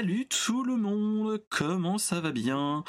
Salut 0.00 0.26
tout 0.28 0.64
le 0.64 0.76
monde, 0.78 1.42
comment 1.50 1.98
ça 1.98 2.22
va 2.22 2.30
bien? 2.32 2.84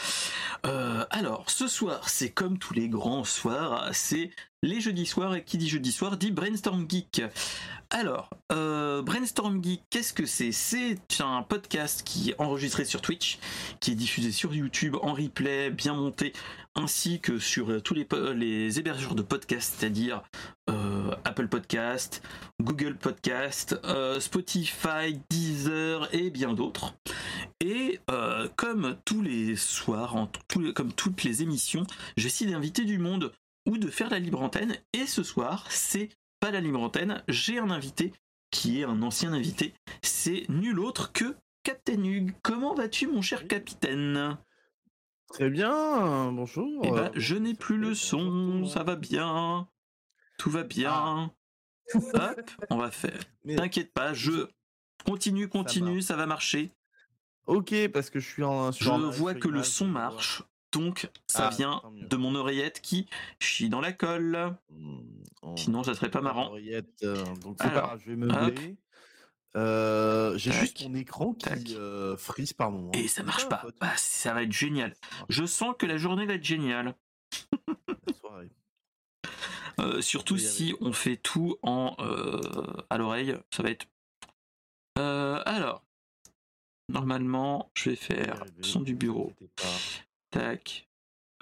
Euh, 0.66 1.04
Alors, 1.10 1.50
ce 1.50 1.68
soir, 1.68 2.08
c'est 2.08 2.30
comme 2.30 2.58
tous 2.58 2.74
les 2.74 2.88
grands 2.88 3.26
soirs, 3.26 3.90
c'est 3.92 4.30
les 4.64 4.82
jeudis 4.82 5.06
soirs, 5.06 5.36
et 5.36 5.44
qui 5.44 5.58
dit 5.58 5.70
jeudi 5.70 5.92
soir 5.92 6.18
dit 6.18 6.32
Brainstorm 6.32 6.86
Geek. 6.90 7.24
Alors, 7.90 8.30
euh, 8.52 9.02
Brainstorm 9.02 9.64
Geek, 9.64 9.82
qu'est-ce 9.90 10.14
que 10.14 10.26
c'est? 10.26 10.52
C'est 10.52 10.98
un 11.20 11.44
podcast 11.44 12.04
qui 12.06 12.30
est 12.30 12.36
enregistré 12.40 12.86
sur 12.86 13.02
Twitch, 13.02 13.40
qui 13.80 13.92
est 13.92 13.96
diffusé 13.96 14.32
sur 14.32 14.54
YouTube 14.54 14.96
en 15.02 15.14
replay, 15.14 15.72
bien 15.72 15.94
monté, 15.94 16.34
ainsi 16.76 17.20
que 17.20 17.38
sur 17.38 17.82
tous 17.84 17.94
les, 17.94 18.80
hébergeurs 18.80 19.16
de 19.16 19.22
podcasts, 19.22 19.76
c'est-à-dire 19.80 20.24
euh, 20.70 21.14
Apple 21.26 21.48
Podcast, 21.48 22.22
Google 22.62 22.96
Podcast, 22.96 23.78
euh, 23.84 24.20
Spotify, 24.20 25.20
Deezer 25.30 26.08
et 26.14 26.30
bien 26.30 26.54
d'autres. 26.54 26.94
Et 27.60 28.00
euh, 28.10 28.48
comme 28.56 28.96
tous 29.06 29.22
les 29.22 29.56
soirs, 29.56 30.28
comme 30.76 30.94
toutes 30.94 31.24
les 31.24 31.42
émissions, 31.42 31.86
j'essaie 32.16 32.46
d'inviter 32.46 32.86
du 32.86 32.98
monde 32.98 33.32
ou 33.66 33.78
de 33.78 33.88
faire 33.90 34.10
la 34.10 34.20
libre 34.20 34.42
antenne. 34.42 34.76
Et 34.94 35.06
ce 35.06 35.24
soir, 35.24 35.66
c'est 35.70 36.10
pas 36.40 36.52
la 36.52 36.62
libre 36.62 36.82
antenne, 36.82 37.24
j'ai 37.28 37.60
un 37.60 37.70
invité 37.70 38.14
qui 38.50 38.82
est 38.82 38.84
un 38.84 39.02
ancien 39.02 39.34
invité. 39.34 39.74
C'est 40.02 40.46
nul 40.50 40.80
autre 40.80 41.12
que 41.12 41.36
Captain 41.64 42.04
Hug. 42.04 42.34
Comment 42.42 42.74
vas-tu, 42.74 43.08
mon 43.08 43.22
cher 43.22 43.48
capitaine? 43.48 44.38
Très 45.30 45.50
bien, 45.50 46.32
bonjour. 46.32 46.82
Eh 46.84 46.92
ben, 46.92 47.12
je 47.16 47.36
n'ai 47.36 47.54
plus 47.54 47.78
le 47.78 47.94
son, 47.96 48.66
ça 48.66 48.84
va 48.84 48.96
bien. 48.96 49.70
Tout 50.38 50.50
va 50.50 50.64
bien. 50.64 51.32
Hop, 51.94 52.52
on 52.70 52.78
va 52.78 52.92
faire. 52.92 53.20
Mais- 53.46 53.56
T'inquiète 53.56 53.94
pas, 53.94 54.14
je 54.14 54.48
continue, 55.06 55.48
continue, 55.48 56.02
ça 56.02 56.16
va 56.16 56.26
marcher. 56.26 56.72
Ok, 57.48 57.74
parce 57.94 58.10
que 58.10 58.20
je 58.20 58.28
suis 58.30 58.44
en. 58.44 58.72
Je 58.72 58.90
vois 58.90 59.34
que 59.34 59.48
le 59.48 59.64
son 59.64 59.88
marche, 59.88 60.44
donc 60.72 61.10
ça 61.28 61.48
Ah, 61.52 61.56
vient 61.56 61.82
de 61.94 62.16
mon 62.18 62.36
oreillette 62.36 62.82
qui 62.82 63.08
chie 63.40 63.70
dans 63.70 63.82
la 63.82 63.92
colle. 63.92 64.56
Hmm, 64.70 65.00
Sinon, 65.58 65.84
ça 65.84 65.96
serait 65.96 66.12
pas 66.12 66.22
marrant. 66.22 66.52
donc 66.52 66.60
c'est 66.62 67.58
pas 67.58 67.66
Alors, 67.66 67.88
grave, 67.88 68.02
je 68.06 68.10
vais 68.12 68.16
meubler. 68.16 68.78
Euh, 69.58 70.38
J'ai 70.38 70.52
juste 70.54 70.82
mon 70.88 70.96
écran 70.96 71.34
qui 71.34 71.76
euh, 71.76 72.16
frise 72.16 72.54
par 72.54 72.72
moment. 72.72 72.92
Et 72.94 73.08
ça 73.10 73.24
marche 73.24 73.50
pas. 73.50 73.66
Bah, 73.82 73.92
ça 73.98 74.34
va 74.34 74.44
être 74.44 74.52
génial. 74.54 74.96
Je 75.28 75.46
sens 75.46 75.76
que 75.78 75.86
la 75.86 75.98
journée 75.98 76.26
va 76.26 76.36
être 76.36 76.44
géniale. 76.46 76.96
la 77.88 78.14
soirée. 78.20 78.50
Euh, 79.80 80.02
surtout 80.02 80.38
si 80.38 80.76
on 80.82 80.92
fait 80.92 81.16
tout 81.16 81.56
en 81.64 81.96
euh, 82.00 82.42
à 82.90 82.98
l'oreille, 82.98 83.36
ça 83.56 83.64
va 83.64 83.70
être. 83.72 83.88
Euh, 85.00 85.42
alors, 85.46 85.82
normalement, 86.90 87.72
je 87.74 87.92
vais 87.92 87.96
faire 87.96 88.42
Rêver, 88.42 88.52
son 88.64 88.82
du 88.82 88.94
bureau. 88.96 89.32
Tac, 90.32 90.88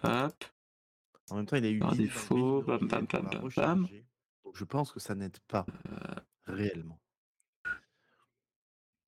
hop. 0.03 0.45
En 1.29 1.35
même 1.37 1.45
temps, 1.45 1.57
il 1.57 1.65
a 1.65 1.69
eu 1.69 1.79
Par 1.79 1.95
défaut, 1.95 2.61
bam, 2.63 2.87
bam, 2.87 3.05
bam, 3.05 3.49
bam, 3.55 3.87
je 4.53 4.63
pense 4.65 4.91
que 4.91 4.99
ça 4.99 5.15
n'aide 5.15 5.37
pas 5.47 5.65
Euh, 5.91 6.15
réellement. 6.47 6.99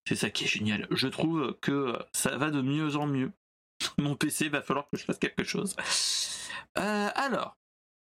C'est 0.08 0.16
ça 0.16 0.30
qui 0.30 0.44
est 0.44 0.48
génial. 0.48 0.88
Je 0.92 1.08
trouve 1.08 1.58
que 1.62 1.98
ça 2.14 2.38
va 2.38 2.52
de 2.52 2.62
mieux 2.62 2.96
en 2.96 3.08
mieux. 3.08 3.32
Mon 3.98 4.16
PC 4.16 4.50
va 4.50 4.62
falloir 4.62 4.88
que 4.90 4.98
je 4.98 5.06
fasse 5.06 5.18
quelque 5.20 5.44
chose. 5.44 5.76
Euh, 6.78 7.10
alors, 7.16 7.58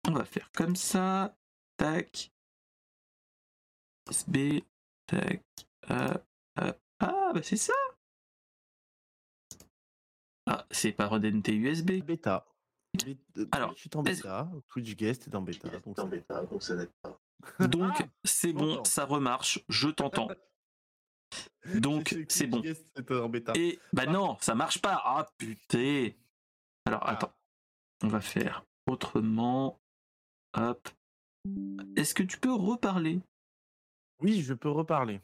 on 0.08 0.12
va 0.12 0.26
faire 0.26 0.52
comme 0.52 0.76
ça. 0.76 1.36
Tac. 1.78 2.32
USB. 4.10 4.62
Tac. 5.08 5.42
euh, 5.90 6.14
euh, 6.60 6.74
ah, 7.00 7.32
bah 7.34 7.42
c'est 7.44 7.58
ça. 7.58 7.74
Ah, 10.46 10.66
c'est 10.72 10.92
par 10.92 11.12
ODNT 11.12 11.50
USB. 11.50 12.04
Bêta. 12.04 12.46
Euh, 13.08 13.46
Alors, 13.52 13.70
Twitch 13.72 13.86
est 13.88 13.96
en 13.96 14.04
bêta, 14.04 14.52
Twitch 14.68 14.96
Guest 14.96 15.28
est 15.28 15.36
en 15.36 15.42
bêta. 15.42 15.68
Donc 15.80 15.98
n'aide 16.12 16.26
pas. 16.26 16.44
donc 16.44 16.62
ça 16.62 16.76
n'aide 16.76 16.92
pas. 17.02 17.20
Donc, 17.68 17.94
Ah, 18.00 18.06
c'est 18.24 18.54
bon, 18.54 18.84
ça 18.84 19.06
remarche. 19.06 19.64
Je 19.70 19.90
t'entends. 19.90 20.30
Donc, 21.76 22.16
c'est 22.30 22.46
bon. 22.48 22.62
Twitch 22.62 22.78
Guest 22.78 23.00
était 23.00 23.16
en 23.16 23.30
bêta. 23.30 23.54
Et 23.56 23.80
bah 23.94 24.06
non, 24.06 24.38
ça 24.42 24.54
marche 24.54 24.80
pas. 24.82 25.02
Ah 25.04 25.28
putain. 25.38 26.10
Alors 26.86 27.02
Ah. 27.04 27.12
attends, 27.12 27.34
on 28.04 28.08
va 28.08 28.22
faire 28.22 28.64
autrement. 28.86 29.80
Hop. 30.56 30.88
Est-ce 31.96 32.14
que 32.14 32.24
tu 32.24 32.38
peux 32.40 32.54
reparler? 32.54 33.22
Oui, 34.20 34.42
je 34.44 34.54
peux 34.54 34.70
reparler. 34.70 35.20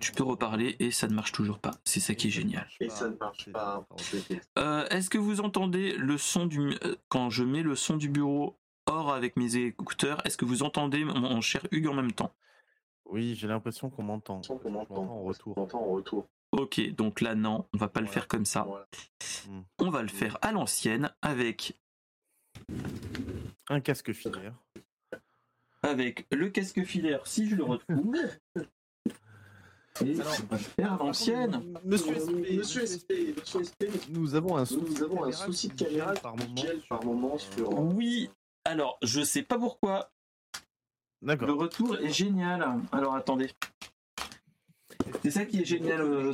Tu 0.00 0.12
peux 0.12 0.22
reparler 0.22 0.76
et 0.80 0.90
ça 0.90 1.08
ne 1.08 1.14
marche 1.14 1.32
toujours 1.32 1.58
pas. 1.58 1.70
C'est 1.84 2.00
ça 2.00 2.14
qui 2.14 2.28
est 2.28 2.30
génial. 2.30 2.68
Et 2.80 2.90
ça 2.90 3.08
ne 3.08 3.16
marche 3.16 3.50
pas. 3.50 3.86
Euh, 4.58 4.86
Est-ce 4.88 5.08
que 5.08 5.16
vous 5.16 5.40
entendez 5.40 5.96
le 5.96 6.18
son 6.18 6.44
du 6.44 6.76
euh, 6.84 6.96
quand 7.08 7.30
je 7.30 7.42
mets 7.42 7.62
le 7.62 7.74
son 7.74 7.96
du 7.96 8.10
bureau 8.10 8.58
hors 8.86 9.12
avec 9.12 9.36
mes 9.36 9.56
écouteurs 9.56 10.20
Est-ce 10.26 10.36
que 10.36 10.44
vous 10.44 10.62
entendez 10.62 11.04
mon, 11.04 11.40
cher 11.40 11.66
Hugues 11.70 11.86
en 11.88 11.94
même 11.94 12.12
temps? 12.12 12.34
Oui, 13.06 13.34
j'ai 13.34 13.48
l'impression 13.48 13.88
qu'on 13.88 14.02
m'entend. 14.02 14.42
M'entends 14.50 14.70
m'entend 14.70 15.02
en 15.04 15.22
retour. 15.22 15.56
On 15.56 15.62
entend 15.62 15.80
en 15.80 15.90
retour. 15.92 16.28
Ok, 16.52 16.80
donc 16.94 17.22
là 17.22 17.34
non, 17.34 17.66
on 17.72 17.78
va 17.78 17.88
pas 17.88 18.00
le 18.00 18.06
faire 18.06 18.28
comme 18.28 18.44
ça. 18.44 18.62
Voilà. 18.62 18.86
On 19.78 19.88
va 19.88 20.02
le 20.02 20.08
faire 20.08 20.36
à 20.42 20.52
l'ancienne 20.52 21.10
avec 21.22 21.78
Un 23.70 23.80
casque 23.80 24.12
filaire. 24.12 24.54
avec 25.82 26.26
le 26.30 26.50
casque 26.50 26.84
filaire 26.84 27.26
si 27.26 27.48
je 27.48 27.56
le 27.56 27.64
retrouve. 27.64 28.14
Et 30.04 30.20
Alors, 30.20 30.32
on 30.42 30.46
va 30.46 30.56
le 30.56 30.62
faire 30.62 30.92
à 30.92 30.96
l'ancienne. 30.98 31.74
Monsieur 31.84 32.14
SP, 32.14 32.30
Monsieur 32.56 32.86
SP, 32.86 33.10
Monsieur 33.36 33.64
SP, 33.64 33.82
nous 34.10 34.34
avons 34.34 34.56
un 34.56 34.64
souci, 34.64 34.90
nous 34.90 35.02
avons 35.02 35.24
un 35.24 35.30
caméra 35.30 35.46
souci 35.46 35.68
de 35.68 35.74
caméra 35.74 36.14
par 36.14 36.36
moment. 36.36 36.56
gèle 36.56 36.80
par 36.88 37.04
moment 37.04 37.38
sur. 37.38 37.70
Oui, 37.78 38.30
alors 38.64 38.98
je 39.02 39.22
sais 39.22 39.42
pas 39.42 39.58
pourquoi. 39.58 40.10
Le 41.22 41.52
retour 41.52 41.96
est 41.98 42.12
génial. 42.12 42.64
Alors 42.92 43.14
attendez. 43.14 43.50
C'est 45.22 45.30
ça 45.32 45.44
qui 45.46 45.60
est 45.60 45.64
génial. 45.64 46.00
euh, 46.00 46.32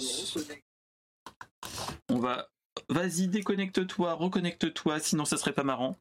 On 2.11 2.19
va. 2.19 2.49
Vas-y, 2.91 3.29
déconnecte-toi, 3.29 4.13
reconnecte-toi, 4.15 5.01
sinon 5.01 5.25
ça 5.25 5.39
serait 5.39 5.55
pas 5.55 5.63
marrant. 5.65 5.97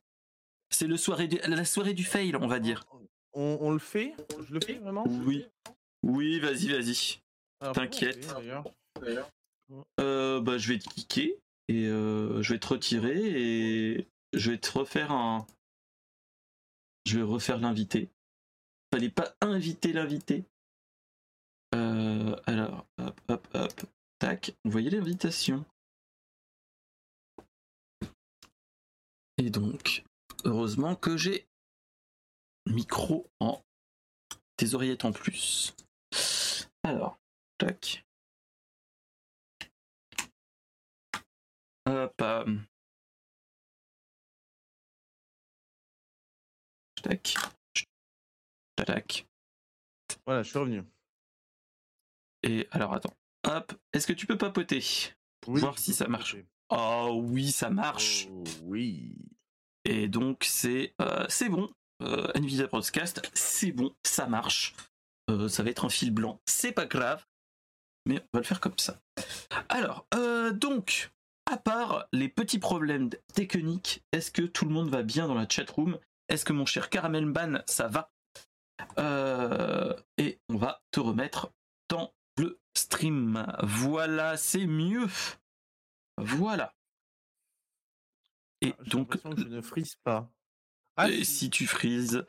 C'est 0.70 0.88
le 0.88 0.98
soirée 0.98 1.28
du... 1.28 1.38
la 1.48 1.64
soirée 1.66 1.94
du 1.94 2.04
fail, 2.04 2.36
on 2.36 2.48
va 2.48 2.60
dire. 2.60 2.84
On, 3.34 3.58
on 3.62 3.72
le 3.72 3.80
fait? 3.80 4.16
Je 4.48 4.54
le 4.54 4.60
fais 4.60 4.74
vraiment? 4.74 5.06
Oui. 5.08 5.46
Oui, 6.04 6.40
vas-y, 6.40 6.68
vas-y. 6.68 7.23
Alors, 7.60 7.76
T'inquiète. 7.76 8.28
Euh, 10.00 10.42
bah, 10.42 10.58
je 10.58 10.74
vais 10.74 10.80
te 10.80 10.90
cliquer 10.90 11.40
et 11.68 11.88
euh, 11.88 12.42
je 12.42 12.54
vais 12.54 12.60
te 12.60 12.68
retirer 12.68 13.18
et 13.18 14.08
je 14.34 14.52
vais 14.52 14.58
te 14.58 14.72
refaire 14.78 15.12
un. 15.12 15.48
Je 17.06 17.18
vais 17.18 17.24
refaire 17.24 17.58
l'invité. 17.58 18.10
Fallait 18.94 19.10
pas 19.10 19.36
inviter 19.42 19.94
l'invité. 19.94 20.46
Euh, 21.76 22.36
alors, 22.46 22.86
hop, 23.00 23.20
hop, 23.30 23.48
hop, 23.54 23.82
tac. 24.20 24.54
Vous 24.64 24.72
voyez 24.72 24.90
l'invitation. 24.90 25.66
Et 29.38 29.50
donc, 29.50 30.04
heureusement 30.46 30.96
que 30.96 31.18
j'ai 31.18 31.48
micro 32.68 33.28
en 33.40 33.62
des 34.58 34.76
oreillettes 34.76 35.06
en 35.06 35.12
plus. 35.12 35.76
Alors, 36.84 37.18
tac. 37.68 38.04
Hop. 41.86 42.22
euh, 42.22 42.58
Tac. 47.02 47.36
Tac. 48.76 49.28
Voilà, 50.26 50.44
je 50.44 50.50
suis 50.50 50.60
revenu. 50.60 50.84
Et 52.44 52.68
alors 52.72 52.94
attends. 52.94 53.14
Hop. 53.46 53.74
Est-ce 53.92 54.08
que 54.08 54.14
tu 54.14 54.26
peux 54.26 54.38
papoter? 54.38 54.84
Oui, 55.48 55.60
Voir 55.62 55.78
si 55.78 55.92
peux 55.92 55.98
ça 55.98 56.08
marche. 56.08 56.34
papoter. 56.36 56.48
Oh 56.70 57.22
oui, 57.24 57.52
ça 57.52 57.70
marche. 57.70 58.28
Oh, 58.32 58.44
oui. 58.64 59.16
Et 59.86 60.08
donc 60.08 60.44
c'est 60.44 60.94
euh, 61.02 61.26
c'est 61.30 61.50
bon. 61.50 61.74
Euh, 62.02 62.32
Nvidia 62.36 62.68
Broadcast, 62.68 63.22
c'est 63.34 63.72
bon, 63.72 63.94
ça 64.04 64.28
marche. 64.28 64.74
Euh, 65.30 65.48
ça 65.48 65.64
va 65.64 65.70
être 65.70 65.86
un 65.86 65.90
fil 65.90 66.12
blanc, 66.12 66.42
c'est 66.46 66.72
pas 66.74 66.86
grave. 66.86 67.26
Mais 68.06 68.20
on 68.20 68.38
va 68.38 68.40
le 68.40 68.44
faire 68.46 68.60
comme 68.60 68.78
ça. 68.78 69.02
Alors, 69.70 70.06
euh, 70.14 70.52
donc, 70.52 71.12
à 71.50 71.58
part 71.58 72.08
les 72.12 72.30
petits 72.30 72.60
problèmes 72.60 73.10
techniques, 73.34 74.04
est-ce 74.12 74.32
que 74.32 74.42
tout 74.42 74.66
le 74.66 74.72
monde 74.72 74.90
va 74.90 75.04
bien 75.04 75.28
dans 75.28 75.36
la 75.36 75.48
chatroom? 75.48 75.98
Est-ce 76.30 76.46
que 76.46 76.54
mon 76.54 76.66
cher 76.66 76.90
Caramel 76.90 77.26
Ban, 77.26 77.60
ça 77.68 77.88
va? 77.88 78.12
Euh, 78.98 79.96
Et 80.18 80.40
on 80.50 80.58
va 80.58 80.82
te 80.92 81.00
remettre 81.00 81.52
dans 81.90 82.14
le 82.38 82.60
stream. 82.76 83.46
Voilà, 83.62 84.36
c'est 84.38 84.66
mieux. 84.66 85.08
Voilà. 86.18 86.74
Et 88.62 88.74
Ah, 88.78 88.84
donc, 88.86 89.18
que 89.18 89.38
je 89.38 89.48
ne 89.48 89.62
frise 89.62 89.96
pas. 90.04 90.30
Ah, 90.98 91.10
et 91.10 91.24
si. 91.24 91.36
si 91.36 91.50
tu 91.50 91.68
frises. 91.68 92.26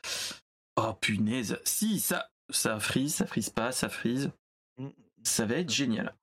Oh 0.77 0.93
punaise. 0.95 1.61
Si, 1.65 2.01
ça, 2.01 2.31
ça 2.51 2.81
frise, 2.81 3.15
ça 3.17 3.27
frise 3.27 3.51
pas, 3.51 3.73
ça 3.73 3.89
frise. 3.89 4.31
Ça 5.25 5.47
va 5.47 5.57
être 5.57 5.71
génial. 5.71 6.15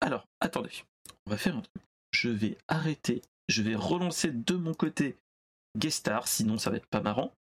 alors, 0.00 0.28
attendez. 0.40 0.84
On 1.26 1.30
va 1.30 1.38
faire 1.38 1.56
un 1.56 1.62
truc. 1.62 1.82
Je 2.12 2.28
vais 2.28 2.58
arrêter. 2.68 3.22
Je 3.48 3.62
vais 3.62 3.74
relancer 3.74 4.30
de 4.30 4.54
mon 4.54 4.74
côté 4.74 5.16
Guestar, 5.76 6.28
sinon 6.28 6.58
ça 6.58 6.70
va 6.70 6.76
être 6.76 6.86
pas 6.86 7.00
marrant. 7.00 7.34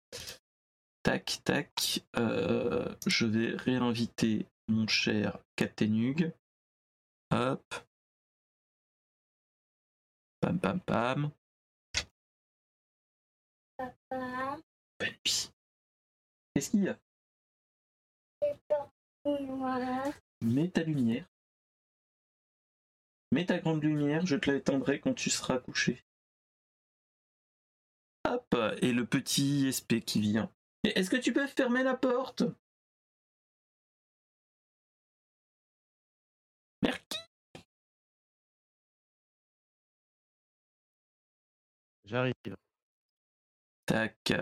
Tac, 1.02 1.40
tac. 1.44 2.04
Euh, 2.16 2.94
je 3.06 3.26
vais 3.26 3.56
réinviter 3.56 4.46
mon 4.68 4.86
cher 4.86 5.38
Captain 5.56 5.92
Hug. 5.94 6.32
Hop. 7.30 7.74
Pam, 10.40 10.58
pam, 10.60 10.80
pam. 10.80 11.30
Papa. 13.76 14.58
Qu'est-ce 16.54 16.70
qu'il 16.70 16.84
y 16.84 16.88
a? 16.88 16.98
Mets 20.40 20.70
ta 20.70 20.82
lumière. 20.82 21.26
Mets 23.32 23.46
ta 23.46 23.58
grande 23.58 23.82
lumière, 23.82 24.24
je 24.26 24.36
te 24.36 24.50
l'étendrai 24.50 25.00
quand 25.00 25.14
tu 25.14 25.30
seras 25.30 25.58
couché. 25.58 26.02
Hop, 28.24 28.54
et 28.82 28.92
le 28.92 29.04
petit 29.04 29.70
SP 29.72 30.00
qui 30.04 30.20
vient. 30.20 30.50
Est-ce 30.84 31.10
que 31.10 31.16
tu 31.16 31.32
peux 31.32 31.46
fermer 31.46 31.82
la 31.82 31.94
porte? 31.94 32.44
Merci. 36.82 37.18
J'arrive. 42.04 42.34
Tac. 43.86 44.32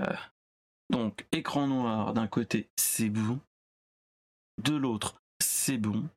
Donc, 0.91 1.27
écran 1.33 1.67
noir 1.67 2.15
d'un 2.15 2.29
côté, 2.29 2.69
c'est 2.77 3.09
bon. 3.09 3.41
De 4.59 4.75
l'autre, 4.75 5.21
c'est 5.41 5.79
bon. 5.79 6.09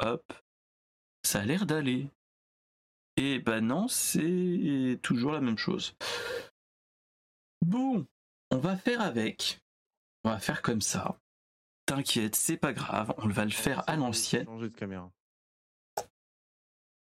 Hop. 0.00 0.32
Ça 1.22 1.40
a 1.40 1.44
l'air 1.44 1.66
d'aller. 1.66 2.08
Et 3.16 3.38
bah 3.38 3.60
non, 3.60 3.86
c'est 3.88 4.98
toujours 5.02 5.32
la 5.32 5.40
même 5.40 5.58
chose. 5.58 5.94
Bon, 7.62 8.06
on 8.50 8.58
va 8.58 8.76
faire 8.76 9.00
avec. 9.00 9.60
On 10.24 10.30
va 10.30 10.38
faire 10.38 10.62
comme 10.62 10.80
ça. 10.80 11.18
T'inquiète, 11.86 12.34
c'est 12.34 12.56
pas 12.56 12.72
grave, 12.72 13.14
on 13.18 13.28
va 13.28 13.44
le 13.44 13.50
faire 13.50 13.88
à 13.88 13.96
l'ancienne. 13.96 14.46
Changer 14.46 14.70
de 14.70 14.74
caméra. 14.76 15.10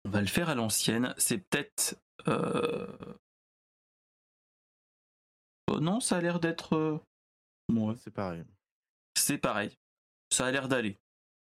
On 0.03 0.09
va 0.09 0.21
le 0.21 0.27
faire 0.27 0.49
à 0.49 0.55
l'ancienne. 0.55 1.13
C'est 1.17 1.39
peut-être. 1.39 1.95
euh, 2.27 2.87
oh 5.67 5.79
non, 5.79 5.99
ça 5.99 6.17
a 6.17 6.21
l'air 6.21 6.39
d'être. 6.39 6.73
euh, 6.75 6.99
ouais, 7.71 7.95
C'est 7.97 8.11
pareil. 8.11 8.43
c'est 9.17 9.37
pareil. 9.37 9.75
Ça 10.35 10.47
a 10.47 10.51
l'air 10.51 10.67
d'aller. 10.67 10.99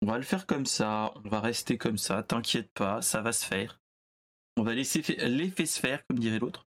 On 0.01 0.07
va 0.07 0.18
le 0.18 0.25
faire 0.25 0.45
comme 0.45 0.65
ça. 0.65 1.13
On 1.24 1.30
va 1.30 1.39
rester 1.39 1.77
comme 1.77 1.97
ça. 1.97 2.21
T'inquiète 2.21 2.69
pas, 2.74 3.01
ça 3.01 3.21
va 3.21 3.31
se 3.31 3.45
faire. 3.45 3.80
On 4.57 4.63
va 4.63 4.74
laisser 4.74 5.01
l'effet 5.19 5.65
se 5.65 5.80
faire, 5.80 6.06
comme 6.06 6.19
dirait 6.19 6.39
l'autre. 6.39 6.68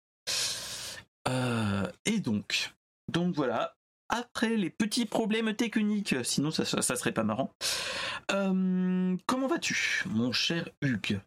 Euh, 1.28 1.88
et 2.06 2.20
donc, 2.20 2.74
donc 3.10 3.36
voilà. 3.36 3.78
Après 4.08 4.58
les 4.58 4.72
petits 4.72 5.06
problèmes 5.06 5.54
techniques, 5.56 6.16
sinon 6.26 6.50
ça, 6.50 6.66
serait 6.66 7.12
pas 7.12 7.24
marrant. 7.24 7.54
Euh, 8.32 9.16
comment 9.28 9.46
vas-tu, 9.46 10.02
mon 10.08 10.32
cher 10.32 10.68
Hugues? 10.82 11.22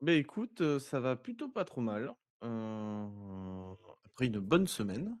Mais 0.00 0.16
écoute, 0.16 0.62
euh, 0.62 0.80
ça 0.80 0.98
va 0.98 1.14
plutôt 1.14 1.50
pas 1.50 1.66
trop 1.66 1.82
mal. 1.82 2.10
Après 2.40 4.28
une 4.28 4.38
bonne 4.38 4.66
semaine 4.66 5.14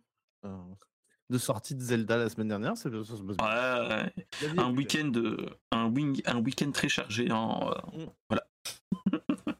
de 1.32 1.38
sortie 1.38 1.74
de 1.74 1.80
Zelda 1.80 2.16
la 2.16 2.28
semaine 2.28 2.48
dernière, 2.48 2.76
ça, 2.76 2.90
ça 2.90 3.16
se 3.16 3.22
passe 3.22 3.36
bien. 3.36 3.46
Ouais, 3.46 3.88
ouais. 3.88 4.12
La 4.42 4.48
vie 4.48 4.56
est 4.56 4.60
un 4.60 4.70
week-end 4.72 5.08
de- 5.08 5.48
un 5.72 5.86
wing 5.88 6.22
un 6.26 6.38
week-end 6.40 6.70
très 6.70 6.88
chargé 6.88 7.30
hein, 7.30 7.60
euh, 7.96 8.04
Mm. 8.04 8.10
voilà. 8.30 8.46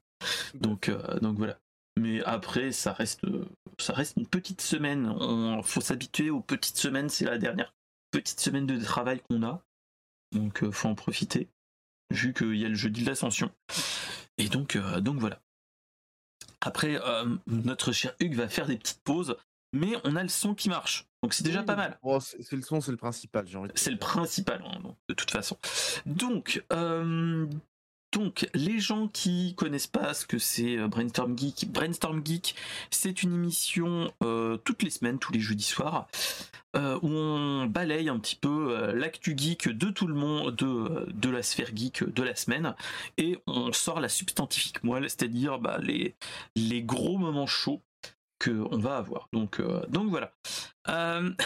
Donc 0.55 0.89
euh, 0.89 1.19
donc 1.21 1.37
voilà. 1.39 1.59
Mais 1.99 2.23
après 2.25 2.73
ça 2.73 2.93
reste 2.93 3.25
euh, 3.25 3.45
ça 3.79 3.93
reste 3.93 4.17
une 4.17 4.27
petite 4.27 4.61
semaine. 4.61 5.07
On 5.09 5.63
faut 5.63 5.81
s'habituer 5.81 6.31
aux 6.31 6.41
petites 6.41 6.77
semaines. 6.79 7.09
C'est 7.09 7.25
la 7.25 7.39
dernière 7.39 7.75
petite 8.13 8.41
semaine 8.41 8.67
de 8.67 8.79
travail 8.79 9.21
qu'on 9.29 9.43
a. 9.43 9.65
Donc 10.33 10.63
euh, 10.63 10.71
faut 10.71 10.89
en 10.89 10.95
profiter 10.95 11.49
vu 12.13 12.33
qu'il 12.35 12.55
y 12.57 12.65
a 12.65 12.69
le 12.69 12.75
jeudi 12.75 13.03
de 13.03 13.09
l'ascension. 13.09 13.51
Et 14.39 14.49
donc 14.49 14.77
euh, 14.77 15.01
donc 15.01 15.19
voilà. 15.19 15.41
Après 16.61 17.01
euh, 17.03 17.37
notre 17.47 17.93
cher 17.93 18.15
Hugues 18.21 18.37
va 18.37 18.49
faire 18.49 18.67
des 18.67 18.77
petites 18.77 19.03
pauses 19.03 19.37
mais 19.73 19.93
on 20.05 20.17
a 20.17 20.23
le 20.23 20.29
son 20.29 20.55
qui 20.55 20.69
marche. 20.69 21.07
Donc 21.23 21.35
c'est 21.35 21.45
déjà 21.45 21.61
Oui, 21.61 21.67
pas 21.67 21.77
mal. 21.77 21.99
Bon, 22.03 22.19
c'est 22.21 22.53
le 22.53 22.63
son, 22.63 22.81
c'est 22.81 22.91
le 22.91 22.97
principal, 22.97 23.47
j'ai 23.47 23.57
envie 23.57 23.71
c'est 23.75 23.91
le 23.91 23.99
principal, 23.99 24.63
hein, 24.67 24.95
de 25.09 25.15
toute 25.15 25.31
façon. 25.31 25.57
Donc, 26.05 26.65
euh, 26.73 27.47
donc, 28.13 28.47
les 28.53 28.79
gens 28.79 29.09
qui 29.09 29.55
connaissent 29.55 29.87
pas 29.87 30.13
ce 30.13 30.27
que 30.27 30.39
c'est 30.39 30.77
euh, 30.77 30.87
Brainstorm 30.87 31.39
Geek, 31.39 31.73
Brainstorm 31.73 32.23
Geek, 32.25 32.55
c'est 32.91 33.23
une 33.23 33.33
émission 33.35 34.13
euh, 34.23 34.59
toutes 34.59 34.83
les 34.83 34.91
semaines, 34.91 35.19
tous 35.19 35.33
les 35.33 35.41
jeudis 35.41 35.65
soirs, 35.65 36.09
euh, 36.77 36.99
où 37.01 37.09
on 37.09 37.67
balaye 37.67 38.11
un 38.11 38.19
petit 38.19 38.37
peu 38.37 38.77
euh, 38.77 38.93
l'actu 38.93 39.35
geek 39.37 39.69
de 39.69 39.89
tout 39.89 40.07
le 40.07 40.15
monde, 40.15 40.55
de, 40.57 41.07
de 41.11 41.31
la 41.31 41.43
sphère 41.43 41.75
geek 41.75 42.05
de 42.05 42.23
la 42.23 42.35
semaine, 42.35 42.75
et 43.17 43.39
on 43.47 43.73
sort 43.73 44.01
la 44.01 44.11
substantifique 44.11 44.85
moelle, 44.85 45.09
c'est-à-dire 45.09 45.59
bah, 45.59 45.79
les, 45.81 46.15
les 46.55 46.83
gros 46.83 47.17
moments 47.17 47.47
chauds 47.47 47.81
que 48.43 48.51
on 48.71 48.79
va 48.79 48.97
avoir. 48.97 49.29
Donc, 49.33 49.61
euh, 49.61 49.87
donc 49.89 50.09
voilà. 50.11 50.33
Euh, 50.89 51.31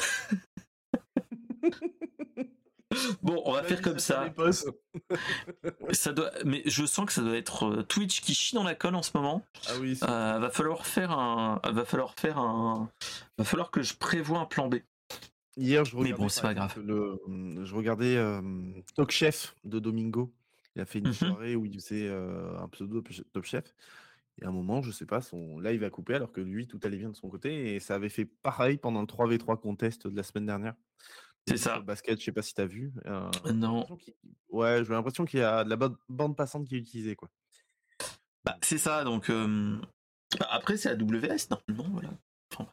Bon, 3.21 3.43
on 3.45 3.53
va 3.53 3.63
faire 3.65 3.83
comme 3.83 3.99
ça. 3.99 4.33
Ça 5.93 6.13
doit, 6.13 6.31
mais 6.45 6.63
je 6.67 6.87
sens 6.87 7.05
que 7.07 7.13
ça 7.13 7.21
doit 7.21 7.37
être 7.37 7.67
euh, 7.67 7.83
Twitch 7.83 8.21
qui 8.21 8.33
chie 8.35 8.55
dans 8.55 8.63
la 8.63 8.75
colle 8.75 8.95
en 8.95 9.03
ce 9.03 9.11
moment. 9.15 9.43
Ah 9.69 9.73
oui, 9.81 9.99
Euh, 10.05 10.39
va 10.39 10.51
falloir 10.51 10.87
faire 10.87 11.11
un, 11.11 11.61
va 11.65 11.85
falloir 11.85 12.15
faire 12.19 12.39
un, 12.39 12.89
va 13.37 13.45
falloir 13.45 13.71
que 13.71 13.83
je 13.83 13.95
prévoie 13.95 14.39
un 14.39 14.47
plan 14.47 14.69
B. 14.69 14.77
Hier, 15.57 15.85
je 15.85 15.95
Mais 15.97 16.03
regardais, 16.05 16.23
bon, 16.23 16.29
c'est 16.29 16.41
par 16.43 16.51
pas 16.51 16.55
grave. 16.55 16.71
exemple, 16.71 16.87
Le, 16.87 17.65
je 17.65 17.75
regardais 17.75 18.17
euh, 18.17 18.41
Top 18.95 19.11
Chef 19.11 19.55
de 19.65 19.79
Domingo. 19.79 20.33
Il 20.77 20.81
a 20.83 20.87
fait 20.87 21.01
une 21.01 21.09
Mhm. 21.09 21.13
soirée 21.15 21.57
où 21.57 21.67
il 21.67 21.75
faisait 21.75 22.07
euh, 22.09 22.57
un 22.59 22.69
pseudo 22.69 23.03
Top 23.33 23.45
Chef. 23.45 23.65
Et 24.41 24.45
à 24.45 24.49
un 24.49 24.53
moment, 24.53 24.83
je 24.83 24.91
sais 24.91 25.07
pas, 25.07 25.21
son 25.23 25.59
live 25.61 25.83
a 25.85 25.91
coupé 25.91 26.15
alors 26.15 26.33
que 26.33 26.41
lui, 26.41 26.67
tout 26.67 26.79
allait 26.85 26.99
bien 26.99 27.09
de 27.11 27.17
son 27.17 27.29
côté. 27.29 27.75
Et 27.75 27.81
ça 27.81 27.95
avait 27.95 28.09
fait 28.11 28.27
pareil 28.27 28.77
pendant 28.77 29.01
le 29.01 29.07
3v3 29.07 29.59
contest 29.61 30.07
de 30.07 30.17
la 30.17 30.23
semaine 30.23 30.47
dernière. 30.47 30.75
C'est 31.49 31.57
sur 31.57 31.71
ça. 31.71 31.77
le 31.79 31.85
basket, 31.85 32.19
je 32.19 32.25
sais 32.25 32.33
pas 32.33 32.43
si 32.43 32.55
tu 32.55 32.61
as 32.61 32.67
vu. 32.67 32.93
euh, 33.07 33.31
j'ai 33.45 33.53
Non, 33.53 33.87
Ouais, 34.49 34.85
j'ai 34.85 34.93
l'impression 34.93 35.25
qu'il 35.25 35.41
y 35.41 35.43
a 35.43 35.65
de 35.65 35.71
la 35.71 35.77
bande, 35.77 35.97
bande 36.09 36.37
passante 36.37 36.67
qui 36.67 36.75
est 36.77 36.79
utilisée. 36.79 37.15
Quoi. 37.17 37.31
bah, 38.45 38.59
c'est 38.63 38.79
ça. 38.79 39.05
Donc 39.05 39.31
euh, 39.31 39.79
bah, 40.39 40.49
après 40.51 40.77
c'est 40.77 40.91
AWS 40.91 41.49
normalement, 41.51 41.89
voilà. 41.93 42.11
Enfin, 42.53 42.71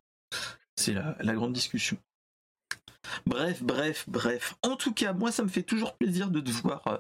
c'est 0.75 0.93
la, 0.93 1.15
la 1.19 1.33
grande 1.33 1.53
discussion. 1.53 1.97
Bref, 3.25 3.61
bref, 3.63 4.05
bref. 4.09 4.55
En 4.63 4.75
tout 4.75 4.93
cas, 4.93 5.13
moi, 5.13 5.31
ça 5.31 5.43
me 5.43 5.47
fait 5.49 5.63
toujours 5.63 5.95
plaisir 5.95 6.31
de 6.31 6.39
te 6.39 6.49
voir 6.49 6.81
euh, 6.87 6.97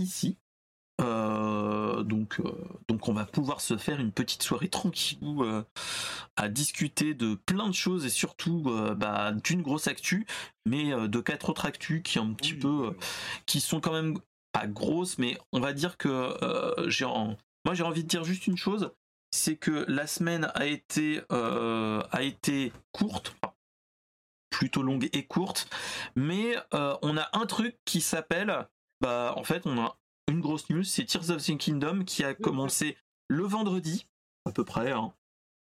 ici. 0.00 0.38
Euh, 1.02 2.02
donc, 2.02 2.40
euh, 2.40 2.50
donc, 2.88 3.08
on 3.08 3.12
va 3.12 3.26
pouvoir 3.26 3.60
se 3.60 3.76
faire 3.76 4.00
une 4.00 4.12
petite 4.12 4.42
soirée 4.42 4.68
tranquille 4.68 5.18
euh, 5.40 5.62
à 6.36 6.48
discuter 6.48 7.12
de 7.14 7.34
plein 7.34 7.68
de 7.68 7.74
choses 7.74 8.06
et 8.06 8.10
surtout 8.10 8.62
bah, 8.96 9.32
d'une 9.32 9.62
grosse 9.62 9.88
actu, 9.88 10.26
mais 10.66 10.90
de 11.08 11.20
quatre 11.20 11.50
autres 11.50 11.66
actus 11.66 12.02
qui 12.02 12.18
un 12.18 12.32
petit 12.32 12.54
Oui, 12.54 12.58
peu, 12.60 12.68
oui, 12.68 12.88
oui. 12.98 13.06
qui 13.46 13.60
sont 13.60 13.80
quand 13.80 13.92
même 13.92 14.18
pas 14.52 14.66
grosses, 14.66 15.18
mais 15.18 15.38
on 15.52 15.60
va 15.60 15.72
dire 15.72 15.96
que 15.98 16.34
j'ai, 16.88 17.04
en- 17.04 17.36
moi, 17.64 17.74
j'ai 17.74 17.82
envie 17.84 18.02
de 18.04 18.08
dire 18.08 18.24
juste 18.24 18.46
une 18.46 18.56
chose, 18.56 18.90
c'est 19.30 19.56
que 19.56 19.84
la 19.88 20.06
semaine 20.06 20.50
a 20.54 20.66
été, 20.66 21.20
a 21.30 22.22
été 22.22 22.72
courte, 22.92 23.34
plutôt 24.50 24.82
longue 24.82 25.08
et 25.12 25.26
courte, 25.26 25.68
mais 26.16 26.54
on 26.72 27.16
a 27.16 27.28
un 27.32 27.46
truc 27.46 27.76
qui 27.84 28.00
s'appelle, 28.00 28.66
bah, 29.00 29.34
en 29.36 29.44
fait, 29.44 29.66
on 29.66 29.78
a 29.82 29.96
une 30.28 30.40
grosse 30.40 30.68
news, 30.70 30.82
c'est 30.82 31.04
Tears 31.04 31.30
of 31.30 31.44
the 31.44 31.56
Kingdom 31.56 32.04
qui 32.04 32.24
a 32.24 32.34
commencé 32.34 32.96
le 33.28 33.44
vendredi, 33.44 34.06
à 34.44 34.52
peu 34.52 34.64
près, 34.64 34.92
hein, 34.92 35.12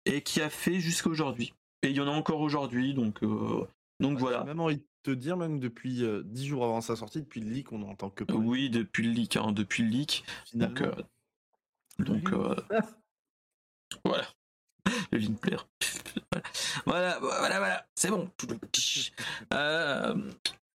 et 0.05 0.21
qui 0.21 0.41
a 0.41 0.49
fait 0.49 0.79
jusqu'à 0.79 1.09
aujourd'hui. 1.09 1.53
Et 1.83 1.89
il 1.89 1.95
y 1.95 2.01
en 2.01 2.07
a 2.07 2.11
encore 2.11 2.39
aujourd'hui, 2.39 2.93
donc, 2.93 3.23
euh, 3.23 3.67
donc 3.99 4.17
J'ai 4.17 4.21
voilà. 4.21 4.43
même 4.43 4.59
envie 4.59 4.77
de 4.77 4.83
te 5.03 5.11
dire, 5.11 5.37
même 5.37 5.59
depuis 5.59 6.03
euh, 6.03 6.23
10 6.25 6.47
jours 6.47 6.63
avant 6.63 6.81
sa 6.81 6.95
sortie, 6.95 7.21
depuis 7.21 7.41
le 7.41 7.49
leak, 7.49 7.71
on 7.71 7.79
n'entend 7.79 8.09
que 8.09 8.23
parler. 8.23 8.43
Oui, 8.43 8.69
depuis 8.69 9.03
le 9.03 9.11
leak, 9.11 9.35
hein, 9.35 9.51
depuis 9.51 9.83
le 9.83 9.89
leak. 9.89 10.23
Donc, 10.53 10.81
euh, 10.81 10.91
donc 11.99 12.31
euh, 12.31 12.55
voilà. 14.05 14.25
Le 15.11 15.17
link 15.17 15.39
player. 15.41 15.57
Voilà, 16.85 17.19
voilà, 17.19 17.59
voilà, 17.59 17.85
c'est 17.95 18.09
bon. 18.09 18.29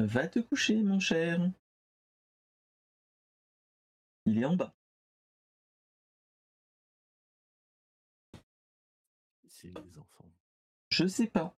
Va 0.00 0.26
te 0.28 0.38
coucher, 0.38 0.76
mon 0.82 0.98
cher. 0.98 1.50
Il 4.26 4.38
est 4.38 4.44
en 4.44 4.56
bas. 4.56 4.74
C'est 9.48 9.68
les 9.68 9.98
enfants. 9.98 10.30
Je 10.90 11.06
sais 11.06 11.26
pas. 11.26 11.54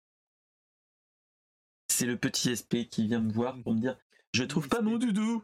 C'est 1.88 2.06
le 2.06 2.16
petit 2.16 2.56
SP 2.56 2.88
qui 2.90 3.06
vient 3.06 3.20
me 3.20 3.32
voir 3.32 3.60
pour 3.62 3.74
me 3.74 3.80
dire 3.80 3.98
Je 4.32 4.44
trouve 4.44 4.68
pas 4.68 4.80
mon 4.80 4.96
doudou. 4.96 5.42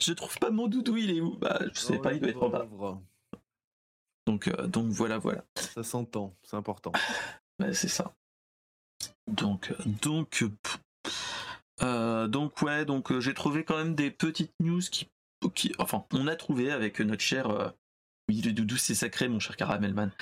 Je 0.00 0.12
trouve 0.12 0.38
pas 0.38 0.50
mon 0.50 0.68
doudou, 0.68 0.96
il 0.96 1.10
est 1.16 1.20
où? 1.20 1.36
Bah, 1.38 1.58
je 1.72 1.80
sais 1.80 1.96
Oh, 1.98 2.02
pas, 2.02 2.12
il 2.12 2.20
doit 2.20 2.30
être 2.30 2.42
en 2.42 2.50
bas. 2.50 2.66
pauvre. 2.66 3.02
Donc, 4.26 4.48
euh, 4.48 4.66
donc 4.66 4.92
voilà, 4.92 5.18
voilà. 5.18 5.44
Ça 5.56 5.82
s'entend, 5.82 6.36
c'est 6.42 6.56
important. 6.56 6.92
Ouais, 7.58 7.72
c'est 7.72 7.88
ça. 7.88 8.14
Donc, 9.26 9.70
euh, 9.70 9.76
donc, 10.02 10.44
donc 11.80 12.60
ouais, 12.62 12.84
donc 12.84 13.12
euh, 13.12 13.20
j'ai 13.20 13.34
trouvé 13.34 13.64
quand 13.64 13.76
même 13.76 13.94
des 13.94 14.10
petites 14.10 14.52
news 14.60 14.80
qui, 14.80 15.08
qui, 15.54 15.72
enfin, 15.78 16.04
on 16.12 16.26
a 16.26 16.36
trouvé 16.36 16.70
avec 16.70 17.00
notre 17.00 17.22
cher, 17.22 17.50
euh, 17.50 17.68
oui, 18.28 18.42
le 18.42 18.52
doudou 18.52 18.76
c'est 18.76 18.94
sacré, 18.94 19.28
mon 19.28 19.40
cher 19.40 19.56
Caramelman. 19.56 20.12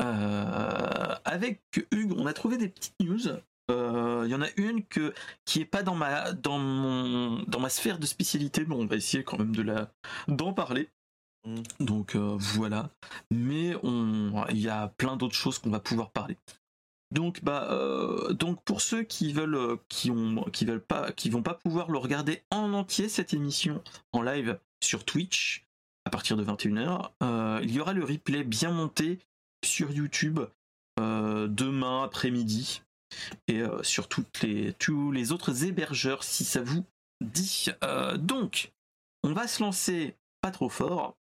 Euh, 0.00 1.14
avec 1.24 1.62
Hugues, 1.92 2.14
on 2.16 2.26
a 2.26 2.32
trouvé 2.32 2.56
des 2.56 2.68
petites 2.68 2.98
news. 3.00 3.28
Euh, 3.70 4.22
Il 4.26 4.30
y 4.30 4.34
en 4.34 4.42
a 4.42 4.48
une 4.56 4.84
que 4.84 5.14
qui 5.44 5.60
est 5.60 5.64
pas 5.64 5.82
dans 5.82 5.94
ma 5.94 6.32
dans 6.32 6.58
mon 6.58 7.42
dans 7.44 7.60
ma 7.60 7.68
sphère 7.68 7.98
de 7.98 8.06
spécialité, 8.06 8.64
mais 8.66 8.74
on 8.74 8.86
va 8.86 8.96
essayer 8.96 9.24
quand 9.24 9.38
même 9.38 9.54
de 9.54 9.62
la 9.62 9.92
d'en 10.28 10.52
parler. 10.52 10.90
Mm. 11.46 11.62
Donc 11.80 12.14
euh, 12.14 12.36
voilà. 12.38 12.90
Mais 13.30 13.74
on 13.82 14.44
il 14.50 14.60
y 14.60 14.68
a 14.68 14.88
plein 14.96 15.16
d'autres 15.16 15.34
choses 15.34 15.58
qu'on 15.58 15.70
va 15.70 15.80
pouvoir 15.80 16.10
parler. 16.10 16.36
Donc 17.12 17.42
bah 17.42 17.68
euh, 17.70 18.32
donc 18.32 18.62
pour 18.64 18.80
ceux 18.80 19.02
qui 19.02 19.32
veulent 19.32 19.56
euh, 19.56 19.76
qui 19.88 20.12
pas 20.86 21.10
qui 21.12 21.28
vont 21.28 21.42
pas 21.42 21.54
pouvoir 21.54 21.90
le 21.90 21.98
regarder 21.98 22.44
en 22.50 22.72
entier 22.72 23.08
cette 23.08 23.34
émission 23.34 23.82
en 24.12 24.22
live 24.22 24.58
sur 24.82 25.04
Twitch 25.04 25.66
à 26.06 26.10
partir 26.10 26.36
de 26.36 26.44
21h, 26.44 27.10
euh, 27.22 27.60
il 27.62 27.72
y 27.72 27.80
aura 27.80 27.92
le 27.92 28.04
replay 28.04 28.42
bien 28.42 28.70
monté 28.70 29.18
sur 29.64 29.90
YouTube 29.90 30.40
demain 30.98 32.04
après-midi 32.04 32.82
et 33.48 33.62
sur 33.82 34.06
tous 34.06 34.24
les 35.10 35.32
autres 35.32 35.64
hébergeurs 35.64 36.24
si 36.24 36.44
ça 36.44 36.60
vous 36.60 36.84
dit. 37.22 37.68
Donc 38.18 38.72
on 39.22 39.32
va 39.32 39.48
se 39.48 39.62
lancer 39.62 40.16
pas 40.42 40.50
trop 40.50 40.68
fort. 40.68 41.16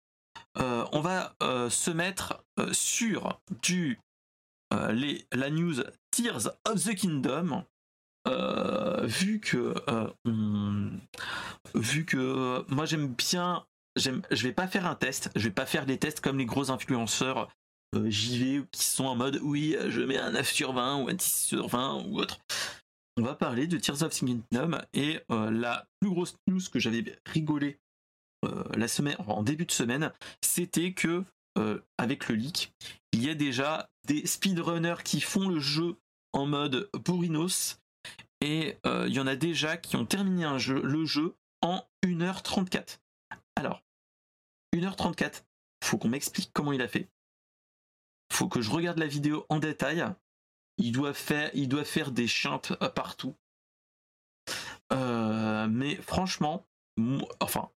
On 0.56 1.00
va 1.00 1.34
se 1.40 1.90
mettre 1.90 2.42
sur 2.72 3.38
du 3.62 3.98
les, 4.92 5.26
la 5.32 5.50
news 5.50 5.82
Tears 6.10 6.48
of 6.64 6.84
the 6.84 6.94
Kingdom. 6.94 7.64
Euh, 8.26 9.06
vu 9.06 9.38
que 9.38 9.74
euh, 9.88 10.90
vu 11.74 12.04
que 12.04 12.16
euh, 12.16 12.64
moi 12.68 12.84
j'aime 12.84 13.14
bien 13.14 13.64
j'aime 13.94 14.22
je 14.32 14.42
vais 14.42 14.52
pas 14.52 14.66
faire 14.66 14.86
un 14.86 14.96
test 14.96 15.30
je 15.36 15.44
vais 15.44 15.54
pas 15.54 15.66
faire 15.66 15.86
des 15.86 15.96
tests 15.96 16.20
comme 16.20 16.38
les 16.38 16.44
gros 16.44 16.72
influenceurs 16.72 17.48
euh, 17.94 18.10
JV 18.10 18.64
qui 18.72 18.84
sont 18.84 19.04
en 19.04 19.14
mode 19.14 19.38
oui 19.42 19.76
je 19.88 20.00
mets 20.00 20.18
un 20.18 20.32
9 20.32 20.50
sur 20.50 20.72
20 20.72 21.02
ou 21.02 21.08
un 21.08 21.14
10 21.14 21.46
sur 21.46 21.68
20 21.68 22.06
ou 22.06 22.18
autre 22.18 22.38
on 23.16 23.22
va 23.22 23.34
parler 23.34 23.68
de 23.68 23.78
Tears 23.78 24.02
of 24.02 24.12
the 24.12 24.24
Kingdom 24.24 24.78
et 24.92 25.20
euh, 25.30 25.50
la 25.50 25.86
plus 26.00 26.10
grosse 26.10 26.34
news 26.48 26.60
que 26.72 26.80
j'avais 26.80 27.04
rigolé 27.26 27.78
euh, 28.44 28.64
la 28.76 28.88
semaine 28.88 29.16
en 29.26 29.44
début 29.44 29.66
de 29.66 29.72
semaine 29.72 30.12
c'était 30.42 30.92
que 30.92 31.22
euh, 31.56 31.80
avec 31.98 32.28
le 32.28 32.34
leak 32.34 32.74
il 33.16 33.24
y 33.24 33.30
a 33.30 33.34
déjà 33.34 33.90
des 34.06 34.26
speedrunners 34.26 35.02
qui 35.02 35.22
font 35.22 35.48
le 35.48 35.58
jeu 35.58 35.96
en 36.34 36.44
mode 36.44 36.90
Bourrinos 36.92 37.80
et 38.42 38.76
euh, 38.84 39.06
il 39.08 39.14
y 39.14 39.20
en 39.20 39.26
a 39.26 39.36
déjà 39.36 39.78
qui 39.78 39.96
ont 39.96 40.04
terminé 40.04 40.44
le 40.68 41.04
jeu 41.06 41.34
en 41.62 41.82
1h34. 42.04 42.98
Alors, 43.56 43.82
1h34, 44.74 45.44
faut 45.82 45.96
qu'on 45.96 46.08
m'explique 46.08 46.50
comment 46.52 46.72
il 46.72 46.82
a 46.82 46.88
fait. 46.88 47.08
Faut 48.30 48.48
que 48.48 48.60
je 48.60 48.70
regarde 48.70 48.98
la 48.98 49.06
vidéo 49.06 49.46
en 49.48 49.60
détail. 49.60 50.04
Il 50.76 50.92
doit 50.92 51.14
faire, 51.14 51.50
il 51.54 51.70
doit 51.70 51.86
faire 51.86 52.10
des 52.10 52.28
chantes 52.28 52.72
euh, 52.82 52.90
partout. 52.90 53.34
Mais 54.90 55.96
franchement, 55.96 56.66
enfin, 57.40 57.70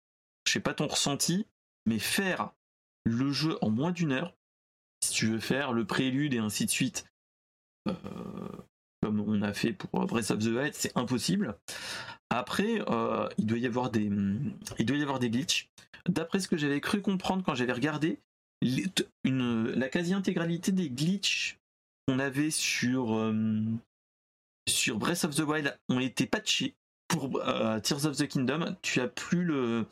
je 0.47 0.53
sais 0.53 0.59
pas 0.59 0.73
ton 0.73 0.87
ressenti, 0.87 1.45
mais 1.85 1.99
faire 1.99 2.51
le 3.07 3.31
jeu 3.31 3.57
en 3.61 3.69
moins 3.69 3.91
d'une 3.91 4.11
heure, 4.11 4.35
si 5.03 5.13
tu 5.13 5.27
veux 5.27 5.39
faire 5.39 5.73
le 5.73 5.85
prélude 5.85 6.33
et 6.33 6.39
ainsi 6.39 6.65
de 6.65 6.71
suite, 6.71 7.05
euh, 7.87 7.93
comme 9.01 9.19
on 9.19 9.41
a 9.41 9.53
fait 9.53 9.73
pour 9.73 10.05
Breath 10.05 10.31
of 10.31 10.39
the 10.39 10.47
Wild, 10.47 10.73
c'est 10.73 10.95
impossible. 10.97 11.57
Après, 12.29 12.81
euh, 12.89 13.29
il 13.37 13.45
doit 13.45 13.57
y 13.57 13.65
avoir 13.65 13.89
des, 13.89 14.09
il 14.79 14.85
doit 14.85 14.97
y 14.97 15.01
avoir 15.01 15.19
des 15.19 15.29
glitches. 15.29 15.69
D'après 16.07 16.39
ce 16.39 16.47
que 16.47 16.57
j'avais 16.57 16.81
cru 16.81 17.01
comprendre 17.01 17.43
quand 17.43 17.55
j'avais 17.55 17.73
regardé, 17.73 18.19
la 19.23 19.89
quasi-intégralité 19.89 20.71
des 20.71 20.89
glitches 20.89 21.59
qu'on 22.07 22.19
avait 22.19 22.51
sur 22.51 23.13
euh, 23.13 23.61
sur 24.67 24.97
Breath 24.97 25.23
of 25.25 25.35
the 25.35 25.41
Wild 25.41 25.77
ont 25.89 25.99
été 25.99 26.25
patchés. 26.25 26.75
Pour 27.07 27.39
euh, 27.39 27.79
Tears 27.79 28.05
of 28.05 28.17
the 28.17 28.27
Kingdom, 28.27 28.75
tu 28.81 28.99
as 28.99 29.07
plus 29.07 29.43
le, 29.43 29.85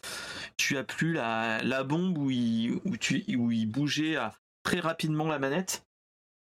tu 0.57 0.77
as 0.77 0.84
plus 0.84 1.13
la, 1.13 1.84
bombe 1.84 2.17
où 2.17 2.29
il, 2.29 2.81
bougeait 3.67 4.17
très 4.63 4.79
rapidement 4.79 5.27
la 5.27 5.39
manette 5.39 5.86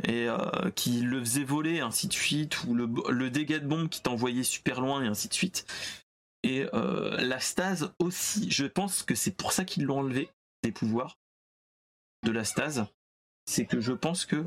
et 0.03 0.29
euh, 0.29 0.71
qui 0.71 1.03
le 1.03 1.21
faisait 1.21 1.45
voler, 1.45 1.81
ainsi 1.81 2.09
de 2.09 2.13
suite, 2.13 2.65
ou 2.65 2.75
le, 2.75 2.89
le 3.11 3.31
dégât 3.31 3.61
de 3.61 3.67
bombe 3.67 3.89
qui 3.89 4.03
t'envoyait 4.03 4.43
super 4.43 4.81
loin, 4.81 5.05
et 5.05 5.07
ainsi 5.07 5.29
de 5.29 5.35
suite. 5.35 5.67
Et 6.43 6.67
euh, 6.75 7.17
la 7.21 7.41
stase 7.41 7.95
aussi, 7.99 8.51
je 8.51 8.67
pense 8.67 9.03
que 9.03 9.15
c'est 9.15 9.37
pour 9.37 9.53
ça 9.53 9.65
qu'ils 9.65 9.85
l'ont 9.85 10.01
enlevé 10.01 10.31
des 10.63 10.73
pouvoirs 10.73 11.19
de 12.25 12.33
la 12.33 12.45
stase. 12.45 12.87
C'est 13.47 13.67
que 13.67 13.81
je 13.81 13.93
pense 13.93 14.27
que 14.27 14.45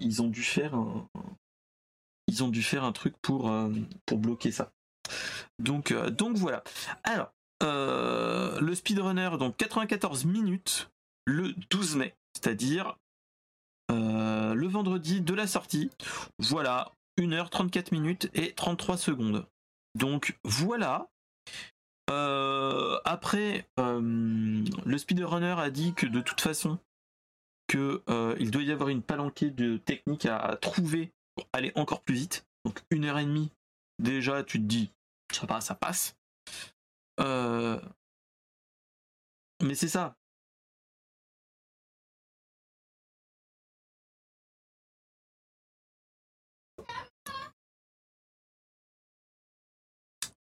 ils 0.00 0.20
ont 0.20 0.26
dû 0.26 0.42
faire 0.42 0.74
un, 0.74 1.08
ils 2.26 2.42
ont 2.42 2.48
dû 2.48 2.62
faire 2.62 2.82
un 2.82 2.90
truc 2.90 3.14
pour 3.22 3.48
bloquer 4.10 4.50
ça. 4.50 4.72
Donc, 5.58 5.92
euh, 5.92 6.10
donc 6.10 6.36
voilà. 6.36 6.62
Alors, 7.04 7.32
euh, 7.62 8.60
le 8.60 8.74
speedrunner, 8.74 9.30
donc 9.38 9.56
94 9.56 10.24
minutes 10.24 10.90
le 11.26 11.52
12 11.70 11.96
mai, 11.96 12.14
c'est-à-dire 12.34 12.96
euh, 13.90 14.54
le 14.54 14.66
vendredi 14.66 15.20
de 15.20 15.34
la 15.34 15.46
sortie. 15.46 15.90
Voilà, 16.38 16.92
1h34 17.18 17.92
minutes 17.92 18.30
et 18.34 18.52
33 18.52 18.96
secondes. 18.96 19.46
Donc 19.94 20.38
voilà. 20.44 21.08
Après, 23.04 23.68
le 23.76 24.98
speedrunner 24.98 25.54
a 25.58 25.70
dit 25.70 25.94
que 25.94 26.06
de 26.06 26.20
toute 26.20 26.40
façon, 26.40 26.78
que 27.68 28.02
il 28.40 28.50
doit 28.50 28.62
y 28.62 28.72
avoir 28.72 28.88
une 28.88 29.02
palanquée 29.02 29.50
de 29.50 29.76
techniques 29.76 30.26
à 30.26 30.56
trouver 30.60 31.12
pour 31.36 31.48
aller 31.52 31.70
encore 31.76 32.02
plus 32.02 32.14
vite. 32.14 32.46
Donc 32.64 32.80
une 32.90 33.04
heure 33.04 33.18
et 33.18 33.24
demie, 33.24 33.50
déjà 33.98 34.42
tu 34.42 34.58
te 34.58 34.64
dis, 34.64 34.90
ça 35.32 35.46
va, 35.46 35.60
ça 35.60 35.74
passe. 35.74 36.14
Euh, 37.20 37.80
mais 39.62 39.74
c'est 39.74 39.88
ça. 39.88 40.16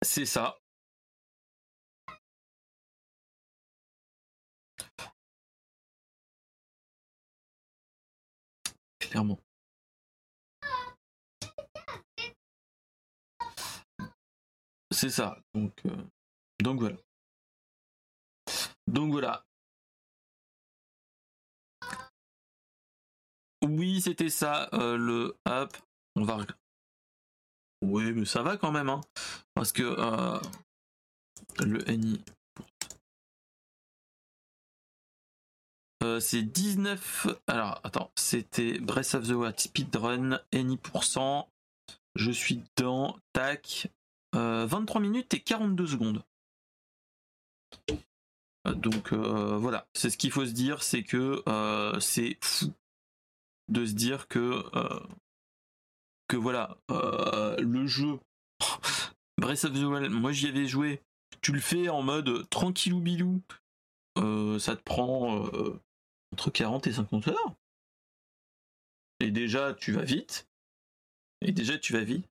C'est 0.02 0.26
ça. 0.26 0.60
Clairement. 9.00 9.40
C'est 15.00 15.12
ça. 15.12 15.42
Donc, 15.54 15.72
euh, 15.86 15.96
donc 16.62 16.82
voilà. 16.82 16.98
Donc 18.86 19.14
voilà. 19.14 19.46
Oui, 23.64 24.02
c'était 24.02 24.30
ça, 24.30 24.68
euh, 24.74 24.98
le 24.98 25.38
app. 25.46 25.78
On 26.18 26.26
va. 26.26 26.46
Oui, 27.82 28.12
mais 28.12 28.26
ça 28.26 28.44
va 28.44 28.58
quand 28.58 28.74
même, 28.74 28.90
hein. 28.90 29.00
Parce 29.54 29.72
que 29.72 29.84
euh, 29.84 30.38
le 31.66 31.82
NI. 31.96 32.22
C'est 36.20 36.42
19. 36.44 37.28
Alors, 37.48 37.80
attends, 37.86 38.12
c'était 38.18 38.80
Breath 38.80 39.14
of 39.16 39.26
the 39.26 39.32
Wild 39.32 39.58
Speedrun, 39.58 40.42
NI%. 40.52 41.48
Je 42.16 42.32
suis 42.32 42.62
dans. 42.76 43.18
Tac. 43.32 43.88
Euh, 44.36 44.66
23 44.66 45.02
minutes 45.02 45.34
et 45.34 45.40
42 45.40 45.88
secondes. 45.88 46.24
Euh, 48.68 48.74
Donc 48.74 49.14
euh, 49.14 49.58
voilà, 49.58 49.88
c'est 49.94 50.10
ce 50.10 50.18
qu'il 50.18 50.32
faut 50.32 50.46
se 50.46 50.52
dire, 50.52 50.84
c'est 50.84 51.04
que 51.04 51.42
euh, 51.48 52.00
c'est 52.00 52.38
fou 52.42 52.74
de 53.70 53.86
se 53.86 53.94
dire 53.94 54.28
que 54.28 54.64
euh, 54.76 55.00
que 56.28 56.38
voilà 56.38 56.78
euh, 56.92 57.58
le 57.58 57.88
jeu 57.88 58.20
Breath 59.38 59.66
of 59.66 59.74
the 59.74 59.84
Wild, 59.84 60.12
moi 60.12 60.32
j'y 60.32 60.48
avais 60.48 60.66
joué. 60.68 61.02
Tu 61.42 61.54
le 61.54 61.62
fais 61.62 61.90
en 61.90 62.02
mode 62.02 62.50
tranquillou 62.50 63.00
bilou, 63.00 63.42
euh, 64.18 64.60
ça 64.60 64.76
te 64.76 64.84
prend 64.84 65.46
euh, 65.48 65.80
entre 66.34 66.52
40 66.52 66.88
et 66.88 66.94
50 66.94 67.30
heures. 67.30 67.56
Et 69.22 69.32
déjà 69.32 69.74
tu 69.74 69.92
vas 69.94 70.04
vite. 70.04 70.48
Et 71.42 71.52
déjà 71.52 71.78
tu 71.78 71.94
vas 71.94 72.04
vite. 72.04 72.28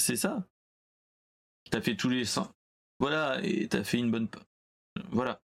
C'est 0.00 0.16
ça. 0.16 0.46
T'as 1.70 1.80
fait 1.80 1.96
tous 1.96 2.08
les 2.08 2.24
5. 2.24 2.48
Voilà, 3.00 3.38
et 3.42 3.68
t'as 3.68 3.84
fait 3.84 3.98
une 3.98 4.10
bonne. 4.10 4.28
Voilà. 5.10 5.40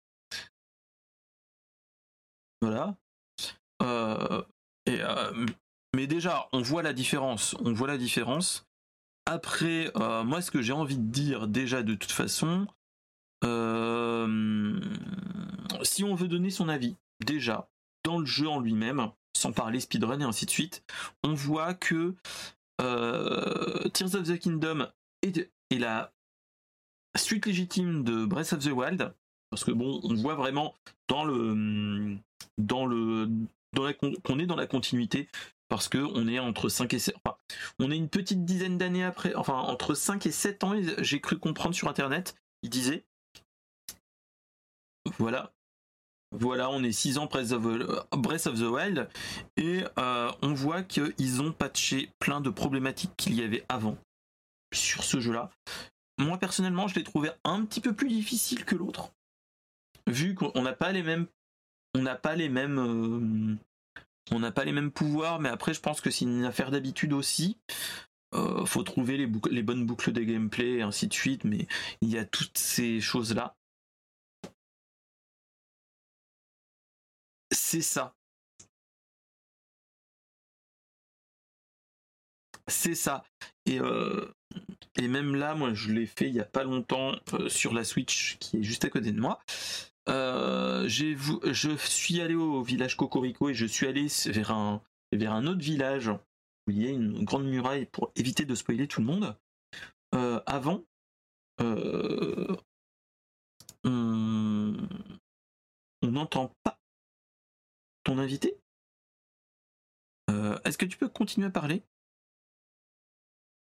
Voilà. 2.62 2.96
Euh, 3.82 4.42
euh, 4.88 5.46
mais 5.94 6.06
déjà, 6.06 6.48
on 6.52 6.62
voit 6.62 6.82
la 6.82 6.92
différence. 6.92 7.56
On 7.60 7.72
voit 7.72 7.88
la 7.88 7.98
différence. 7.98 8.66
Après, 9.26 9.90
euh, 9.96 10.22
moi, 10.24 10.40
ce 10.40 10.50
que 10.50 10.62
j'ai 10.62 10.72
envie 10.72 10.96
de 10.96 11.10
dire 11.10 11.48
déjà 11.48 11.82
de 11.82 11.94
toute 11.94 12.12
façon, 12.12 12.66
si 15.82 16.04
on 16.04 16.14
veut 16.14 16.28
donner 16.28 16.50
son 16.50 16.68
avis, 16.68 16.96
déjà, 17.24 17.68
dans 18.04 18.18
le 18.18 18.26
jeu 18.26 18.48
en 18.48 18.60
lui-même, 18.60 19.10
sans 19.36 19.52
parler 19.52 19.80
speedrun 19.80 20.20
et 20.20 20.24
ainsi 20.24 20.46
de 20.46 20.50
suite, 20.50 20.84
on 21.24 21.34
voit 21.34 21.74
que 21.74 22.14
Tears 22.78 24.14
of 24.14 24.22
the 24.22 24.38
Kingdom 24.38 24.86
est, 25.22 25.50
est 25.72 25.78
la 25.78 26.12
suite 27.16 27.46
légitime 27.46 28.04
de 28.04 28.24
Breath 28.24 28.52
of 28.52 28.60
the 28.60 28.70
Wild, 28.72 29.14
parce 29.50 29.64
que 29.64 29.70
bon, 29.70 30.00
on 30.02 30.14
voit 30.14 30.34
vraiment 30.34 30.74
dans 31.08 31.24
le 31.24 32.16
dans 32.58 32.86
le 32.86 33.28
dans 33.74 33.84
la 33.84 33.92
qu'on 33.94 34.38
est 34.38 34.46
dans 34.46 34.56
la 34.56 34.66
continuité 34.66 35.28
parce 35.68 35.88
que 35.88 35.98
on 35.98 36.28
est 36.28 36.38
entre 36.38 36.68
5 36.68 36.92
et 36.92 36.98
7 36.98 37.16
enfin, 37.24 37.36
on 37.78 37.90
est 37.90 37.96
une 37.96 38.08
petite 38.08 38.44
dizaine 38.44 38.76
d'années 38.76 39.04
après 39.04 39.34
enfin 39.34 39.54
entre 39.54 39.94
5 39.94 40.26
et 40.26 40.30
7 40.30 40.64
ans 40.64 40.74
j'ai 40.98 41.20
cru 41.20 41.38
comprendre 41.38 41.74
sur 41.74 41.88
internet 41.88 42.34
il 42.62 42.68
disait 42.68 43.04
voilà 45.18 45.52
voilà 46.32 46.70
on 46.70 46.82
est 46.82 46.92
6 46.92 47.18
ans 47.18 47.26
Breath 47.26 47.52
of, 47.52 47.62
Breath 48.18 48.46
of 48.46 48.58
the 48.58 48.64
Wild 48.64 49.08
et 49.56 49.84
euh, 49.98 50.30
on 50.42 50.52
voit 50.52 50.82
qu'ils 50.82 51.40
ont 51.40 51.52
patché 51.52 52.10
plein 52.18 52.40
de 52.42 52.50
problématiques 52.50 53.16
qu'il 53.16 53.34
y 53.34 53.42
avait 53.42 53.64
avant 53.70 53.96
sur 54.72 55.04
ce 55.04 55.20
jeu 55.20 55.32
là 55.32 55.50
moi 56.18 56.38
personnellement 56.38 56.88
je 56.88 56.94
l'ai 56.94 57.04
trouvé 57.04 57.30
un 57.44 57.64
petit 57.64 57.80
peu 57.80 57.94
plus 57.94 58.08
difficile 58.08 58.64
que 58.64 58.74
l'autre 58.74 59.12
vu 60.06 60.34
qu'on 60.34 60.62
n'a 60.62 60.72
pas 60.72 60.92
les 60.92 61.02
mêmes 61.02 61.26
on 61.94 62.02
n'a 62.02 62.16
pas 62.16 62.34
les 62.34 62.48
mêmes 62.48 62.78
euh, 62.78 63.56
on 64.30 64.38
n'a 64.38 64.52
pas 64.52 64.64
les 64.64 64.72
mêmes 64.72 64.90
pouvoirs 64.90 65.40
mais 65.40 65.48
après 65.48 65.74
je 65.74 65.80
pense 65.80 66.00
que 66.00 66.10
c'est 66.10 66.24
une 66.24 66.44
affaire 66.44 66.70
d'habitude 66.70 67.12
aussi. 67.12 67.58
Euh, 68.34 68.64
faut 68.64 68.82
trouver 68.82 69.18
les, 69.18 69.30
les 69.50 69.62
bonnes 69.62 69.84
boucles 69.84 70.10
de 70.10 70.22
gameplay 70.22 70.78
et 70.78 70.82
ainsi 70.82 71.06
de 71.06 71.12
suite 71.12 71.44
mais 71.44 71.66
il 72.00 72.08
y 72.08 72.16
a 72.16 72.24
toutes 72.24 72.56
ces 72.56 72.98
choses 72.98 73.34
là 73.34 73.54
c'est 77.52 77.82
ça. 77.82 78.14
C'est 82.68 82.94
ça. 82.94 83.24
Et 83.66 83.80
euh, 83.80 84.32
et 84.96 85.08
même 85.08 85.34
là 85.34 85.54
moi 85.54 85.74
je 85.74 85.92
l'ai 85.92 86.06
fait 86.06 86.28
il 86.28 86.34
y 86.34 86.40
a 86.40 86.44
pas 86.44 86.64
longtemps 86.64 87.12
euh, 87.34 87.48
sur 87.48 87.72
la 87.72 87.84
Switch 87.84 88.36
qui 88.38 88.58
est 88.58 88.62
juste 88.62 88.84
à 88.84 88.88
côté 88.88 89.12
de 89.12 89.20
moi 89.20 89.40
euh, 90.08 90.88
je 90.88 91.76
suis 91.76 92.20
allé 92.20 92.34
au 92.34 92.62
village 92.62 92.96
Cocorico 92.96 93.48
et 93.48 93.54
je 93.54 93.66
suis 93.66 93.86
allé 93.86 94.06
vers 94.26 94.50
un, 94.50 94.82
vers 95.12 95.32
un 95.32 95.46
autre 95.46 95.60
village 95.60 96.08
où 96.08 96.70
il 96.70 96.82
y 96.82 96.86
a 96.86 96.90
une 96.90 97.24
grande 97.24 97.44
muraille 97.44 97.86
pour 97.86 98.10
éviter 98.16 98.44
de 98.44 98.54
spoiler 98.54 98.88
tout 98.88 99.00
le 99.00 99.06
monde. 99.06 99.36
Euh, 100.14 100.40
avant, 100.46 100.82
on 101.58 102.46
n'entend 106.02 106.52
pas 106.64 106.78
ton 108.04 108.18
invité. 108.18 108.56
Est-ce 110.64 110.78
que 110.78 110.86
tu 110.86 110.96
peux 110.96 111.08
continuer 111.08 111.46
à 111.46 111.50
parler? 111.50 111.82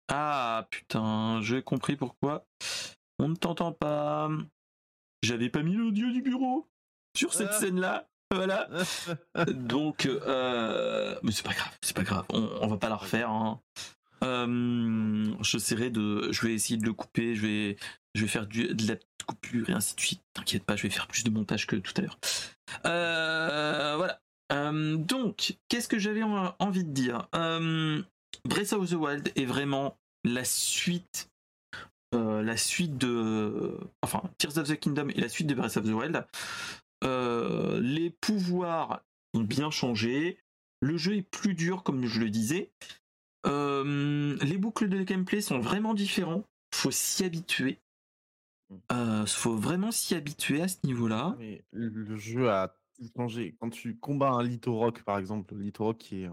Ah 0.10 0.68
putain, 0.72 1.40
j'ai 1.42 1.62
compris 1.62 1.96
pourquoi. 1.96 2.46
On 3.20 3.30
ne 3.30 3.36
t'entend 3.36 3.72
pas. 3.72 4.30
J'avais 5.24 5.50
pas 5.50 5.62
mis 5.64 5.74
l'audio 5.76 6.10
du 6.12 6.22
bureau 6.22 6.68
sur 7.16 7.34
cette 7.34 7.50
Ah. 7.52 7.60
scène-là. 7.60 8.08
Voilà. 8.34 8.70
Donc, 9.54 10.06
euh, 10.06 11.16
mais 11.24 11.32
c'est 11.32 11.46
pas 11.46 11.54
grave, 11.54 11.76
c'est 11.82 11.96
pas 11.96 12.04
grave. 12.04 12.26
On, 12.30 12.48
on 12.62 12.68
va 12.68 12.78
pas 12.78 12.90
la 12.90 12.96
refaire. 12.96 13.30
hein. 13.30 13.60
Euh, 14.24 15.34
j'essaierai 15.42 15.90
de, 15.90 16.32
je 16.32 16.46
vais 16.46 16.54
essayer 16.54 16.78
de 16.78 16.86
le 16.86 16.94
couper. 16.94 17.36
Je 17.36 17.42
vais, 17.42 17.78
je 18.16 18.22
vais 18.22 18.28
faire 18.28 18.46
du, 18.48 18.68
de 18.74 18.88
la 18.88 18.96
coupure 19.26 19.70
et 19.70 19.74
ainsi 19.74 19.96
de 19.96 20.02
suite. 20.02 20.22
T'inquiète 20.34 20.64
pas, 20.64 20.76
je 20.76 20.84
vais 20.84 20.90
faire 20.90 21.08
plus 21.08 21.24
de 21.24 21.30
montage 21.30 21.68
que 21.68 21.76
tout 21.76 21.94
à 21.98 22.02
l'heure. 22.02 22.20
Euh, 22.86 23.96
voilà. 23.98 24.20
Euh, 24.52 24.96
donc, 24.98 25.58
qu'est-ce 25.68 25.88
que 25.88 26.00
j'avais 26.00 26.24
en- 26.24 26.56
envie 26.60 26.84
de 26.84 26.92
dire? 26.92 27.28
Breath 28.46 28.74
of 28.74 28.90
the 28.90 28.94
Wild 28.94 29.32
est 29.36 29.46
vraiment 29.46 29.98
la 30.24 30.44
suite 30.44 31.30
euh, 32.16 32.42
la 32.42 32.58
suite 32.58 32.98
de. 32.98 33.78
Enfin, 34.02 34.24
Tears 34.38 34.58
of 34.58 34.68
the 34.68 34.76
Kingdom 34.76 35.10
et 35.10 35.22
la 35.22 35.30
suite 35.30 35.48
de 35.48 35.54
Breath 35.54 35.78
of 35.78 35.86
the 35.86 35.94
Wild. 35.94 36.26
Euh, 37.04 37.80
les 37.82 38.10
pouvoirs 38.10 39.04
ont 39.34 39.42
bien 39.42 39.70
changé. 39.70 40.38
Le 40.82 40.98
jeu 40.98 41.18
est 41.18 41.22
plus 41.22 41.54
dur, 41.54 41.84
comme 41.84 42.06
je 42.06 42.20
le 42.20 42.30
disais. 42.30 42.72
Euh, 43.46 44.38
les 44.42 44.58
boucles 44.58 44.90
de 44.90 45.04
gameplay 45.04 45.42
sont 45.42 45.60
vraiment 45.60 45.94
différents. 45.94 46.44
Faut 46.74 46.92
s'y 46.92 47.24
habituer. 47.24 47.80
Euh, 48.92 49.26
faut 49.26 49.56
vraiment 49.56 49.92
s'y 49.92 50.16
habituer 50.16 50.62
à 50.62 50.68
ce 50.68 50.78
niveau-là. 50.84 51.38
Le 51.72 52.18
jeu 52.18 52.50
a 52.50 52.76
changé. 53.16 53.56
Quand 53.60 53.70
tu 53.70 53.96
combats 53.98 54.32
un 54.32 54.44
Lithorock, 54.44 55.04
par 55.04 55.18
exemple, 55.18 55.54
le 55.54 55.62
Lithorock 55.62 55.98
qui 55.98 56.24
est 56.24 56.30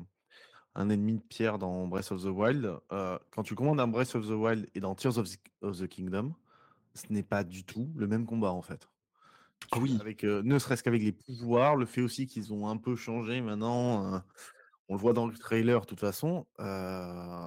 un 0.77 0.91
ennemi 0.91 1.15
de 1.15 1.21
pierre 1.23 1.59
dans 1.59 1.87
Breath 1.89 2.13
of 2.13 2.23
the 2.23 2.27
Wild, 2.27 2.79
euh, 2.93 3.19
quand 3.31 3.43
tu 3.43 3.55
commandes 3.55 3.81
un 3.81 3.89
Breath 3.89 4.15
of 4.15 4.27
the 4.27 4.31
Wild 4.33 4.69
et 4.75 4.81
dans 4.81 4.95
Tears 4.95 5.19
of 5.19 5.29
the, 5.29 5.39
of 5.63 5.79
the 5.79 5.89
Kingdom, 5.89 6.35
ce 6.95 7.05
n'est 7.11 7.23
pas 7.23 7.43
du 7.45 7.65
tout 7.65 7.91
le 7.97 8.07
même 8.07 8.27
combat 8.27 8.53
en 8.53 8.63
fait. 8.63 8.89
Tu- 9.73 9.79
Oui. 9.81 9.97
Avec, 10.01 10.23
euh, 10.23 10.43
ne 10.45 10.59
serait-ce 10.59 10.83
qu'avec 10.83 11.03
les 11.03 11.13
pouvoirs, 11.13 11.77
le 11.77 11.87
fait 11.87 12.03
aussi 12.03 12.27
qu'ils 12.27 12.53
ont 12.53 12.69
un 12.69 12.77
peu 12.77 12.95
changé 12.95 13.41
maintenant, 13.41 14.15
euh, 14.15 14.19
on 14.89 14.95
le 14.95 15.01
voit 15.01 15.15
dans 15.15 15.27
le 15.27 15.35
trailer 15.37 15.81
de 15.81 15.87
toute 15.87 15.99
façon, 16.01 16.47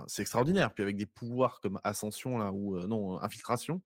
c'est 0.07 0.21
extraordinaire. 0.23 0.73
Puis 0.73 0.83
avec 0.83 0.97
des 0.97 1.05
pouvoirs 1.05 1.61
comme 1.61 1.79
Ascension 1.83 2.37
là 2.37 2.51
ou 2.51 2.77
non 2.87 3.21
Infiltration, 3.21 3.81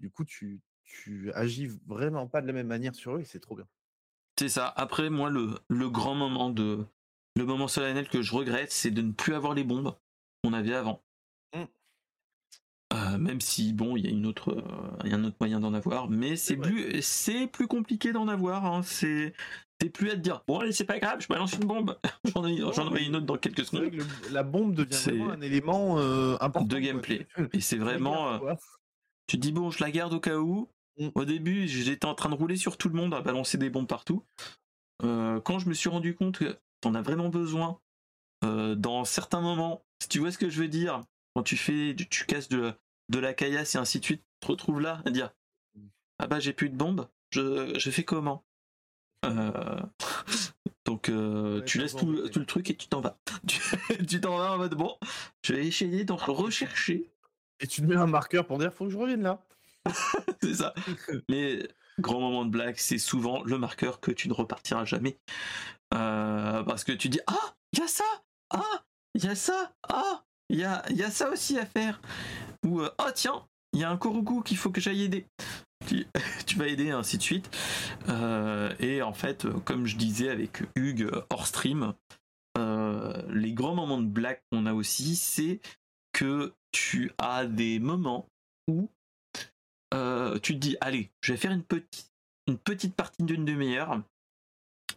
du 0.00 0.10
coup 0.10 0.24
tu, 0.24 0.60
tu 0.84 1.32
agis 1.32 1.68
vraiment 1.86 2.26
pas 2.26 2.42
de 2.42 2.46
la 2.46 2.52
même 2.52 2.66
manière 2.66 2.94
sur 2.94 3.16
eux 3.16 3.20
et 3.20 3.24
c'est 3.24 3.40
trop 3.40 3.54
bien. 3.56 3.66
C'est 4.38 4.48
ça. 4.50 4.72
Après, 4.76 5.08
moi, 5.10 5.30
le, 5.30 5.58
le 5.68 5.90
grand 5.90 6.14
moment 6.14 6.50
de. 6.50 6.84
Le 7.38 7.44
moment 7.46 7.68
solennel 7.68 8.08
que 8.08 8.20
je 8.20 8.34
regrette, 8.34 8.72
c'est 8.72 8.90
de 8.90 9.00
ne 9.00 9.12
plus 9.12 9.32
avoir 9.32 9.54
les 9.54 9.62
bombes 9.62 9.94
qu'on 10.42 10.52
avait 10.52 10.74
avant. 10.74 11.04
Mm. 11.54 11.62
Euh, 12.94 13.18
même 13.18 13.40
si, 13.40 13.72
bon, 13.72 13.96
il 13.96 14.04
y 14.04 14.08
a 14.08 14.10
une 14.10 14.26
autre, 14.26 14.50
euh, 14.50 14.96
il 15.04 15.10
y 15.10 15.14
a 15.14 15.16
un 15.16 15.22
autre 15.24 15.36
moyen 15.38 15.60
d'en 15.60 15.72
avoir, 15.72 16.10
mais 16.10 16.34
c'est 16.34 16.56
plus, 16.56 17.00
c'est 17.00 17.46
plus 17.46 17.68
compliqué 17.68 18.12
d'en 18.12 18.26
avoir. 18.26 18.66
hein. 18.66 18.82
C'est, 18.82 19.34
plus 19.94 20.10
à 20.10 20.14
te 20.14 20.18
dire, 20.20 20.42
bon, 20.48 20.58
allez, 20.58 20.72
c'est 20.72 20.84
pas 20.84 20.98
grave, 20.98 21.20
je 21.20 21.28
balance 21.28 21.52
une 21.52 21.66
bombe. 21.66 21.96
j'en 22.24 22.44
ai, 22.44 22.56
j'en 22.56 22.92
une 22.96 23.14
autre 23.14 23.26
dans 23.26 23.36
quelques 23.36 23.64
secondes. 23.66 23.92
le- 23.92 24.32
la 24.32 24.42
bombe 24.42 24.74
devient 24.74 24.96
vraiment 24.96 25.30
un 25.30 25.40
élément 25.40 25.98
euh, 26.00 26.36
important 26.40 26.66
De 26.66 26.78
gameplay. 26.80 27.28
Et 27.52 27.60
c'est 27.60 27.76
vraiment. 27.78 28.40
tu 29.28 29.36
te 29.36 29.42
dis 29.42 29.52
bon 29.52 29.70
je 29.70 29.84
la 29.84 29.92
garde 29.92 30.12
au 30.12 30.20
cas 30.20 30.38
où 30.38 30.68
Mm. 31.00 31.10
au 31.14 31.24
début 31.24 31.68
j'étais 31.68 32.06
en 32.06 32.16
train 32.16 32.28
de 32.28 32.34
rouler 32.34 32.56
sur 32.56 32.76
tout 32.76 32.88
le 32.88 32.96
monde 32.96 33.14
à 33.14 33.20
balancer 33.20 33.56
des 33.56 33.70
bombes 33.70 33.86
partout 33.86 34.24
quand 35.00 35.60
je 35.60 35.68
me 35.68 35.74
suis 35.74 35.88
rendu 35.88 36.16
compte 36.16 36.38
que 36.38 36.58
t'en 36.80 36.94
as 36.94 37.02
vraiment 37.02 37.28
besoin 37.28 37.80
euh, 38.44 38.74
dans 38.74 39.04
certains 39.04 39.40
moments. 39.40 39.84
Si 40.02 40.08
tu 40.08 40.18
vois 40.20 40.30
ce 40.30 40.38
que 40.38 40.48
je 40.48 40.60
veux 40.60 40.68
dire 40.68 41.02
quand 41.34 41.42
tu 41.42 41.56
fais 41.56 41.94
tu, 41.96 42.08
tu 42.08 42.26
casses 42.26 42.48
de, 42.48 42.72
de 43.08 43.18
la 43.18 43.34
caillasse 43.34 43.74
et 43.74 43.78
ainsi 43.78 44.00
de 44.00 44.04
suite 44.04 44.22
tu 44.22 44.46
te 44.46 44.52
retrouves 44.52 44.80
là 44.80 45.02
à 45.04 45.10
dire 45.10 45.30
ah 46.18 46.26
bah 46.26 46.40
j'ai 46.40 46.52
plus 46.52 46.68
de 46.68 46.76
bombes 46.76 47.08
je, 47.30 47.78
je 47.78 47.90
fais 47.90 48.04
comment? 48.04 48.44
Euh, 49.24 49.80
donc 50.84 51.08
euh, 51.08 51.58
Ouais, 51.58 51.64
tu 51.64 51.78
laisses 51.78 51.96
tout, 51.96 52.10
le 52.10 52.44
truc 52.46 52.70
et 52.70 52.76
tu 52.76 52.88
t'en 52.88 53.00
vas. 53.00 53.18
Tu 53.46 53.60
tu 54.06 54.20
t'en 54.20 54.38
vas 54.38 54.52
en 54.52 54.58
mode 54.58 54.74
bon 54.74 54.96
je 55.42 55.54
vais 55.54 55.66
essayer 55.66 56.04
d'en 56.04 56.16
rechercher. 56.16 57.10
Et 57.60 57.66
tu 57.66 57.82
te 57.82 57.86
mets 57.86 57.96
un 57.96 58.06
marqueur 58.06 58.46
pour 58.46 58.58
dire 58.58 58.72
faut 58.72 58.84
que 58.84 58.90
je 58.90 58.98
revienne 58.98 59.22
là. 59.22 59.44
c'est 60.42 60.54
ça. 60.54 60.74
Mais 61.28 61.68
grand 61.98 62.20
moment 62.20 62.44
de 62.44 62.50
blague, 62.50 62.76
c'est 62.78 62.98
souvent 62.98 63.42
le 63.44 63.58
marqueur 63.58 64.00
que 64.00 64.10
tu 64.10 64.28
ne 64.28 64.32
repartiras 64.32 64.84
jamais. 64.84 65.18
Euh, 65.94 66.62
parce 66.64 66.84
que 66.84 66.92
tu 66.92 67.08
dis 67.08 67.20
Ah, 67.26 67.54
il 67.72 67.80
y 67.80 67.82
a 67.82 67.88
ça 67.88 68.04
Ah, 68.50 68.84
il 69.14 69.24
y 69.24 69.28
a 69.28 69.34
ça 69.34 69.72
Ah, 69.88 70.24
il 70.50 70.58
y 70.58 70.64
a, 70.64 71.10
ça 71.10 71.30
aussi 71.30 71.58
à 71.58 71.66
faire. 71.66 72.00
Ou 72.66 72.80
euh, 72.80 72.90
Oh, 72.98 73.10
tiens, 73.14 73.46
il 73.72 73.80
y 73.80 73.84
a 73.84 73.90
un 73.90 73.96
Korogu 73.96 74.42
qu'il 74.42 74.56
faut 74.56 74.70
que 74.70 74.80
j'aille 74.80 75.02
aider. 75.02 75.26
Tu, 76.46 76.56
vas 76.56 76.66
aider, 76.66 76.90
ainsi 76.90 77.16
de 77.16 77.22
suite. 77.22 77.48
Euh, 78.08 78.74
et 78.78 79.00
en 79.00 79.14
fait, 79.14 79.46
comme 79.64 79.86
je 79.86 79.96
disais 79.96 80.28
avec 80.28 80.62
Hugues 80.76 81.10
hors 81.30 81.46
stream, 81.46 81.94
les 83.30 83.52
grands 83.52 83.74
moments 83.74 84.00
de 84.00 84.06
blague 84.06 84.40
qu'on 84.50 84.66
a 84.66 84.74
aussi, 84.74 85.16
c'est 85.16 85.60
que 86.12 86.52
tu 86.72 87.12
as 87.18 87.46
des 87.46 87.78
moments 87.78 88.26
où 88.68 88.90
euh, 89.94 90.38
tu 90.38 90.54
te 90.54 90.58
dis 90.58 90.76
allez 90.80 91.10
je 91.22 91.32
vais 91.32 91.38
faire 91.38 91.52
une 91.52 91.64
petite 91.64 92.94
partie 92.94 93.22
d'une 93.22 93.44
demi-heure 93.44 94.02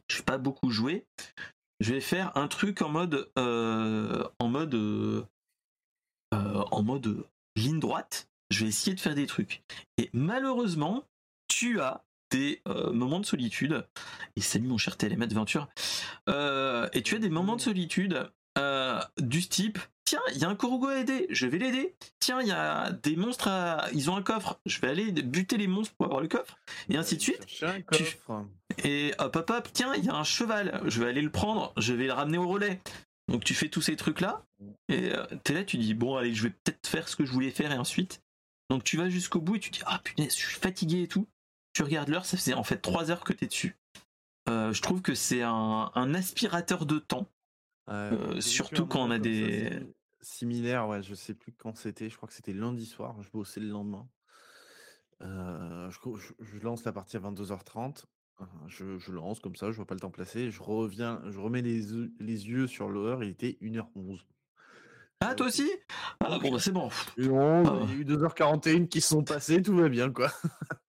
je 0.10 0.18
vais 0.18 0.24
pas 0.24 0.38
beaucoup 0.38 0.70
jouer 0.70 1.06
je 1.80 1.94
vais 1.94 2.02
faire 2.02 2.36
un 2.38 2.48
truc 2.48 2.82
en 2.82 2.90
mode 2.90 3.32
euh, 3.38 4.28
en 4.40 4.48
mode 4.48 4.76
euh, 4.76 5.24
en 6.32 6.84
mode 6.84 7.26
ligne 7.56 7.80
droite 7.80 8.28
je 8.52 8.64
vais 8.64 8.70
essayer 8.70 8.94
de 8.94 9.00
faire 9.00 9.16
des 9.16 9.26
trucs. 9.26 9.64
Et 9.98 10.10
malheureusement, 10.14 11.06
tu 11.48 11.80
as 11.82 12.04
des 12.30 12.62
moments 12.66 13.20
de 13.20 13.26
solitude. 13.26 13.86
Et 14.36 14.42
salut 14.42 14.68
mon 14.68 14.78
cher 14.78 14.96
Adventure. 15.02 15.68
Euh, 16.30 16.88
et 16.94 17.02
tu 17.02 17.16
as 17.16 17.20
des 17.20 17.30
moments 17.30 17.56
de 17.56 17.62
solitude 17.62 18.30
du 19.18 19.48
type 19.48 19.80
tiens, 20.12 20.22
il 20.34 20.42
y 20.42 20.44
a 20.44 20.50
un 20.50 20.56
Korugo 20.56 20.88
à 20.88 21.00
aider, 21.00 21.28
je 21.30 21.48
vais 21.48 21.58
l'aider. 21.58 21.96
Tiens, 22.20 22.42
il 22.42 22.48
y 22.50 22.52
a 22.52 22.92
des 22.92 23.16
monstres 23.16 23.48
à... 23.48 23.88
Ils 23.94 24.10
ont 24.10 24.18
un 24.18 24.22
coffre, 24.22 24.60
je 24.66 24.82
vais 24.82 24.90
aller 24.90 25.10
buter 25.14 25.56
les 25.56 25.68
monstres 25.68 25.96
pour 25.96 26.08
avoir 26.08 26.20
le 26.20 26.28
coffre. 26.28 26.58
Et 26.90 26.98
ainsi 26.98 27.16
de 27.16 27.22
suite. 27.22 27.46
Tu-. 27.46 28.18
Et 28.84 29.14
hop 29.20 29.38
hop 29.38 29.50
hop, 29.50 29.70
tiens, 29.72 29.96
il 29.96 30.04
y 30.04 30.10
a 30.10 30.16
un 30.16 30.26
cheval, 30.26 30.82
je 30.86 31.02
vais 31.02 31.10
aller 31.10 31.22
le 31.22 31.32
prendre, 31.32 31.72
je 31.78 31.94
vais 31.94 32.08
le 32.08 32.14
ramener 32.14 32.38
au 32.38 32.46
relais. 32.46 32.82
Donc 33.30 33.46
tu 33.46 33.54
fais 33.54 33.70
tous 33.70 33.82
ces 33.82 33.96
trucs-là, 33.96 34.46
et 34.90 35.14
euh, 35.14 35.26
t'es 35.46 35.54
là, 35.54 35.64
tu 35.64 35.78
dis, 35.78 35.94
bon 35.94 36.18
allez, 36.18 36.34
je 36.34 36.44
vais 36.44 36.50
peut-être 36.50 36.88
faire 36.88 37.08
ce 37.08 37.16
que 37.16 37.24
je 37.24 37.32
voulais 37.32 37.52
faire, 37.52 37.72
et 37.72 37.78
ensuite. 37.78 38.22
Donc 38.70 38.84
tu 38.84 38.98
vas 38.98 39.10
jusqu'au 39.10 39.40
bout 39.40 39.56
et 39.56 39.60
tu 39.62 39.70
dis, 39.70 39.82
ah 39.86 40.02
punaise, 40.04 40.36
je 40.36 40.46
suis 40.46 40.60
fatigué 40.60 41.04
et 41.04 41.08
tout. 41.08 41.26
Tu 41.72 41.84
regardes 41.84 42.10
l'heure, 42.10 42.26
ça 42.26 42.36
faisait 42.36 42.54
en 42.54 42.66
fait 42.66 42.78
3 42.78 43.12
heures 43.12 43.24
que 43.24 43.32
t'es 43.32 43.48
dessus. 43.48 43.78
Euh, 44.50 44.74
je 44.74 44.82
trouve 44.82 45.02
que 45.02 45.16
c'est 45.16 45.42
un, 45.42 45.90
un 45.96 46.14
aspirateur 46.14 46.86
de 46.86 47.00
temps. 47.00 47.28
Euh, 47.90 48.40
surtout 48.42 48.86
quand 48.86 49.02
on 49.08 49.12
a 49.12 49.16
ça, 49.16 49.20
des- 49.20 49.70
simi- 49.70 49.94
Similaire, 50.24 50.88
ouais, 50.88 51.02
je 51.02 51.16
sais 51.16 51.34
plus 51.34 51.52
quand 51.52 51.76
c'était, 51.76 52.10
je 52.10 52.16
crois 52.16 52.28
que 52.28 52.34
c'était 52.36 52.54
lundi 52.54 52.86
soir, 52.86 53.22
je 53.24 53.30
bossais 53.32 53.60
le 53.60 53.68
lendemain. 53.70 54.08
Euh, 55.22 55.90
je, 55.90 56.00
co- 56.00 56.16
je- 56.16 56.34
je 56.40 56.60
lance 56.60 56.84
la 56.84 56.92
partie 56.92 57.18
à 57.18 57.20
22h30, 57.20 58.06
euh, 58.40 58.46
je, 58.68 58.98
je 59.00 59.12
lance 59.12 59.40
comme 59.40 59.56
ça, 59.56 59.72
je 59.72 59.78
vois 59.78 59.86
pas 59.86 59.96
le 59.96 60.00
temps 60.00 60.12
passer, 60.12 60.52
je 60.52 60.62
reviens, 60.62 61.22
je 61.30 61.40
remets 61.40 61.62
les, 61.64 61.92
yeux- 61.92 62.14
les 62.20 62.48
yeux 62.48 62.68
sur 62.68 62.90
l'heure, 62.90 63.24
il 63.24 63.30
était 63.32 63.58
1h11. 63.62 64.26
Ah, 65.20 65.36
toi 65.36 65.48
aussi? 65.48 65.70
Ah 66.20 66.40
bon, 66.40 66.52
bah 66.52 66.60
c'est 66.60 66.72
bon. 66.72 66.90
Ah. 66.90 67.14
Il 67.18 67.26
y 67.26 67.94
a 67.94 67.96
eu 67.96 68.06
2h41 68.06 68.88
qui 68.88 69.02
se 69.02 69.10
sont 69.10 69.24
passées, 69.24 69.62
tout 69.62 69.76
va 69.76 69.90
bien, 69.90 70.12
quoi. 70.12 70.32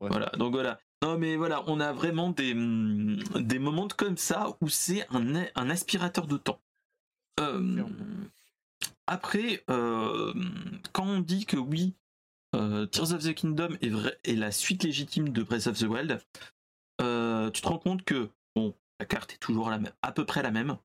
Ouais. 0.00 0.08
Voilà, 0.08 0.30
donc 0.36 0.52
voilà. 0.52 0.80
Non, 1.02 1.18
mais 1.18 1.34
voilà, 1.34 1.64
on 1.66 1.80
a 1.80 1.92
vraiment 1.92 2.30
des, 2.30 2.54
des 2.54 3.58
moments 3.58 3.88
comme 3.88 4.16
ça 4.16 4.56
où 4.60 4.68
c'est 4.68 5.04
un, 5.10 5.68
aspirateur 5.68 6.28
de 6.28 6.36
temps. 6.36 6.60
Euh, 7.40 7.84
après, 9.08 9.64
euh, 9.68 10.32
quand 10.92 11.04
on 11.04 11.20
dit 11.20 11.44
que 11.44 11.56
oui, 11.56 11.94
euh, 12.54 12.86
Tears 12.86 13.12
of 13.12 13.24
the 13.24 13.34
Kingdom 13.34 13.76
est, 13.80 13.88
vrai, 13.88 14.16
est 14.22 14.36
la 14.36 14.52
suite 14.52 14.84
légitime 14.84 15.30
de 15.30 15.42
Breath 15.42 15.66
of 15.66 15.78
the 15.78 15.82
Wild, 15.84 16.20
tu 17.00 17.60
te 17.60 17.66
rends 17.66 17.78
compte 17.78 18.04
que 18.04 18.30
bon, 18.54 18.72
la 19.00 19.06
carte 19.06 19.32
est 19.32 19.38
toujours 19.38 19.70
la 19.70 19.78
même, 19.78 19.92
à 20.02 20.12
peu 20.12 20.24
près 20.24 20.42
la 20.42 20.52
même. 20.52 20.76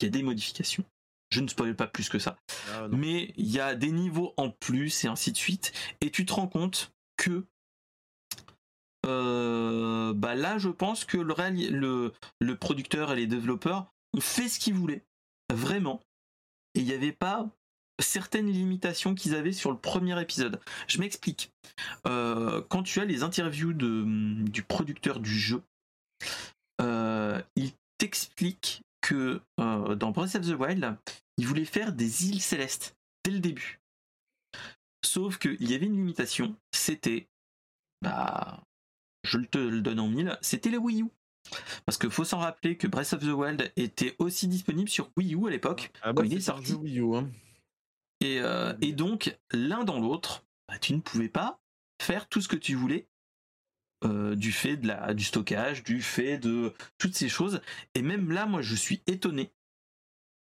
Il 0.00 0.04
y 0.04 0.08
a 0.08 0.10
des 0.10 0.24
modifications. 0.24 0.84
Je 1.30 1.40
ne 1.40 1.46
spoil 1.46 1.76
pas 1.76 1.86
plus 1.86 2.08
que 2.08 2.18
ça 2.18 2.36
Ah, 2.72 2.88
mais 2.90 3.32
il 3.36 3.46
y 3.46 3.60
a 3.60 3.76
des 3.76 3.92
niveaux 3.92 4.34
en 4.36 4.50
plus 4.50 5.04
et 5.04 5.08
ainsi 5.08 5.30
de 5.30 5.36
suite. 5.36 5.72
Et 6.00 6.10
tu 6.10 6.26
te 6.26 6.32
rends 6.32 6.48
compte 6.48 6.92
que 7.16 7.46
euh, 9.06 10.12
bah 10.14 10.34
là, 10.34 10.58
je 10.58 10.68
pense 10.68 11.04
que 11.04 11.16
le, 11.18 11.34
le, 11.70 12.12
le 12.40 12.56
producteur 12.56 13.12
et 13.12 13.16
les 13.16 13.26
développeurs 13.26 13.92
ont 14.14 14.20
fait 14.20 14.48
ce 14.48 14.58
qu'ils 14.58 14.74
voulaient, 14.74 15.04
vraiment. 15.52 16.00
Et 16.74 16.80
il 16.80 16.86
n'y 16.86 16.92
avait 16.92 17.12
pas 17.12 17.48
certaines 18.00 18.50
limitations 18.50 19.14
qu'ils 19.14 19.34
avaient 19.34 19.52
sur 19.52 19.70
le 19.70 19.76
premier 19.76 20.20
épisode. 20.20 20.60
Je 20.88 20.98
m'explique. 20.98 21.52
Euh, 22.06 22.62
quand 22.68 22.82
tu 22.82 23.00
as 23.00 23.04
les 23.04 23.22
interviews 23.22 23.72
de, 23.72 24.04
du 24.44 24.62
producteur 24.62 25.20
du 25.20 25.38
jeu, 25.38 25.62
euh, 26.80 27.40
il 27.56 27.72
t'explique 27.98 28.82
que 29.00 29.40
dans 29.56 30.10
Breath 30.10 30.34
of 30.34 30.46
the 30.46 30.58
Wild, 30.58 30.96
il 31.36 31.46
voulait 31.46 31.64
faire 31.64 31.92
des 31.92 32.28
îles 32.28 32.42
célestes 32.42 32.96
dès 33.24 33.30
le 33.30 33.40
début. 33.40 33.80
Sauf 35.04 35.38
qu'il 35.38 35.68
y 35.68 35.74
avait 35.74 35.86
une 35.86 35.96
limitation, 35.96 36.54
c'était, 36.72 37.26
bah, 38.02 38.62
je 39.22 39.38
te 39.38 39.58
le 39.58 39.80
donne 39.80 40.00
en 40.00 40.08
mille, 40.08 40.36
c'était 40.40 40.70
les 40.70 40.78
Wii 40.78 41.02
U. 41.02 41.06
Parce 41.86 41.98
qu'il 41.98 42.10
faut 42.10 42.24
s'en 42.24 42.38
rappeler 42.38 42.76
que 42.76 42.86
Breath 42.86 43.12
of 43.14 43.20
the 43.20 43.32
Wild 43.32 43.72
était 43.76 44.14
aussi 44.18 44.46
disponible 44.46 44.88
sur 44.88 45.10
Wii 45.16 45.34
U 45.34 45.46
à 45.46 45.50
l'époque. 45.50 45.90
Ah 46.02 46.08
quand 46.08 46.22
bah, 46.22 46.26
il 46.26 46.34
est 46.34 46.40
c'est 46.40 46.50
un 46.50 46.56
sorti. 46.56 46.70
jeu 46.72 46.74
Wii 46.76 47.00
U, 47.00 47.16
hein. 47.16 47.28
Et, 48.20 48.40
euh, 48.40 48.74
et 48.82 48.92
donc, 48.92 49.38
l'un 49.52 49.84
dans 49.84 49.98
l'autre, 49.98 50.44
bah, 50.68 50.78
tu 50.78 50.92
ne 50.94 51.00
pouvais 51.00 51.30
pas 51.30 51.60
faire 52.00 52.28
tout 52.28 52.40
ce 52.40 52.48
que 52.48 52.56
tu 52.56 52.74
voulais 52.74 53.08
euh, 54.04 54.34
du 54.36 54.52
fait 54.52 54.76
de 54.76 54.86
la, 54.88 55.14
du 55.14 55.24
stockage, 55.24 55.82
du 55.82 56.02
fait 56.02 56.38
de 56.38 56.74
toutes 56.98 57.14
ces 57.14 57.28
choses. 57.28 57.60
Et 57.94 58.02
même 58.02 58.30
là, 58.30 58.46
moi, 58.46 58.60
je 58.62 58.74
suis 58.74 59.02
étonné 59.06 59.50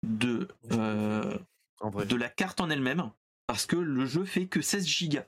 de, 0.04 0.48
euh, 0.72 1.38
de 1.82 2.16
la 2.16 2.28
carte 2.28 2.60
en 2.60 2.70
elle-même, 2.70 3.10
parce 3.46 3.66
que 3.66 3.76
le 3.76 4.06
jeu 4.06 4.24
fait 4.24 4.46
que 4.46 4.60
16 4.60 4.86
gigas, 4.86 5.26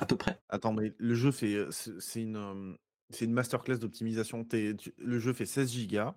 à 0.00 0.06
peu 0.06 0.16
près. 0.16 0.40
Attends, 0.48 0.72
mais 0.72 0.92
le 0.98 1.14
jeu 1.14 1.30
fait. 1.30 1.66
C'est 1.70 2.22
une, 2.22 2.76
c'est 3.10 3.24
une 3.24 3.32
masterclass 3.32 3.78
d'optimisation. 3.78 4.46
Le 4.52 5.18
jeu 5.18 5.32
fait 5.32 5.46
16 5.46 5.70
gigas. 5.70 6.14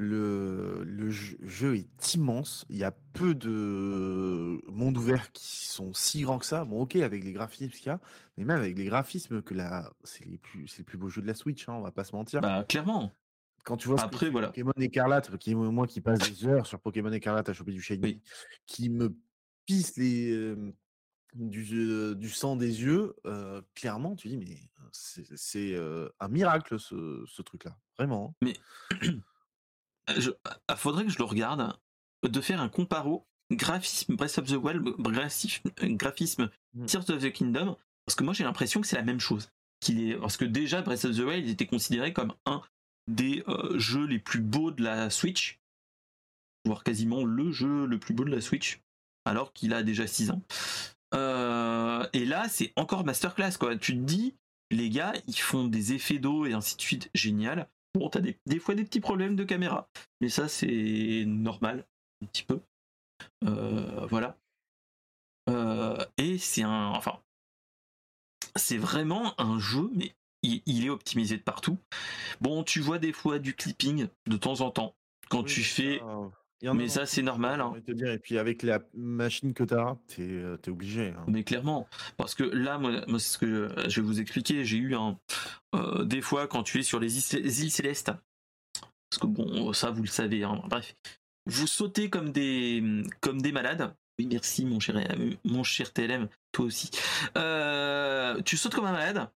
Le, 0.00 0.84
le 0.84 1.10
jeu, 1.10 1.74
est 1.74 2.14
immense. 2.14 2.64
Il 2.68 2.76
y 2.76 2.84
a 2.84 2.92
peu 2.92 3.34
de 3.34 4.60
mondes 4.70 4.96
ouverts 4.96 5.32
qui 5.32 5.66
sont 5.66 5.92
si 5.92 6.22
grands 6.22 6.38
que 6.38 6.46
ça. 6.46 6.64
Bon, 6.64 6.82
ok, 6.82 6.94
avec 6.96 7.24
les 7.24 7.32
graphismes 7.32 7.70
qu'il 7.70 7.86
y 7.86 7.90
a, 7.90 8.00
mais 8.36 8.44
même 8.44 8.58
avec 8.58 8.78
les 8.78 8.84
graphismes, 8.84 9.42
que 9.42 9.54
la, 9.54 9.90
c'est 10.04 10.24
les 10.24 10.38
plus, 10.38 10.68
c'est 10.68 10.78
le 10.78 10.84
plus 10.84 10.98
beau 10.98 11.08
jeu 11.08 11.20
de 11.20 11.26
la 11.26 11.34
Switch, 11.34 11.68
hein, 11.68 11.74
on 11.74 11.80
va 11.80 11.90
pas 11.90 12.04
se 12.04 12.14
mentir. 12.14 12.40
Bah, 12.40 12.64
clairement. 12.68 13.10
Quand 13.64 13.76
tu 13.76 13.88
vois 13.88 14.00
après, 14.00 14.30
voilà. 14.30 14.48
Pokémon 14.48 14.72
Écarlate, 14.78 15.36
qui 15.38 15.56
moi 15.56 15.88
qui 15.88 16.00
passe 16.00 16.20
des 16.30 16.46
heures 16.46 16.66
sur 16.68 16.78
Pokémon 16.78 17.10
Écarlate 17.10 17.48
à 17.48 17.52
choper 17.52 17.72
du 17.72 17.82
shiny, 17.82 18.00
Oui. 18.00 18.22
qui 18.66 18.90
me 18.90 19.16
pisse 19.66 19.96
les, 19.96 20.54
du, 21.38 21.66
euh, 21.72 22.14
du 22.14 22.28
sang 22.30 22.56
des 22.56 22.82
yeux, 22.82 23.14
euh, 23.26 23.62
clairement, 23.74 24.16
tu 24.16 24.28
dis, 24.28 24.36
mais 24.36 24.58
euh, 24.80 24.88
c'est 24.92 25.72
euh, 25.74 26.08
un 26.20 26.28
miracle 26.28 26.78
ce, 26.78 27.24
ce 27.26 27.42
truc-là, 27.42 27.76
vraiment. 27.96 28.34
hein. 28.44 28.52
Je, 30.16 30.30
ah, 30.68 30.76
faudrait 30.76 31.04
que 31.04 31.10
je 31.10 31.18
le 31.18 31.24
regarde, 31.24 31.78
de 32.26 32.40
faire 32.40 32.62
un 32.62 32.70
comparo 32.70 33.26
graphisme 33.50 34.16
Breath 34.16 34.38
of 34.38 34.46
the 34.46 34.52
Wild, 34.56 34.82
graphisme, 34.98 35.70
graphisme 35.82 36.50
Mm. 36.74 36.86
Tears 36.86 37.10
of 37.10 37.22
the 37.22 37.32
Kingdom, 37.32 37.76
parce 38.04 38.14
que 38.14 38.24
moi 38.24 38.32
j'ai 38.34 38.44
l'impression 38.44 38.80
que 38.80 38.86
c'est 38.86 38.96
la 38.96 39.02
même 39.02 39.20
chose. 39.20 39.50
Qu'il 39.80 40.00
est, 40.02 40.16
parce 40.16 40.36
que 40.36 40.44
déjà 40.44 40.82
Breath 40.82 41.04
of 41.04 41.16
the 41.16 41.20
Wild 41.20 41.48
était 41.48 41.66
considéré 41.66 42.12
comme 42.12 42.34
un 42.46 42.62
des 43.06 43.42
euh, 43.48 43.78
jeux 43.78 44.06
les 44.06 44.18
plus 44.18 44.40
beaux 44.40 44.70
de 44.70 44.82
la 44.82 45.08
Switch, 45.10 45.60
voire 46.64 46.84
quasiment 46.84 47.24
le 47.24 47.52
jeu 47.52 47.86
le 47.86 47.98
plus 47.98 48.12
beau 48.14 48.24
de 48.24 48.30
la 48.30 48.40
Switch, 48.40 48.80
alors 49.24 49.52
qu'il 49.52 49.72
a 49.72 49.82
déjà 49.82 50.06
6 50.06 50.30
ans. 50.30 50.42
Euh, 51.14 52.06
et 52.12 52.24
là, 52.24 52.48
c'est 52.48 52.72
encore 52.76 53.04
masterclass, 53.04 53.56
quoi. 53.58 53.76
Tu 53.76 53.94
te 53.94 54.00
dis, 54.00 54.34
les 54.70 54.90
gars, 54.90 55.12
ils 55.26 55.38
font 55.38 55.66
des 55.66 55.92
effets 55.94 56.18
d'eau 56.18 56.46
et 56.46 56.52
ainsi 56.52 56.76
de 56.76 56.82
suite, 56.82 57.10
génial. 57.14 57.68
Bon, 57.94 58.08
t'as 58.10 58.20
des, 58.20 58.38
des 58.46 58.58
fois 58.58 58.74
des 58.74 58.84
petits 58.84 59.00
problèmes 59.00 59.36
de 59.36 59.44
caméra, 59.44 59.88
mais 60.20 60.28
ça, 60.28 60.48
c'est 60.48 61.24
normal, 61.26 61.86
un 62.22 62.26
petit 62.26 62.42
peu. 62.42 62.60
Euh, 63.44 64.06
voilà. 64.06 64.36
Euh, 65.48 66.04
et 66.18 66.38
c'est 66.38 66.62
un. 66.62 66.88
Enfin. 66.90 67.20
C'est 68.56 68.78
vraiment 68.78 69.40
un 69.40 69.58
jeu, 69.58 69.90
mais 69.94 70.14
il, 70.42 70.62
il 70.66 70.84
est 70.84 70.90
optimisé 70.90 71.36
de 71.36 71.42
partout. 71.42 71.78
Bon, 72.40 72.64
tu 72.64 72.80
vois 72.80 72.98
des 72.98 73.12
fois 73.12 73.38
du 73.38 73.54
clipping 73.54 74.08
de 74.26 74.36
temps 74.36 74.60
en 74.60 74.70
temps. 74.70 74.94
Quand 75.28 75.42
Oui, 75.42 75.52
tu 75.52 75.62
fais. 75.62 76.00
Y 76.66 76.68
en 76.68 76.72
a 76.72 76.74
mais 76.74 76.88
ça, 76.88 77.06
c'est 77.06 77.22
normal, 77.22 77.60
hein. 77.60 77.74
te 77.86 77.92
dire. 77.92 78.10
Et 78.10 78.18
puis 78.18 78.38
avec 78.38 78.62
la 78.62 78.80
machine 78.94 79.54
que 79.54 79.64
tu 79.64 79.74
as, 79.74 79.96
tu 80.08 80.42
es, 80.42 80.68
obligé. 80.68 81.08
hein. 81.08 81.24
Mais 81.28 81.44
clairement, 81.44 81.88
parce 82.16 82.34
que 82.34 82.42
là, 82.42 82.78
moi, 82.78 83.04
moi, 83.06 83.18
c'est 83.18 83.34
ce 83.34 83.38
que 83.38 83.72
je 83.88 84.00
vais 84.00 84.06
vous 84.06 84.20
expliquer. 84.20 84.64
J'ai 84.64 84.78
eu 84.78 84.94
un 84.94 85.18
euh, 85.74 86.04
des 86.04 86.20
fois 86.20 86.48
quand 86.48 86.62
tu 86.62 86.78
es 86.80 86.82
sur 86.82 86.98
les 86.98 87.16
îles, 87.16 87.42
les 87.42 87.62
îles 87.62 87.70
célestes, 87.70 88.10
parce 89.10 89.20
que 89.20 89.26
bon, 89.26 89.72
ça 89.72 89.90
vous 89.90 90.02
le 90.02 90.08
savez. 90.08 90.44
hein, 90.44 90.60
bref, 90.68 90.96
vous 91.46 91.66
sautez 91.66 92.10
comme 92.10 92.32
des 92.32 92.82
comme 93.20 93.40
des 93.40 93.52
malades. 93.52 93.94
Oui, 94.18 94.26
merci 94.26 94.64
mon 94.64 94.80
cher 94.80 94.96
mon 95.44 95.62
cher 95.62 95.92
TLM, 95.92 96.28
toi 96.50 96.64
aussi. 96.66 96.90
Euh, 97.36 98.40
tu 98.42 98.56
sautes 98.56 98.74
comme 98.74 98.86
un 98.86 98.92
malade. 98.92 99.30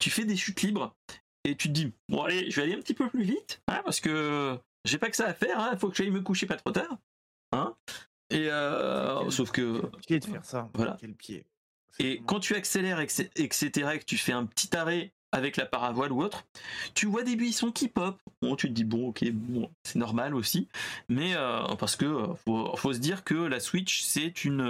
Tu 0.00 0.10
fais 0.10 0.24
des 0.24 0.36
chutes 0.36 0.62
libres 0.62 0.96
et 1.44 1.54
tu 1.54 1.68
te 1.68 1.72
dis 1.72 1.92
bon 2.08 2.22
allez, 2.22 2.50
je 2.50 2.56
vais 2.56 2.62
aller 2.62 2.74
un 2.74 2.80
petit 2.80 2.94
peu 2.94 3.08
plus 3.08 3.22
vite, 3.22 3.62
hein, 3.68 3.80
parce 3.84 4.00
que 4.00 4.58
j'ai 4.84 4.98
pas 4.98 5.10
que 5.10 5.16
ça 5.16 5.26
à 5.26 5.34
faire. 5.34 5.68
Il 5.72 5.78
faut 5.78 5.88
que 5.90 5.96
j'aille 5.96 6.10
me 6.10 6.20
coucher 6.20 6.46
pas 6.46 6.56
trop 6.56 6.72
tard. 6.72 6.98
Hein 7.52 7.74
et 8.30 8.48
euh, 8.50 9.30
sauf 9.30 9.50
que 9.50 9.86
Pied 10.06 10.20
de 10.20 10.24
faire 10.26 10.44
ça? 10.44 10.68
Voilà. 10.74 10.96
Quel 11.00 11.14
pied? 11.14 11.46
Et 11.98 12.14
vraiment- 12.14 12.26
quand 12.26 12.40
tu 12.40 12.54
accélères, 12.54 13.00
etc., 13.00 13.30
et 13.36 13.48
que 13.48 14.04
tu 14.04 14.18
fais 14.18 14.32
un 14.32 14.44
petit 14.44 14.76
arrêt 14.76 15.12
avec 15.32 15.56
la 15.56 15.66
paravoile 15.66 16.12
ou 16.12 16.22
autre, 16.22 16.44
tu 16.94 17.06
vois 17.06 17.22
des 17.22 17.36
buissons 17.36 17.70
qui 17.72 17.88
pop. 17.88 18.20
Bon, 18.40 18.56
tu 18.56 18.68
te 18.68 18.72
dis, 18.72 18.84
bon, 18.84 19.08
ok, 19.08 19.30
bon, 19.30 19.70
c'est 19.82 19.98
normal 19.98 20.34
aussi. 20.34 20.68
Mais 21.08 21.34
euh, 21.36 21.62
parce 21.76 21.96
que 21.96 22.06
euh, 22.06 22.34
faut, 22.34 22.74
faut 22.76 22.92
se 22.92 22.98
dire 22.98 23.24
que 23.24 23.34
la 23.34 23.60
Switch, 23.60 24.02
c'est 24.02 24.44
une, 24.44 24.60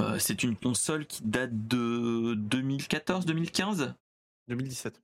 euh, 0.00 0.18
c'est 0.18 0.42
une 0.42 0.56
console 0.56 1.06
qui 1.06 1.22
date 1.24 1.50
de 1.68 2.34
2014-2015. 2.34 3.94
2017. 4.48 5.02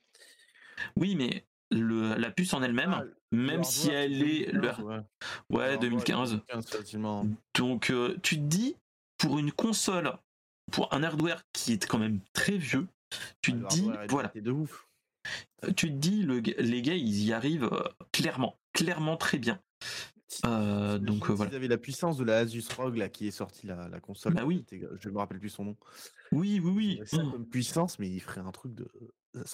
Oui, 0.96 1.14
mais 1.14 1.44
le, 1.72 2.14
la 2.14 2.30
puce 2.30 2.52
en 2.54 2.62
elle-même, 2.62 2.92
Ah, 2.94 3.04
même 3.32 3.64
si 3.64 3.88
elle 3.90 4.22
est. 4.22 4.52
le- 4.52 4.60
2015, 4.60 4.78
ouais. 4.80 4.94
ouais, 4.94 5.02
Le 5.50 5.60
hardware, 5.60 5.78
2015. 5.80 6.30
2015 6.30 6.66
facilement. 6.68 7.26
Donc, 7.56 7.90
euh, 7.90 8.16
tu 8.22 8.36
te 8.36 8.42
dis, 8.42 8.76
pour 9.18 9.38
une 9.38 9.52
console 9.52 10.12
pour 10.70 10.92
un 10.94 11.02
hardware 11.02 11.42
qui 11.52 11.72
est 11.72 11.86
quand 11.86 11.98
même 11.98 12.20
très 12.32 12.56
vieux, 12.56 12.86
tu 13.42 13.52
Ah, 13.52 13.68
te 13.68 13.74
dis, 13.74 13.90
voilà, 14.08 14.32
de 14.34 14.50
ouf. 14.50 14.86
tu 15.76 15.88
te 15.88 15.96
dis, 15.96 16.22
le, 16.22 16.38
les 16.38 16.82
gars, 16.82 16.94
ils 16.94 17.24
y 17.24 17.32
arrivent 17.32 17.68
euh, 17.72 17.82
clairement, 18.12 18.58
clairement 18.72 19.16
très 19.16 19.38
bien. 19.38 19.60
Euh, 20.46 20.98
donc 20.98 21.28
euh, 21.28 21.34
voilà. 21.34 21.50
S'ils 21.50 21.56
avaient 21.56 21.68
la 21.68 21.76
puissance 21.76 22.16
de 22.16 22.24
la 22.24 22.38
Asus 22.38 22.64
ROG 22.74 22.96
là, 22.96 23.10
qui 23.10 23.26
est 23.26 23.30
sortie 23.32 23.66
la, 23.66 23.88
la 23.88 24.00
console. 24.00 24.32
Bah 24.32 24.44
oui. 24.46 24.64
Je 24.98 25.08
me 25.10 25.18
rappelle 25.18 25.38
plus 25.38 25.50
son 25.50 25.64
nom. 25.66 25.76
Oui, 26.32 26.58
oui, 26.64 26.72
oui. 26.74 27.00
ça 27.06 27.22
Mm. 27.22 27.30
comme 27.32 27.46
puissance, 27.46 27.98
mais 27.98 28.08
ils 28.08 28.20
feraient 28.20 28.40
un 28.40 28.50
truc 28.50 28.74
de. 28.74 28.88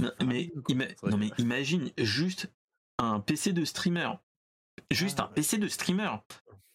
Non, 0.01 0.11
mais, 0.27 0.51
ima- 0.69 0.89
non, 1.09 1.17
mais 1.17 1.31
imagine 1.39 1.91
juste 1.99 2.51
un 2.99 3.21
PC 3.21 3.53
de 3.53 3.65
streamer. 3.65 4.11
Juste 4.91 5.21
Ah, 5.21 5.25
un 5.25 5.29
ouais. 5.29 5.35
PC 5.35 5.59
de 5.59 5.69
streamer. 5.69 6.11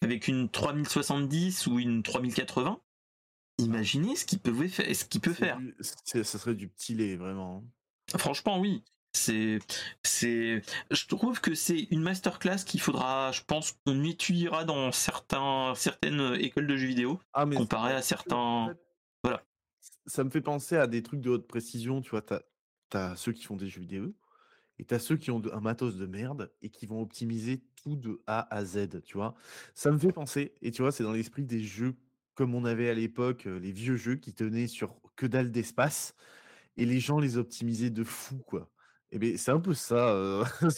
Avec 0.02 0.28
une 0.28 0.48
3070 0.48 1.66
ou 1.66 1.78
une 1.78 2.02
3080. 2.02 2.80
Imaginez 3.58 4.16
ce 4.16 4.24
qu'il 4.24 4.40
peut, 4.40 4.52
faire, 4.68 4.94
ce 4.96 5.04
qu'il 5.04 5.20
peut 5.20 5.32
faire. 5.32 5.58
du- 5.58 5.74
Ça 5.80 6.24
serait 6.24 6.54
du 6.54 6.68
petit 6.68 6.94
lait, 6.94 7.16
vraiment. 7.16 7.62
hein. 8.12 8.18
Franchement, 8.18 8.58
oui. 8.58 8.82
C'est, 9.16 9.60
c'est, 10.02 10.60
je 10.90 11.06
trouve 11.06 11.40
que 11.40 11.54
c'est 11.54 11.86
une 11.92 12.02
masterclass 12.02 12.64
qu'il 12.66 12.80
faudra, 12.80 13.30
je 13.30 13.42
pense, 13.46 13.72
qu'on 13.86 14.02
étudiera 14.02 14.64
dans 14.64 14.90
certains, 14.90 15.72
certaines 15.76 16.34
écoles 16.40 16.66
de 16.66 16.76
jeux 16.76 16.88
vidéo, 16.88 17.20
Ah, 17.32 17.46
mais 17.46 17.54
comparé 17.54 17.92
à 17.94 18.02
certains. 18.02 18.74
Voilà. 19.22 19.44
Ça 20.06 20.24
me 20.24 20.30
fait 20.30 20.40
penser 20.40 20.76
à 20.76 20.88
des 20.88 21.02
trucs 21.04 21.20
de 21.20 21.30
haute 21.30 21.46
précision, 21.46 22.02
tu 22.02 22.10
vois. 22.10 22.22
T'as 22.22 22.40
as 22.96 23.16
ceux 23.16 23.32
qui 23.32 23.44
font 23.44 23.56
des 23.56 23.68
jeux 23.68 23.80
vidéo 23.80 24.14
et 24.78 24.84
t'as 24.84 24.98
ceux 24.98 25.16
qui 25.16 25.30
ont 25.30 25.42
un 25.52 25.60
matos 25.60 25.96
de 25.96 26.06
merde 26.06 26.50
et 26.62 26.70
qui 26.70 26.86
vont 26.86 27.00
optimiser 27.00 27.62
tout 27.76 27.96
de 27.96 28.20
A 28.26 28.52
à 28.54 28.64
Z, 28.64 29.02
tu 29.04 29.16
vois? 29.16 29.34
Ça 29.74 29.90
me 29.92 29.98
fait 29.98 30.12
penser, 30.12 30.54
et 30.62 30.72
tu 30.72 30.82
vois, 30.82 30.90
c'est 30.90 31.04
dans 31.04 31.12
l'esprit 31.12 31.44
des 31.44 31.62
jeux 31.62 31.94
comme 32.34 32.54
on 32.54 32.64
avait 32.64 32.90
à 32.90 32.94
l'époque, 32.94 33.44
les 33.44 33.72
vieux 33.72 33.96
jeux 33.96 34.16
qui 34.16 34.34
tenaient 34.34 34.66
sur 34.66 35.00
que 35.16 35.26
dalle 35.26 35.52
d'espace 35.52 36.14
et 36.76 36.84
les 36.84 37.00
gens 37.00 37.20
les 37.20 37.36
optimisaient 37.36 37.90
de 37.90 38.04
fou, 38.04 38.38
quoi. 38.38 38.68
Et 39.12 39.18
ben 39.18 39.38
c'est 39.38 39.52
un 39.52 39.60
peu 39.60 39.74
ça, 39.74 40.08
euh, 40.08 40.44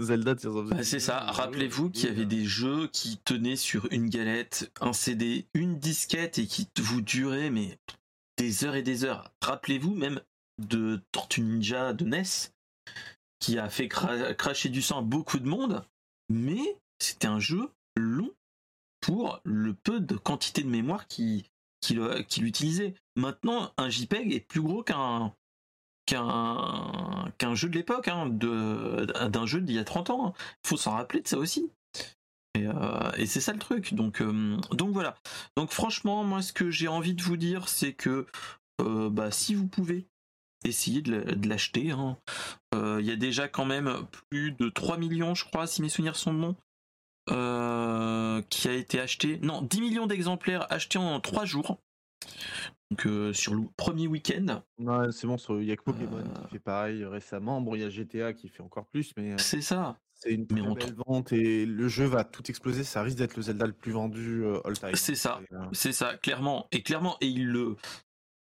Zelda. 0.00 0.34
Bah, 0.34 0.82
c'est 0.82 0.98
ça. 0.98 1.20
Rappelez-vous 1.20 1.90
qu'il 1.90 2.08
y 2.08 2.12
avait 2.12 2.24
des 2.24 2.44
jeux 2.44 2.88
qui 2.88 3.18
tenaient 3.18 3.54
sur 3.54 3.86
une 3.92 4.08
galette, 4.08 4.72
un 4.80 4.92
CD, 4.92 5.46
une 5.54 5.78
disquette 5.78 6.40
et 6.40 6.46
qui 6.46 6.68
vous 6.80 7.00
duraient 7.00 7.50
mais 7.50 7.78
des 8.36 8.64
heures 8.64 8.74
et 8.74 8.82
des 8.82 9.04
heures. 9.04 9.32
Rappelez-vous 9.42 9.94
même 9.94 10.20
de 10.60 11.00
Tortue 11.12 11.42
Ninja 11.42 11.92
de 11.92 12.04
NES 12.04 12.52
qui 13.40 13.58
a 13.58 13.68
fait 13.68 13.86
cra- 13.88 14.34
cracher 14.34 14.68
du 14.68 14.82
sang 14.82 15.02
beaucoup 15.02 15.38
de 15.38 15.48
monde, 15.48 15.84
mais 16.28 16.78
c'était 16.98 17.26
un 17.26 17.40
jeu 17.40 17.70
long 17.96 18.30
pour 19.00 19.40
le 19.44 19.74
peu 19.74 20.00
de 20.00 20.16
quantité 20.16 20.62
de 20.62 20.68
mémoire 20.68 21.06
qu'il 21.06 21.44
qu'il 21.80 22.00
qu'il 22.26 22.44
utilisait. 22.44 22.94
Maintenant, 23.16 23.72
un 23.78 23.88
JPEG 23.88 24.34
est 24.34 24.40
plus 24.40 24.60
gros 24.60 24.82
qu'un 24.82 25.32
qu'un 26.06 27.54
jeu 27.54 27.68
de 27.68 27.76
l'époque, 27.76 28.08
hein, 28.08 28.26
d'un 28.28 29.46
jeu 29.46 29.60
d'il 29.60 29.76
y 29.76 29.78
a 29.78 29.84
30 29.84 30.10
ans. 30.10 30.34
Il 30.64 30.68
faut 30.68 30.76
s'en 30.76 30.92
rappeler 30.92 31.20
de 31.20 31.28
ça 31.28 31.38
aussi. 31.38 31.70
Et, 32.54 32.66
euh, 32.66 33.26
c'est 33.26 33.40
ça 33.40 33.52
le 33.52 33.58
truc. 33.58 33.94
Donc, 33.94 34.20
euh, 34.20 34.56
donc 34.72 34.90
voilà. 34.92 35.14
Donc 35.56 35.70
franchement, 35.70 36.24
moi, 36.24 36.42
ce 36.42 36.52
que 36.52 36.70
j'ai 36.70 36.88
envie 36.88 37.14
de 37.14 37.22
vous 37.22 37.36
dire, 37.36 37.68
c'est 37.68 37.92
que 37.92 38.26
euh, 38.80 39.08
bah, 39.08 39.30
si 39.30 39.54
vous 39.54 39.68
pouvez, 39.68 40.06
essayez 40.64 41.02
de 41.02 41.48
l'acheter. 41.48 41.90
hein. 41.90 42.16
Euh, 42.74 42.98
Il 43.00 43.06
y 43.06 43.10
a 43.12 43.16
déjà 43.16 43.48
quand 43.48 43.64
même 43.64 44.06
plus 44.30 44.52
de 44.52 44.68
3 44.68 44.96
millions, 44.98 45.34
je 45.34 45.44
crois, 45.44 45.66
si 45.66 45.82
mes 45.82 45.88
souvenirs 45.88 46.16
sont 46.16 46.34
bons, 46.34 46.56
euh, 47.30 48.42
qui 48.50 48.68
a 48.68 48.72
été 48.74 49.00
acheté. 49.00 49.38
Non, 49.42 49.62
10 49.62 49.80
millions 49.80 50.06
d'exemplaires 50.06 50.66
achetés 50.72 50.98
en 50.98 51.20
3 51.20 51.44
jours. 51.44 51.78
Donc 52.90 53.06
euh, 53.06 53.32
sur 53.32 53.54
le 53.54 53.62
premier 53.76 54.08
week-end. 54.08 54.62
Ouais, 54.78 55.12
c'est 55.12 55.26
bon, 55.28 55.36
il 55.60 55.64
y 55.64 55.70
a 55.70 55.76
que 55.76 55.82
Pokémon 55.84 56.24
qui 56.48 56.54
fait 56.54 56.58
pareil 56.58 57.04
récemment. 57.04 57.60
Bon, 57.60 57.76
il 57.76 57.82
y 57.82 57.84
a 57.84 57.88
GTA 57.90 58.32
qui 58.32 58.48
fait 58.48 58.62
encore 58.62 58.86
plus, 58.86 59.12
mais 59.16 59.38
C'est 59.38 59.60
ça. 59.60 59.96
c'est 60.14 60.32
une 60.32 60.46
très 60.46 60.60
belle 60.60 60.94
vente 61.06 61.32
et 61.32 61.66
le 61.66 61.86
jeu 61.88 62.04
va 62.04 62.24
tout 62.24 62.42
exploser. 62.50 62.82
Ça 62.82 63.02
risque 63.02 63.16
d'être 63.18 63.36
le 63.36 63.42
Zelda 63.42 63.66
le 63.66 63.72
plus 63.72 63.92
vendu 63.92 64.44
all 64.64 64.76
time. 64.76 64.94
C'est 64.96 65.14
ça. 65.14 65.40
C'est 65.72 65.92
ça, 65.92 66.16
clairement. 66.16 66.66
Et 66.72 66.82
clairement, 66.82 67.16
et 67.20 67.28
il 67.28 67.46
le, 67.46 67.76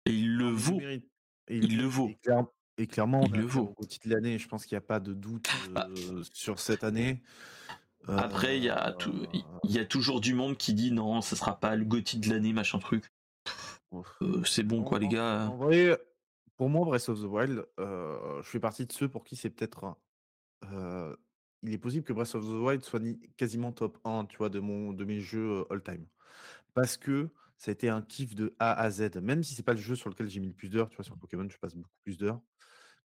et 0.04 0.12
il 0.12 0.36
le 0.36 0.50
vaut. 0.50 0.76
mérite. 0.76 1.06
Et 1.48 1.58
Il 1.58 1.76
le 1.78 1.86
vaut. 1.86 2.08
Et, 2.08 2.14
clair- 2.22 2.46
et 2.78 2.86
clairement, 2.86 3.22
Il 3.26 3.34
on 3.34 3.36
le 3.38 3.46
vaut. 3.46 3.74
au 3.76 3.84
titre 3.84 4.08
de 4.08 4.14
l'année. 4.14 4.38
Je 4.38 4.48
pense 4.48 4.66
qu'il 4.66 4.74
n'y 4.74 4.78
a 4.84 4.86
pas 4.86 5.00
de 5.00 5.12
doute 5.14 5.48
Bah. 5.70 5.88
euh, 5.90 6.22
sur 6.32 6.58
cette 6.58 6.84
année. 6.84 7.22
Après, 8.08 8.56
il 8.58 8.64
y 8.64 8.68
a 8.70 8.96
Euh, 9.06 9.26
y 9.64 9.84
toujours 9.88 10.20
du 10.20 10.34
monde 10.34 10.56
qui 10.56 10.74
dit 10.74 10.92
non, 10.92 11.20
ça 11.22 11.34
sera 11.34 11.58
pas 11.58 11.74
le 11.74 11.84
GOTY 11.84 12.18
de 12.20 12.30
l'année, 12.30 12.52
machin 12.52 12.78
truc. 12.78 13.10
Euh, 14.22 14.44
c'est 14.44 14.62
bon 14.62 14.84
quoi, 14.84 14.98
En- 14.98 15.00
les 15.00 15.08
gars. 15.08 15.48
En 15.50 15.56
vrai, 15.56 15.98
pour 16.56 16.68
moi, 16.68 16.84
Breath 16.84 17.08
of 17.08 17.20
the 17.20 17.24
Wild, 17.24 17.64
euh, 17.80 18.42
je 18.42 18.48
fais 18.48 18.60
partie 18.60 18.86
de 18.86 18.92
ceux 18.92 19.08
pour 19.08 19.24
qui 19.24 19.34
c'est 19.36 19.50
peut-être. 19.50 19.96
il 21.62 21.72
est 21.72 21.78
possible 21.78 22.04
que 22.04 22.12
Breath 22.12 22.34
of 22.36 22.44
the 22.44 22.48
Wild 22.50 22.82
soit 22.84 23.00
quasiment 23.36 23.72
top 23.72 23.98
1, 24.04 24.26
tu 24.26 24.36
vois, 24.36 24.50
de, 24.50 24.60
mon, 24.60 24.92
de 24.92 25.04
mes 25.04 25.20
jeux 25.20 25.64
all-time. 25.70 26.06
Parce 26.74 26.96
que 26.96 27.28
ça 27.58 27.70
a 27.70 27.72
été 27.72 27.88
un 27.88 28.02
kiff 28.02 28.34
de 28.34 28.54
A 28.58 28.72
à 28.72 28.90
Z. 28.90 29.16
Même 29.22 29.42
si 29.42 29.54
c'est 29.54 29.62
pas 29.62 29.72
le 29.74 29.80
jeu 29.80 29.96
sur 29.96 30.10
lequel 30.10 30.28
j'ai 30.28 30.40
mis 30.40 30.48
le 30.48 30.54
plus 30.54 30.68
d'heures, 30.68 30.88
tu 30.88 30.96
vois, 30.96 31.04
sur 31.04 31.16
Pokémon, 31.18 31.48
je 31.48 31.58
passe 31.58 31.74
beaucoup 31.74 31.98
plus 32.02 32.18
d'heures. 32.18 32.40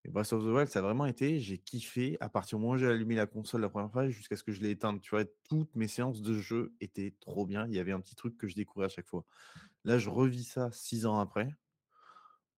Mais 0.04 0.10
Breath 0.10 0.32
of 0.32 0.42
the 0.42 0.46
Wild, 0.46 0.68
ça 0.68 0.78
a 0.78 0.82
vraiment 0.82 1.06
été, 1.06 1.40
j'ai 1.40 1.58
kiffé 1.58 2.16
à 2.20 2.28
partir 2.30 2.58
du 2.58 2.62
moment 2.62 2.74
où 2.74 2.78
j'ai 2.78 2.86
allumé 2.86 3.14
la 3.16 3.26
console 3.26 3.60
la 3.60 3.68
première 3.68 3.90
fois 3.92 4.08
jusqu'à 4.08 4.36
ce 4.36 4.42
que 4.42 4.52
je 4.52 4.60
l'ai 4.60 4.70
éteinte. 4.70 5.00
Tu 5.02 5.10
vois, 5.10 5.24
toutes 5.48 5.74
mes 5.76 5.88
séances 5.88 6.22
de 6.22 6.34
jeu 6.38 6.74
étaient 6.80 7.14
trop 7.20 7.46
bien. 7.46 7.66
Il 7.66 7.74
y 7.74 7.78
avait 7.78 7.92
un 7.92 8.00
petit 8.00 8.14
truc 8.14 8.38
que 8.38 8.48
je 8.48 8.54
découvrais 8.54 8.86
à 8.86 8.88
chaque 8.88 9.06
fois. 9.06 9.26
Là, 9.84 9.98
je 9.98 10.08
revis 10.10 10.44
ça 10.44 10.70
six 10.72 11.06
ans 11.06 11.18
après, 11.20 11.54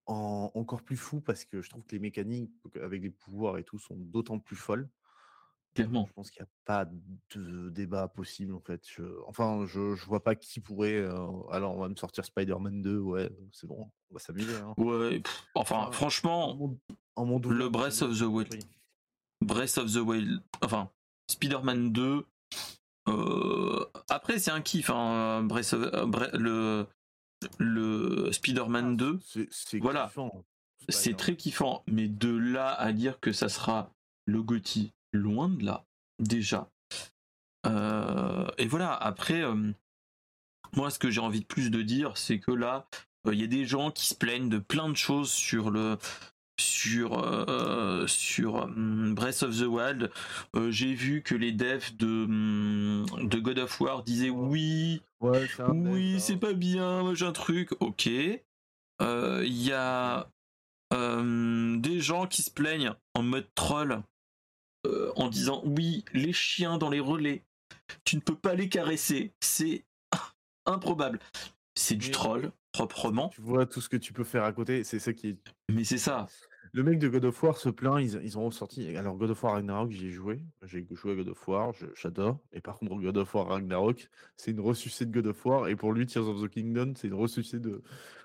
en 0.06 0.50
encore 0.54 0.82
plus 0.82 0.96
fou 0.96 1.20
parce 1.20 1.44
que 1.44 1.62
je 1.62 1.70
trouve 1.70 1.84
que 1.84 1.92
les 1.92 2.00
mécaniques 2.00 2.52
avec 2.80 3.02
les 3.02 3.10
pouvoirs 3.10 3.58
et 3.58 3.64
tout 3.64 3.78
sont 3.78 3.96
d'autant 3.96 4.38
plus 4.38 4.56
folles. 4.56 4.88
Clairement. 5.74 6.06
Je 6.08 6.12
pense 6.12 6.30
qu'il 6.30 6.42
n'y 6.42 6.46
a 6.46 6.50
pas 6.66 6.84
de 7.34 7.68
débat 7.70 8.06
possible 8.08 8.54
en 8.54 8.60
fait. 8.60 8.82
Je- 8.86 9.02
enfin, 9.26 9.64
je, 9.66 9.94
je 9.94 10.04
vois 10.06 10.22
pas 10.22 10.34
qui 10.34 10.60
pourrait. 10.60 10.96
euh, 10.96 11.26
alors, 11.50 11.74
on 11.76 11.80
va 11.80 11.88
me 11.88 11.96
sortir 11.96 12.24
Spider-Man 12.24 12.82
2, 12.82 12.98
ouais, 12.98 13.30
c'est 13.52 13.66
bon, 13.66 13.90
on 14.10 14.14
va 14.14 14.20
s'amuser. 14.20 14.54
hein. 14.56 14.74
Ouais, 14.76 15.20
pff, 15.20 15.44
enfin, 15.54 15.76
Enfin, 15.76 15.88
En 15.88 15.92
franchement, 15.92 16.76
le 17.16 17.68
Breath 17.68 18.02
of 18.02 18.18
the 18.18 18.22
Wild. 18.22 18.64
Breath 19.40 19.78
of 19.78 19.90
the 19.92 19.96
Wild, 19.96 20.42
enfin, 20.60 20.90
Spider-Man 21.30 21.92
2. 21.92 22.26
euh, 23.08 23.84
après, 24.10 24.38
c'est 24.38 24.50
un 24.50 24.60
kiff, 24.60 24.90
hein, 24.90 25.42
Breath 25.44 25.72
of- 25.72 25.90
euh, 25.94 26.28
le, 26.34 26.86
le 27.58 28.30
Spider-Man 28.32 28.90
Ah, 28.92 28.96
2. 28.96 29.18
c'est- 29.50 29.78
Voilà. 29.78 30.06
kiffant, 30.08 30.44
C'est 30.88 30.92
Spider-Man. 30.92 31.16
très 31.16 31.36
kiffant, 31.36 31.82
mais 31.86 32.08
de 32.08 32.36
là 32.36 32.72
à 32.74 32.92
dire 32.92 33.18
que 33.20 33.32
ça 33.32 33.48
sera 33.48 33.90
le 34.26 34.42
GOTY, 34.42 34.92
loin 35.12 35.48
de 35.48 35.64
là, 35.64 35.84
déjà. 36.18 36.70
Euh, 37.66 38.48
et 38.58 38.66
voilà, 38.66 38.94
après, 38.94 39.42
euh, 39.42 39.72
moi, 40.74 40.90
ce 40.90 40.98
que 40.98 41.10
j'ai 41.10 41.20
envie 41.20 41.40
de 41.40 41.46
plus 41.46 41.70
de 41.70 41.82
dire, 41.82 42.16
c'est 42.16 42.40
que 42.40 42.50
là, 42.50 42.86
euh, 43.26 43.34
il 43.34 43.40
y 43.40 43.44
a 43.44 43.48
des 43.48 43.64
gens 43.64 43.90
qui 43.90 44.06
se 44.06 44.14
plaignent 44.14 44.48
de 44.48 44.58
plein 44.58 44.88
de 44.88 44.96
choses 44.96 45.30
sur 45.30 45.70
le 45.70 45.98
sur 46.60 47.12
sur 48.06 48.54
hum, 48.54 49.14
Breath 49.14 49.42
of 49.42 49.58
the 49.58 49.66
Wild. 49.66 50.12
J'ai 50.70 50.94
vu 50.94 51.22
que 51.22 51.34
les 51.34 51.52
devs 51.52 51.96
de 51.96 52.24
hum, 52.24 53.06
de 53.22 53.38
God 53.38 53.58
of 53.58 53.80
War 53.80 54.02
disaient 54.02 54.30
oui, 54.30 55.02
Ouais, 55.20 55.48
oui, 55.68 56.14
dev, 56.14 56.18
c'est 56.18 56.34
hein. 56.34 56.38
pas 56.38 56.52
bien, 56.52 57.14
j'ai 57.14 57.26
un 57.26 57.32
truc, 57.32 57.70
ok. 57.80 58.06
Il 58.06 59.62
y 59.62 59.72
a 59.72 60.28
euh, 60.92 61.76
des 61.78 62.00
gens 62.00 62.26
qui 62.26 62.42
se 62.42 62.50
plaignent 62.50 62.92
en 63.14 63.22
mode 63.22 63.48
troll 63.54 64.02
euh, 64.86 65.12
en 65.16 65.28
disant 65.28 65.62
oui, 65.64 66.04
les 66.12 66.32
chiens 66.32 66.78
dans 66.78 66.90
les 66.90 67.00
relais, 67.00 67.44
tu 68.04 68.16
ne 68.16 68.20
peux 68.20 68.36
pas 68.36 68.54
les 68.54 68.68
caresser, 68.68 69.32
c'est 69.40 69.84
improbable. 70.66 71.18
C'est 71.74 71.96
du 71.96 72.10
troll, 72.10 72.52
proprement, 72.72 73.30
Tu 73.30 73.40
vois 73.40 73.64
tout 73.64 73.80
ce 73.80 73.88
que 73.88 73.96
tu 73.96 74.12
peux 74.12 74.24
faire 74.24 74.44
à 74.44 74.52
côté, 74.52 74.84
c'est 74.84 74.98
ça 74.98 75.12
qui 75.12 75.28
est 75.28 75.38
mais 75.72 75.84
c'est 75.84 75.98
ça. 75.98 76.26
Le 76.74 76.82
mec 76.82 76.98
de 76.98 77.08
God 77.08 77.26
of 77.26 77.42
War 77.42 77.56
se 77.56 77.68
plaint, 77.68 78.00
ils, 78.00 78.18
ils 78.22 78.38
ont 78.38 78.46
ressorti. 78.46 78.96
Alors, 78.96 79.16
God 79.16 79.30
of 79.30 79.42
War 79.42 79.54
Ragnarok, 79.54 79.90
j'y 79.90 80.06
ai 80.06 80.10
joué. 80.10 80.42
J'ai 80.62 80.86
joué 80.90 81.12
à 81.12 81.14
God 81.16 81.28
of 81.28 81.48
War, 81.48 81.72
j'adore. 81.94 82.38
Et 82.52 82.60
par 82.60 82.78
contre, 82.78 82.94
God 82.96 83.16
of 83.18 83.34
War 83.34 83.48
Ragnarok, 83.48 84.08
c'est 84.36 84.52
une 84.52 84.60
ressucée 84.60 85.04
de 85.04 85.12
God 85.12 85.26
of 85.26 85.44
War. 85.44 85.68
Et 85.68 85.76
pour 85.76 85.92
lui, 85.92 86.06
Tears 86.06 86.28
of 86.28 86.42
the 86.42 86.48
Kingdom, 86.48 86.94
c'est 86.96 87.08
une 87.08 87.14
ressucée 87.14 87.58
de, 87.58 87.82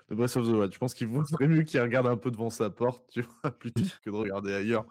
de 0.08 0.14
Breath 0.14 0.36
of 0.36 0.46
the 0.46 0.50
Wild. 0.50 0.72
Je 0.72 0.78
pense 0.78 0.94
qu'il 0.94 1.08
vaudrait 1.08 1.46
mieux 1.48 1.62
qu'il 1.62 1.80
regarde 1.80 2.06
un 2.06 2.16
peu 2.16 2.30
devant 2.30 2.50
sa 2.50 2.70
porte, 2.70 3.04
tu 3.10 3.22
vois, 3.22 3.50
plutôt 3.58 3.82
que 4.02 4.10
de 4.10 4.16
regarder 4.16 4.54
ailleurs. 4.54 4.86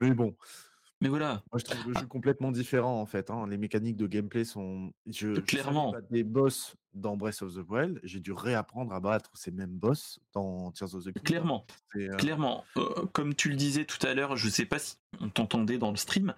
Mais 0.00 0.12
bon, 0.12 0.36
Mais 1.00 1.08
voilà, 1.08 1.44
moi, 1.52 1.58
je 1.60 1.64
trouve 1.64 1.92
le 1.92 1.98
jeu 2.00 2.06
complètement 2.06 2.50
différent, 2.50 3.00
en 3.00 3.06
fait. 3.06 3.30
hein. 3.30 3.46
Les 3.48 3.56
mécaniques 3.56 3.96
de 3.96 4.06
gameplay 4.08 4.44
sont. 4.44 4.92
Je, 5.06 5.34
je 5.34 5.40
Clairement. 5.40 5.92
battre 5.92 6.08
des 6.10 6.24
boss 6.24 6.74
dans 6.92 7.16
Breath 7.16 7.40
of 7.42 7.54
the 7.54 7.68
Wild. 7.68 8.00
J'ai 8.02 8.18
dû 8.18 8.32
réapprendre 8.32 8.92
à 8.92 8.98
battre 8.98 9.30
ces 9.34 9.52
mêmes 9.52 9.70
boss 9.78 10.18
dans 10.32 10.72
Tears 10.72 10.94
of 10.96 11.02
the 11.04 11.12
Kingdom. 11.12 11.22
clairement. 11.22 11.66
Euh, 11.96 12.16
Clairement, 12.16 12.64
euh, 12.76 13.06
comme 13.12 13.34
tu 13.36 13.48
le 13.48 13.54
disais 13.54 13.84
tout 13.84 14.04
à 14.04 14.12
l'heure, 14.14 14.36
je 14.36 14.48
sais 14.48 14.66
pas 14.66 14.80
si 14.80 14.96
on 15.20 15.28
t'entendait 15.28 15.78
dans 15.78 15.90
le 15.90 15.96
stream, 15.96 16.34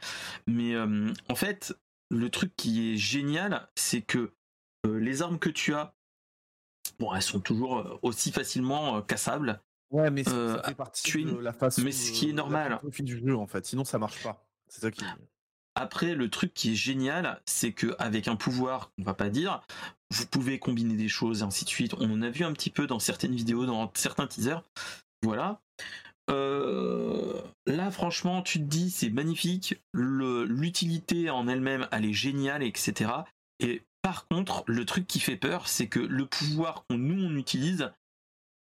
mais 0.47 0.75
euh, 0.75 1.11
en 1.31 1.35
fait, 1.35 1.73
le 2.11 2.29
truc 2.29 2.53
qui 2.57 2.93
est 2.93 2.97
génial, 2.99 3.67
c'est 3.77 4.03
que 4.03 4.33
les 4.85 5.23
armes 5.23 5.39
que 5.39 5.49
tu 5.51 5.73
as 5.73 5.95
bon, 6.99 7.15
elles 7.15 7.23
sont 7.23 7.41
toujours 7.41 7.99
aussi 8.03 8.31
facilement 8.31 9.01
cassables. 9.01 9.63
Ouais, 9.91 10.11
mais 10.11 10.23
ça- 10.25 10.57
ça 10.57 10.63
fait 10.65 10.75
partie 10.75 11.03
tu 11.03 11.21
es 11.23 11.25
de 11.25 11.31
une- 11.31 11.41
la 11.41 11.53
façon. 11.53 11.83
mais 11.83 11.93
ce 11.93 12.13
qui 12.13 12.29
est 12.29 12.33
normal. 12.35 12.79
du 13.01 13.19
jeu 13.19 13.35
en 13.37 13.47
fait. 13.47 13.65
Sinon, 13.65 13.85
ça 13.85 13.99
marche 13.99 14.23
pas. 14.23 14.47
Après, 15.75 16.15
le 16.15 16.29
truc 16.29 16.53
qui 16.53 16.73
est 16.73 16.77
génial, 16.77 17.41
c'est 17.47 17.73
que 17.73 17.95
avec 17.99 18.29
un 18.29 18.37
pouvoir, 18.37 18.93
on 18.99 19.05
va 19.05 19.15
pas 19.15 19.31
dire, 19.31 19.63
vous 20.11 20.27
pouvez 20.27 20.59
combiner 20.59 20.97
des 20.97 21.09
choses 21.09 21.41
et 21.41 21.45
ainsi 21.45 21.65
de 21.65 21.71
suite. 21.71 21.95
On 21.99 22.23
a 22.23 22.31
vu 22.31 22.45
un 22.45 22.53
petit 22.53 22.71
peu 22.71 22.87
dans 22.87 22.99
certaines 22.99 23.35
vidéos, 23.35 23.67
dans 23.67 23.91
certains 23.95 24.27
teasers. 24.27 24.63
Voilà. 25.23 25.61
Euh, 26.31 27.41
là, 27.67 27.91
franchement, 27.91 28.43
tu 28.43 28.59
te 28.59 28.65
dis, 28.65 28.91
c'est 28.91 29.11
magnifique. 29.11 29.77
L'utilité 29.93 31.31
en 31.31 31.49
elle-même, 31.49 31.89
elle 31.93 32.05
est 32.05 32.13
géniale, 32.13 32.63
etc. 32.63 33.11
Et 33.59 33.83
par 34.03 34.27
contre, 34.29 34.65
le 34.67 34.85
truc 34.85 35.07
qui 35.07 35.21
fait 35.21 35.37
peur, 35.37 35.69
c'est 35.69 35.89
que 35.89 36.01
le 36.01 36.27
pouvoir 36.27 36.85
qu'on 36.87 36.99
nous 36.99 37.25
on 37.25 37.37
utilise, 37.37 37.91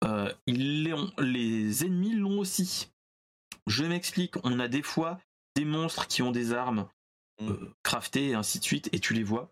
euh, 0.04 0.32
les 0.46 1.84
ennemis 1.84 2.14
l'ont 2.14 2.38
aussi. 2.38 2.90
Je 3.66 3.84
m'explique. 3.84 4.34
On 4.44 4.58
a 4.58 4.68
des 4.68 4.82
fois 4.82 5.20
des 5.60 5.64
monstres 5.66 6.06
qui 6.08 6.22
ont 6.22 6.32
des 6.32 6.52
armes 6.52 6.86
Mm. 7.40 7.48
euh, 7.48 7.74
craftées 7.82 8.28
et 8.30 8.34
ainsi 8.34 8.58
de 8.58 8.64
suite, 8.64 8.88
et 8.92 9.00
tu 9.00 9.14
les 9.14 9.22
vois, 9.22 9.50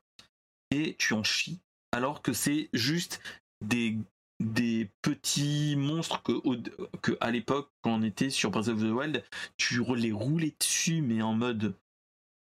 et 0.71 0.95
tu 0.99 1.15
en 1.15 1.23
chies, 1.25 1.59
alors 1.93 2.21
que 2.21 2.35
c'est 2.35 2.69
juste 2.75 3.21
des, 3.65 3.97
des 4.41 4.91
petits 5.01 5.75
monstres 5.77 6.23
que, 6.23 6.33
au- 6.33 6.57
que 7.01 7.17
à 7.21 7.31
l'époque, 7.31 7.71
quand 7.83 7.95
on 7.95 8.03
était 8.03 8.29
sur 8.29 8.51
Breath 8.51 8.69
of 8.69 8.79
the 8.81 8.93
Wild, 8.93 9.25
tu 9.57 9.83
les 9.97 10.13
roulais 10.13 10.55
dessus, 10.61 11.01
mais 11.01 11.23
en 11.23 11.33
mode 11.33 11.75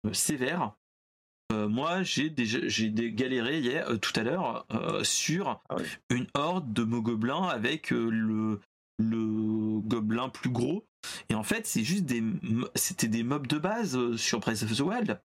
euh, 0.06 0.12
sévère. 0.12 0.72
Euh, 1.50 1.66
moi, 1.66 2.02
j'ai 2.02 2.28
déjà 2.28 2.58
j'ai 2.68 2.90
galéré 2.90 3.60
hier, 3.60 3.88
euh, 3.88 3.96
tout 3.96 4.12
à 4.20 4.22
l'heure 4.24 4.66
euh, 4.72 5.02
sur 5.02 5.62
Ah 5.70 5.76
une 6.10 6.26
horde 6.34 6.74
de 6.74 6.82
mots-gobelins 6.84 7.44
avec 7.48 7.88
le, 7.90 8.60
le 8.98 9.80
gobelin 9.80 10.28
plus 10.28 10.50
gros. 10.50 10.84
Et 11.28 11.34
en 11.34 11.42
fait, 11.42 11.66
c'est 11.66 11.84
juste 11.84 12.04
des, 12.04 12.22
c'était 12.74 13.08
des 13.08 13.22
mobs 13.22 13.46
de 13.46 13.58
base 13.58 13.96
euh, 13.96 14.16
sur 14.16 14.40
Breath 14.40 14.62
of 14.62 14.76
the 14.76 14.80
Wild. 14.80 15.20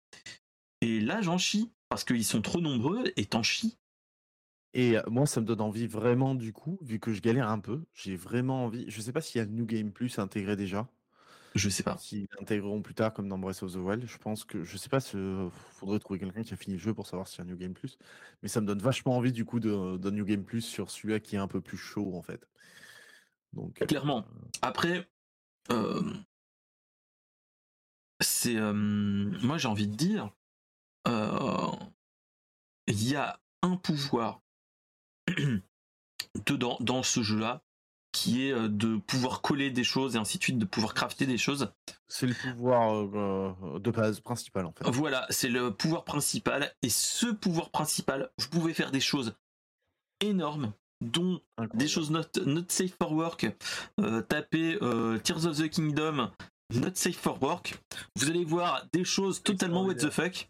Et 0.81 1.01
là, 1.01 1.21
j'en 1.23 1.39
chie 1.39 1.71
parce 1.89 2.05
qu'ils 2.05 2.25
sont 2.25 2.43
trop 2.43 2.61
nombreux 2.61 3.05
et 3.17 3.27
t'en 3.27 3.43
chies. 3.43 3.79
Et 4.75 4.97
euh, 4.99 5.03
moi, 5.09 5.27
ça 5.27 5.41
me 5.41 5.47
donne 5.47 5.61
envie 5.61 5.87
vraiment 5.87 6.35
du 6.35 6.53
coup, 6.53 6.79
vu 6.83 6.99
que 6.99 7.13
je 7.13 7.21
galère 7.21 7.49
un 7.51 7.59
peu, 7.59 7.85
j'ai 7.95 8.17
vraiment 8.17 8.65
envie. 8.65 8.85
Je 8.89 9.01
sais 9.01 9.13
pas 9.13 9.21
s'il 9.21 9.39
y 9.39 9.43
a 9.43 9.45
le 9.45 9.51
New 9.53 9.67
Game 9.67 9.93
Plus 9.93 10.19
intégré 10.19 10.57
déjà. 10.57 10.89
Je 11.55 11.69
sais 11.69 11.83
pas. 11.83 11.99
S'ils 11.99 12.27
l'intégreront 12.39 12.81
plus 12.81 12.95
tard 12.95 13.13
comme 13.13 13.29
dans 13.29 13.39
Breath 13.39 13.63
of 13.63 13.73
the 13.73 13.77
Wild, 13.77 14.07
je 14.07 14.17
pense 14.17 14.45
que 14.45 14.65
je 14.65 14.79
sais 14.79 14.89
pas, 14.89 15.01
il 15.13 15.51
faudrait 15.75 15.99
trouver 15.99 16.19
quelqu'un 16.19 16.43
qui 16.43 16.55
a 16.55 16.57
fini 16.57 16.77
le 16.77 16.83
jeu 16.83 16.95
pour 16.95 17.07
savoir 17.07 17.29
s'il 17.29 17.39
y 17.39 17.41
a 17.43 17.45
un 17.45 17.49
New 17.49 17.59
Game 17.59 17.75
Plus. 17.75 17.99
Mais 18.43 18.49
ça 18.49 18.63
me 18.63 18.67
donne 18.67 18.79
vachement 18.79 19.15
envie 19.19 19.33
du 19.33 19.45
coup 19.45 19.61
de- 19.61 19.99
d'un 19.99 20.11
New 20.13 20.25
Game 20.25 20.45
Plus 20.45 20.63
sur 20.63 20.91
celui-là 20.91 21.21
qui 21.21 21.37
est 21.37 21.39
un 21.39 21.49
peu 21.49 21.61
plus 21.61 21.77
chaud 21.77 22.15
en 22.15 22.23
fait. 22.23 22.49
Donc 23.53 23.83
euh, 23.83 23.87
Clairement. 23.87 24.25
Après, 24.63 25.07
c'est. 28.21 28.55
moi, 28.55 29.59
j'ai 29.59 29.69
envie 29.69 29.89
de 29.89 29.97
dire. 29.97 30.31
Il 32.89 33.09
y 33.09 33.17
a 33.17 33.41
un 33.63 33.77
pouvoir 33.77 34.43
dedans, 36.47 36.77
dans 36.81 37.03
ce 37.03 37.23
jeu-là 37.23 37.63
qui 38.13 38.47
est 38.47 38.69
de 38.69 38.97
pouvoir 38.99 39.41
coller 39.41 39.71
des 39.71 39.85
choses 39.85 40.15
et 40.17 40.19
ainsi 40.19 40.39
de 40.39 40.43
suite, 40.43 40.59
de 40.59 40.67
pouvoir 40.67 40.93
crafter 40.95 41.27
des 41.27 41.39
choses. 41.39 41.73
c'est 42.09 42.27
le 42.27 42.35
pouvoir 42.35 42.95
euh, 42.95 43.79
de 43.79 43.91
base 43.91 44.21
principal 44.21 44.67
en 44.67 44.73
fait. 44.73 44.89
Voilà, 44.91 45.27
c'est 45.31 45.49
le 45.49 45.75
pouvoir 45.75 46.05
principal. 46.05 46.75
Et 46.83 46.91
ce 46.91 47.27
pouvoir 47.27 47.71
principal, 47.71 48.31
vous 48.39 48.49
pouvez 48.49 48.75
faire 48.75 48.91
des 48.91 49.01
choses 49.01 49.35
énormes, 50.21 50.73
dont 51.03 51.41
des 51.75 51.89
choses 51.89 52.11
not, 52.11 52.25
not 52.47 52.65
safe 52.69 52.95
for 53.01 53.13
work. 53.13 53.47
Euh, 54.01 54.23
tapez 54.23 54.79
euh, 54.83 55.19
Tears 55.19 55.47
of 55.47 55.57
the 55.59 55.69
Kingdom, 55.69 56.31
not 56.75 56.95
safe 56.95 57.19
for 57.19 57.43
work. 57.43 57.75
Vous 58.17 58.31
allez 58.31 58.45
voir 58.45 58.87
des 58.93 59.05
choses 59.05 59.43
totalement 59.43 59.85
what 59.85 59.95
the 59.97 60.11
fuck. 60.11 60.49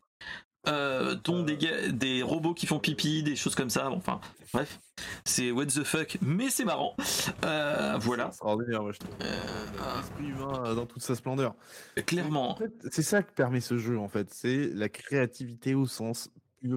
Euh, 0.68 1.16
dont 1.24 1.42
des, 1.42 1.56
des 1.90 2.22
robots 2.22 2.54
qui 2.54 2.66
font 2.66 2.78
pipi, 2.78 3.24
des 3.24 3.34
choses 3.34 3.56
comme 3.56 3.70
ça. 3.70 3.88
Bon, 3.90 3.96
Enfin, 3.96 4.20
bref, 4.54 4.78
c'est 5.24 5.50
what 5.50 5.66
the 5.66 5.82
fuck, 5.82 6.18
mais 6.22 6.50
c'est 6.50 6.64
marrant. 6.64 6.94
Voilà, 7.40 8.28
extraordinaire, 8.28 8.82
moi, 8.82 8.92
je 8.92 8.98
trouve. 9.00 9.12
L'esprit 9.18 10.26
humain 10.26 10.74
dans 10.74 10.86
toute 10.86 11.02
sa 11.02 11.16
splendeur. 11.16 11.56
En 11.98 12.02
clairement. 12.02 12.54
fait, 12.54 12.72
c'est 12.92 13.02
ça 13.02 13.24
que 13.24 13.32
permet 13.32 13.60
ce 13.60 13.76
jeu 13.76 13.98
en 13.98 14.06
fait, 14.06 14.32
c'est 14.32 14.70
la 14.72 14.88
créativité 14.88 15.74
au 15.74 15.86
sens 15.86 16.30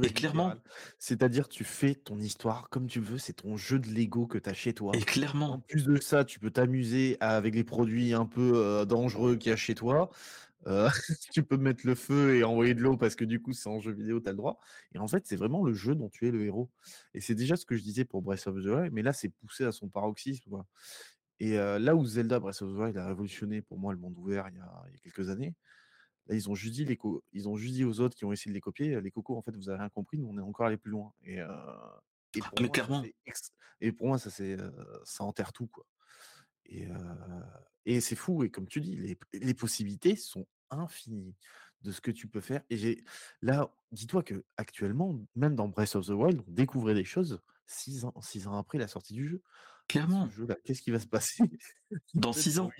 Et 0.04 0.10
clairement. 0.10 0.54
C'est-à-dire 1.00 1.48
tu 1.48 1.64
fais 1.64 1.96
ton 1.96 2.20
histoire 2.20 2.70
comme 2.70 2.88
tu 2.88 3.00
veux, 3.00 3.18
c'est 3.18 3.34
ton 3.34 3.58
jeu 3.58 3.80
de 3.80 3.88
Lego 3.88 4.28
que 4.28 4.38
tu 4.38 4.50
as 4.50 4.54
chez 4.54 4.74
toi. 4.74 4.92
Et 4.96 5.02
En 5.02 5.06
clairement, 5.06 5.60
plus 5.68 5.86
de 5.86 5.98
ça, 5.98 6.26
tu 6.26 6.40
peux 6.40 6.52
t'amuser 6.52 7.18
avec 7.20 7.56
les 7.56 7.64
produits 7.64 8.14
un 8.14 8.26
peu 8.26 8.54
euh, 8.56 8.86
dangereux 8.86 9.36
qu'il 9.36 9.50
y 9.50 9.54
a 9.54 9.56
chez 9.56 9.76
toi. 9.76 10.10
Euh, 10.68 10.90
tu 11.32 11.44
peux 11.44 11.58
mettre 11.58 11.86
le 11.86 11.96
feu 11.96 12.36
et 12.36 12.44
envoyer 12.44 12.74
de 12.74 12.82
l'eau 12.82 12.98
parce 12.98 13.16
que 13.16 13.26
du 13.26 13.42
coup, 13.42 13.54
c'est 13.54 13.70
en 13.70 13.80
jeu 13.80 13.92
vidéo, 13.92 14.20
tu 14.20 14.28
as 14.28 14.32
le 14.32 14.38
droit. 14.38 14.60
Et 14.94 14.98
en 14.98 15.08
fait, 15.08 15.26
c'est 15.28 15.36
vraiment 15.36 15.64
le 15.64 15.74
jeu 15.74 15.96
dont 15.96 16.10
tu 16.10 16.28
es 16.28 16.32
le 16.32 16.44
héros. 16.44 16.72
Et 17.14 17.22
c'est 17.22 17.36
déjà 17.36 17.56
ce 17.56 17.66
que 17.66 17.76
je 17.76 17.84
disais 17.84 18.06
pour 18.06 18.22
Breath 18.22 18.48
of 18.48 18.56
the 18.56 18.68
Wild, 18.68 18.94
mais 18.94 19.04
là, 19.04 19.14
c'est 19.14 19.30
poussé 19.30 19.66
à 19.66 19.72
son 19.72 19.88
paroxysme. 19.90 20.50
quoi. 20.50 20.66
Et 21.40 21.60
euh, 21.60 21.80
là 21.80 21.96
où 21.96 22.06
Zelda 22.06 22.40
Breath 22.40 22.62
of 22.62 22.72
the 22.72 22.78
Wild 22.78 22.98
a 22.98 23.08
révolutionné 23.08 23.62
pour 23.62 23.78
moi 23.78 23.94
le 23.94 24.00
monde 24.00 24.18
ouvert 24.18 24.48
il 24.50 24.56
y 24.56 24.60
a, 24.60 24.84
il 24.88 24.94
y 24.94 24.96
a 24.96 25.00
quelques 25.00 25.30
années, 25.30 25.54
là, 26.28 26.36
ils 26.36 26.50
ont, 26.50 26.56
juste 26.56 26.74
dit 26.74 26.86
les 26.86 26.98
ils 27.34 27.48
ont 27.48 27.56
juste 27.56 27.74
dit 27.74 27.84
aux 27.84 28.00
autres 28.00 28.16
qui 28.16 28.26
ont 28.26 28.32
essayé 28.32 28.52
de 28.52 28.56
les 28.56 28.62
copier, 28.62 29.00
les 29.02 29.12
cocos, 29.12 29.38
en 29.38 29.42
fait, 29.42 29.56
vous 29.56 29.70
avez 29.70 29.80
rien 29.80 29.90
compris, 29.90 30.18
nous, 30.18 30.28
on 30.28 30.38
est 30.38 30.42
encore 30.42 30.68
allé 30.68 30.78
plus 30.78 30.92
loin. 30.92 31.14
Et, 31.24 31.40
euh, 31.40 31.48
et 32.34 32.40
pour 32.40 32.50
mais 32.60 32.62
moi, 32.62 32.68
ça, 32.68 32.70
clairement. 32.70 33.04
et 33.82 33.92
pour 33.92 34.08
moi, 34.08 34.18
ça, 34.18 34.30
c'est, 34.30 34.60
euh, 34.60 34.72
ça 35.04 35.24
enterre 35.24 35.54
tout. 35.54 35.68
Quoi. 35.68 35.86
Et, 36.66 36.88
euh, 36.88 36.96
et 37.86 38.02
c'est 38.02 38.16
fou. 38.16 38.44
Et 38.44 38.50
comme 38.50 38.68
tu 38.68 38.82
dis, 38.82 38.96
les, 38.96 39.18
les 39.34 39.54
possibilités 39.54 40.16
sont 40.16 40.48
infinies 40.70 41.36
de 41.82 41.92
ce 41.92 42.02
que 42.02 42.12
tu 42.12 42.28
peux 42.28 42.42
faire. 42.42 42.62
Et 42.70 42.78
j'ai 42.78 43.04
là, 43.42 43.72
dis-toi 43.92 44.24
que 44.24 44.44
actuellement, 44.58 45.20
même 45.36 45.56
dans 45.56 45.68
Breath 45.68 45.96
of 45.96 46.08
the 46.08 46.12
Wild, 46.12 46.42
on 46.48 46.52
découvrait 46.52 46.96
des 46.96 47.06
choses 47.06 47.40
six 47.68 48.06
ans, 48.06 48.14
six 48.22 48.48
ans 48.48 48.58
après 48.58 48.78
la 48.78 48.88
sortie 48.88 49.14
du 49.14 49.28
jeu. 49.28 49.42
Clairement. 49.88 50.30
Qu'est-ce 50.64 50.82
qui 50.82 50.92
va 50.92 51.00
se 51.00 51.08
passer? 51.08 51.44
Dans 52.14 52.34
6 52.34 52.60
ans. 52.60 52.72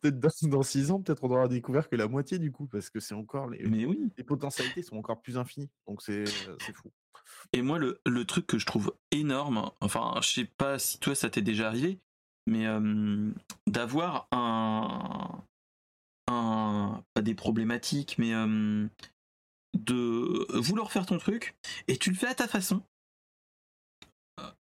Peut-être 0.00 0.18
dans, 0.18 0.28
dans 0.48 0.62
six 0.62 0.90
ans, 0.90 1.00
peut-être 1.00 1.24
on 1.24 1.30
aura 1.30 1.48
découvert 1.48 1.88
que 1.88 1.96
la 1.96 2.08
moitié 2.08 2.38
du 2.38 2.52
coup, 2.52 2.66
parce 2.66 2.90
que 2.90 3.00
c'est 3.00 3.14
encore 3.14 3.48
les, 3.48 3.64
Mais 3.66 3.86
oui. 3.86 4.12
les 4.16 4.24
potentialités 4.24 4.82
sont 4.82 4.96
encore 4.96 5.22
plus 5.22 5.38
infinies. 5.38 5.70
Donc 5.86 6.02
c'est 6.02 6.24
c'est 6.26 6.74
fou. 6.74 6.92
Et 7.52 7.62
moi, 7.62 7.78
le, 7.78 8.00
le 8.06 8.24
truc 8.24 8.46
que 8.46 8.58
je 8.58 8.66
trouve 8.66 8.94
énorme, 9.10 9.70
enfin, 9.80 10.14
je 10.22 10.28
sais 10.28 10.44
pas 10.44 10.78
si 10.78 10.98
toi 10.98 11.14
ça 11.14 11.30
t'est 11.30 11.42
déjà 11.42 11.68
arrivé, 11.68 12.00
mais 12.46 12.66
euh, 12.66 13.32
d'avoir 13.66 14.28
un, 14.32 15.42
un. 16.28 17.02
pas 17.14 17.22
des 17.22 17.34
problématiques, 17.34 18.16
mais 18.18 18.34
euh, 18.34 18.86
de 19.74 20.46
vouloir 20.58 20.92
faire 20.92 21.06
ton 21.06 21.18
truc 21.18 21.56
et 21.88 21.96
tu 21.96 22.10
le 22.10 22.16
fais 22.16 22.28
à 22.28 22.34
ta 22.34 22.48
façon. 22.48 22.82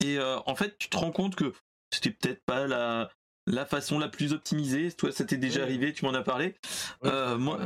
Et 0.01 0.19
euh, 0.19 0.38
en 0.47 0.55
fait, 0.55 0.77
tu 0.79 0.88
te 0.88 0.97
rends 0.97 1.12
compte 1.12 1.37
que 1.37 1.53
c'était 1.92 2.11
peut-être 2.11 2.42
pas 2.44 2.66
la, 2.66 3.11
la 3.46 3.66
façon 3.66 3.98
la 3.98 4.09
plus 4.09 4.33
optimisée. 4.33 4.92
Toi, 4.92 5.12
ça 5.12 5.24
t'est 5.24 5.37
déjà 5.37 5.62
arrivé, 5.62 5.92
tu 5.92 6.05
m'en 6.05 6.14
as 6.14 6.22
parlé. 6.22 6.55
Euh, 7.05 7.38
moi, 7.38 7.61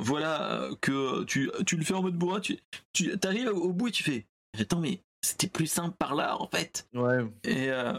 voilà. 0.00 0.52
euh, 0.62 0.74
que 0.80 1.24
tu, 1.24 1.50
tu 1.66 1.76
le 1.76 1.84
fais 1.84 1.94
en 1.94 2.02
mode 2.02 2.16
bourrin, 2.16 2.40
tu, 2.40 2.58
tu 2.92 3.12
arrives 3.24 3.48
au 3.48 3.72
bout 3.72 3.88
et 3.88 3.92
tu 3.92 4.02
fais 4.02 4.26
Attends, 4.58 4.80
mais 4.80 5.00
c'était 5.22 5.48
plus 5.48 5.66
simple 5.66 5.96
par 5.98 6.14
là 6.14 6.40
en 6.40 6.48
fait. 6.48 6.88
Ouais, 6.94 7.24
Et, 7.44 7.70
euh, 7.70 7.92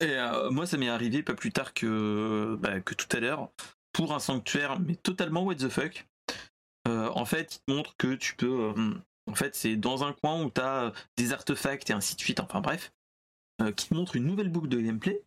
et 0.00 0.10
euh, 0.14 0.50
moi, 0.50 0.66
ça 0.66 0.76
m'est 0.76 0.88
arrivé 0.88 1.22
pas 1.22 1.34
plus 1.34 1.50
tard 1.52 1.72
que, 1.74 2.56
bah, 2.60 2.80
que 2.80 2.94
tout 2.94 3.08
à 3.16 3.20
l'heure 3.20 3.50
pour 3.92 4.12
un 4.14 4.18
sanctuaire, 4.18 4.78
mais 4.78 4.94
totalement 4.94 5.42
what 5.42 5.54
the 5.56 5.68
fuck. 5.68 6.06
En 6.86 7.24
fait, 7.24 7.56
il 7.56 7.58
te 7.66 7.72
montre 7.76 7.96
que 7.96 8.14
tu 8.14 8.36
peux. 8.36 8.72
en 9.28 9.34
fait, 9.34 9.56
c'est 9.56 9.74
dans 9.74 10.04
un 10.04 10.12
coin 10.12 10.44
où 10.44 10.50
tu 10.50 10.60
as 10.60 10.92
des 11.16 11.32
artefacts 11.32 11.90
et 11.90 11.92
ainsi 11.92 12.14
de 12.14 12.20
suite, 12.20 12.38
enfin 12.38 12.60
bref, 12.60 12.92
qui 13.76 13.88
te 13.88 13.94
montre 13.94 14.16
une 14.16 14.24
nouvelle 14.26 14.48
boucle 14.50 14.68
de 14.68 14.80
gameplay. 14.80 15.22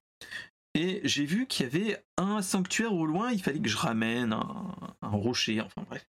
Et 0.75 1.01
j'ai 1.03 1.25
vu 1.25 1.47
qu'il 1.47 1.65
y 1.65 1.69
avait 1.69 2.03
un 2.17 2.41
sanctuaire 2.41 2.93
au 2.93 3.05
loin, 3.05 3.31
il 3.31 3.41
fallait 3.41 3.59
que 3.59 3.69
je 3.69 3.77
ramène 3.77 4.33
un, 4.33 4.75
rocher, 5.01 5.61
enfin 5.61 5.83
bref. 5.89 6.07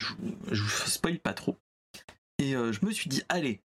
Je, 0.00 0.62
vous- 0.62 0.68
spoil 0.88 1.18
pas 1.18 1.34
trop. 1.34 1.58
Et 2.38 2.54
euh, 2.54 2.72
je 2.72 2.84
me 2.84 2.92
suis 2.92 3.08
dit, 3.08 3.22
allez, 3.28 3.60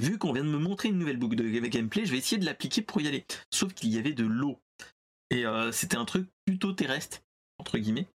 vu 0.00 0.18
qu'on 0.18 0.32
vient 0.32 0.44
de 0.44 0.50
me 0.50 0.58
montrer 0.58 0.88
une 0.88 0.98
nouvelle 0.98 1.16
boucle 1.16 1.36
de 1.36 1.48
gameplay, 1.48 2.06
je 2.06 2.12
vais 2.12 2.18
essayer 2.18 2.38
de 2.38 2.44
l'appliquer 2.44 2.82
pour 2.82 3.00
y 3.00 3.08
aller. 3.08 3.24
Sauf 3.50 3.74
qu'il 3.74 3.90
y 3.90 3.98
avait 3.98 4.12
de 4.12 4.24
l'eau. 4.24 4.60
Et 5.30 5.46
euh, 5.46 5.72
c'était 5.72 5.96
un 5.96 6.04
truc 6.04 6.28
plutôt 6.46 6.72
terrestre, 6.72 7.22
entre 7.58 7.78
guillemets. 7.78 8.06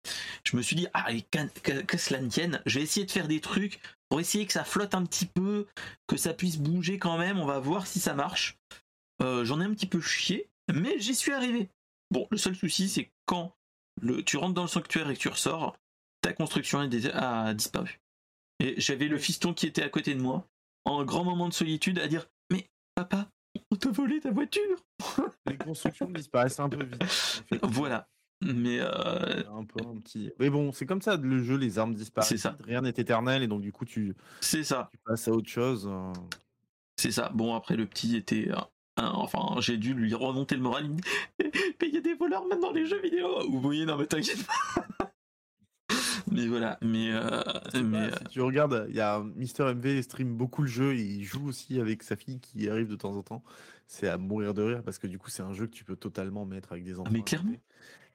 Je 0.44 0.56
me 0.56 0.62
suis 0.62 0.76
dit, 0.76 0.88
ah, 0.94 1.02
allez, 1.08 1.24
qu'à- 1.24 1.48
que, 1.48 1.82
que 1.82 1.98
cela 1.98 2.22
ne 2.22 2.30
tienne, 2.30 2.62
je 2.66 2.80
vais 2.80 2.84
essayer 2.84 3.06
de 3.06 3.12
faire 3.12 3.28
des 3.28 3.42
trucs 3.42 3.80
pour 4.10 4.20
essayer 4.20 4.46
que 4.46 4.54
ça 4.54 4.64
flotte 4.64 4.96
un 4.96 5.06
petit 5.06 5.26
peu, 5.26 5.68
que 6.08 6.18
ça 6.18 6.34
puisse 6.34 6.58
bouger 6.58 6.98
quand 6.98 7.18
même, 7.18 7.40
on 7.40 7.46
va 7.46 7.60
voir 7.60 7.88
si 7.88 8.00
ça 8.00 8.14
marche. 8.14 8.58
Euh, 9.22 9.44
J'en 9.46 9.62
ai 9.62 9.66
un 9.66 9.74
petit 9.74 9.88
peu 9.88 10.02
chié, 10.02 10.50
mais 10.74 11.00
j'y 11.00 11.16
suis 11.16 11.34
arrivé. 11.34 11.70
Bon, 12.12 12.28
le 12.32 12.38
seul 12.38 12.56
souci, 12.56 12.88
c'est 12.88 13.12
quand 13.26 13.56
le, 14.02 14.24
tu 14.24 14.38
rentres 14.38 14.54
dans 14.54 14.62
le 14.64 14.68
sanctuaire 14.68 15.10
et 15.10 15.14
que 15.14 15.20
tu 15.20 15.28
ressors, 15.28 15.78
ta 16.22 16.34
construction 16.34 16.80
a, 16.80 17.54
disparu. 17.54 18.00
Et 18.60 18.80
j'avais 18.80 19.08
le 19.08 19.18
fiston 19.18 19.54
qui 19.54 19.68
était 19.68 19.84
à 19.84 19.90
côté 19.90 20.16
de 20.16 20.22
moi, 20.22 20.48
en 20.86 21.04
grand 21.04 21.24
moment 21.24 21.50
de 21.50 21.54
solitude, 21.54 22.00
à 22.00 22.08
dire 22.08 22.28
Mais 22.52 22.70
papa, 22.96 23.30
On 23.72 23.76
t'a 23.76 23.92
volé 23.92 24.20
ta 24.20 24.32
voiture 24.32 24.78
Les 25.46 25.58
constructions 25.58 26.10
disparaissent 26.10 26.60
un 26.60 26.70
peu 26.70 26.84
vite. 26.84 27.04
Voilà. 27.64 28.08
Mais 28.42 28.80
euh, 28.80 29.44
Un 29.52 29.64
peu 29.66 29.80
un 29.88 30.00
petit. 30.00 30.32
Mais 30.40 30.50
bon, 30.50 30.72
c'est 30.72 30.86
comme 30.86 31.02
ça, 31.02 31.18
le 31.18 31.44
jeu, 31.44 31.58
les 31.58 31.80
armes 31.80 31.96
disparaissent. 31.96 32.30
C'est 32.30 32.38
ça. 32.38 32.56
Rien 32.66 32.82
n'est 32.82 32.90
éternel 32.90 33.42
et 33.44 33.48
donc 33.48 33.62
du 33.62 33.72
coup, 33.72 33.86
tu, 33.86 34.14
c'est 34.42 34.64
ça. 34.64 34.90
tu 34.92 34.98
passes 35.06 35.28
à 35.28 35.32
autre 35.32 35.50
chose. 35.50 35.90
C'est 36.98 37.12
ça. 37.12 37.32
Bon, 37.34 37.56
après, 37.56 37.76
le 37.76 37.86
petit 37.88 38.16
était. 38.16 38.50
un- 38.52 38.68
enfin, 38.98 39.60
j'ai 39.60 39.78
dû 39.78 39.94
lui 39.94 40.14
remonter 40.14 40.56
le 40.56 40.62
moral. 40.62 40.90
Mais 41.40 41.52
il 41.88 41.94
y 41.94 41.98
a 41.98 42.02
des 42.02 42.14
voleurs 42.16 42.46
même 42.48 42.60
dans 42.62 42.72
les 42.72 42.86
jeux 42.86 43.02
vidéo. 43.02 43.28
Vous 43.50 43.60
voyez, 43.62 43.86
non, 43.86 43.98
mais 43.98 44.06
t'inquiète 44.08 44.44
pas. 44.46 45.12
mais 46.32 46.48
voilà. 46.48 46.78
Mais. 46.82 47.12
euh, 47.12 47.42
si 48.20 48.24
tu 48.30 48.42
regardes, 48.42 48.86
il 48.90 48.96
y 48.96 49.00
a 49.00 49.24
Mister 49.36 49.64
MV 49.74 50.02
stream 50.04 50.36
beaucoup 50.36 50.62
le 50.62 50.68
jeu 50.68 50.94
et 50.96 51.02
il 51.02 51.24
joue 51.24 51.48
aussi 51.48 51.80
avec 51.80 52.04
sa 52.04 52.16
fille 52.16 52.40
qui 52.40 52.70
arrive 52.70 52.88
de 52.88 52.96
temps 52.96 53.16
en 53.16 53.24
temps. 53.24 53.44
C'est 53.88 54.08
à 54.10 54.18
mourir 54.18 54.54
de 54.54 54.62
rire 54.64 54.84
parce 54.84 54.98
que 55.00 55.08
du 55.08 55.18
coup, 55.18 55.30
c'est 55.30 55.44
un 55.44 55.54
jeu 55.54 55.66
que 55.68 55.72
tu 55.74 55.84
peux 55.86 55.96
totalement 55.96 56.46
mettre 56.46 56.72
avec 56.74 56.84
des 56.84 57.00
enfants. 57.00 57.10
mais 57.12 57.22
clairement. 57.22 57.54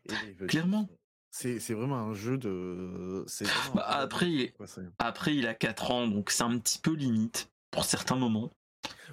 Et 0.09 0.47
Clairement. 0.47 0.89
C'est 1.31 1.73
vraiment 1.73 1.97
un 1.97 2.15
jeu 2.15 2.37
de. 2.37 3.25
un 3.25 3.75
Bah, 3.75 3.87
jeu 3.87 3.99
après, 3.99 4.55
quoi, 4.57 4.67
après, 4.99 5.35
il 5.35 5.47
a 5.47 5.55
4 5.55 5.91
ans, 5.91 6.07
donc 6.07 6.31
c'est 6.31 6.43
un 6.43 6.59
petit 6.59 6.79
peu 6.79 6.93
limite 6.93 7.51
pour 7.71 7.85
certains 7.85 8.17
moments. 8.17 8.51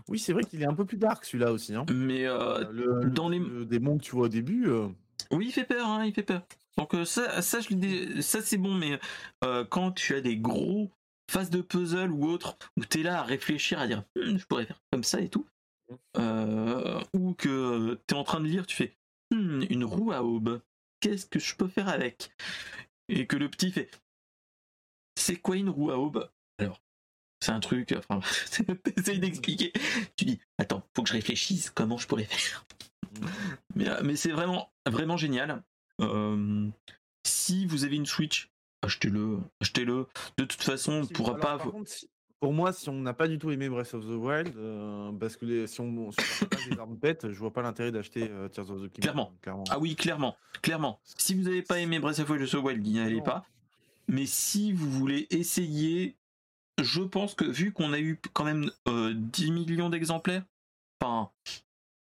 Oui, 0.09 0.19
c'est 0.19 0.33
vrai 0.33 0.43
qu'il 0.43 0.61
est 0.61 0.65
un 0.67 0.73
peu 0.73 0.85
plus 0.85 0.97
dark 0.97 1.23
celui-là 1.23 1.51
aussi. 1.53 1.75
Hein. 1.75 1.85
Mais 1.93 2.25
euh, 2.25 2.59
Euh, 2.65 2.71
le, 2.71 3.03
le- 3.03 3.09
dans 3.11 3.29
les- 3.29 3.39
le 3.39 3.65
démon 3.65 3.97
que 3.97 4.03
tu 4.03 4.11
vois 4.11 4.25
au 4.25 4.29
début. 4.29 4.67
euh, 4.67 4.87
oui, 5.31 5.47
il 5.47 5.51
fait 5.51 5.63
peur, 5.65 5.87
hein, 5.87 6.05
il 6.05 6.13
fait 6.13 6.23
peur. 6.23 6.41
Donc 6.77 6.93
euh, 6.93 7.05
ça, 7.05 7.41
ça, 7.41 7.59
je 7.61 8.21
ça 8.21 8.41
c'est 8.41 8.57
bon, 8.57 8.73
mais 8.73 8.99
euh, 9.43 9.63
quand 9.65 9.91
tu 9.91 10.15
as 10.15 10.21
des 10.21 10.37
gros 10.37 10.91
phases 11.29 11.49
de 11.49 11.61
puzzle 11.61 12.11
ou 12.11 12.25
autre, 12.25 12.57
où 12.77 12.85
tu 12.85 12.99
es 12.99 13.03
là 13.03 13.19
à 13.19 13.23
réfléchir, 13.23 13.79
à 13.79 13.87
dire 13.87 14.03
Hmm, 14.15 14.37
je 14.37 14.45
pourrais 14.45 14.65
faire 14.65 14.81
comme 14.91 15.03
ça 15.03 15.21
et 15.21 15.29
tout, 15.29 15.45
euh, 16.17 16.99
ou 17.13 17.33
que 17.33 17.99
tu 18.07 18.15
es 18.15 18.17
en 18.17 18.23
train 18.23 18.39
de 18.39 18.45
lire, 18.47 18.65
tu 18.65 18.75
fais 18.75 18.95
Hmm, 19.31 19.61
une 19.69 19.83
roue 19.83 20.11
à 20.11 20.23
aube, 20.23 20.59
qu'est-ce 20.99 21.25
que 21.25 21.39
je 21.39 21.55
peux 21.55 21.67
faire 21.67 21.89
avec? 21.89 22.31
Et 23.07 23.25
que 23.27 23.35
le 23.37 23.49
petit 23.49 23.71
fait 23.71 23.89
c'est 25.17 25.35
quoi 25.35 25.57
une 25.57 25.69
roue 25.69 25.91
à 25.91 25.97
aube? 25.97 26.29
Alors, 26.59 26.81
c'est 27.43 27.51
un 27.51 27.59
truc, 27.59 27.93
enfin, 27.97 28.19
t'essayes 28.83 29.19
d'expliquer. 29.19 29.73
Tu 30.15 30.25
dis, 30.25 30.39
attends, 30.57 30.87
faut 30.95 31.03
que 31.03 31.09
je 31.09 31.13
réfléchisse, 31.13 31.69
comment 31.69 31.97
je 31.97 32.07
pourrais 32.07 32.23
faire? 32.23 32.65
Mais, 33.75 33.89
euh, 33.89 34.01
mais 34.03 34.15
c'est 34.15 34.31
vraiment, 34.31 34.71
vraiment 34.87 35.17
génial. 35.17 35.61
Euh, 36.01 36.69
si 37.25 37.65
vous 37.65 37.83
avez 37.83 37.97
une 37.97 38.05
Switch, 38.05 38.49
achetez-le, 38.81 39.39
achetez-le. 39.61 40.07
De 40.37 40.45
toute 40.45 40.63
façon, 40.63 40.93
on 40.93 41.03
Si- 41.03 41.13
pourra 41.13 41.35
alors, 41.35 41.57
pas. 41.57 41.69
contre, 41.69 41.89
si- 41.91 42.09
pour 42.39 42.53
moi, 42.53 42.71
si 42.73 42.87
on 42.89 43.01
n'a 43.01 43.13
pas 43.13 43.27
du 43.27 43.37
tout 43.37 43.51
aimé 43.51 43.67
Breath 43.69 43.93
of 43.93 44.05
the 44.05 44.09
Wild, 44.11 44.53
euh, 44.57 45.11
parce 45.13 45.35
que 45.35 45.45
les- 45.45 45.67
si 45.67 45.81
on 45.81 45.91
n'a 45.91 46.11
pas 46.47 46.57
des 46.69 46.79
armes 46.79 46.95
bêtes, 46.95 47.29
je 47.31 47.37
vois 47.37 47.51
pas 47.51 47.61
l'intérêt 47.61 47.91
d'acheter 47.91 48.27
euh, 48.29 48.47
Tears 48.47 48.69
of 48.71 48.77
the 48.81 48.91
Kingdom. 48.91 49.01
Clairement. 49.01 49.33
clairement. 49.41 49.63
Ah 49.69 49.79
oui, 49.79 49.95
clairement, 49.95 50.37
clairement. 50.61 50.99
Si 51.03 51.33
vous 51.35 51.43
n'avez 51.43 51.61
pas 51.61 51.79
aimé 51.79 51.99
Breath 51.99 52.19
of 52.19 52.27
the 52.27 52.53
Wild, 52.55 52.85
n'y 52.85 52.99
allez 52.99 53.21
pas. 53.21 53.45
Mais 54.07 54.25
si 54.25 54.71
vous 54.71 54.89
voulez 54.89 55.27
essayer, 55.29 56.15
je 56.81 57.01
pense 57.01 57.35
que 57.35 57.45
vu 57.45 57.71
qu'on 57.73 57.93
a 57.93 57.99
eu 57.99 58.17
quand 58.33 58.45
même 58.45 58.71
euh, 58.87 59.13
10 59.13 59.51
millions 59.51 59.89
d'exemplaires, 59.89 60.43
enfin, 61.01 61.29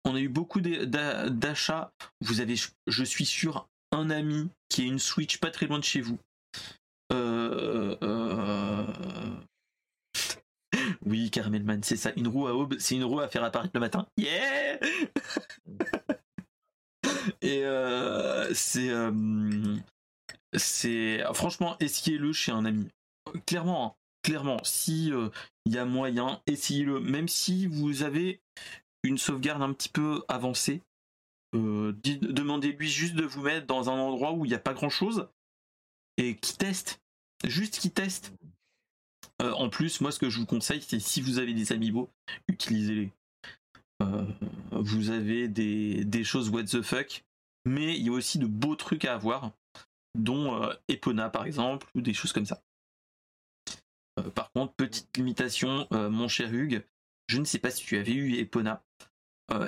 on 0.05 0.15
a 0.15 0.21
eu 0.21 0.29
beaucoup 0.29 0.61
d'a- 0.61 0.87
d'a- 0.87 1.29
d'achats. 1.31 1.93
Vous 2.21 2.41
avez, 2.41 2.55
je 2.87 3.05
suis 3.05 3.27
sûr, 3.27 3.69
un 3.93 4.09
ami 4.11 4.49
qui 4.69 4.83
a 4.83 4.85
une 4.85 4.99
Switch 5.01 5.39
pas 5.39 5.51
très 5.51 5.67
loin 5.67 5.79
de 5.79 5.85
chez 5.85 6.01
vous. 6.01 6.19
Euh, 7.13 7.97
euh, 8.03 8.35
Oui, 11.09 11.31
Caramelman, 11.31 11.83
c'est 11.83 11.97
ça. 11.97 12.13
Une 12.17 12.29
roue 12.29 12.47
à 12.47 12.55
aube, 12.55 12.77
c'est 12.79 12.97
une 12.97 13.05
roue 13.05 13.21
à 13.21 13.29
faire 13.29 13.45
apparaître 13.45 13.73
le 13.75 13.81
matin. 13.81 14.07
Yeah 14.17 14.79
Et 17.43 17.65
euh, 17.65 18.53
c'est. 18.55 18.91
euh, 18.91 19.77
c'est. 20.57 21.23
Franchement, 21.35 21.77
essayez-le 21.81 22.33
chez 22.33 22.53
un 22.53 22.65
ami. 22.65 22.89
Clairement, 23.47 23.87
hein, 23.87 23.95
clairement, 24.23 24.59
si 24.65 25.13
euh, 25.13 25.29
il 25.67 25.75
y 25.75 25.79
a 25.79 25.85
moyen, 25.85 26.41
essayez-le. 26.47 27.01
Même 27.01 27.29
si 27.29 27.67
vous 27.67 28.03
avez 28.03 28.41
une 29.03 29.19
sauvegarde 29.19 29.63
un 29.63 29.73
petit 29.73 29.89
peu 29.89 30.23
avancée, 30.29 30.83
euh, 31.55 31.95
demandez-lui 32.05 32.89
juste 32.89 33.15
de 33.15 33.25
vous 33.25 33.43
mettre 33.43 33.67
dans 33.67 33.89
un 33.89 33.99
endroit 33.99 34.33
où 34.33 34.45
il 34.45 34.49
n'y 34.49 34.55
a 34.55 34.59
pas 34.61 34.75
grand-chose 34.75 35.29
et 36.17 36.37
qui 36.37 36.57
teste. 36.57 37.01
Juste 37.45 37.79
qui 37.79 37.91
teste. 37.91 38.33
Euh, 39.41 39.53
en 39.53 39.69
plus, 39.71 40.01
moi, 40.01 40.11
ce 40.13 40.19
que 40.19 40.31
je 40.31 40.39
vous 40.39 40.47
conseille, 40.47 40.83
c'est 40.83 40.99
si 41.01 41.21
vous 41.21 41.39
avez 41.39 41.55
des 41.55 41.73
amiibo, 41.73 42.11
utilisez-les. 42.49 43.13
Euh, 44.03 44.25
vous 44.73 45.11
avez 45.11 45.49
des, 45.49 46.05
des 46.05 46.25
choses 46.25 46.51
what 46.51 46.65
the 46.65 46.83
fuck, 46.83 47.25
mais 47.65 47.97
il 47.97 48.05
y 48.07 48.09
a 48.09 48.13
aussi 48.13 48.39
de 48.39 48.47
beaux 48.47 48.77
trucs 48.77 49.05
à 49.05 49.15
avoir, 49.15 49.53
dont 50.17 50.63
euh, 50.63 50.73
Epona 50.89 51.31
par 51.31 51.45
exemple, 51.47 51.87
ou 51.95 52.01
des 52.01 52.15
choses 52.15 52.33
comme 52.33 52.47
ça. 52.47 52.63
Par 54.35 54.51
contre, 54.51 54.75
petite 54.75 55.17
limitation, 55.17 55.87
mon 55.93 56.27
cher 56.27 56.53
Hugues, 56.53 56.85
je 57.29 57.39
ne 57.39 57.45
sais 57.45 57.61
pas 57.61 57.71
si 57.71 57.85
tu 57.85 57.97
avais 57.97 58.13
eu 58.13 58.35
Epona. 58.35 58.85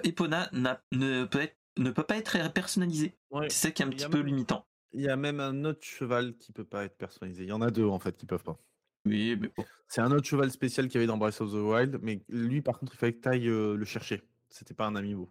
Epona 0.03 0.49
n'a- 0.53 0.83
ne, 0.93 1.25
peut 1.25 1.41
être- 1.43 1.57
ne 1.79 1.91
peut 1.93 2.03
pas 2.03 2.16
être 2.16 2.53
personnalisé. 2.53 3.14
Ouais. 3.31 3.49
C'est 3.49 3.68
ça 3.68 3.71
qui 3.71 3.83
est 3.83 3.87
un 3.87 3.91
petit 3.91 4.09
peu 4.09 4.18
même- 4.18 4.27
limitant. 4.27 4.66
Il 4.93 5.03
y 5.03 5.09
a 5.09 5.14
même 5.16 5.39
un 5.39 5.64
autre 5.64 5.85
cheval 5.85 6.37
qui 6.37 6.51
peut 6.51 6.64
pas 6.64 6.85
être 6.85 6.97
personnalisé. 6.97 7.45
Il 7.45 7.49
y 7.49 7.53
en 7.53 7.61
a 7.62 7.71
deux 7.71 7.85
en 7.87 8.01
fait 8.01 8.16
qui 8.16 8.27
peuvent 8.27 8.43
pas. 8.43 8.59
Oui, 9.07 9.36
mais 9.40 9.48
bon. 9.57 9.64
C'est 9.88 10.01
un 10.01 10.12
autre 10.12 10.26
cheval 10.26 10.51
spécial 10.51 10.86
qu'il 10.86 10.96
y 10.96 10.98
avait 10.98 11.07
dans 11.07 11.16
Breath 11.16 11.40
of 11.40 11.51
the 11.51 11.55
Wild, 11.55 11.98
mais 12.03 12.22
lui 12.28 12.62
par 12.62 12.78
contre 12.78 12.94
il 12.94 12.98
fallait 12.98 13.12
que 13.14 13.20
tu 13.20 13.28
ailles 13.28 13.46
le 13.46 13.84
chercher. 13.84 14.22
C'était 14.48 14.74
pas 14.74 14.86
un 14.86 14.94
amiibo. 14.96 15.28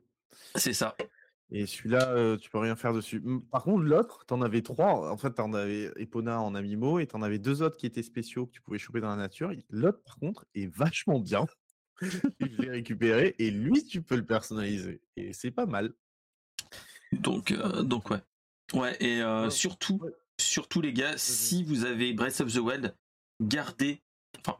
c'est 0.55 0.73
ça. 0.73 0.95
Et 1.51 1.65
celui-là, 1.65 2.09
euh, 2.11 2.37
tu 2.37 2.49
peux 2.49 2.59
rien 2.59 2.75
faire 2.75 2.93
dessus. 2.93 3.23
Par 3.49 3.63
contre, 3.63 3.83
l'autre, 3.83 4.23
t'en 4.25 4.41
avais 4.41 4.61
trois. 4.61 5.11
En 5.11 5.17
fait, 5.17 5.31
t'en 5.31 5.51
avais 5.53 5.91
Epona 5.95 6.39
en 6.41 6.53
amiibo 6.53 6.99
et 6.99 7.07
t'en 7.07 7.23
avais 7.23 7.39
deux 7.39 7.63
autres 7.63 7.77
qui 7.77 7.87
étaient 7.87 8.03
spéciaux 8.03 8.45
que 8.45 8.51
tu 8.51 8.61
pouvais 8.61 8.77
choper 8.77 9.01
dans 9.01 9.09
la 9.09 9.15
nature. 9.15 9.51
L'autre, 9.69 10.01
par 10.03 10.17
contre, 10.17 10.45
est 10.53 10.67
vachement 10.67 11.19
bien. 11.19 11.45
Je 12.01 12.61
l'ai 12.61 12.69
récupéré 12.69 13.35
et 13.39 13.49
lui, 13.49 13.83
tu 13.83 14.03
peux 14.03 14.15
le 14.15 14.25
personnaliser. 14.25 15.01
Et 15.17 15.33
c'est 15.33 15.51
pas 15.51 15.65
mal. 15.65 15.93
Donc, 17.11 17.51
euh, 17.51 17.81
donc 17.81 18.11
ouais. 18.11 18.21
Ouais, 18.73 18.95
et 18.99 19.21
euh, 19.23 19.49
surtout, 19.49 19.99
surtout 20.37 20.81
les 20.81 20.93
gars, 20.93 21.17
si 21.17 21.63
vous 21.63 21.85
avez 21.85 22.13
Breath 22.13 22.41
of 22.41 22.53
the 22.53 22.59
Wild, 22.59 22.95
gardez, 23.41 24.01
enfin, 24.39 24.59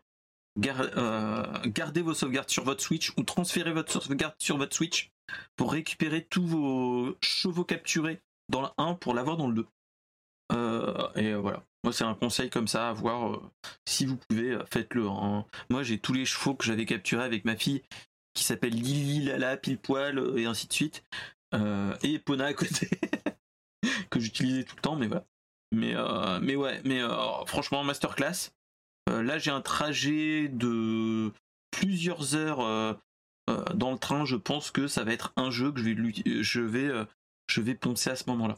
euh, 0.66 2.02
vos 2.02 2.14
sauvegardes 2.14 2.50
sur 2.50 2.64
votre 2.64 2.84
Switch 2.84 3.12
ou 3.18 3.24
transférez 3.24 3.72
votre 3.72 4.02
sauvegarde 4.02 4.36
sur 4.40 4.58
votre 4.58 4.76
Switch 4.76 5.12
pour 5.56 5.72
récupérer 5.72 6.26
tous 6.26 6.46
vos 6.46 7.18
chevaux 7.22 7.64
capturés 7.64 8.22
dans 8.50 8.62
le 8.62 8.68
1 8.78 8.96
pour 8.96 9.14
l'avoir 9.14 9.38
dans 9.38 9.48
le 9.48 9.56
2. 9.56 9.68
Euh, 10.52 11.14
et 11.16 11.34
voilà. 11.36 11.64
Moi, 11.84 11.94
c'est 11.94 12.04
un 12.04 12.16
conseil 12.16 12.50
comme 12.50 12.68
ça 12.68 12.90
à 12.90 12.94
voir. 12.94 13.34
euh, 13.34 13.42
si 13.88 14.06
vous 14.06 14.18
pouvez, 14.18 14.58
faites-le. 14.70 15.04
Moi, 15.70 15.84
j'ai 15.84 16.00
tous 16.00 16.14
les 16.14 16.26
chevaux 16.26 16.56
que 16.56 16.66
j'avais 16.66 16.86
capturés 16.86 17.24
avec 17.24 17.46
ma 17.46 17.56
fille 17.56 17.84
qui 18.34 18.44
s'appelle 18.44 18.74
Lily, 18.74 19.26
Lala, 19.26 19.58
Pile 19.58 19.78
Poil, 19.78 20.34
et 20.38 20.46
ainsi 20.46 20.68
de 20.68 20.74
suite. 20.74 21.04
Et 21.54 22.16
Epona 22.16 22.46
à 22.46 22.54
côté 22.54 22.90
que 24.12 24.20
j'utilisais 24.20 24.64
tout 24.64 24.76
le 24.76 24.82
temps 24.82 24.96
mais 24.96 25.08
voilà 25.08 25.26
mais 25.72 25.96
mais 26.40 26.56
ouais 26.56 26.80
mais 26.86 27.02
franchement 27.48 27.84
masterclass 27.84 28.52
là 29.10 29.38
j'ai 29.38 29.52
un 29.52 29.62
trajet 29.62 30.48
de 30.50 31.32
plusieurs 31.72 32.36
heures 32.36 32.62
euh, 32.62 32.94
euh, 33.50 33.64
dans 33.74 33.92
le 33.92 33.98
train. 33.98 34.26
Je 34.26 34.36
pense 34.36 34.72
que 34.72 34.88
ça 34.88 35.04
va 35.04 35.14
être 35.14 35.34
un 35.36 35.52
jeu 35.52 35.72
que 35.72 35.80
je 35.80 35.90
vais 35.90 36.44
je 36.44 36.62
vais 36.62 36.88
euh, 36.88 37.06
je 37.48 37.62
vais 37.62 37.76
poncer 37.76 38.10
à 38.10 38.16
ce 38.16 38.26
moment 38.28 38.48
là 38.48 38.58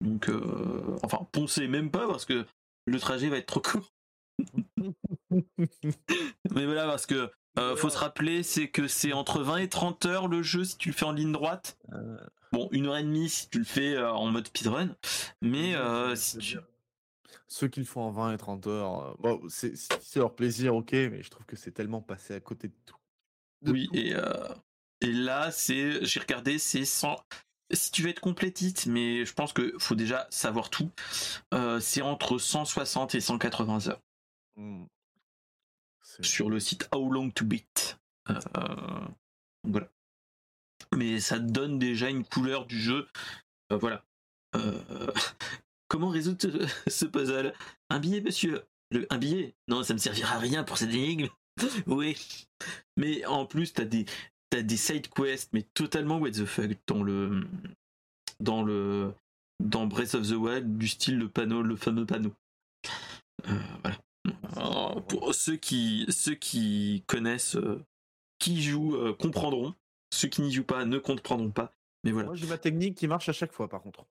donc 0.00 0.28
euh, 0.28 0.98
enfin 1.02 1.26
poncer 1.32 1.68
même 1.68 1.90
pas 1.90 2.06
parce 2.06 2.24
que 2.24 2.46
le 2.86 3.00
trajet 3.00 3.28
va 3.28 3.36
être 3.38 3.46
trop 3.46 3.60
court. 3.60 3.92
Mais 5.30 6.64
voilà 6.64 6.86
parce 6.86 7.06
que 7.06 7.30
euh, 7.58 7.76
faut 7.76 7.90
se 7.90 7.98
rappeler 7.98 8.42
c'est 8.42 8.68
que 8.68 8.88
c'est 8.88 9.12
entre 9.12 9.42
20 9.42 9.58
et 9.58 9.68
30 9.68 10.06
heures 10.06 10.28
le 10.28 10.42
jeu 10.42 10.64
si 10.64 10.78
tu 10.78 10.88
le 10.88 10.94
fais 10.94 11.04
en 11.04 11.12
ligne 11.12 11.32
droite. 11.32 11.78
Euh, 11.92 12.16
Bon, 12.52 12.68
une 12.72 12.86
heure 12.86 12.96
et 12.96 13.04
demie 13.04 13.28
si 13.28 13.48
tu 13.48 13.58
le 13.58 13.64
fais 13.64 13.94
euh, 13.94 14.12
en 14.12 14.26
mode 14.26 14.48
speedrun, 14.48 14.96
mais 15.40 15.76
euh, 15.76 16.16
si 16.16 16.38
tu... 16.38 16.58
Ceux 17.52 17.66
qui 17.68 17.80
le 17.80 17.86
font 17.86 18.02
en 18.02 18.10
20 18.12 18.32
et 18.34 18.38
30 18.38 18.66
heures, 18.68 19.16
bon, 19.18 19.40
c'est 19.48 19.74
leur 20.14 20.34
plaisir, 20.34 20.74
ok, 20.76 20.92
mais 20.92 21.22
je 21.22 21.30
trouve 21.30 21.44
que 21.46 21.56
c'est 21.56 21.72
tellement 21.72 22.00
passé 22.00 22.32
à 22.34 22.40
côté 22.40 22.68
de 22.68 22.74
tout. 22.86 22.96
De 23.62 23.72
Oui, 23.72 23.88
tout. 23.88 23.96
et, 23.96 24.14
euh, 24.14 24.48
et 25.00 25.10
là, 25.12 25.50
c'est, 25.50 26.04
j'ai 26.04 26.20
regardé, 26.20 26.58
c'est 26.58 26.84
100... 26.84 27.16
Si 27.72 27.90
tu 27.92 28.02
veux 28.02 28.08
être 28.10 28.20
complétite, 28.20 28.86
mais 28.86 29.24
je 29.24 29.32
pense 29.32 29.52
que 29.52 29.76
faut 29.78 29.94
déjà 29.96 30.26
savoir 30.30 30.70
tout, 30.70 30.90
euh, 31.54 31.78
c'est 31.80 32.02
entre 32.02 32.38
160 32.38 33.14
et 33.14 33.20
180 33.20 33.88
heures. 33.88 34.00
C'est- 36.02 36.22
sur 36.24 36.50
le 36.50 36.58
site 36.60 36.88
How 36.94 37.10
Long 37.12 37.30
to 37.30 37.44
Beat. 37.44 37.98
Euh, 38.28 39.08
voilà. 39.64 39.88
Mais 40.96 41.20
ça 41.20 41.38
donne 41.38 41.78
déjà 41.78 42.10
une 42.10 42.24
couleur 42.24 42.66
du 42.66 42.80
jeu. 42.80 43.08
Voilà. 43.70 44.04
Euh, 44.56 45.12
comment 45.90 46.08
résoudre 46.08 46.38
ce- 46.86 47.04
puzzle? 47.06 47.52
Un 47.90 47.98
billet, 47.98 48.22
monsieur 48.22 48.62
Un 49.10 49.18
billet? 49.18 49.54
Non, 49.68 49.82
ça 49.82 49.92
ne 49.92 49.98
servira 49.98 50.36
à 50.36 50.38
rien 50.38 50.64
pour 50.64 50.78
cette 50.78 50.94
énigme. 50.94 51.28
oui. 51.86 52.16
Mais 52.96 53.26
en 53.26 53.44
plus, 53.44 53.74
t'as 53.74 53.84
des, 53.84 54.06
t'as 54.48 54.62
des 54.62 54.76
side 54.76 55.08
quests, 55.08 55.50
mais 55.52 55.62
totalement 55.74 56.18
what 56.18 56.30
the 56.30 56.46
fuck 56.46 56.70
dans 56.86 57.02
le 57.02 57.46
dans 58.38 58.62
le 58.62 59.12
dans 59.62 59.86
Breath 59.86 60.14
of 60.14 60.26
the 60.26 60.32
Wild 60.32 60.78
du 60.78 60.88
style 60.88 61.18
le 61.18 61.28
panneau, 61.28 61.60
le 61.62 61.76
fameux 61.76 62.06
panneau. 62.06 62.32
Euh, 63.48 63.58
voilà. 63.82 63.98
Alors, 64.56 65.04
pour 65.06 65.34
ceux 65.34 65.56
qui 65.56 66.06
ceux 66.08 66.34
qui 66.34 67.04
connaissent, 67.06 67.56
euh, 67.56 67.84
qui 68.38 68.62
jouent 68.62 68.96
euh, 68.96 69.12
comprendront. 69.12 69.74
Ceux 70.12 70.28
qui 70.28 70.42
n'y 70.42 70.52
jouent 70.52 70.64
pas 70.64 70.84
ne 70.84 70.98
comprendront 70.98 71.50
pas. 71.50 71.72
Mais 72.04 72.10
voilà. 72.10 72.28
Moi, 72.28 72.36
j'ai 72.36 72.46
ma 72.46 72.58
technique 72.58 72.96
qui 72.96 73.06
marche 73.06 73.28
à 73.28 73.32
chaque 73.32 73.52
fois, 73.52 73.68
par 73.68 73.82
contre. 73.82 74.04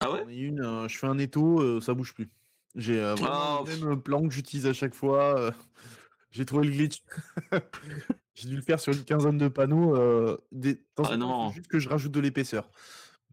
Ah 0.00 0.12
ouais? 0.12 0.20
J'en 0.24 0.28
ai 0.28 0.36
une, 0.36 0.60
euh, 0.60 0.88
je 0.88 0.96
fais 0.98 1.06
un 1.06 1.18
étau, 1.18 1.60
euh, 1.60 1.80
ça 1.80 1.94
bouge 1.94 2.14
plus. 2.14 2.28
J'ai 2.74 3.00
euh, 3.00 3.14
vraiment 3.14 3.60
Ah, 3.60 3.64
le 3.66 3.76
même 3.86 4.02
plan 4.02 4.22
que 4.26 4.32
j'utilise 4.34 4.66
à 4.66 4.72
chaque 4.72 4.94
fois. 4.94 5.38
euh, 5.38 5.50
j'ai 6.30 6.44
trouvé 6.44 6.66
le 6.66 6.72
glitch. 6.72 7.02
j'ai 8.34 8.48
dû 8.48 8.56
le 8.56 8.62
faire 8.62 8.78
sur 8.80 8.92
une 8.92 9.04
quinzaine 9.04 9.38
de 9.38 9.48
panneaux. 9.48 9.96
euh, 9.96 10.38
des... 10.52 10.74
de 10.74 10.84
temps 10.94 11.04
en 11.04 11.06
Ah 11.06 11.08
temps, 11.10 11.14
il 11.16 11.20
faut 11.20 11.26
non. 11.26 11.50
juste 11.52 11.68
que 11.68 11.78
je 11.78 11.88
rajoute 11.88 12.12
de 12.12 12.20
l'épaisseur. 12.20 12.70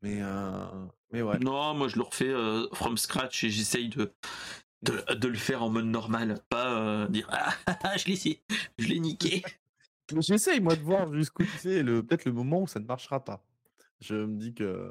Mais, 0.01 0.19
euh, 0.21 0.65
mais 1.11 1.21
ouais. 1.21 1.39
Non, 1.39 1.73
moi 1.73 1.87
je 1.87 1.95
le 1.97 2.03
refais 2.03 2.29
euh, 2.29 2.67
from 2.73 2.97
scratch 2.97 3.43
et 3.43 3.49
j'essaye 3.49 3.89
de, 3.89 4.13
de, 4.83 5.13
de 5.15 5.27
le 5.27 5.35
faire 5.37 5.63
en 5.63 5.69
mode 5.69 5.85
normal, 5.85 6.39
pas 6.49 6.79
euh, 6.79 7.07
dire 7.07 7.27
ah 7.31 7.97
je 7.97 8.05
l'ai 8.07 8.43
je 8.77 8.87
l'ai 8.87 8.99
niqué. 8.99 9.43
Mais 10.13 10.21
J'essaye, 10.21 10.59
moi, 10.61 10.75
de 10.75 10.81
voir 10.83 11.11
jusqu'où 11.13 11.45
tu 11.45 11.57
sais, 11.57 11.81
le... 11.81 12.03
peut-être 12.05 12.25
le 12.25 12.31
moment 12.33 12.61
où 12.61 12.67
ça 12.67 12.79
ne 12.79 12.85
marchera 12.85 13.23
pas. 13.23 13.43
Je 14.01 14.15
me 14.15 14.37
dis 14.37 14.53
que. 14.53 14.89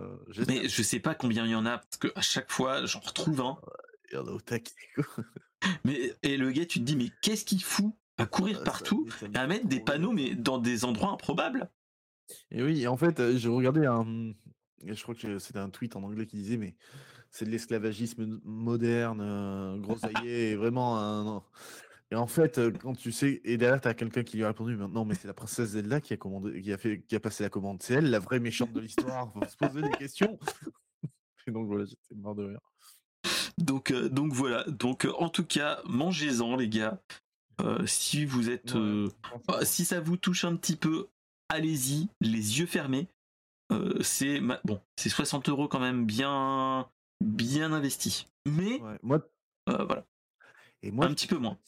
Mais 0.48 0.68
je 0.68 0.82
sais 0.82 1.00
pas 1.00 1.14
combien 1.14 1.44
il 1.44 1.50
y 1.50 1.55
en 1.55 1.66
a 1.66 1.78
parce 1.78 1.96
que 1.98 2.09
à 2.14 2.22
chaque 2.22 2.50
fois 2.50 2.86
j'en 2.86 3.00
retrouve 3.00 3.40
un. 3.40 3.59
qu'il 4.09 4.18
y 4.18 4.20
en 4.20 4.26
a 4.26 4.30
au 4.30 4.40
taquet, 4.40 4.72
quoi. 4.94 5.05
Mais 5.84 6.14
et 6.22 6.36
le 6.36 6.50
gars 6.50 6.66
tu 6.66 6.78
te 6.80 6.84
dis 6.84 6.96
mais 6.96 7.11
qu'est-ce 7.22 7.44
qu'il 7.44 7.62
fout 7.62 7.94
à 8.18 8.26
courir 8.26 8.59
Ça- 8.59 8.64
partout 8.64 9.07
ça 9.20 9.26
et 9.32 9.36
à 9.36 9.46
mettre 9.46 9.66
des 9.66 9.80
panneaux 9.80 10.12
mais 10.12 10.34
dans 10.34 10.59
des 10.59 10.84
endroits 10.84 11.11
improbables? 11.11 11.70
Et 12.50 12.62
oui, 12.62 12.82
et 12.82 12.86
en 12.86 12.96
fait, 12.96 13.20
euh, 13.20 13.36
j'ai 13.36 13.48
regardé 13.50 13.84
un. 13.84 14.32
Je 14.86 15.02
crois 15.02 15.14
que 15.14 15.38
c'était 15.38 15.59
un 15.59 15.68
tweet 15.70 15.94
en 15.96 16.02
anglais 16.02 16.26
qui 16.26 16.36
disait, 16.36 16.57
mais 16.57 16.74
c'est 17.30 17.44
de 17.44 17.50
l'esclavagisme 17.50 18.40
moderne, 18.44 19.20
euh, 19.22 19.76
groseillier, 19.78 20.50
et 20.52 20.57
vraiment 20.57 20.98
un. 20.98 21.42
Et 22.11 22.16
en 22.16 22.26
fait, 22.26 22.59
euh, 22.59 22.70
quand 22.70 22.94
tu 22.94 23.11
sais, 23.12 23.40
et 23.44 23.57
derrière, 23.57 23.80
tu 23.80 23.88
as 23.88 23.94
quelqu'un 23.94 24.22
qui 24.22 24.36
lui 24.36 24.44
a 24.44 24.48
répondu, 24.48 24.76
mais 24.76 24.86
non, 24.86 25.05
mais 25.05 25.14
c'est 25.14 25.26
la 25.26 25.34
princesse 25.34 25.70
Zelda 25.70 26.00
qui 26.00 26.12
a, 26.12 26.16
commandé, 26.16 26.61
qui, 26.62 26.72
a 26.72 26.78
fait, 26.78 27.00
qui 27.02 27.16
a 27.16 27.20
passé 27.20 27.42
la 27.42 27.50
commande. 27.50 27.82
C'est 27.82 27.94
elle, 27.94 28.11
la 28.11 28.18
vraie 28.18 28.40
méchante 28.40 28.72
de 28.72 28.80
l'histoire. 28.80 29.32
Faut 29.32 29.44
se 29.44 29.57
poser 29.57 29.82
des 29.82 29.90
questions. 29.90 30.38
Et 31.46 31.50
donc 31.50 31.66
voilà, 31.66 31.84
j'étais 31.84 32.14
mort 32.14 32.34
de 32.34 32.44
rire. 32.44 32.61
Donc 33.59 33.90
euh, 33.90 34.09
donc 34.09 34.32
voilà 34.32 34.64
donc 34.64 35.05
euh, 35.07 35.12
en 35.18 35.28
tout 35.28 35.44
cas 35.44 35.80
mangez-en 35.86 36.57
les 36.57 36.68
gars. 36.68 37.00
Euh, 37.61 37.86
si 37.86 38.24
vous 38.24 38.50
êtes 38.50 38.74
Ouais, 38.74 39.09
Ah, 39.48 39.64
si 39.64 39.84
ça 39.84 40.00
vous 40.00 40.16
touche 40.16 40.44
un 40.44 40.57
petit 40.57 40.76
peu, 40.76 41.09
allez-y, 41.48 42.09
les 42.20 42.59
yeux 42.59 42.66
fermés. 42.66 43.09
C'est 44.02 44.40
ma- 44.40 44.61
bon, 44.64 44.80
c'est 44.96 45.09
60 45.09 45.48
euros 45.48 45.66
quand 45.68 45.80
même 45.80 46.05
bien, 46.07 46.88
bien 47.20 47.72
investi. 47.72 48.26
Mais 48.46 48.80
ouais. 48.80 48.98
Moi, 49.02 49.20
voilà, 49.66 50.07
Et 50.82 50.92
moi, 50.92 51.07
un 51.07 51.14
petit 51.14 51.26
peu 51.26 51.38
moins. 51.38 51.59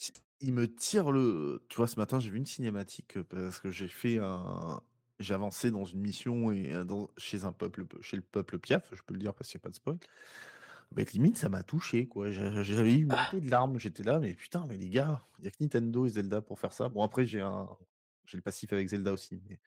Il 0.40 0.52
me 0.52 0.72
tire 0.72 1.10
le. 1.10 1.64
Tu 1.68 1.76
vois, 1.76 1.86
ce 1.86 1.96
matin, 1.96 2.20
j'ai 2.20 2.30
vu 2.30 2.38
une 2.38 2.46
cinématique 2.46 3.16
euh, 3.16 3.24
parce 3.24 3.58
que 3.58 3.70
j'ai 3.70 3.88
fait 3.88 4.18
un. 4.18 4.80
J'ai 5.18 5.32
avancé 5.32 5.70
dans 5.70 5.86
une 5.86 6.00
mission 6.00 6.52
et 6.52 6.74
euh, 6.74 6.84
dans... 6.84 7.08
chez 7.16 7.44
un 7.44 7.52
peuple, 7.52 7.86
chez 8.02 8.16
le 8.16 8.22
peuple 8.22 8.58
Piaf, 8.58 8.84
je 8.92 9.00
peux 9.02 9.14
le 9.14 9.20
dire 9.20 9.32
parce 9.32 9.48
qu'il 9.48 9.58
n'y 9.58 9.62
a 9.62 9.64
pas 9.64 9.70
de 9.70 9.76
spoil. 9.76 9.98
Mais 10.94 11.04
limite, 11.04 11.38
ça 11.38 11.48
m'a 11.48 11.62
touché, 11.62 12.06
quoi. 12.06 12.30
J'avais 12.30 12.92
eu 12.92 13.02
une 13.02 13.08
montée 13.08 13.40
de 13.40 13.50
larmes. 13.50 13.78
J'étais 13.80 14.02
là, 14.02 14.18
mais 14.18 14.34
putain, 14.34 14.64
mais 14.68 14.76
les 14.76 14.88
gars, 14.88 15.24
il 15.38 15.42
n'y 15.42 15.48
a 15.48 15.50
que 15.50 15.56
Nintendo 15.60 16.06
et 16.06 16.10
Zelda 16.10 16.42
pour 16.42 16.60
faire 16.60 16.72
ça. 16.72 16.88
Bon, 16.88 17.02
après, 17.02 17.26
j'ai 17.26 17.40
un. 17.40 17.68
J'ai 18.26 18.36
le 18.36 18.42
passif 18.42 18.72
avec 18.72 18.88
Zelda 18.88 19.12
aussi. 19.12 19.40
Mais... 19.48 19.58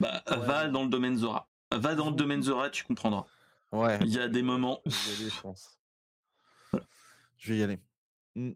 Bah, 0.00 0.22
Ouais. 0.30 0.36
va 0.38 0.68
dans 0.68 0.82
le 0.82 0.88
domaine 0.88 1.16
Zora. 1.16 1.48
Va 1.72 1.94
dans 1.94 2.10
le 2.10 2.16
domaine. 2.16 2.42
Zora, 2.42 2.68
tu 2.70 2.84
comprendras. 2.84 3.26
Ouais. 3.72 3.98
Il 4.02 4.08
y 4.08 4.18
a 4.18 4.28
des 4.28 4.42
moments. 4.42 4.82
Je 4.84 4.90
vais 4.90 5.14
y 5.14 5.20
aller, 5.22 5.30
je 5.30 5.40
pense. 5.40 5.78
Je 7.38 7.52
vais 7.52 7.58
y 7.58 7.62
aller. 7.62 7.78
Mm. 8.34 8.52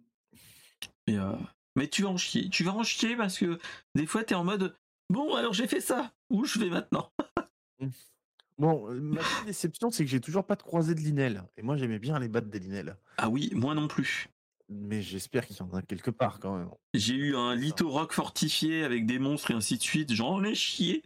Mais, 1.07 1.19
euh, 1.19 1.33
mais 1.77 1.89
tu 1.89 2.03
vas 2.03 2.11
en 2.11 2.17
chier. 2.17 2.49
Tu 2.51 2.65
vas 2.65 2.73
en 2.73 2.83
chier 2.83 3.17
parce 3.17 3.39
que 3.39 3.59
des 3.95 4.07
fois, 4.07 4.25
tu 4.25 4.35
es 4.35 4.37
en 4.37 4.45
mode 4.45 4.77
Bon, 5.09 5.35
alors 5.35 5.53
j'ai 5.53 5.69
fait 5.69 5.81
ça. 5.81 6.13
Où 6.31 6.45
je 6.45 6.59
vais 6.59 6.71
maintenant? 6.71 7.11
Bon, 8.59 8.91
euh, 8.91 8.99
ma 8.99 9.21
petite 9.21 9.45
déception, 9.45 9.91
c'est 9.91 10.03
que 10.03 10.11
j'ai 10.11 10.21
toujours 10.21 10.47
pas 10.47 10.57
de 10.57 10.63
croisée 10.63 10.95
de 10.95 11.01
Linel. 11.01 11.43
Et 11.59 11.63
moi, 11.63 11.77
j'aimais 11.77 11.99
bien 11.99 12.19
les 12.19 12.29
battre 12.29 12.49
des 12.49 12.59
Linel. 12.59 12.97
Ah 13.19 13.29
oui, 13.29 13.51
moi 13.55 13.75
non 13.75 13.87
plus. 13.87 14.31
Mais 14.71 15.03
j'espère 15.03 15.47
qu'il 15.47 15.57
y 15.57 15.61
en 15.61 15.73
a 15.75 15.83
quelque 15.83 16.11
part 16.11 16.41
quand 16.41 16.57
même. 16.57 16.71
J'ai 16.95 17.15
eu 17.15 17.37
un 17.37 17.55
litho 17.55 17.89
rock 17.89 18.13
fortifié 18.13 18.83
avec 18.83 19.05
des 19.05 19.19
monstres 19.19 19.51
et 19.51 19.55
ainsi 19.55 19.77
de 19.77 19.83
suite. 19.83 20.13
J'en 20.13 20.43
ai 20.43 20.55
chié. 20.55 21.03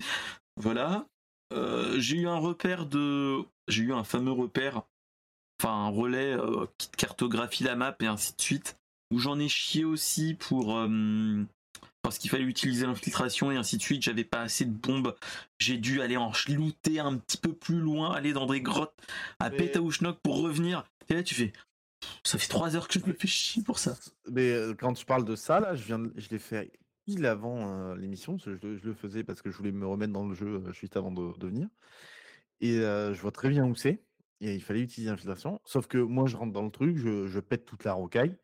Voilà. 0.57 1.09
Euh, 1.53 1.99
j'ai 1.99 2.19
eu 2.19 2.29
un 2.29 2.39
repère 2.39 2.87
de. 2.87 3.43
J'ai 3.69 3.83
eu 3.83 3.93
un 3.93 4.05
fameux 4.05 4.33
repère. 4.33 4.83
Enfin, 5.61 5.75
un 5.75 5.89
relais 5.89 6.33
euh, 6.33 6.67
qui 6.79 6.89
cartographie 6.91 7.65
la 7.65 7.75
map 7.75 7.97
et 8.01 8.07
ainsi 8.07 8.35
de 8.35 8.41
suite. 8.41 8.80
Où 9.11 9.19
j'en 9.19 9.39
ai 9.39 9.49
chié 9.49 9.85
aussi 9.85 10.35
pour. 10.35 10.77
euh, 10.79 11.45
parce 12.03 12.19
qu'il 12.19 12.31
fallait 12.31 12.45
utiliser 12.45 12.87
l'infiltration 12.87 13.51
et 13.53 13.57
ainsi 13.57 13.77
de 13.77 13.83
suite. 13.83 14.03
J'avais 14.03 14.25
pas 14.25 14.41
assez 14.41 14.65
de 14.65 14.71
bombes. 14.73 15.15
J'ai 15.59 15.77
dû 15.77 16.01
aller 16.01 16.17
en 16.17 16.33
looter 16.49 16.99
un 17.01 17.17
petit 17.19 17.37
peu 17.37 17.53
plus 17.53 17.79
loin, 17.79 18.13
aller 18.13 18.33
dans 18.33 18.47
des 18.47 18.61
grottes 18.63 18.95
à 19.39 19.51
Mais- 19.51 19.57
Pétaouchnok 19.57 20.19
pour 20.23 20.41
revenir. 20.43 20.85
Et 21.09 21.15
là, 21.15 21.23
tu 21.23 21.35
fais. 21.35 21.53
Ça 22.25 22.39
fait 22.39 22.49
trois 22.49 22.75
heures 22.77 22.89
que 22.89 22.99
je 22.99 23.05
me 23.05 23.13
fais 23.13 23.29
chier 23.29 23.63
pour 23.63 23.79
ça. 23.79 23.95
Mais 24.31 24.51
euh, 24.53 24.75
quand 24.75 24.99
je 24.99 25.05
parle 25.05 25.25
de 25.27 25.37
ça, 25.37 25.61
là, 25.61 25.75
je, 25.75 25.85
viens 25.85 25.99
de- 25.99 26.13
je 26.17 26.29
l'ai 26.31 26.39
fait 26.39 26.73
pile 27.05 27.27
avant 27.27 27.69
euh, 27.91 27.97
l'émission. 27.97 28.35
parce 28.39 28.45
que 28.47 28.57
Je, 28.57 28.67
le- 28.67 28.77
je 28.79 28.85
le 28.87 28.95
faisais 28.95 29.23
parce 29.25 29.43
que 29.43 29.51
je 29.51 29.57
voulais 29.59 29.73
me 29.73 29.87
remettre 29.87 30.13
dans 30.15 30.27
le 30.27 30.35
jeu 30.35 30.63
juste 30.73 30.97
avant 30.97 31.11
de, 31.11 31.37
de 31.39 31.47
venir. 31.47 31.69
Et 32.63 32.79
euh, 32.79 33.13
je 33.13 33.21
vois 33.21 33.33
très 33.33 33.51
bien 33.51 33.67
où 33.67 33.75
c'est. 33.75 34.03
Et 34.41 34.55
il 34.55 34.63
fallait 34.63 34.81
utiliser 34.81 35.11
l'infiltration. 35.11 35.61
Sauf 35.67 35.87
que 35.87 35.99
moi, 35.99 36.27
je 36.27 36.37
rentre 36.39 36.53
dans 36.55 36.63
le 36.65 36.71
truc, 36.71 36.97
je, 36.97 37.27
je 37.27 37.41
pète 37.41 37.67
toute 37.67 37.85
la 37.85 37.93
rocaille. 37.93 38.35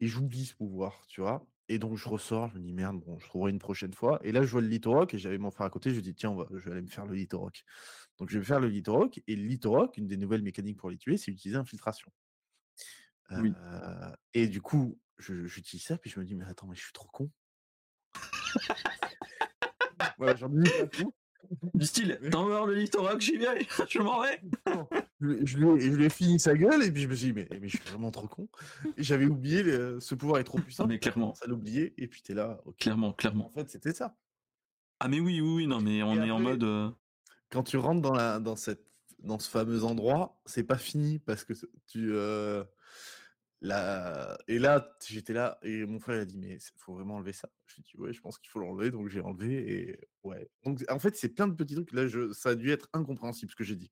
Et 0.00 0.06
j'oublie 0.06 0.46
ce 0.46 0.54
pouvoir, 0.54 1.04
tu 1.08 1.20
vois. 1.20 1.46
Et 1.68 1.78
donc, 1.78 1.96
je 1.96 2.08
ressors, 2.08 2.48
je 2.48 2.58
me 2.58 2.62
dis 2.62 2.72
merde, 2.72 3.00
bon, 3.00 3.18
je 3.18 3.26
trouverai 3.26 3.50
une 3.50 3.58
prochaine 3.58 3.94
fois. 3.94 4.20
Et 4.22 4.32
là, 4.32 4.42
je 4.42 4.50
vois 4.50 4.60
le 4.60 4.68
Litorock 4.68 5.14
et 5.14 5.18
j'avais 5.18 5.38
mon 5.38 5.50
frère 5.50 5.66
à 5.66 5.70
côté. 5.70 5.94
Je 5.94 6.00
dis 6.00 6.14
tiens, 6.14 6.30
on 6.30 6.36
va, 6.36 6.46
je 6.50 6.58
vais 6.58 6.72
aller 6.72 6.82
me 6.82 6.88
faire 6.88 7.06
le 7.06 7.14
Litorock. 7.14 7.64
Donc, 8.18 8.30
je 8.30 8.38
vais 8.38 8.44
faire 8.44 8.60
le 8.60 8.68
Litorock. 8.68 9.22
Et 9.26 9.36
le 9.36 9.44
Litorock, 9.44 9.96
une 9.96 10.06
des 10.06 10.16
nouvelles 10.16 10.42
mécaniques 10.42 10.76
pour 10.76 10.90
les 10.90 10.98
tuer, 10.98 11.16
c'est 11.16 11.30
utiliser 11.30 11.58
infiltration. 11.58 12.10
Oui. 13.30 13.52
Euh, 13.56 14.12
et 14.34 14.46
du 14.46 14.60
coup, 14.60 15.00
j'utilise 15.18 15.84
ça, 15.84 15.96
puis 15.96 16.10
je 16.10 16.20
me 16.20 16.24
dis, 16.24 16.34
mais 16.34 16.44
attends, 16.44 16.66
mais 16.66 16.76
je 16.76 16.82
suis 16.82 16.92
trop 16.92 17.08
con. 17.08 17.30
voilà, 20.18 20.36
j'en 20.36 20.52
ai 20.52 20.56
mis 20.56 20.70
un 20.80 20.86
coup. 20.86 21.14
Du 21.74 21.86
style, 21.86 22.18
t'en 22.30 22.46
voir 22.46 22.66
le 22.66 22.74
litho 22.74 23.02
rock, 23.02 23.20
j'y 23.20 23.36
vais, 23.36 23.66
je 23.88 23.98
m'en 24.00 24.22
vais? 24.22 24.40
Je, 25.44 25.58
lui- 25.58 26.04
ai- 26.04 26.10
fini 26.10 26.38
sa 26.38 26.54
gueule, 26.54 26.82
et 26.82 26.92
puis 26.92 27.02
je 27.02 27.08
me 27.08 27.14
suis 27.14 27.26
dit, 27.28 27.32
mais, 27.32 27.48
mais 27.60 27.68
je 27.68 27.76
suis 27.76 27.88
vraiment 27.88 28.10
trop 28.10 28.28
con. 28.28 28.48
J'avais 28.98 29.26
oublié, 29.26 29.62
le- 29.62 30.00
ce 30.00 30.14
pouvoir 30.14 30.38
est 30.40 30.44
trop 30.44 30.58
puissant. 30.58 30.86
Mais 30.86 30.98
clairement. 30.98 31.34
Ça 31.34 31.46
l'oublier, 31.46 31.94
et 31.96 32.06
puis 32.08 32.22
t'es 32.22 32.34
là. 32.34 32.60
Clairement, 32.78 33.12
clairement. 33.12 33.46
En 33.48 33.52
fait, 33.52 33.70
c'était 33.70 33.92
ça. 33.94 34.16
Ah 35.00 35.08
mais 35.08 35.20
oui, 35.20 35.40
oui, 35.40 35.54
oui, 35.56 35.66
non 35.66 35.80
mais 35.80 36.02
on 36.02 36.14
est 36.22 36.30
en 36.30 36.38
mode... 36.40 36.62
euh, 36.62 36.90
Quand 37.50 37.62
tu 37.64 37.76
rentres 37.76 38.00
dans, 38.00 38.14
la, 38.14 38.38
dans, 38.40 38.56
cette, 38.56 38.84
dans 39.18 39.38
ce 39.38 39.50
fameux 39.50 39.84
endroit, 39.84 40.40
c'est 40.46 40.64
pas 40.64 40.78
fini, 40.78 41.18
parce 41.18 41.44
que 41.44 41.52
tu. 41.86 42.10
euh, 42.12 42.64
la... 43.60 44.36
Et 44.46 44.58
là, 44.58 44.94
j'étais 45.06 45.32
là, 45.32 45.58
et 45.62 45.86
mon 45.86 45.98
frère 45.98 46.20
a 46.20 46.24
dit, 46.24 46.36
mais 46.38 46.56
il 46.56 46.78
faut 46.78 46.94
vraiment 46.94 47.16
enlever 47.16 47.32
ça. 47.32 47.48
Je 47.66 47.74
lui 47.76 47.80
ai 47.80 47.84
dit, 47.84 47.96
ouais, 48.00 48.12
je 48.12 48.20
pense 48.20 48.38
qu'il 48.38 48.50
faut 48.50 48.60
l'enlever, 48.60 48.90
donc 48.90 49.08
j'ai 49.08 49.20
enlevé, 49.20 49.72
et 49.90 49.98
ouais. 50.22 50.48
Donc 50.64 50.84
en 50.90 50.98
fait, 50.98 51.16
c'est 51.16 51.30
plein 51.30 51.48
de 51.48 51.54
petits 51.54 51.74
trucs. 51.74 51.92
Là, 51.92 52.06
je... 52.06 52.32
ça 52.32 52.50
a 52.50 52.54
dû 52.54 52.70
être 52.70 52.88
incompréhensible 52.92 53.50
ce 53.50 53.56
que 53.56 53.64
j'ai 53.64 53.76
dit. 53.76 53.90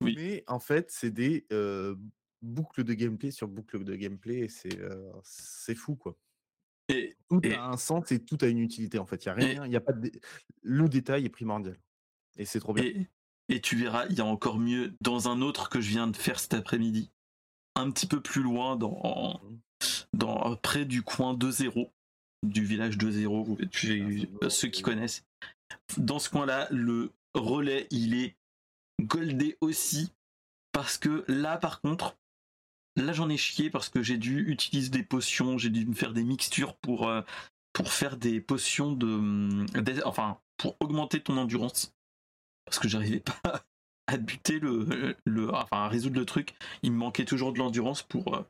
Oui. 0.00 0.14
Mais 0.16 0.44
en 0.46 0.58
fait, 0.60 0.90
c'est 0.90 1.10
des 1.10 1.46
euh, 1.52 1.94
boucles 2.42 2.84
de 2.84 2.94
gameplay 2.94 3.30
sur 3.30 3.48
boucles 3.48 3.84
de 3.84 3.94
gameplay, 3.96 4.40
et 4.40 4.48
c'est 4.48 4.78
euh, 4.80 5.10
c'est 5.24 5.74
fou, 5.74 5.96
quoi. 5.96 6.16
Et, 6.90 7.16
Tout 7.28 7.40
Et- 7.42 7.54
a 7.54 7.66
un 7.66 7.76
sens 7.76 8.10
et 8.12 8.24
tout 8.24 8.38
a 8.40 8.46
une 8.46 8.60
utilité, 8.60 8.98
en 8.98 9.04
fait. 9.06 9.24
Il 9.24 9.28
y 9.28 9.30
a 9.30 9.38
Et- 9.40 9.44
rien, 9.44 9.66
il 9.66 9.72
y 9.72 9.76
a 9.76 9.80
pas 9.80 9.92
de... 9.92 10.08
dé- 10.08 10.20
Le 10.62 10.88
détail 10.88 11.26
est 11.26 11.30
primordial. 11.30 11.76
Et 12.38 12.44
c'est 12.46 12.60
trop 12.60 12.72
bien. 12.72 12.84
et, 12.84 13.08
et 13.50 13.60
tu 13.60 13.76
verras, 13.76 14.06
il 14.08 14.16
y 14.16 14.20
a 14.22 14.24
encore 14.24 14.58
mieux 14.58 14.94
dans 15.02 15.28
un 15.28 15.42
autre 15.42 15.68
que 15.68 15.80
je 15.82 15.90
viens 15.90 16.06
de 16.06 16.16
faire 16.16 16.38
cet 16.40 16.54
après-midi. 16.54 17.10
Un 17.76 17.90
petit 17.90 18.06
peu 18.06 18.20
plus 18.22 18.42
loin, 18.42 18.76
dans, 18.76 19.40
dans 20.14 20.56
près 20.56 20.84
du 20.86 21.02
coin 21.02 21.34
2-0, 21.34 21.90
du 22.46 22.64
village 22.64 22.96
2-0, 22.96 23.44
vous- 23.44 23.56
tu- 23.66 24.26
Ah, 24.32 24.38
bon, 24.40 24.48
ceux 24.50 24.68
qui 24.68 24.80
connaissent. 24.82 25.24
Dans 25.98 26.18
ce 26.18 26.30
coin-là, 26.30 26.68
le 26.70 27.12
relais, 27.34 27.86
il 27.90 28.14
est 28.14 28.36
goldé 29.00 29.56
aussi. 29.60 30.12
Parce 30.72 30.98
que 30.98 31.24
là, 31.28 31.56
par 31.56 31.80
contre, 31.80 32.16
là 32.96 33.12
j'en 33.12 33.28
ai 33.28 33.36
chié 33.36 33.70
parce 33.70 33.88
que 33.88 34.02
j'ai 34.02 34.18
dû 34.18 34.40
utiliser 34.50 34.90
des 34.90 35.02
potions, 35.02 35.58
j'ai 35.58 35.70
dû 35.70 35.86
me 35.86 35.94
faire 35.94 36.12
des 36.12 36.24
mixtures 36.24 36.76
pour, 36.76 37.08
euh, 37.08 37.22
pour 37.72 37.92
faire 37.92 38.16
des 38.16 38.40
potions 38.40 38.92
de. 38.92 39.64
des- 39.80 40.02
enfin, 40.04 40.38
pour 40.56 40.76
augmenter 40.80 41.20
ton 41.22 41.36
endurance. 41.36 41.94
Parce 42.64 42.78
que 42.78 42.88
j'arrivais 42.88 43.20
pas 43.20 43.64
à 44.06 44.16
buter 44.18 44.58
le, 44.58 45.16
le. 45.24 45.54
Enfin, 45.54 45.84
à 45.84 45.88
résoudre 45.88 46.18
le 46.18 46.26
truc. 46.26 46.54
Il 46.82 46.92
me 46.92 46.98
manquait 46.98 47.24
toujours 47.24 47.52
de 47.52 47.58
l'endurance 47.58 48.02
pour, 48.02 48.34
euh, 48.34 48.42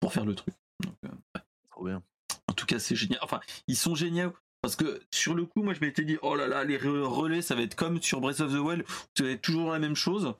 pour 0.00 0.12
faire 0.12 0.24
le 0.24 0.34
truc. 0.34 0.54
Donc, 0.82 0.94
euh, 1.04 1.40
Trop 1.70 1.84
bien. 1.84 2.02
en 2.48 2.52
tout 2.54 2.66
cas, 2.66 2.78
c'est 2.78 2.96
génial. 2.96 3.18
Enfin, 3.22 3.40
ils 3.66 3.76
sont 3.76 3.94
géniaux. 3.94 4.32
Parce 4.62 4.74
que 4.76 5.00
sur 5.12 5.34
le 5.34 5.46
coup, 5.46 5.62
moi 5.62 5.72
je 5.74 5.80
m'étais 5.80 6.04
dit, 6.04 6.18
oh 6.22 6.34
là 6.34 6.46
là, 6.48 6.64
les 6.64 6.78
re- 6.78 7.02
relais, 7.02 7.42
ça 7.42 7.54
va 7.54 7.62
être 7.62 7.74
comme 7.76 8.02
sur 8.02 8.20
Breath 8.20 8.40
of 8.40 8.52
the 8.52 8.56
Wild, 8.58 8.82
où 8.82 8.92
ça 9.16 9.24
va 9.24 9.30
être 9.30 9.42
toujours 9.42 9.70
la 9.72 9.78
même 9.78 9.94
chose, 9.94 10.34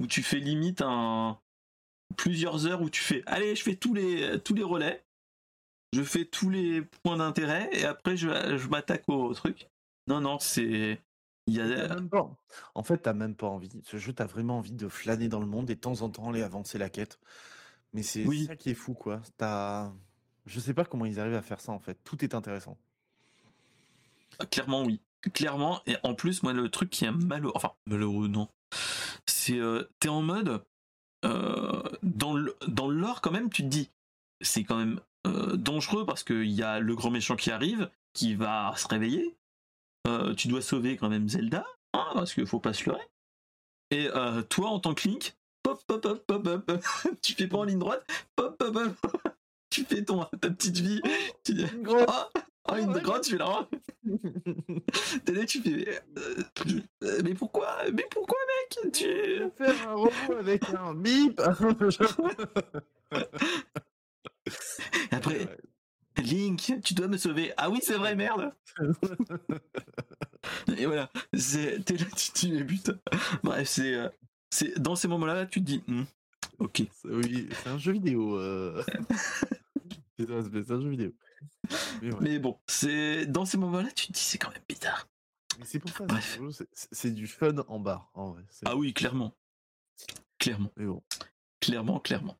où 0.00 0.06
tu 0.06 0.22
fais 0.22 0.38
limite 0.38 0.82
un 0.82 1.38
plusieurs 2.16 2.66
heures 2.66 2.82
où 2.82 2.88
tu 2.90 3.02
fais, 3.02 3.22
allez, 3.26 3.56
je 3.56 3.62
fais 3.62 3.74
tous 3.74 3.92
les 3.92 4.40
tous 4.42 4.54
les 4.54 4.62
relais, 4.62 5.04
je 5.92 6.02
fais 6.04 6.24
tous 6.24 6.48
les 6.50 6.82
points 7.02 7.16
d'intérêt 7.16 7.68
et 7.72 7.84
après 7.84 8.16
je, 8.16 8.28
je 8.56 8.68
m'attaque 8.68 9.04
au 9.08 9.34
truc. 9.34 9.68
Non, 10.06 10.20
non, 10.20 10.38
c'est 10.38 11.00
il 11.48 11.54
y 11.54 11.60
a 11.60 11.88
même 11.88 12.08
pas- 12.08 12.30
En 12.74 12.82
fait, 12.84 12.98
t'as 12.98 13.12
même 13.12 13.34
pas 13.34 13.46
envie. 13.48 13.68
Ce 13.84 13.96
jeu, 13.98 14.12
t'as 14.12 14.26
vraiment 14.26 14.58
envie 14.58 14.72
de 14.72 14.88
flâner 14.88 15.28
dans 15.28 15.40
le 15.40 15.46
monde 15.46 15.68
et 15.70 15.74
de 15.74 15.80
temps 15.80 16.02
en 16.02 16.10
temps 16.10 16.28
aller 16.30 16.42
avancer 16.42 16.78
la 16.78 16.88
quête. 16.90 17.18
Mais 17.92 18.02
c'est 18.02 18.24
Oui. 18.24 18.46
ça 18.46 18.56
qui 18.56 18.70
est 18.70 18.74
fou, 18.74 18.94
quoi. 18.94 19.22
T'as... 19.36 19.92
Je 20.44 20.58
sais 20.60 20.74
pas 20.74 20.84
comment 20.84 21.06
ils 21.06 21.18
arrivent 21.20 21.34
à 21.34 21.42
faire 21.42 21.60
ça, 21.60 21.70
en 21.72 21.78
fait. 21.78 21.98
Tout 22.04 22.24
est 22.24 22.34
intéressant. 22.34 22.76
Clairement, 24.50 24.82
oui. 24.82 25.00
Clairement. 25.34 25.82
Et 25.86 25.96
en 26.02 26.14
plus, 26.14 26.42
moi, 26.42 26.52
le 26.52 26.68
truc 26.68 26.90
qui 26.90 27.04
est 27.04 27.10
malheureux, 27.10 27.52
enfin, 27.54 27.72
malheureux, 27.86 28.28
non. 28.28 28.48
C'est, 29.26 29.58
euh, 29.58 29.88
t'es 30.00 30.08
en 30.08 30.22
mode, 30.22 30.62
euh, 31.24 31.82
dans, 32.02 32.34
le, 32.34 32.56
dans 32.68 32.88
le 32.88 32.98
lore, 32.98 33.20
quand 33.20 33.32
même, 33.32 33.50
tu 33.50 33.62
te 33.62 33.68
dis, 33.68 33.90
c'est 34.40 34.64
quand 34.64 34.76
même 34.76 35.00
euh, 35.26 35.56
dangereux 35.56 36.04
parce 36.06 36.22
qu'il 36.22 36.50
y 36.50 36.62
a 36.62 36.78
le 36.78 36.94
grand 36.94 37.10
méchant 37.10 37.36
qui 37.36 37.50
arrive, 37.50 37.90
qui 38.12 38.34
va 38.34 38.74
se 38.76 38.86
réveiller. 38.88 39.36
Tu 40.36 40.46
dois 40.46 40.62
sauver 40.62 40.96
quand 40.96 41.08
même 41.08 41.28
Zelda, 41.28 41.66
hein, 41.92 42.06
parce 42.14 42.32
qu'il 42.32 42.46
faut 42.46 42.60
pas 42.60 42.72
se 42.72 42.88
leurrer. 42.88 43.02
Et 43.90 44.08
euh, 44.14 44.42
toi, 44.42 44.70
en 44.70 44.80
tant 44.80 44.94
que 44.94 45.08
Link, 45.08 45.36
pop, 45.62 45.80
pop, 45.86 46.00
pop, 46.00 46.26
pop, 46.26 46.64
pop, 46.64 46.84
tu 47.22 47.34
fais 47.34 47.46
pas 47.46 47.58
en 47.58 47.64
ligne 47.64 47.78
droite, 47.78 48.04
pop, 48.34 48.56
pop, 48.58 48.72
pop, 48.72 49.28
tu 49.70 49.84
fais 49.84 50.04
ton, 50.04 50.24
ta 50.24 50.50
petite 50.50 50.78
vie. 50.78 51.00
Tu 51.44 51.54
dis, 51.54 51.66
ah, 52.08 52.30
ah, 52.68 52.80
une 52.80 52.92
grotte, 52.92 53.24
tu 53.24 53.32
fais 53.32 53.38
là. 53.38 53.68
T'es 55.24 55.32
là, 55.32 55.44
tu 55.44 55.60
fais. 55.62 56.00
euh, 56.18 56.42
euh, 57.02 57.20
mais 57.24 57.34
pourquoi 57.34 57.76
Mais 57.92 58.04
pourquoi, 58.10 58.38
mec 58.82 58.92
Tu. 58.92 59.04
faire 59.56 59.88
un 59.88 59.94
robot 59.94 60.36
avec 60.38 60.62
un 60.70 60.94
bip 60.94 61.40
Après, 65.10 65.58
Link, 66.22 66.80
tu 66.82 66.94
dois 66.94 67.08
me 67.08 67.16
sauver. 67.16 67.52
Ah 67.56 67.70
oui, 67.70 67.80
c'est 67.82 67.96
vrai, 67.96 68.14
merde. 68.14 68.52
Et 70.78 70.86
voilà, 70.86 71.10
t'es 71.32 71.96
là, 71.96 72.04
tu 72.16 72.30
te 72.30 72.38
dis, 72.38 72.52
mais 72.52 72.64
putain. 72.64 72.98
Bref, 73.42 73.68
c'est. 73.68 73.94
euh, 73.94 74.08
dans 74.78 74.96
ces 74.96 75.08
moments-là, 75.08 75.46
tu 75.46 75.60
te 75.60 75.66
dis, 75.66 75.82
Hmm, 75.86 76.04
ok. 76.58 76.82
Oui, 77.04 77.48
c'est 77.52 77.68
un 77.68 77.78
jeu 77.78 77.92
vidéo. 77.92 78.38
euh. 78.38 78.82
c'est 80.18 80.30
un 80.30 80.80
jeu 80.80 80.88
vidéo. 80.88 81.12
Mais 82.02 82.12
ouais. 82.12 82.18
Mais 82.20 82.38
bon, 82.38 82.58
c'est 82.66 83.26
dans 83.26 83.44
ces 83.44 83.56
moments-là, 83.58 83.90
tu 83.92 84.06
te 84.08 84.12
dis, 84.12 84.20
c'est 84.20 84.38
quand 84.38 84.50
même 84.50 84.62
bizarre. 84.68 85.08
Mais 85.58 85.64
c'est 85.64 85.78
pour 85.78 85.90
ça, 85.90 86.04
c'est- 86.92 87.10
du 87.10 87.26
fun 87.26 87.54
en 87.68 87.78
barre, 87.80 88.10
en 88.14 88.30
vrai. 88.32 88.44
C'est- 88.50 88.66
Ah 88.68 88.76
oui, 88.76 88.92
clairement. 88.92 89.32
Clairement. 90.38 90.70
Mais 90.76 90.84
bon. 90.86 91.02
Clairement, 91.60 91.98
clairement. 92.00 92.36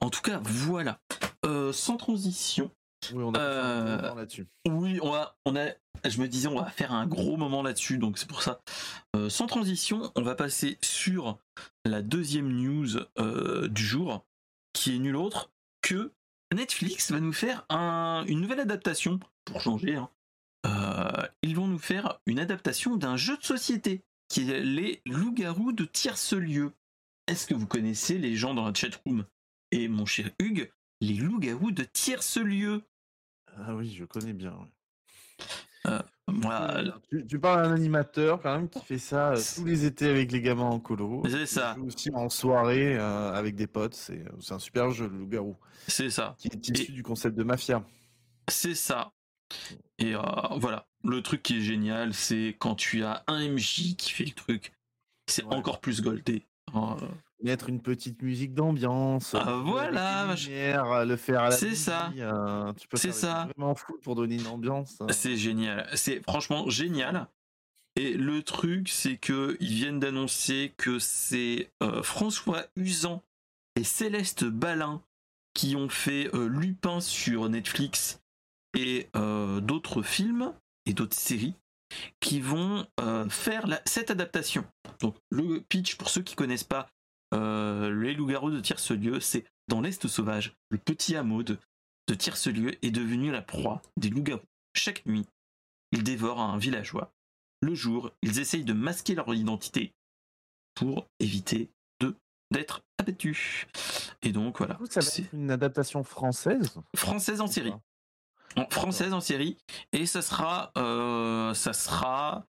En 0.00 0.10
tout 0.10 0.20
cas, 0.22 0.40
voilà. 0.42 1.00
Euh, 1.44 1.72
sans 1.72 1.96
transition, 1.96 2.70
Oui, 3.12 3.22
on 3.22 3.32
a 3.34 3.38
Euh, 3.38 3.96
moment 4.02 4.14
là-dessus. 4.16 4.46
Oui, 4.66 4.98
on 5.00 5.14
a, 5.14 5.36
on 5.44 5.54
a, 5.54 5.66
je 6.08 6.20
me 6.20 6.26
disais, 6.26 6.48
on 6.48 6.58
va 6.58 6.68
faire 6.70 6.92
un 6.92 7.06
gros 7.06 7.36
moment 7.36 7.62
là-dessus, 7.62 7.98
donc 7.98 8.18
c'est 8.18 8.26
pour 8.28 8.42
ça. 8.42 8.60
Euh, 9.14 9.28
sans 9.30 9.46
transition, 9.46 10.10
on 10.16 10.22
va 10.22 10.34
passer 10.34 10.76
sur 10.82 11.38
la 11.84 12.02
deuxième 12.02 12.48
news 12.50 12.88
euh, 13.18 13.68
du 13.68 13.84
jour, 13.84 14.24
qui 14.72 14.96
est 14.96 14.98
nulle 14.98 15.14
autre 15.16 15.52
que 15.82 16.12
Netflix 16.54 17.10
va 17.12 17.20
nous 17.20 17.32
faire 17.32 17.64
un- 17.68 18.24
une 18.26 18.40
nouvelle 18.40 18.60
adaptation, 18.60 19.18
pour 19.44 19.60
changer. 19.60 19.96
hein. 19.96 20.10
Euh, 20.66 21.26
ils 21.42 21.54
vont 21.54 21.66
nous 21.68 21.78
faire 21.78 22.20
une 22.26 22.38
adaptation 22.40 22.96
d'un 22.96 23.16
jeu 23.16 23.36
de 23.36 23.42
société, 23.44 24.02
qui 24.28 24.50
est 24.50 24.60
les 24.62 25.00
loups-garous 25.06 25.72
de 25.72 25.84
tierce-lieu. 25.84 26.72
Est-ce 27.28 27.46
que 27.46 27.54
vous 27.54 27.66
connaissez 27.66 28.18
les 28.18 28.36
gens 28.36 28.54
dans 28.54 28.64
la 28.66 28.74
chatroom? 28.74 29.24
Et 29.72 29.88
mon 29.88 30.06
cher 30.06 30.30
Hugues, 30.40 30.72
les 31.00 31.14
loups-garous 31.14 31.70
de 31.72 31.84
tierce-lieu 31.84 32.82
Ah 33.56 33.74
oui, 33.74 33.94
je 33.94 34.04
connais 34.04 34.32
bien. 34.32 34.56
ouais. 35.84 35.92
Moi, 36.28 36.54
Euh, 36.60 36.90
tu, 37.08 37.24
tu 37.26 37.38
parles 37.38 37.62
d'un 37.62 37.72
animateur 37.74 38.40
quand 38.42 38.54
même 38.56 38.68
qui 38.68 38.80
fait 38.84 38.98
ça 38.98 39.32
euh, 39.32 39.40
tous 39.54 39.64
les 39.64 39.84
étés 39.84 40.08
avec 40.10 40.32
les 40.32 40.40
gamins 40.40 40.64
en 40.64 40.80
colo. 40.80 41.22
C'est 41.28 41.46
ça. 41.46 41.74
joue 41.76 41.86
aussi 41.86 42.10
en 42.12 42.28
soirée 42.28 42.96
euh, 42.98 43.32
avec 43.32 43.54
des 43.54 43.66
potes. 43.68 43.94
C'est 43.94 44.24
c'est 44.40 44.54
un 44.54 44.58
super 44.58 44.90
jeu, 44.90 45.08
le 45.08 45.18
loup-garou, 45.18 45.56
c'est 45.86 46.10
ça. 46.10 46.34
qui 46.38 46.48
est 46.48 46.68
issu 46.68 46.90
Et- 46.90 46.92
du 46.94 47.02
concept 47.04 47.36
de 47.38 47.44
mafia. 47.44 47.84
C'est 48.48 48.74
ça. 48.74 49.12
Et 49.98 50.16
euh, 50.16 50.20
voilà, 50.56 50.86
le 51.04 51.22
truc 51.22 51.42
qui 51.44 51.58
est 51.58 51.60
génial, 51.62 52.12
c'est 52.12 52.56
quand 52.58 52.74
tu 52.74 53.04
as 53.04 53.22
un 53.28 53.38
MJ 53.48 53.94
qui 53.96 54.10
fait 54.10 54.24
le 54.24 54.32
truc, 54.32 54.72
c'est 55.28 55.44
Ouais. 55.44 55.54
encore 55.54 55.80
plus 55.80 56.02
goldé. 56.02 56.44
Euh, 57.40 57.44
Mettre 57.44 57.68
une 57.68 57.80
petite 57.82 58.22
musique 58.22 58.54
d'ambiance. 58.54 59.34
Ah, 59.34 59.42
avec 59.42 59.66
voilà, 59.66 60.34
lumières, 60.34 60.90
euh, 60.92 61.04
le 61.04 61.16
faire 61.16 61.40
à 61.42 61.48
la 61.50 61.56
C'est 61.56 61.74
ça. 61.74 62.10
euh, 62.16 62.72
tu 62.74 62.88
peux 62.88 62.96
C'est 62.96 63.12
ça. 63.12 63.48
vraiment 63.56 63.74
fou 63.74 63.98
pour 64.02 64.14
donner 64.14 64.36
une 64.36 64.46
ambiance. 64.46 64.98
euh. 65.02 65.06
c'est 65.10 65.36
génial, 65.36 65.88
c'est 65.94 66.22
franchement 66.22 66.68
génial. 66.70 67.28
Et 67.98 68.12
le 68.14 68.42
truc, 68.42 68.88
c'est 68.90 69.16
que 69.16 69.56
ils 69.60 69.72
viennent 69.74 70.00
d'annoncer 70.00 70.74
que 70.76 70.98
c'est 70.98 71.70
euh, 71.82 72.02
François 72.02 72.64
Usan 72.76 73.22
et 73.74 73.84
Céleste 73.84 74.44
Balin 74.44 75.02
qui 75.54 75.76
ont 75.76 75.88
fait 75.88 76.28
euh, 76.34 76.46
Lupin 76.48 77.00
sur 77.00 77.48
Netflix 77.48 78.20
et 78.76 79.08
euh, 79.16 79.60
d'autres 79.60 80.02
films 80.02 80.52
et 80.84 80.92
d'autres 80.92 81.16
séries 81.16 81.54
qui 82.20 82.40
vont 82.40 82.86
euh, 83.00 83.26
faire 83.30 83.66
la- 83.66 83.80
cette 83.86 84.10
adaptation. 84.10 84.66
Donc 85.00 85.16
le 85.30 85.60
pitch, 85.62 85.96
pour 85.96 86.10
ceux 86.10 86.20
qui 86.22 86.34
connaissent 86.34 86.64
pas, 86.64 86.88
euh, 87.36 87.90
les 88.02 88.14
loups-garous 88.14 88.50
de 88.50 88.60
Tiercelieu, 88.60 89.20
c'est 89.20 89.44
dans 89.68 89.80
l'Est 89.80 90.06
sauvage, 90.06 90.56
le 90.70 90.78
petit 90.78 91.16
hameau 91.16 91.42
de, 91.42 91.58
de 92.08 92.14
Tiercelieu 92.14 92.72
est 92.84 92.90
devenu 92.90 93.30
la 93.30 93.42
proie 93.42 93.82
des 93.96 94.10
loups-garous. 94.10 94.46
Chaque 94.74 95.04
nuit, 95.06 95.26
ils 95.92 96.02
dévorent 96.02 96.40
un 96.40 96.58
villageois. 96.58 97.12
Le 97.62 97.74
jour, 97.74 98.10
ils 98.22 98.38
essayent 98.38 98.64
de 98.64 98.72
masquer 98.72 99.14
leur 99.14 99.32
identité 99.34 99.94
pour 100.74 101.08
éviter 101.20 101.70
de 102.00 102.14
d'être 102.52 102.82
abattus. 102.98 103.66
Et 104.22 104.30
donc 104.32 104.58
voilà, 104.58 104.78
ça 104.90 105.00
va 105.00 105.06
c'est 105.06 105.22
être 105.22 105.32
une 105.32 105.50
adaptation 105.50 106.04
française 106.04 106.80
française 106.94 107.40
en 107.40 107.46
série 107.46 107.72
en 108.56 108.66
française 108.70 109.12
en 109.12 109.20
série 109.20 109.56
et 109.92 110.06
ça 110.06 110.22
sera 110.22 110.72
euh, 110.76 111.54
ça 111.54 111.72
sera 111.72 112.46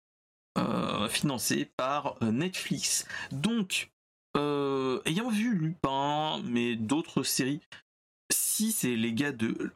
euh, 0.58 1.08
financé 1.08 1.72
par 1.76 2.16
Netflix. 2.22 3.06
Donc 3.32 3.90
euh, 4.36 5.00
ayant 5.06 5.28
vu 5.30 5.54
Lupin 5.56 6.40
mais 6.44 6.76
d'autres 6.76 7.22
séries 7.22 7.60
si 8.32 8.72
c'est 8.72 8.94
les 8.96 9.12
gars 9.12 9.32
de 9.32 9.72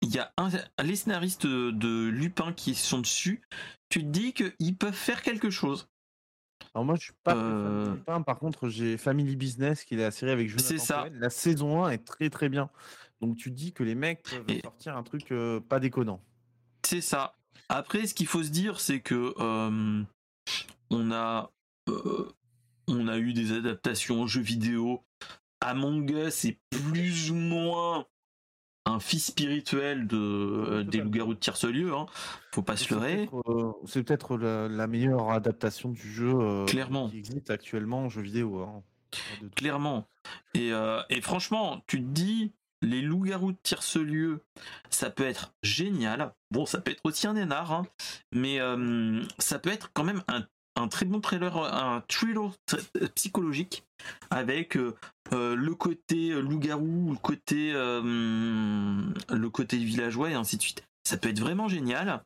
il 0.00 0.14
y 0.14 0.18
a 0.18 0.32
un, 0.36 0.48
les 0.82 0.94
scénaristes 0.96 1.46
de, 1.46 2.08
Lupin 2.08 2.52
qui 2.52 2.76
sont 2.76 3.00
dessus, 3.00 3.42
tu 3.88 4.00
te 4.00 4.06
dis 4.06 4.32
qu'ils 4.32 4.76
peuvent 4.76 4.94
faire 4.94 5.22
quelque 5.22 5.50
chose. 5.50 5.88
Alors 6.72 6.84
moi, 6.84 6.94
je 6.94 7.00
suis 7.02 7.12
pas 7.24 7.34
fan 7.34 7.42
de 7.42 7.48
Euh, 7.52 7.94
Lupin. 7.94 8.22
Par 8.22 8.38
contre, 8.38 8.68
j'ai 8.68 8.96
Family 8.96 9.34
Business, 9.34 9.82
qui 9.82 9.94
est 9.94 9.98
la 9.98 10.12
série 10.12 10.30
avec 10.30 10.48
Jonathan 10.48 10.68
C'est 10.68 10.78
ça. 10.78 11.02
Cohen. 11.02 11.10
La 11.14 11.30
saison 11.30 11.84
1 11.84 11.90
est 11.90 12.04
très 12.04 12.30
très 12.30 12.48
bien. 12.48 12.70
Donc 13.20 13.36
tu 13.38 13.50
dis 13.50 13.72
que 13.72 13.82
les 13.82 13.96
mecs 13.96 14.22
peuvent 14.22 14.44
Et- 14.48 14.60
sortir 14.60 14.96
un 14.96 15.02
truc 15.02 15.32
euh, 15.32 15.58
pas 15.58 15.80
déconnant. 15.80 16.20
C'est 16.86 17.00
ça. 17.00 17.34
Après, 17.68 18.06
ce 18.06 18.14
qu'il 18.14 18.28
faut 18.28 18.44
se 18.44 18.50
dire, 18.50 18.78
c'est 18.78 19.00
que 19.00 19.34
on 20.90 21.10
a 21.10 21.50
on 22.88 23.08
a 23.08 23.18
eu 23.18 23.32
des 23.32 23.52
adaptations 23.52 24.26
jeux 24.26 24.40
vidéo. 24.40 25.04
Among 25.60 26.10
Us 26.10 26.44
est 26.44 26.58
plus 26.70 27.30
ou 27.30 27.34
moins 27.34 28.06
un 28.86 29.00
fils 29.00 29.26
spirituel 29.26 30.06
de 30.06 30.16
euh, 30.16 30.82
des 30.84 30.98
loups-garous 31.00 31.34
de 31.34 31.38
Tiercelieu. 31.40 31.94
Hein. 31.94 32.06
Faut 32.54 32.62
pas 32.62 32.76
se 32.76 32.84
C'est 32.84 32.94
leurrer. 32.94 33.16
peut-être, 33.26 33.50
euh, 33.50 33.72
C'est 33.86 34.02
peut-être 34.02 34.36
la, 34.38 34.68
la 34.68 34.86
meilleure 34.86 35.30
adaptation 35.30 35.90
du 35.90 36.10
jeu 36.12 36.32
euh, 36.34 36.64
Clairement. 36.64 37.10
qui 37.10 37.18
existe 37.18 37.50
actuellement 37.50 38.04
en 38.04 38.08
jeu 38.08 38.22
vidéo. 38.22 38.60
hein. 38.62 38.82
Clairement. 39.56 40.08
Et, 40.54 40.72
euh, 40.72 41.02
et 41.10 41.20
franchement, 41.20 41.82
tu 41.86 41.98
te 42.02 42.06
dis, 42.08 42.52
les 42.82 43.02
loups-garous 43.02 43.52
de 43.52 43.58
Tiercelieu, 43.62 44.44
ça 44.90 45.10
peut 45.10 45.26
être 45.26 45.52
génial. 45.62 46.32
Bon, 46.50 46.64
ça 46.64 46.80
peut 46.80 46.92
être 46.92 47.00
aussi 47.04 47.26
un 47.26 47.34
énard, 47.36 47.72
hein, 47.72 47.86
mais 48.32 48.58
ça 49.38 49.58
peut 49.58 49.70
être 49.70 49.90
quand 49.92 50.04
même 50.04 50.22
un, 50.28 50.46
un 50.78 50.88
très 50.88 51.04
bon 51.04 51.20
trailer, 51.20 51.56
un 51.56 52.02
thriller 52.08 52.52
tr- 52.66 53.08
psychologique 53.14 53.84
avec 54.30 54.76
euh, 54.76 54.94
euh, 55.32 55.54
le 55.54 55.74
côté 55.74 56.30
loup-garou, 56.40 57.10
le 57.12 57.18
côté 57.18 57.72
euh, 57.74 59.02
le 59.28 59.50
côté 59.50 59.76
villageois 59.76 60.30
et 60.30 60.34
ainsi 60.34 60.56
de 60.56 60.62
suite. 60.62 60.84
Ça 61.04 61.16
peut 61.16 61.28
être 61.28 61.40
vraiment 61.40 61.68
génial. 61.68 62.22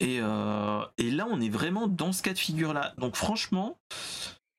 Et, 0.00 0.18
euh, 0.20 0.84
et 0.98 1.10
là, 1.10 1.26
on 1.30 1.40
est 1.40 1.48
vraiment 1.48 1.86
dans 1.86 2.12
ce 2.12 2.22
cas 2.22 2.32
de 2.32 2.38
figure-là. 2.38 2.94
Donc, 2.98 3.16
franchement, 3.16 3.78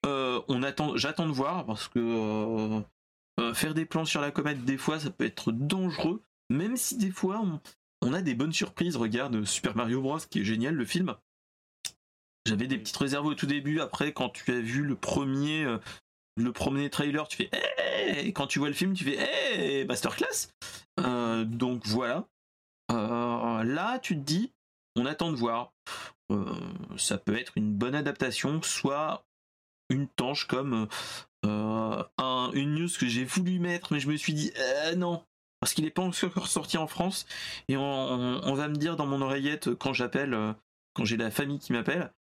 euh, 0.05 0.41
on 0.47 0.63
attend, 0.63 0.95
j'attends 0.95 1.27
de 1.27 1.33
voir 1.33 1.65
parce 1.65 1.87
que 1.87 1.99
euh, 1.99 2.81
euh, 3.39 3.53
faire 3.53 3.73
des 3.73 3.85
plans 3.85 4.05
sur 4.05 4.21
la 4.21 4.31
comète, 4.31 4.63
des 4.63 4.77
fois, 4.77 4.99
ça 4.99 5.09
peut 5.09 5.25
être 5.25 5.51
dangereux. 5.51 6.21
Même 6.49 6.77
si 6.77 6.97
des 6.97 7.11
fois, 7.11 7.41
on, 7.43 7.59
on 8.01 8.13
a 8.13 8.21
des 8.21 8.33
bonnes 8.35 8.53
surprises. 8.53 8.95
Regarde 8.95 9.43
Super 9.45 9.75
Mario 9.75 10.01
Bros, 10.01 10.19
qui 10.19 10.39
est 10.39 10.45
génial 10.45 10.75
le 10.75 10.85
film. 10.85 11.15
J'avais 12.45 12.67
des 12.67 12.77
petites 12.77 12.97
réserves 12.97 13.25
au 13.25 13.33
tout 13.33 13.47
début. 13.47 13.79
Après, 13.79 14.13
quand 14.13 14.29
tu 14.29 14.51
as 14.51 14.59
vu 14.59 14.83
le 14.83 14.95
premier, 14.95 15.63
euh, 15.63 15.77
le 16.37 16.51
premier 16.51 16.89
trailer, 16.89 17.27
tu 17.27 17.37
fais 17.37 17.49
hey! 17.53 18.27
Et 18.27 18.33
quand 18.33 18.47
tu 18.47 18.59
vois 18.59 18.67
le 18.67 18.73
film, 18.73 18.93
tu 18.93 19.03
fais 19.03 19.17
hey! 19.17 19.85
masterclass. 19.85 20.49
Euh, 20.99 21.43
donc 21.45 21.85
voilà. 21.87 22.27
Euh, 22.91 23.63
là, 23.63 23.99
tu 23.99 24.15
te 24.15 24.21
dis, 24.21 24.51
on 24.95 25.05
attend 25.05 25.31
de 25.31 25.37
voir. 25.37 25.71
Ça 26.97 27.17
peut 27.17 27.37
être 27.37 27.53
une 27.55 27.71
bonne 27.73 27.95
adaptation, 27.95 28.61
soit 28.63 29.25
une 29.89 30.07
tanche 30.07 30.47
comme 30.47 30.87
un- 31.43 32.51
une 32.53 32.75
news 32.75 32.89
que 32.99 33.05
j'ai 33.07 33.23
voulu 33.25 33.59
mettre, 33.59 33.93
mais 33.93 33.99
je 33.99 34.07
me 34.09 34.15
suis 34.17 34.33
dit 34.33 34.51
non, 34.97 35.23
parce 35.59 35.73
qu'il 35.75 35.83
n'est 35.83 35.91
pas 35.91 36.01
encore 36.01 36.47
sorti 36.47 36.77
en 36.77 36.87
France. 36.87 37.25
Et 37.67 37.77
on, 37.77 37.83
on- 37.83 38.53
va 38.55 38.67
me 38.67 38.75
dire 38.75 38.95
dans 38.95 39.05
mon 39.05 39.21
oreillette 39.21 39.75
quand 39.75 39.93
j'appelle, 39.93 40.35
quand 40.95 41.05
j'ai 41.05 41.17
la 41.17 41.29
famille 41.29 41.59
qui 41.59 41.73
m'appelle, 41.73 42.11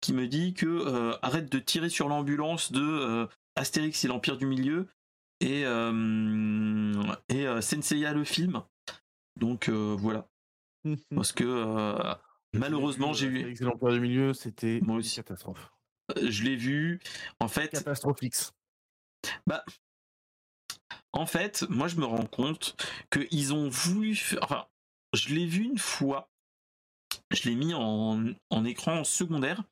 qui 0.00 0.12
me 0.12 0.26
dit 0.26 0.54
que 0.54 0.66
euh, 0.66 1.16
arrête 1.22 1.50
de 1.50 1.58
tirer 1.58 1.88
sur 1.88 2.08
l'ambulance 2.08 2.72
de 2.72 2.80
euh, 2.82 3.26
Astérix 3.56 4.04
et 4.04 4.08
l'Empire 4.08 4.36
du 4.36 4.46
Milieu 4.46 4.88
et, 5.40 5.64
euh, 5.64 7.02
et 7.28 7.46
euh, 7.46 7.60
Senseiya 7.60 8.12
le 8.12 8.24
film. 8.24 8.62
Donc 9.36 9.68
euh, 9.68 9.96
voilà, 9.98 10.28
parce 11.14 11.32
que 11.32 11.44
euh, 11.44 12.14
malheureusement 12.54 13.12
j'ai 13.12 13.26
eu, 13.26 13.42
Avec 13.44 13.60
l'Empire 13.60 13.90
du 13.92 14.00
Milieu, 14.00 14.34
c'était 14.34 14.80
Moi 14.82 14.94
une 14.94 15.00
aussi. 15.00 15.16
catastrophe. 15.16 15.70
je 16.16 16.42
l'ai 16.44 16.56
vu. 16.56 17.00
En 17.38 17.48
fait, 17.48 17.68
Catastrophique. 17.70 18.34
En 21.12 21.26
fait, 21.26 21.68
moi 21.68 21.88
je 21.88 21.96
me 21.96 22.04
rends 22.04 22.26
compte 22.26 22.76
qu'ils 23.10 23.52
ont 23.52 23.68
voulu 23.68 24.14
faire. 24.14 24.38
Enfin, 24.42 24.66
je 25.12 25.34
l'ai 25.34 25.46
vu 25.46 25.64
une 25.64 25.78
fois, 25.78 26.29
je 27.30 27.48
l'ai 27.48 27.54
mis 27.56 27.74
en, 27.74 28.24
en 28.50 28.64
écran 28.64 29.04
secondaire, 29.04 29.62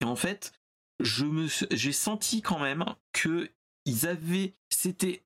et 0.00 0.04
en 0.04 0.16
fait, 0.16 0.52
je 1.00 1.24
me, 1.24 1.46
j'ai 1.70 1.92
senti 1.92 2.42
quand 2.42 2.58
même 2.58 2.84
que 3.12 3.50
ils 3.86 4.06
avaient. 4.06 4.54
C'était. 4.70 5.22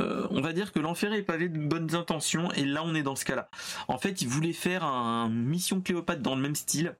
euh, 0.00 0.26
on 0.30 0.40
va 0.40 0.52
dire 0.52 0.72
que 0.72 0.78
l'enfer 0.78 1.12
est 1.12 1.22
pavé 1.22 1.48
de 1.48 1.58
bonnes 1.58 1.94
intentions, 1.94 2.52
et 2.52 2.64
là 2.64 2.82
on 2.84 2.94
est 2.94 3.02
dans 3.02 3.16
ce 3.16 3.24
cas-là. 3.24 3.50
En 3.88 3.98
fait, 3.98 4.22
ils 4.22 4.28
voulaient 4.28 4.52
faire 4.52 4.84
un 4.84 5.28
Mission 5.28 5.80
Cléopâtre 5.80 6.22
dans 6.22 6.34
le 6.36 6.42
même 6.42 6.54
style, 6.54 6.96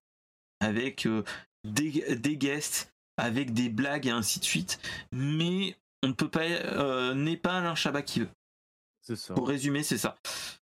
avec 0.60 1.06
euh, 1.06 1.22
des, 1.64 2.16
des 2.16 2.36
guests, 2.36 2.92
avec 3.16 3.52
des 3.52 3.68
blagues 3.68 4.06
et 4.06 4.10
ainsi 4.10 4.40
de 4.40 4.44
suite, 4.44 4.80
mais 5.12 5.76
on 6.02 6.08
ne 6.08 6.12
peut 6.12 6.28
pas 6.30 6.42
euh, 6.44 7.14
n'est 7.14 7.36
pas 7.36 7.58
Alain 7.58 7.74
Chabat 7.74 8.02
qui 8.02 8.20
veut. 8.20 8.28
C'est 9.08 9.16
ça. 9.16 9.32
Pour 9.32 9.48
résumer, 9.48 9.82
c'est 9.82 9.96
ça. 9.96 10.16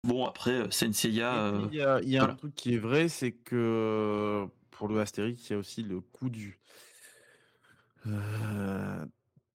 Bon 0.02 0.24
après 0.24 0.52
euh, 0.62 0.70
Senseiya, 0.70 1.44
euh, 1.44 1.68
Il 1.70 1.76
y 1.76 1.82
a, 1.82 2.00
il 2.00 2.08
y 2.08 2.16
a 2.16 2.20
voilà. 2.20 2.32
un 2.32 2.36
truc 2.36 2.54
qui 2.54 2.72
est 2.74 2.78
vrai, 2.78 3.08
c'est 3.08 3.32
que 3.32 4.46
pour 4.70 4.88
le 4.88 4.98
Astérix, 4.98 5.46
il 5.48 5.52
y 5.52 5.56
a 5.56 5.58
aussi 5.58 5.82
le 5.82 6.00
coup 6.00 6.30
du. 6.30 6.58
Euh, 8.06 9.04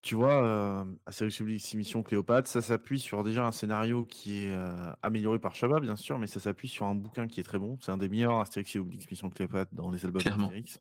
tu 0.04 0.14
vois, 0.14 0.46
euh, 0.46 0.86
Astérix 1.08 1.42
Obélix 1.42 1.74
Mission 1.74 2.04
Cléopâtre, 2.04 2.48
ça 2.48 2.62
s'appuie 2.62 3.00
sur 3.00 3.24
déjà 3.24 3.48
un 3.48 3.52
scénario 3.52 4.06
qui 4.06 4.46
est 4.46 4.52
euh, 4.54 4.76
amélioré 5.02 5.40
par 5.40 5.56
Chabat, 5.56 5.80
bien 5.80 5.96
sûr, 5.96 6.20
mais 6.20 6.28
ça 6.28 6.40
s'appuie 6.40 6.68
sur 6.68 6.86
un 6.86 6.94
bouquin 6.94 7.26
qui 7.26 7.40
est 7.40 7.44
très 7.44 7.58
bon. 7.58 7.80
C'est 7.82 7.92
un 7.92 7.98
des 7.98 8.08
meilleurs 8.08 8.40
Astérix 8.40 8.76
et 8.76 8.80
Obélix 8.80 9.10
Mission 9.10 9.32
Cléopâtre 9.32 9.74
dans 9.74 9.90
les 9.90 10.06
albums 10.06 10.22
Clairement. 10.22 10.44
d'Astérix. 10.44 10.80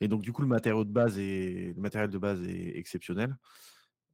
Et 0.00 0.06
donc, 0.06 0.22
du 0.22 0.32
coup, 0.32 0.42
le 0.42 0.48
matériau 0.48 0.84
de 0.84 0.92
base 0.92 1.18
est, 1.18 1.72
le 1.74 1.82
matériel 1.82 2.10
de 2.10 2.18
base 2.18 2.40
est 2.46 2.78
exceptionnel. 2.78 3.36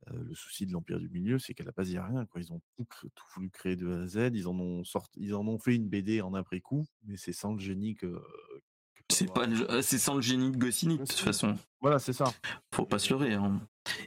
Euh, 0.09 0.23
le 0.25 0.35
souci 0.35 0.67
de 0.67 0.73
l'Empire 0.73 0.99
du 0.99 1.09
Milieu, 1.11 1.39
c'est 1.39 1.55
qu'à 1.55 1.65
la 1.65 1.73
base, 1.73 1.89
il 1.89 1.93
n'y 1.93 1.99
a 1.99 2.07
rien. 2.07 2.25
Quoi. 2.27 2.41
Ils 2.41 2.53
ont 2.53 2.61
tout, 2.77 2.87
voulu 3.35 3.51
créer 3.51 3.77
de 3.77 3.93
A 3.93 4.03
à 4.03 4.07
Z. 4.07 4.31
Ils 4.35 4.49
en 4.49 4.59
ont 4.59 4.85
sorti, 4.85 5.21
ils 5.21 5.35
en 5.35 5.47
ont 5.47 5.59
fait 5.59 5.75
une 5.75 5.89
BD 5.89 6.21
en 6.21 6.35
après 6.35 6.61
coup, 6.61 6.87
mais 7.05 7.17
c'est 7.17 7.33
sans 7.33 7.53
le 7.53 7.61
génie 7.61 7.95
que. 7.97 8.21
c'est 9.11 9.33
pas 9.33 9.47
c'est 9.83 9.99
sans 9.99 10.15
le 10.15 10.23
génie 10.23 10.51
de 10.51 10.57
Goscinny 10.57 10.99
de 10.99 11.05
toute 11.05 11.13
façon. 11.13 11.57
Voilà, 11.81 11.99
c'est 11.99 12.13
ça. 12.15 12.33
Faut 12.75 12.87
pas 12.87 12.99
se 12.99 13.13
leurrer. 13.13 13.35
hein. 13.35 13.61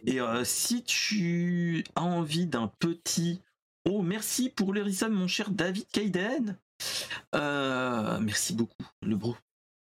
Et 0.05 0.19
euh, 0.19 0.43
si 0.43 0.83
tu 0.83 1.83
as 1.95 2.03
envie 2.03 2.47
d'un 2.47 2.67
petit 2.79 3.41
Oh, 3.85 4.01
merci 4.01 4.49
pour 4.49 4.73
l'Erison, 4.73 5.09
mon 5.09 5.27
cher 5.27 5.51
David 5.51 5.87
Kaiden. 5.89 6.57
Euh, 7.35 8.19
merci 8.21 8.53
beaucoup, 8.53 8.85
le 9.01 9.17
bro. 9.17 9.35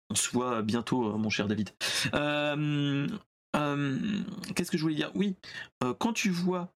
On 0.08 0.14
se 0.14 0.30
voit 0.30 0.62
bientôt, 0.62 1.10
euh, 1.10 1.18
mon 1.18 1.28
cher 1.28 1.48
David. 1.48 1.70
Euh, 2.14 3.06
euh, 3.54 4.22
Qu'est-ce 4.54 4.70
que 4.70 4.78
je 4.78 4.82
voulais 4.82 4.94
dire? 4.94 5.10
Oui, 5.14 5.36
euh, 5.82 5.94
quand 5.94 6.12
tu 6.12 6.30
vois 6.30 6.72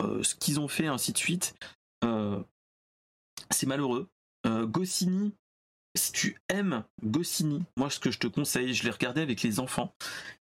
euh, 0.00 0.22
ce 0.22 0.34
qu'ils 0.34 0.60
ont 0.60 0.68
fait, 0.68 0.86
ainsi 0.86 1.12
de 1.12 1.18
suite, 1.18 1.54
c'est 3.50 3.66
malheureux. 3.66 4.08
Goscinny, 4.46 5.32
si 5.96 6.12
tu 6.12 6.38
aimes 6.50 6.84
Goscinny, 7.02 7.64
moi 7.78 7.88
ce 7.88 7.98
que 7.98 8.10
je 8.10 8.18
te 8.18 8.26
conseille, 8.26 8.74
je 8.74 8.84
l'ai 8.84 8.90
regardé 8.90 9.22
avec 9.22 9.40
les 9.40 9.58
enfants, 9.58 9.94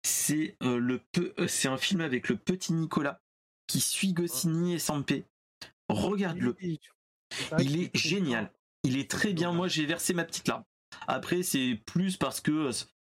c'est 0.02 0.56
le 0.62 1.02
c'est 1.46 1.68
un 1.68 1.76
film 1.76 2.00
avec 2.00 2.30
le 2.30 2.36
petit 2.36 2.72
Nicolas 2.72 3.20
qui 3.66 3.80
suit 3.80 4.14
Goscinny 4.14 4.72
et 4.72 4.78
Sampé. 4.78 5.26
Regarde-le, 5.90 6.56
il 7.58 7.82
est 7.82 7.94
génial. 7.94 8.50
Il 8.84 8.96
est 8.96 9.10
très 9.10 9.34
bien. 9.34 9.52
Moi, 9.52 9.68
j'ai 9.68 9.84
versé 9.84 10.14
ma 10.14 10.24
petite 10.24 10.48
larme. 10.48 10.64
Après, 11.06 11.42
c'est 11.42 11.80
plus 11.84 12.16
parce 12.16 12.40
que 12.40 12.70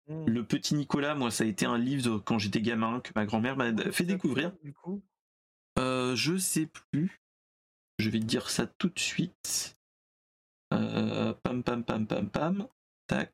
Mmh. 0.10 0.26
le 0.26 0.44
petit 0.44 0.74
Nicolas, 0.74 1.14
moi, 1.14 1.30
ça 1.30 1.44
a 1.44 1.48
été 1.48 1.68
un 1.68 1.78
livre 1.78 2.18
quand 2.18 2.40
j'étais 2.40 2.62
gamin 2.62 3.00
que 3.00 3.12
ma 3.16 3.26
grand-mère 3.28 3.56
m'a 3.56 3.72
fait 3.92 4.06
découvrir. 4.06 4.52
Du 4.64 4.74
coup, 4.74 5.04
Euh, 5.78 6.16
je 6.16 6.36
sais 6.38 6.66
plus. 6.66 7.22
Je 8.00 8.10
vais 8.10 8.20
te 8.20 8.26
dire 8.26 8.50
ça 8.50 8.66
tout 8.66 8.90
de 8.90 9.00
suite. 9.00 9.78
Euh, 10.74 11.34
pam 11.44 11.64
pam 11.64 11.84
pam 11.84 12.08
pam 12.08 12.30
pam. 12.30 12.68
Tac. 13.08 13.34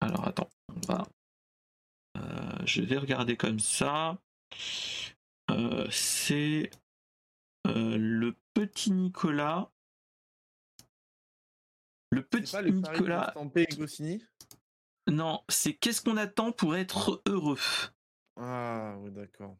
Alors 0.00 0.26
attends, 0.26 0.48
on 0.68 0.80
va. 0.86 1.06
Euh, 2.16 2.64
je 2.64 2.82
vais 2.82 2.98
regarder 2.98 3.36
comme 3.36 3.58
ça. 3.58 4.18
Euh, 5.50 5.86
c'est 5.90 6.70
euh, 7.66 7.96
le 7.98 8.36
petit 8.54 8.92
Nicolas. 8.92 9.70
Le 12.10 12.22
petit 12.22 12.52
pas 12.52 12.62
le 12.62 12.70
Nicolas. 12.70 13.34
Goscinny 13.76 14.22
Non, 15.08 15.42
c'est 15.48 15.74
qu'est-ce 15.74 16.00
qu'on 16.00 16.16
attend 16.16 16.52
pour 16.52 16.76
être 16.76 17.22
heureux? 17.26 17.58
Ah, 18.36 18.96
oui, 19.00 19.10
d'accord. 19.10 19.56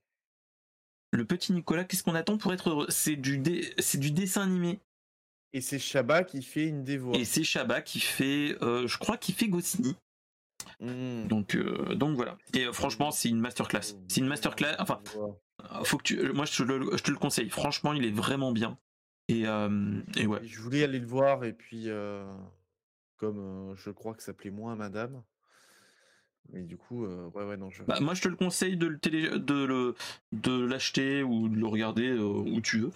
Le 1.12 1.24
petit 1.24 1.52
Nicolas, 1.52 1.84
qu'est-ce 1.84 2.02
qu'on 2.02 2.14
attend 2.14 2.38
pour 2.38 2.52
être 2.52 2.70
heureux? 2.70 2.86
C'est 2.88 3.16
du, 3.16 3.38
dé- 3.38 3.74
du 3.94 4.10
dessin 4.12 4.42
animé. 4.42 4.80
Et 5.52 5.60
c'est 5.60 5.78
Chabat 5.78 6.24
qui 6.24 6.42
fait 6.42 6.68
une 6.68 6.84
des 6.84 6.96
voix. 6.96 7.16
Et 7.16 7.24
c'est 7.24 7.44
Chabat 7.44 7.82
qui 7.82 8.00
fait, 8.00 8.56
euh, 8.62 8.86
je 8.86 8.96
crois 8.98 9.18
qu'il 9.18 9.34
fait 9.34 9.48
Goscinny. 9.48 9.96
Mmh. 10.80 11.26
Donc, 11.26 11.54
euh, 11.54 11.94
donc 11.94 12.16
voilà. 12.16 12.38
Et 12.54 12.64
euh, 12.64 12.72
franchement, 12.72 13.10
c'est 13.10 13.28
une 13.28 13.40
masterclass. 13.40 13.98
C'est 14.08 14.20
une 14.20 14.28
masterclass. 14.28 14.76
Enfin, 14.78 15.02
faut 15.84 15.98
que 15.98 16.04
tu, 16.04 16.32
moi, 16.32 16.46
je 16.46 16.56
te, 16.56 16.62
le, 16.62 16.96
je 16.96 17.02
te 17.02 17.10
le 17.10 17.18
conseille. 17.18 17.50
Franchement, 17.50 17.92
il 17.92 18.04
est 18.06 18.12
vraiment 18.12 18.52
bien. 18.52 18.78
Et, 19.28 19.42
et 19.42 20.26
ouais. 20.26 20.40
Je 20.44 20.60
voulais 20.60 20.82
aller 20.84 20.98
le 20.98 21.06
voir 21.06 21.44
et 21.44 21.52
puis 21.52 21.88
comme 23.16 23.74
je 23.76 23.90
crois 23.90 24.14
que 24.14 24.22
ça 24.22 24.32
plaît 24.32 24.50
moins 24.50 24.72
à 24.72 24.76
Madame, 24.76 25.22
mais 26.50 26.62
du 26.62 26.76
coup 26.76 27.04
euh, 27.04 27.28
ouais 27.34 27.44
ouais 27.44 27.56
non 27.56 27.70
je. 27.70 27.82
Bah, 27.84 27.98
moi, 28.00 28.14
je 28.14 28.22
te 28.22 28.28
le 28.28 28.36
conseille 28.36 28.76
de 28.76 28.86
le 28.86 28.98
télé, 28.98 29.28
de 29.38 29.64
le, 29.64 29.94
de 30.32 30.64
l'acheter 30.64 31.22
ou 31.22 31.48
de 31.48 31.56
le 31.56 31.66
regarder 31.66 32.08
euh, 32.08 32.22
où 32.22 32.60
tu 32.60 32.80
veux, 32.80 32.90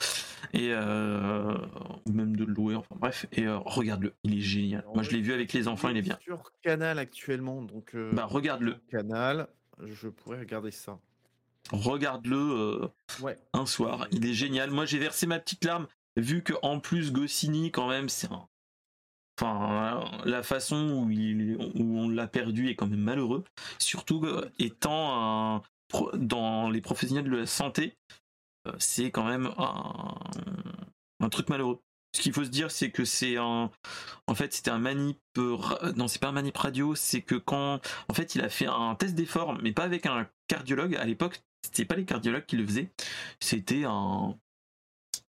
et 0.52 0.70
euh, 0.72 1.56
ou 2.06 2.12
même 2.12 2.36
de 2.36 2.44
le 2.44 2.52
louer. 2.52 2.74
Enfin 2.74 2.94
bref. 2.98 3.26
Et 3.32 3.48
regarde-le, 3.48 4.12
il 4.24 4.38
est 4.38 4.42
génial. 4.42 4.84
Moi, 4.94 5.02
je 5.02 5.10
l'ai 5.10 5.20
vu 5.20 5.32
avec 5.32 5.52
les 5.52 5.68
enfants, 5.68 5.88
il 5.88 5.96
est 5.96 6.02
bien. 6.02 6.18
Sur 6.22 6.52
Canal 6.62 6.98
actuellement 6.98 7.62
donc. 7.62 7.96
Bah, 8.12 8.26
regarde-le. 8.26 8.76
Canal, 8.90 9.48
je 9.84 10.08
pourrais 10.08 10.38
regarder 10.38 10.70
ça. 10.70 10.98
Regarde-le. 11.72 12.90
Ouais. 13.20 13.36
un 13.52 13.66
soir. 13.66 14.06
Il 14.12 14.26
est 14.26 14.34
génial. 14.34 14.70
Moi, 14.70 14.86
j'ai 14.86 14.98
versé 14.98 15.26
ma 15.26 15.38
petite 15.38 15.64
larme, 15.64 15.86
vu 16.16 16.42
que 16.42 16.52
en 16.62 16.78
plus 16.78 17.12
Goscinny, 17.12 17.70
quand 17.70 17.88
même, 17.88 18.08
c'est 18.08 18.30
un. 18.30 18.46
Enfin, 19.38 20.04
la 20.24 20.42
façon 20.42 20.88
où, 20.90 21.10
il, 21.10 21.56
où 21.74 21.98
on 21.98 22.08
l'a 22.08 22.26
perdu 22.26 22.68
est 22.68 22.74
quand 22.74 22.86
même 22.86 23.00
malheureux. 23.00 23.44
Surtout 23.78 24.24
euh, 24.24 24.50
étant 24.58 25.56
un, 25.56 25.62
dans 26.14 26.70
les 26.70 26.80
professionnels 26.80 27.30
de 27.30 27.36
la 27.36 27.46
santé, 27.46 27.98
euh, 28.66 28.72
c'est 28.78 29.10
quand 29.10 29.24
même 29.24 29.52
un, 29.58 30.14
un 31.20 31.28
truc 31.28 31.50
malheureux. 31.50 31.80
Ce 32.14 32.22
qu'il 32.22 32.32
faut 32.32 32.44
se 32.44 32.50
dire, 32.50 32.70
c'est 32.70 32.90
que 32.90 33.04
c'est 33.04 33.36
un. 33.36 33.70
En 34.26 34.34
fait, 34.34 34.54
c'était 34.54 34.70
un 34.70 34.78
manip. 34.78 35.18
Non, 35.36 36.08
c'est 36.08 36.18
pas 36.18 36.28
un 36.28 36.32
manip 36.32 36.56
radio, 36.56 36.94
c'est 36.94 37.20
que 37.20 37.34
quand. 37.34 37.80
En 38.08 38.14
fait, 38.14 38.34
il 38.36 38.40
a 38.40 38.48
fait 38.48 38.66
un 38.66 38.94
test 38.94 39.14
d'effort, 39.14 39.58
mais 39.60 39.72
pas 39.72 39.84
avec 39.84 40.06
un 40.06 40.26
cardiologue. 40.48 40.96
À 40.96 41.04
l'époque, 41.04 41.42
c'était 41.62 41.84
pas 41.84 41.96
les 41.96 42.06
cardiologues 42.06 42.46
qui 42.46 42.56
le 42.56 42.66
faisaient, 42.66 42.90
c'était 43.38 43.84
un. 43.84 44.34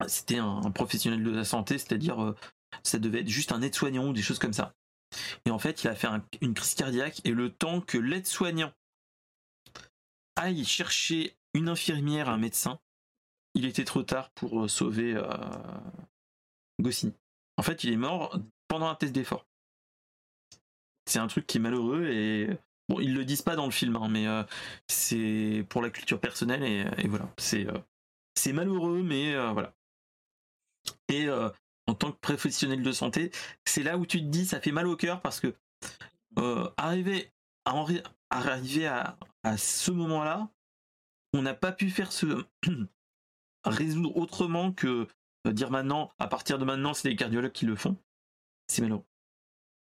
C'était 0.07 0.37
un 0.37 0.69
professionnel 0.71 1.23
de 1.23 1.31
la 1.31 1.43
santé, 1.43 1.79
c'est-à-dire. 1.79 2.35
Ça 2.83 2.99
devait 2.99 3.21
être 3.21 3.29
juste 3.29 3.51
un 3.51 3.61
aide-soignant 3.61 4.07
ou 4.07 4.13
des 4.13 4.21
choses 4.21 4.39
comme 4.39 4.53
ça. 4.53 4.73
Et 5.45 5.51
en 5.51 5.59
fait, 5.59 5.83
il 5.83 5.87
a 5.87 5.95
fait 5.95 6.07
un- 6.07 6.25
une 6.41 6.53
crise 6.53 6.75
cardiaque, 6.75 7.21
et 7.23 7.31
le 7.31 7.51
temps 7.51 7.81
que 7.81 7.97
l'aide-soignant 7.97 8.73
aille 10.35 10.65
chercher 10.65 11.35
une 11.53 11.69
infirmière, 11.69 12.29
un 12.29 12.37
médecin, 12.37 12.79
il 13.53 13.65
était 13.65 13.85
trop 13.85 14.03
tard 14.03 14.29
pour 14.31 14.63
euh, 14.63 14.67
sauver 14.67 15.15
euh, 15.15 15.25
Goscinny. 16.81 17.13
En 17.57 17.63
fait, 17.63 17.83
il 17.85 17.93
est 17.93 17.97
mort 17.97 18.37
pendant 18.67 18.87
un 18.87 18.95
test 18.95 19.13
d'effort. 19.13 19.47
C'est 21.05 21.19
un 21.19 21.27
truc 21.27 21.47
qui 21.47 21.57
est 21.57 21.61
malheureux 21.61 22.07
et 22.07 22.49
bon, 22.89 22.99
ils 22.99 23.13
le 23.13 23.23
disent 23.23 23.43
pas 23.43 23.55
dans 23.55 23.65
le 23.65 23.71
film, 23.71 23.95
hein, 23.95 24.09
mais 24.09 24.27
euh, 24.27 24.43
c'est 24.89 25.65
pour 25.69 25.81
la 25.81 25.89
culture 25.89 26.19
personnelle 26.19 26.63
et, 26.63 27.07
voilà. 27.07 27.31
C'est 27.37 27.67
euh, 27.67 27.79
c'est 28.37 28.51
malheureux, 28.51 29.01
mais 29.03 29.33
voilà. 29.53 29.73
Et 31.07 31.27
en 31.87 31.93
tant 31.93 32.11
que 32.11 32.17
professionnel 32.19 32.81
de 32.81 32.91
santé, 32.91 33.31
c'est 33.65 33.83
là 33.83 33.97
où 33.97 34.05
tu 34.05 34.19
te 34.19 34.25
dis 34.25 34.45
ça 34.45 34.59
fait 34.61 34.71
mal 34.71 34.87
au 34.87 34.95
cœur 34.95 35.21
parce 35.21 35.39
que 35.39 35.53
euh, 36.39 36.69
arriver 36.77 37.31
à, 37.65 37.75
en 37.75 37.83
ri- 37.83 38.01
arriver 38.29 38.87
à, 38.87 39.17
à 39.43 39.57
ce 39.57 39.91
moment-là, 39.91 40.49
on 41.33 41.41
n'a 41.41 41.53
pas 41.53 41.71
pu 41.71 41.89
faire 41.89 42.11
ce 42.11 42.45
résoudre 43.65 44.15
autrement 44.17 44.71
que 44.71 45.07
euh, 45.47 45.53
dire 45.53 45.69
maintenant, 45.71 46.11
à 46.19 46.27
partir 46.27 46.57
de 46.57 46.65
maintenant, 46.65 46.93
c'est 46.93 47.09
les 47.09 47.15
cardiologues 47.15 47.51
qui 47.51 47.65
le 47.65 47.75
font. 47.75 47.97
C'est 48.67 48.81
malheureux. 48.81 49.03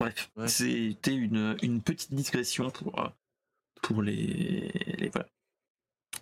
Bref, 0.01 0.31
Ouais. 0.37 0.49
c'était 0.49 1.15
une, 1.15 1.57
une 1.63 1.81
petite 1.83 2.13
digression 2.13 2.71
pour, 2.71 2.99
euh, 3.01 3.09
pour 3.83 4.03
les, 4.03 4.69
les- 4.99 5.09
voilà. 5.09 5.29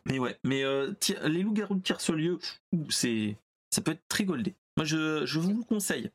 Mais 0.06 0.18
ouais, 0.18 0.38
mais 0.44 0.62
euh, 0.64 0.92
les 1.24 1.42
loups-garous 1.42 1.76
de 1.76 1.82
Tire-sur-Lieu, 1.82 2.38
ouh, 2.72 2.90
c'est 2.90 3.36
ça 3.70 3.80
peut 3.82 3.92
être 3.92 4.06
très 4.06 4.24
goldé. 4.24 4.54
Moi, 4.76 4.84
je, 4.84 5.24
je 5.26 5.38
vous 5.38 5.52
le 5.52 5.62
conseille. 5.62 6.10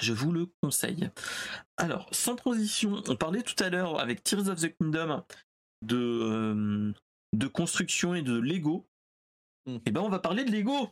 Je 0.00 0.12
vous 0.12 0.32
le 0.32 0.46
conseille. 0.62 1.10
Alors, 1.76 2.08
sans 2.12 2.36
transition, 2.36 3.02
on 3.08 3.16
parlait 3.16 3.42
tout 3.42 3.62
à 3.62 3.70
l'heure 3.70 4.00
avec 4.00 4.22
Tears 4.22 4.48
of 4.48 4.60
the 4.60 4.76
Kingdom 4.76 5.24
de, 5.82 5.96
euh, 5.96 6.92
de 7.34 7.46
construction 7.46 8.14
et 8.14 8.22
de 8.22 8.38
Lego. 8.38 8.86
Mm. 9.66 9.76
Et 9.86 9.90
ben, 9.90 10.00
on 10.00 10.08
va 10.08 10.18
parler 10.18 10.44
de 10.44 10.50
Lego. 10.50 10.90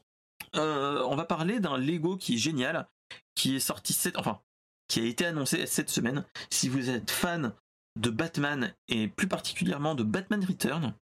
Euh, 0.57 1.03
on 1.05 1.17
va 1.17 1.25
parler 1.25 1.61
d'un 1.61 1.79
Lego 1.79 2.17
qui 2.17 2.35
est 2.35 2.39
génial, 2.39 2.89
qui 3.35 3.57
est 3.57 3.61
sorti 3.61 3.93
cette, 3.93 4.17
enfin, 4.17 4.41
qui 4.89 5.01
a 5.01 5.05
été 5.05 5.27
annoncé 5.27 5.67
cette 5.67 5.91
semaine. 5.91 6.25
Si 6.51 6.69
vous 6.69 6.91
êtes 6.91 7.11
fan 7.11 7.53
de 7.99 8.11
Batman 8.11 8.75
et 8.89 9.09
plus 9.09 9.29
particulièrement 9.29 9.95
de 9.95 10.05
Batman 10.05 10.45
Return, 10.45 10.95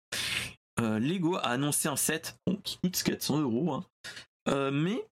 euh, 0.81 0.99
Lego 0.99 1.37
a 1.37 1.49
annoncé 1.49 1.89
un 1.89 1.97
set 1.97 2.39
bon, 2.47 2.57
qui 2.57 2.79
coûte 2.79 3.03
400 3.03 3.41
euros, 3.41 3.73
hein, 3.73 4.71
mais 4.71 5.07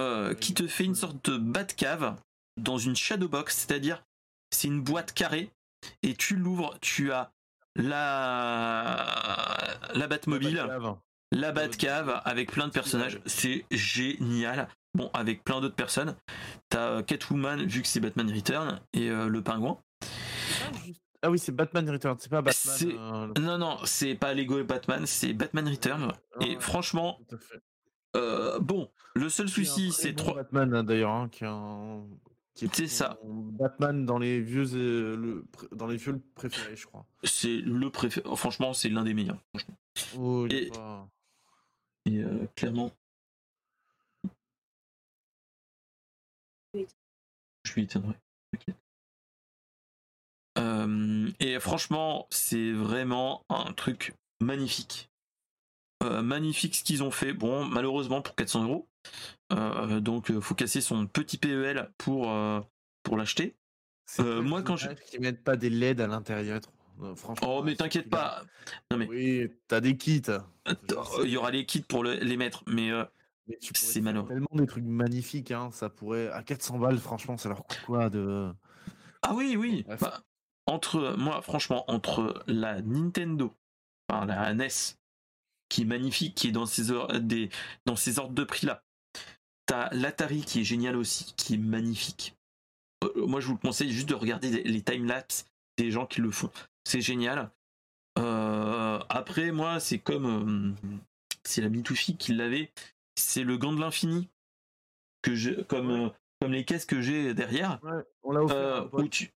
euh, 0.00 0.34
qui 0.34 0.54
te 0.54 0.66
fait 0.66 0.84
une 0.84 0.94
sorte 0.94 1.28
de 1.30 1.36
Batcave 1.36 2.16
dans 2.56 2.78
une 2.78 2.96
shadow 2.96 3.28
box, 3.28 3.56
c'est-à-dire 3.56 4.02
c'est 4.50 4.68
une 4.68 4.82
boîte 4.82 5.12
carrée 5.12 5.50
et 6.02 6.14
tu 6.14 6.36
l'ouvres, 6.36 6.76
tu 6.80 7.12
as 7.12 7.32
la 7.76 9.06
la 9.94 10.06
Batmobile, 10.06 10.56
Batcave. 10.56 10.96
la 11.32 11.52
Batcave 11.52 12.20
avec 12.24 12.52
plein 12.52 12.66
de 12.66 12.72
personnages, 12.72 13.20
c'est 13.26 13.64
génial. 13.70 14.68
Bon, 14.94 15.10
avec 15.14 15.42
plein 15.42 15.60
d'autres 15.62 15.74
personnes, 15.74 16.14
t'as 16.68 17.02
Catwoman 17.02 17.64
vu 17.64 17.80
que 17.80 17.88
c'est 17.88 18.00
Batman 18.00 18.30
Return 18.30 18.80
et 18.92 19.08
euh, 19.08 19.26
le 19.28 19.42
pingouin. 19.42 19.78
Ah 21.22 21.30
oui, 21.30 21.38
c'est 21.38 21.52
Batman 21.52 21.88
Return, 21.88 22.16
c'est 22.18 22.28
pas 22.30 22.42
Batman. 22.42 22.76
Euh, 22.82 23.40
Non, 23.40 23.56
non, 23.56 23.78
c'est 23.84 24.14
pas 24.14 24.34
Lego 24.34 24.58
et 24.58 24.64
Batman, 24.64 25.06
c'est 25.06 25.32
Batman 25.32 25.66
Return. 25.68 26.12
Et 26.40 26.56
Ouais, 26.56 26.60
franchement. 26.60 27.18
Euh, 28.16 28.58
bon, 28.60 28.90
le 29.14 29.28
seul 29.28 29.48
souci, 29.48 29.92
c'est 29.92 30.12
bon 30.12 30.16
trois. 30.22 30.34
Batman 30.34 30.74
hein, 30.74 30.84
d'ailleurs, 30.84 31.10
hein, 31.12 31.28
qui 31.30 31.44
est 31.44 31.48
un- 31.48 32.04
C'est 32.54 32.86
ça. 32.86 33.18
Batman 33.24 34.04
dans 34.04 34.18
les 34.18 34.40
vieux, 34.40 34.66
euh, 34.74 35.16
le- 35.16 35.44
dans 35.74 35.86
les 35.86 35.96
vieux 35.96 36.20
préférés, 36.34 36.76
je 36.76 36.86
crois. 36.86 37.06
C'est 37.24 37.56
le 37.56 37.88
préféré. 37.90 38.28
Franchement, 38.36 38.74
c'est 38.74 38.88
l'un 38.90 39.04
des 39.04 39.14
meilleurs. 39.14 39.42
Oh, 40.18 40.46
Et- 40.50 40.68
pas- 40.70 41.08
Et 42.04 42.18
euh, 42.18 42.46
clairement. 42.56 42.90
Je 46.74 47.80
éteindrai. 47.80 48.14
t'inquiète. 48.52 48.76
Euh, 50.58 51.30
et 51.40 51.58
franchement, 51.60 52.26
c'est 52.30 52.72
vraiment 52.72 53.44
un 53.48 53.72
truc 53.72 54.14
magnifique. 54.40 55.08
Euh, 56.02 56.22
magnifique 56.22 56.74
ce 56.76 56.82
qu'ils 56.84 57.02
ont 57.02 57.10
fait. 57.10 57.32
Bon, 57.32 57.64
malheureusement 57.64 58.22
pour 58.22 58.34
400 58.34 58.64
euros. 58.64 58.88
Euh, 59.52 60.00
donc, 60.00 60.30
euh, 60.30 60.40
faut 60.40 60.54
casser 60.54 60.80
son 60.80 61.06
petit 61.06 61.38
PEL 61.38 61.90
pour, 61.98 62.32
pour 63.02 63.16
l'acheter. 63.16 63.56
Moi, 64.18 64.62
quand 64.62 64.76
je- 64.76 64.90
qu'ils 64.90 65.20
mettent 65.20 65.44
pas 65.44 65.56
des 65.56 65.70
LED 65.70 66.00
à 66.00 66.06
l'intérieur. 66.06 66.60
Franchement. 67.16 67.58
Oh, 67.58 67.62
mais 67.62 67.74
t'inquiète 67.74 68.08
pas. 68.10 68.42
Non, 68.90 68.98
mais 68.98 69.08
Oui, 69.08 69.48
t'as 69.66 69.80
des 69.80 69.96
kits. 69.96 70.22
il 71.24 71.28
y 71.30 71.36
aura 71.36 71.50
les 71.50 71.64
kits 71.66 71.80
pour 71.82 72.04
le- 72.04 72.14
les 72.14 72.36
mettre. 72.36 72.62
Mais 72.66 72.90
euh, 72.90 73.04
C'est 73.74 74.00
malheureux. 74.00 74.28
Tellement 74.28 74.46
des 74.54 74.66
trucs 74.66 74.84
magnifiques, 74.84 75.50
hein, 75.50 75.70
ça 75.72 75.88
pourrait. 75.88 76.28
À 76.30 76.42
400 76.42 76.78
balles, 76.78 76.98
franchement, 76.98 77.36
ça 77.36 77.48
leur 77.48 77.64
coûte 77.64 77.80
quoi 77.86 78.08
de. 78.10 78.52
Ah 79.22 79.34
oui, 79.34 79.56
oui. 79.58 79.84
Bah, 80.00 80.22
entre 80.66 81.16
moi, 81.18 81.42
franchement, 81.42 81.84
entre 81.90 82.42
la 82.46 82.82
Nintendo, 82.82 83.52
enfin 84.08 84.26
la 84.26 84.50
NES, 84.54 84.68
qui 85.72 85.82
est 85.82 85.86
magnifique, 85.86 86.34
qui 86.34 86.48
est 86.48 86.52
dans 86.52 86.66
ces 86.66 86.92
des 87.20 87.48
dans 87.86 87.96
ces 87.96 88.18
ordres 88.18 88.34
de 88.34 88.44
prix 88.44 88.66
là. 88.66 88.82
T'as 89.66 89.88
l'Atari 89.94 90.42
qui 90.42 90.60
est 90.60 90.64
génial 90.64 90.96
aussi, 90.96 91.32
qui 91.36 91.54
est 91.54 91.58
magnifique. 91.58 92.34
Euh, 93.04 93.26
moi, 93.26 93.40
je 93.40 93.46
vous 93.46 93.54
le 93.54 93.58
conseille 93.58 93.90
juste 93.92 94.08
de 94.08 94.14
regarder 94.14 94.50
les- 94.62 94.82
timelapses 94.82 95.46
des 95.78 95.90
gens 95.90 96.04
qui 96.06 96.20
le 96.20 96.30
font. 96.30 96.50
C'est 96.84 97.00
génial. 97.00 97.50
Euh, 98.18 98.98
après, 99.08 99.52
moi, 99.52 99.80
c'est 99.80 99.98
comme 99.98 100.74
euh, 100.84 100.98
c'est 101.44 101.62
la 101.62 101.68
Mitufi 101.68 102.16
qui 102.16 102.34
l'avait. 102.34 102.70
C'est 103.16 103.44
le 103.44 103.56
gant 103.56 103.72
de 103.72 103.80
l'infini 103.80 104.28
que 105.22 105.34
j'ai, 105.34 105.64
comme 105.64 105.90
euh, 105.90 106.08
comme 106.40 106.52
les 106.52 106.64
caisses 106.64 106.84
que 106.86 107.00
j'ai 107.00 107.32
derrière. 107.34 107.78
Ouais, 107.82 108.02
on 108.24 108.32
l'a 108.32 108.42
offert. 108.42 108.88
où 108.94 109.08
tu, 109.08 109.30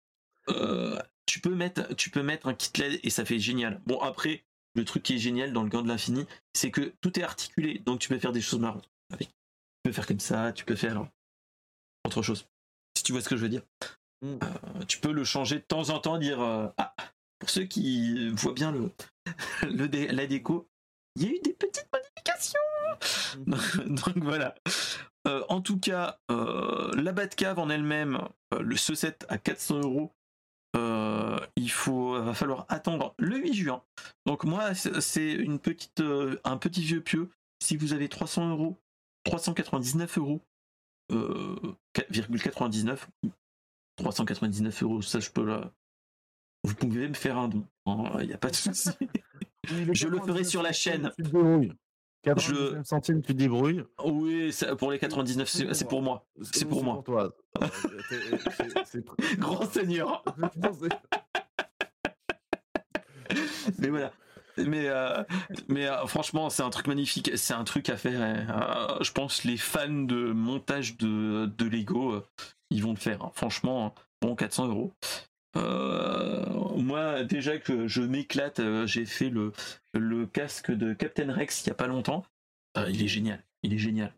tu 1.25 1.39
peux 1.41 1.53
mettre 1.55 1.93
tu 1.95 2.09
peux 2.09 2.23
mettre 2.23 2.47
un 2.47 2.53
kit 2.53 2.71
LED 2.81 2.99
et 3.03 3.09
ça 3.09 3.25
fait 3.25 3.39
génial. 3.39 3.81
Bon 3.85 3.99
après 3.99 4.43
le 4.75 4.85
truc 4.85 5.03
qui 5.03 5.15
est 5.15 5.19
génial 5.19 5.53
dans 5.53 5.63
le 5.63 5.69
gant 5.69 5.81
de 5.81 5.87
l'infini, 5.87 6.25
c'est 6.53 6.71
que 6.71 6.93
tout 7.01 7.19
est 7.19 7.23
articulé, 7.23 7.79
donc 7.79 7.99
tu 7.99 8.09
peux 8.09 8.19
faire 8.19 8.31
des 8.31 8.41
choses 8.41 8.59
marrantes 8.59 8.89
avec. 9.11 9.27
Tu 9.29 9.89
peux 9.89 9.91
faire 9.91 10.07
comme 10.07 10.19
ça, 10.19 10.53
tu 10.53 10.65
peux 10.65 10.75
faire 10.75 11.05
autre 12.05 12.21
chose. 12.21 12.47
Si 12.97 13.03
tu 13.03 13.11
vois 13.11 13.21
ce 13.21 13.29
que 13.29 13.37
je 13.37 13.41
veux 13.41 13.49
dire. 13.49 13.63
Mm. 14.21 14.39
Euh, 14.41 14.85
tu 14.87 14.99
peux 14.99 15.11
le 15.11 15.23
changer 15.23 15.55
de 15.55 15.65
temps 15.67 15.89
en 15.89 15.99
temps, 15.99 16.17
dire 16.17 16.41
euh, 16.41 16.67
ah 16.77 16.95
pour 17.39 17.49
ceux 17.49 17.65
qui 17.65 18.29
voient 18.29 18.53
bien 18.53 18.71
le, 18.71 18.91
le 19.63 19.87
dé- 19.87 20.07
la 20.07 20.25
déco, 20.25 20.69
il 21.15 21.23
y 21.23 21.25
a 21.27 21.29
eu 21.31 21.39
des 21.41 21.53
petites 21.53 21.89
modifications. 21.91 22.59
Donc 23.85 24.17
voilà. 24.23 24.55
Euh, 25.27 25.43
en 25.49 25.61
tout 25.61 25.77
cas, 25.79 26.19
la 26.29 27.11
Batcave 27.11 27.59
en 27.59 27.69
elle-même, 27.69 28.19
le 28.57 28.75
ce 28.77 28.95
set 28.95 29.25
à 29.29 29.37
400 29.37 29.81
euros, 29.81 30.13
euh, 31.03 31.39
il 31.55 31.71
faut, 31.71 32.21
va 32.21 32.33
falloir 32.33 32.65
attendre 32.69 33.13
le 33.17 33.37
8 33.37 33.53
juin. 33.53 33.83
Donc 34.25 34.43
moi, 34.43 34.73
c'est 34.73 35.01
c'est 35.01 35.31
une 35.31 35.59
petite, 35.59 35.99
euh, 36.01 36.39
un 36.43 36.57
petit 36.57 36.81
vieux 36.81 37.01
pieux. 37.01 37.29
Si 37.61 37.77
vous 37.77 37.93
avez 37.93 38.09
300 38.09 38.49
euros, 38.49 38.77
399 39.23 40.17
euros, 40.17 40.41
euh, 41.11 41.55
4,99, 41.95 43.07
399 43.97 44.83
euros, 44.83 45.01
ça 45.01 45.19
je 45.19 45.29
peux 45.29 45.45
là. 45.45 45.71
Vous 46.63 46.75
pouvez 46.75 47.07
me 47.09 47.13
faire 47.13 47.37
un 47.37 47.49
don, 47.49 47.65
il 48.21 48.27
n'y 48.27 48.33
a 48.33 48.37
pas 48.37 48.49
de 48.49 48.55
souci. 48.55 48.89
Je 49.65 50.07
le 50.07 50.17
ferai 50.17 50.43
99 50.43 50.47
sur 50.47 50.61
la 50.61 50.73
chaîne. 50.73 51.11
Tu 52.23 52.29
te 52.33 52.39
débrouilles. 52.39 52.63
99 52.83 52.85
centimes, 52.87 53.21
tu 53.21 53.33
te 53.33 53.37
débrouilles. 53.37 53.83
oui, 54.05 54.51
pour 54.77 54.91
les 54.91 54.99
99, 54.99 55.47
c'est 55.47 55.87
pour 55.87 56.01
moi. 56.01 56.25
C'est 56.41 56.65
pour 56.65 56.83
moi. 56.83 57.01
toi? 57.05 57.31
Euh, 57.61 57.67
c'est- 58.09 58.85
c'est- 58.85 59.05
Grand 59.39 59.65
seigneur. 59.69 60.23
mais 63.79 63.89
voilà. 63.89 64.11
Mais, 64.57 64.87
euh, 64.87 65.23
mais 65.67 65.87
euh, 65.87 66.05
franchement, 66.05 66.49
c'est 66.51 66.61
un 66.61 66.69
truc 66.69 66.87
magnifique. 66.87 67.31
C'est 67.35 67.55
un 67.55 67.63
truc 67.63 67.89
à 67.89 67.97
faire. 67.97 68.19
euh, 68.21 68.97
je 69.01 69.11
pense 69.11 69.43
les 69.45 69.57
fans 69.57 69.89
de 69.89 70.31
montage 70.31 70.95
de, 70.97 71.47
de 71.47 71.65
Lego, 71.65 72.13
euh, 72.13 72.23
ils 72.69 72.83
vont 72.83 72.91
le 72.91 72.99
faire. 72.99 73.23
hein. 73.23 73.31
Franchement, 73.33 73.95
bon, 74.21 74.35
400 74.35 74.67
euros. 74.67 74.93
Euh, 75.55 76.45
moi, 76.75 77.23
déjà 77.23 77.57
que 77.57 77.87
je 77.87 78.01
m'éclate, 78.01 78.59
euh, 78.59 78.87
j'ai 78.87 79.05
fait 79.05 79.29
le, 79.29 79.53
le 79.93 80.25
casque 80.25 80.71
de 80.71 80.93
Captain 80.93 81.31
Rex 81.31 81.63
il 81.63 81.67
y 81.67 81.71
a 81.71 81.75
pas 81.75 81.87
longtemps. 81.87 82.25
Euh, 82.77 82.89
il 82.89 83.03
est 83.03 83.07
génial. 83.07 83.43
Il 83.61 83.73
est 83.73 83.77
génial. 83.77 84.13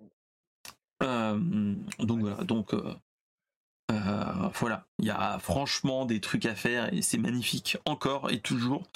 Donc 1.01 2.19
voilà. 2.21 2.43
Donc 2.43 2.73
voilà. 3.89 4.87
Il 4.99 5.05
y 5.05 5.11
a 5.11 5.37
franchement 5.39 6.05
des 6.05 6.21
trucs 6.21 6.45
à 6.45 6.55
faire 6.55 6.93
et 6.93 7.01
c'est 7.01 7.17
magnifique 7.17 7.77
encore 7.85 8.31
et 8.31 8.39
toujours. 8.39 8.87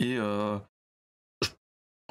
Et 0.00 0.18
en 0.18 0.60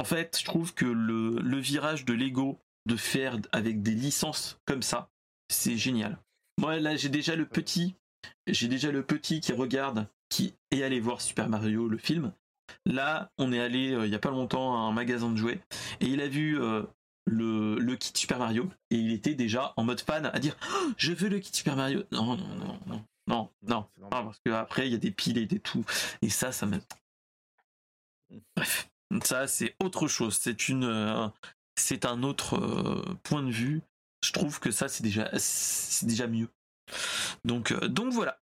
fait, 0.03 0.37
je 0.39 0.45
trouve 0.45 0.73
que 0.73 0.85
le, 0.85 1.39
le 1.39 1.57
virage 1.57 2.05
de 2.05 2.13
Lego 2.13 2.59
de 2.85 2.95
faire 2.95 3.37
avec 3.51 3.81
des 3.81 3.95
licences 3.95 4.59
comme 4.65 4.83
ça, 4.83 5.09
c'est 5.49 5.75
génial. 5.77 6.17
Moi, 6.59 6.79
là, 6.79 6.95
j'ai 6.95 7.09
déjà 7.09 7.35
le 7.35 7.45
petit, 7.45 7.95
j'ai 8.47 8.67
déjà 8.67 8.91
le 8.91 9.03
petit 9.03 9.41
qui 9.41 9.53
regarde, 9.53 10.07
qui 10.29 10.53
est 10.71 10.83
allé 10.83 10.99
voir 10.99 11.21
Super 11.21 11.49
Mario, 11.49 11.87
le 11.87 11.97
film. 11.97 12.33
Là, 12.85 13.31
on 13.37 13.51
est 13.51 13.59
allé 13.59 13.91
euh, 13.93 14.05
il 14.05 14.11
y 14.11 14.15
a 14.15 14.19
pas 14.19 14.31
longtemps 14.31 14.75
à 14.75 14.79
un 14.79 14.91
magasin 14.91 15.29
de 15.29 15.37
jouets 15.37 15.61
et 15.99 16.07
il 16.07 16.19
a 16.19 16.27
vu 16.27 16.59
euh, 16.59 16.83
le, 17.25 17.77
le 17.77 17.95
kit 17.95 18.11
Super 18.15 18.39
Mario 18.39 18.69
et 18.89 18.95
il 18.95 19.11
était 19.11 19.35
déjà 19.35 19.73
en 19.77 19.83
mode 19.83 20.01
fan 20.01 20.25
à 20.25 20.39
dire 20.39 20.55
Oh, 20.73 20.91
je 20.97 21.13
veux 21.13 21.29
le 21.29 21.39
kit 21.39 21.51
Super 21.53 21.75
Mario. 21.75 22.03
Non, 22.11 22.35
non, 22.35 22.47
non, 22.55 22.79
non, 22.87 23.05
non, 23.27 23.49
non. 23.63 23.87
Ah, 24.11 24.23
parce 24.23 24.39
qu'après, 24.45 24.87
il 24.87 24.93
y 24.93 24.95
a 24.95 24.99
des 24.99 25.11
piles 25.11 25.37
et 25.37 25.45
des 25.45 25.59
tout. 25.59 25.85
Et 26.21 26.29
ça, 26.29 26.51
ça 26.51 26.65
me. 26.65 26.79
Bref, 28.55 28.89
ça, 29.23 29.47
c'est 29.47 29.75
autre 29.83 30.07
chose. 30.07 30.37
C'est 30.39 30.67
une. 30.67 30.83
euh, 30.85 31.27
c'est 31.75 32.05
un 32.05 32.23
autre 32.23 32.57
point 33.23 33.43
de 33.43 33.51
vue. 33.51 33.81
Je 34.23 34.31
trouve 34.31 34.59
que 34.59 34.71
ça, 34.71 34.87
c'est 34.87 35.03
déjà, 35.03 35.29
c'est 35.37 36.05
déjà 36.07 36.25
mieux. 36.25 36.49
Donc, 37.43 37.71
euh, 37.71 37.87
donc 37.87 38.13
voilà. 38.13 38.39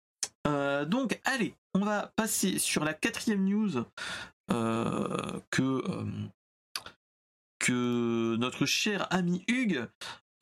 Euh, 0.48 0.86
donc, 0.86 1.20
allez, 1.24 1.56
on 1.74 1.80
va 1.80 2.12
passer 2.16 2.60
sur 2.60 2.84
la 2.84 2.94
quatrième 2.94 3.46
news 3.46 3.84
euh, 4.52 5.40
que, 5.50 5.84
que 7.60 8.36
notre 8.38 8.66
cher 8.66 9.08
ami 9.12 9.44
Hugues 9.48 9.88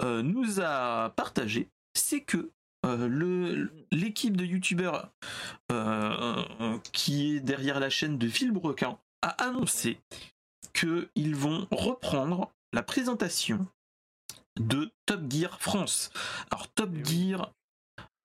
nous 0.01 0.61
a 0.61 1.09
partagé. 1.17 1.69
C'est 1.93 2.21
que 2.21 2.51
euh, 2.85 3.67
l'équipe 3.91 4.37
de 4.37 4.45
youtubeurs 4.45 5.11
euh, 5.71 6.45
euh, 6.61 6.77
qui 6.93 7.35
est 7.35 7.39
derrière 7.41 7.79
la 7.79 7.89
chaîne 7.89 8.17
de 8.17 8.27
Villebrequin 8.27 8.97
a 9.21 9.29
annoncé 9.43 9.99
qu'ils 10.73 11.35
vont 11.35 11.67
reprendre 11.71 12.53
la 12.71 12.81
présentation 12.81 13.67
de 14.59 14.91
Top 15.05 15.29
Gear 15.29 15.59
France. 15.61 16.11
Alors 16.51 16.69
Top 16.69 16.91
Eh. 16.95 17.03
Gear, 17.03 17.53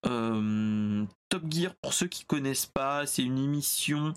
euh, 0.07 1.05
Top 1.29 1.43
Gear 1.51 1.75
pour 1.77 1.93
ceux 1.93 2.07
qui 2.07 2.25
connaissent 2.25 2.67
pas, 2.67 3.07
c'est 3.07 3.23
une 3.23 3.39
émission 3.39 4.15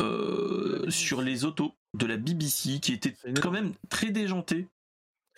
euh, 0.00 0.88
sur 0.90 1.22
les 1.22 1.44
autos 1.44 1.74
de 1.94 2.06
la 2.06 2.16
BBC 2.16 2.80
qui 2.80 2.92
était 2.92 3.14
quand 3.42 3.50
même 3.50 3.72
très 3.88 4.10
déjantée. 4.10 4.68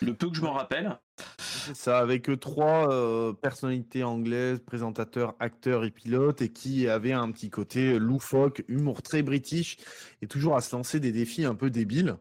Le 0.03 0.15
peu 0.15 0.31
que 0.31 0.37
je 0.37 0.43
m'en 0.43 0.53
rappelle. 0.53 0.99
C'est 1.39 1.77
ça, 1.77 1.99
avec 1.99 2.31
euh, 2.31 2.37
trois 2.37 2.91
euh, 2.91 3.33
personnalités 3.35 4.03
anglaises, 4.03 4.61
présentateurs, 4.61 5.35
acteurs 5.41 5.85
et 5.85 5.91
pilotes, 5.91 6.41
et 6.41 6.51
qui 6.51 6.89
avaient 6.89 7.13
un 7.13 7.31
petit 7.31 7.51
côté 7.51 7.99
loufoque, 7.99 8.65
humour 8.69 9.03
très 9.03 9.23
british, 9.23 9.77
et 10.23 10.27
toujours 10.27 10.57
à 10.57 10.63
se 10.63 10.75
lancer 10.75 11.01
des 11.01 11.13
défis 11.13 11.45
un 11.45 11.55
peu 11.55 11.69
débiles. 11.69 12.17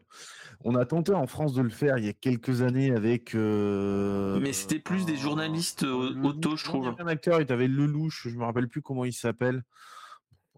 On 0.62 0.74
a 0.74 0.84
tenté 0.84 1.12
en 1.14 1.26
France 1.26 1.54
de 1.54 1.62
le 1.62 1.70
faire 1.70 1.96
il 1.98 2.04
y 2.04 2.08
a 2.08 2.12
quelques 2.12 2.60
années 2.62 2.90
avec. 2.94 3.34
euh, 3.34 4.38
Mais 4.40 4.52
c'était 4.52 4.78
plus 4.78 5.06
des 5.06 5.14
un- 5.14 5.16
journalistes 5.16 5.84
un 5.84 5.86
euh, 5.86 6.22
auto, 6.22 6.56
je 6.56 6.62
y 6.62 6.64
trouve. 6.64 6.86
avait 6.88 7.00
un 7.02 7.06
acteur, 7.06 7.40
il 7.40 7.50
avait 7.50 7.66
Lelouch, 7.68 8.28
je 8.28 8.36
me 8.36 8.44
rappelle 8.44 8.68
plus 8.68 8.82
comment 8.82 9.04
il 9.04 9.12
s'appelle. 9.14 9.62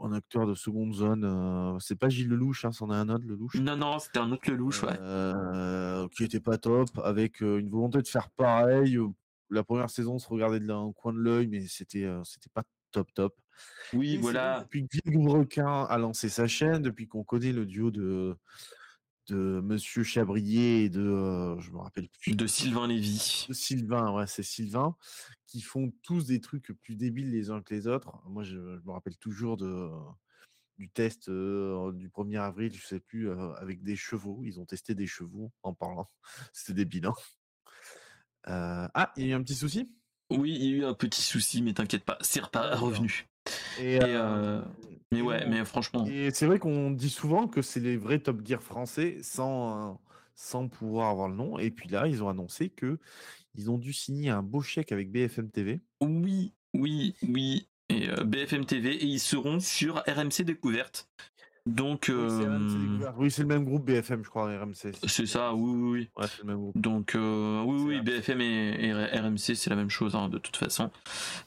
Un 0.02 0.12
acteur 0.12 0.46
de 0.46 0.54
seconde 0.54 0.92
zone. 0.94 1.22
euh, 1.24 1.78
c'est 1.78 1.94
pas 1.96 2.08
Gilles 2.08 2.28
Lelouch, 2.28 2.64
hein, 2.64 2.72
c'en 2.72 2.90
est 2.90 2.96
un 2.96 3.08
autre, 3.10 3.24
Lelouch. 3.24 3.54
Non, 3.54 3.76
non, 3.76 3.98
c'était 4.00 4.18
un 4.18 4.32
autre 4.32 4.50
Lelouch, 4.50 4.82
ouais. 4.82 4.98
Euh, 5.00 6.08
qui 6.16 6.24
était 6.24 6.40
pas 6.40 6.58
top, 6.58 6.88
avec 7.04 7.40
une 7.40 7.68
volonté 7.70 8.02
de 8.02 8.08
faire 8.08 8.28
pareil. 8.30 8.98
La 9.50 9.62
première 9.62 9.90
saison 9.90 10.18
se 10.18 10.26
regardait 10.28 10.58
d'un 10.60 10.90
coin 10.96 11.12
de 11.12 11.18
l'œil, 11.18 11.46
mais 11.46 11.60
c'était 11.68 12.08
c'était 12.24 12.50
pas 12.52 12.64
top 12.90 13.12
top. 13.14 13.34
Oui, 13.92 14.14
Et 14.14 14.18
voilà. 14.18 14.62
Depuis 14.62 14.88
que 14.88 14.96
Villebrequin 15.04 15.84
a 15.84 15.98
lancé 15.98 16.28
sa 16.28 16.48
chaîne, 16.48 16.82
depuis 16.82 17.06
qu'on 17.06 17.22
connaît 17.22 17.52
le 17.52 17.66
duo 17.66 17.90
de 17.92 18.34
de 19.28 19.60
Monsieur 19.62 20.02
Chabrier 20.02 20.84
et 20.84 20.88
de 20.88 21.00
euh, 21.02 21.60
je 21.60 21.70
me 21.70 21.78
rappelle 21.78 22.08
plus 22.20 22.34
De 22.34 22.46
Sylvain 22.46 22.86
Lévy. 22.86 23.46
de 23.48 23.54
Sylvain, 23.54 24.12
ouais, 24.12 24.26
c'est 24.26 24.42
Sylvain, 24.42 24.96
qui 25.46 25.60
font 25.60 25.92
tous 26.02 26.26
des 26.26 26.40
trucs 26.40 26.72
plus 26.82 26.96
débiles 26.96 27.30
les 27.30 27.50
uns 27.50 27.62
que 27.62 27.74
les 27.74 27.86
autres. 27.86 28.10
Moi, 28.26 28.42
je, 28.42 28.56
je 28.78 28.84
me 28.84 28.90
rappelle 28.92 29.16
toujours 29.18 29.56
de, 29.56 29.90
du 30.78 30.88
test 30.90 31.28
euh, 31.28 31.92
du 31.92 32.08
1er 32.08 32.38
avril, 32.40 32.72
je 32.74 32.84
sais 32.84 33.00
plus, 33.00 33.28
euh, 33.30 33.52
avec 33.54 33.82
des 33.82 33.96
chevaux. 33.96 34.42
Ils 34.44 34.58
ont 34.60 34.66
testé 34.66 34.94
des 34.94 35.06
chevaux 35.06 35.52
en 35.62 35.74
parlant. 35.74 36.10
C'était 36.52 36.74
débile. 36.84 37.06
hein. 37.06 37.14
Euh, 38.48 38.88
ah, 38.94 39.12
il 39.16 39.26
y 39.26 39.28
a 39.28 39.30
eu 39.30 39.34
un 39.34 39.42
petit 39.42 39.54
souci? 39.54 39.88
Oui, 40.30 40.56
il 40.58 40.64
y 40.64 40.74
a 40.74 40.76
eu 40.78 40.84
un 40.84 40.94
petit 40.94 41.22
souci, 41.22 41.62
mais 41.62 41.74
t'inquiète 41.74 42.04
pas, 42.04 42.18
c'est 42.22 42.40
D'accord. 42.52 42.80
revenu. 42.80 43.28
Et, 43.80 43.94
Et, 43.94 44.00
euh, 44.02 44.60
euh, 44.60 44.62
Mais 45.10 45.20
ouais, 45.20 45.46
mais 45.48 45.64
franchement, 45.64 46.06
Et 46.06 46.30
c'est 46.30 46.46
vrai 46.46 46.58
qu'on 46.58 46.90
dit 46.90 47.10
souvent 47.10 47.48
que 47.48 47.62
c'est 47.62 47.80
les 47.80 47.96
vrais 47.96 48.18
Top 48.18 48.46
Gear 48.46 48.62
français 48.62 49.18
sans, 49.22 49.92
euh, 49.92 49.94
sans 50.34 50.68
pouvoir 50.68 51.10
avoir 51.10 51.28
le 51.28 51.34
nom. 51.34 51.58
Et 51.58 51.70
puis 51.70 51.88
là, 51.88 52.06
ils 52.06 52.22
ont 52.22 52.28
annoncé 52.28 52.68
que 52.70 52.98
ils 53.54 53.70
ont 53.70 53.78
dû 53.78 53.92
signer 53.92 54.30
un 54.30 54.42
beau 54.42 54.62
chèque 54.62 54.92
avec 54.92 55.10
BFM 55.10 55.50
TV. 55.50 55.80
oui, 56.00 56.52
oui, 56.74 57.14
oui. 57.28 57.68
Et 57.88 58.08
euh, 58.08 58.24
BFM 58.24 58.64
TV, 58.64 58.94
et 58.94 59.04
ils 59.04 59.20
seront 59.20 59.60
sur 59.60 59.96
RMC 60.06 60.44
Découverte. 60.44 61.10
Donc, 61.64 62.06
Oui, 62.08 62.14
c'est 62.28 62.46
RMC 62.48 63.02
euh. 63.04 63.12
Oui, 63.18 63.30
c'est 63.30 63.42
le 63.42 63.48
même 63.48 63.64
groupe 63.64 63.84
BFM, 63.84 64.24
je 64.24 64.28
crois, 64.28 64.46
RMC. 64.58 64.74
c'est 65.06 65.26
ça, 65.26 65.54
oui, 65.54 65.72
oui, 65.72 65.90
oui. 65.90 66.10
Ouais, 66.16 66.26
c'est 66.26 66.38
le 66.40 66.44
même 66.48 66.56
groupe. 66.56 66.76
Donc, 66.76 67.14
euh, 67.14 67.62
oui, 67.62 67.80
oui. 67.82 68.00
BFM 68.00 68.40
et, 68.40 68.86
et 68.88 68.92
RMC, 68.92 69.38
c'est 69.54 69.70
la 69.70 69.76
même 69.76 69.88
chose, 69.90 70.16
hein, 70.16 70.28
de 70.28 70.38
toute 70.38 70.56
façon. 70.56 70.90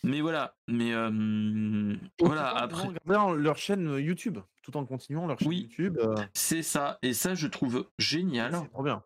Mais 0.04 0.22
voilà, 0.22 0.56
mais 0.70 0.94
euh, 0.94 1.96
voilà, 2.22 2.48
après, 2.56 2.88
leur 3.38 3.58
chaîne 3.58 3.90
YouTube, 4.00 4.38
tout 4.64 4.78
en 4.78 4.86
continuant 4.86 5.28
leur 5.28 5.38
chaîne 5.38 5.50
Oui. 5.50 5.64
YouTube. 5.64 5.98
euh, 6.00 6.16
c'est 6.34 6.64
ça, 6.64 6.98
et 7.02 7.14
ça, 7.14 7.36
je 7.36 7.48
trouve 7.48 7.86
génial. 8.00 8.54
c'est 8.56 8.70
trop 8.72 8.84
bien. 8.84 9.04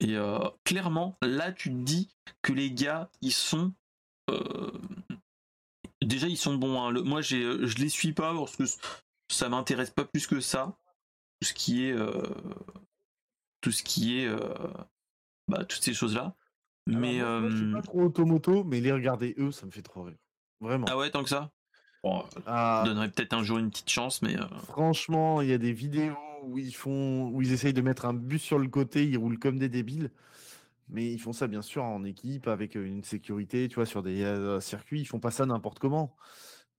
Et 0.00 0.16
clairement, 0.64 1.16
là, 1.22 1.52
tu 1.52 1.70
te 1.70 1.76
dis 1.76 2.10
que 2.42 2.52
les 2.52 2.72
gars, 2.72 3.08
ils 3.22 3.30
sont. 3.32 3.72
déjà, 6.02 6.26
ils 6.26 6.36
sont 6.36 6.56
bons. 6.56 6.82
hein. 6.82 6.90
Le- 6.90 7.02
moi, 7.02 7.20
je 7.22 7.76
les 7.78 7.88
suis 7.88 8.12
pas 8.12 8.34
parce 8.34 8.56
que 8.56 8.64
ça 9.28 9.48
m'intéresse 9.48 9.90
pas 9.90 10.04
plus 10.04 10.26
que 10.26 10.40
ça. 10.40 10.76
Tout 11.40 11.48
ce 11.48 11.54
qui 11.54 11.86
est. 11.86 11.92
euh, 11.92 12.22
tout 13.60 13.70
ce 13.72 13.82
qui 13.82 14.20
est. 14.20 14.26
euh, 14.26 14.38
bah, 15.48 15.64
toutes 15.64 15.82
ces 15.82 15.94
choses-là. 15.94 16.34
Mais. 16.86 17.18
moi, 17.20 17.40
moi, 17.40 17.50
je 17.50 17.56
suis 17.56 17.64
euh, 17.66 17.72
pas 17.72 17.82
trop 17.82 18.02
automoto, 18.02 18.64
mais 18.64 18.80
les 18.80 18.92
regarder 18.92 19.34
eux, 19.38 19.52
ça 19.52 19.66
me 19.66 19.70
fait 19.70 19.82
trop 19.82 20.02
rire. 20.02 20.16
Vraiment. 20.60 20.86
ah 20.88 20.96
ouais, 20.96 21.10
tant 21.10 21.22
que 21.22 21.28
ça? 21.30 21.50
Bon, 22.02 22.22
Ah, 22.46 22.82
je 22.84 22.90
donnerai 22.90 23.10
peut-être 23.10 23.32
un 23.32 23.42
jour 23.42 23.58
une 23.58 23.70
petite 23.70 23.90
chance, 23.90 24.20
mais. 24.22 24.36
Franchement, 24.66 25.40
il 25.40 25.48
y 25.48 25.52
a 25.52 25.58
des 25.58 25.72
vidéos 25.72 26.14
où 26.42 26.58
ils 26.58 26.74
font, 26.74 27.28
où 27.30 27.40
ils 27.40 27.52
essayent 27.52 27.72
de 27.72 27.80
mettre 27.80 28.04
un 28.04 28.12
bus 28.12 28.42
sur 28.42 28.58
le 28.58 28.68
côté, 28.68 29.06
ils 29.08 29.16
roulent 29.16 29.38
comme 29.38 29.58
des 29.58 29.70
débiles. 29.70 30.10
Mais 30.90 31.10
ils 31.10 31.18
font 31.18 31.32
ça 31.32 31.46
bien 31.46 31.62
sûr 31.62 31.82
en 31.82 32.04
équipe 32.04 32.46
avec 32.46 32.74
une 32.74 33.02
sécurité, 33.02 33.68
tu 33.68 33.76
vois, 33.76 33.86
sur 33.86 34.02
des 34.02 34.22
euh, 34.22 34.60
circuits. 34.60 35.00
Ils 35.00 35.06
font 35.06 35.18
pas 35.18 35.30
ça 35.30 35.46
n'importe 35.46 35.78
comment. 35.78 36.14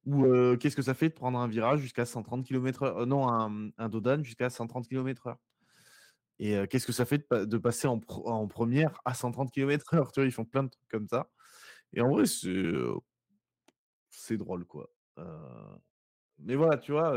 Ou 0.06 0.26
euh, 0.26 0.56
qu'est-ce 0.58 0.76
que 0.76 0.82
ça 0.82 0.94
fait 0.94 1.10
de 1.10 1.14
prendre 1.14 1.40
un 1.40 1.48
virage 1.48 1.80
jusqu'à 1.80 2.06
130 2.06 2.46
km/h 2.46 3.06
Non, 3.06 3.28
un, 3.28 3.70
un 3.78 3.90
dodan 3.90 4.24
jusqu'à 4.24 4.50
130 4.50 4.88
km/h. 4.88 5.36
Et 6.40 6.56
euh, 6.58 6.68
qu'est-ce 6.68 6.86
que 6.86 6.92
ça 6.94 7.06
fait 7.06 7.18
de, 7.20 7.24
pa- 7.24 7.46
de 7.46 7.58
passer 7.58 7.88
en, 7.88 8.00
pro- 8.00 8.28
en 8.30 8.48
première 8.48 9.00
à 9.06 9.14
130 9.14 9.52
km/h 9.52 10.12
Tu 10.12 10.20
vois, 10.20 10.26
ils 10.28 10.32
font 10.32 10.46
plein 10.46 10.64
de 10.64 10.70
trucs 10.70 10.88
comme 10.90 11.08
ça. 11.08 11.30
Et 11.94 12.02
en 12.02 12.10
vrai, 12.10 12.26
c'est 12.26 12.50
euh, 12.50 12.96
c'est 14.10 14.38
drôle, 14.38 14.66
quoi. 14.66 14.90
Mais 16.40 16.56
voilà, 16.56 16.78
tu 16.78 16.92
vois, 16.92 17.14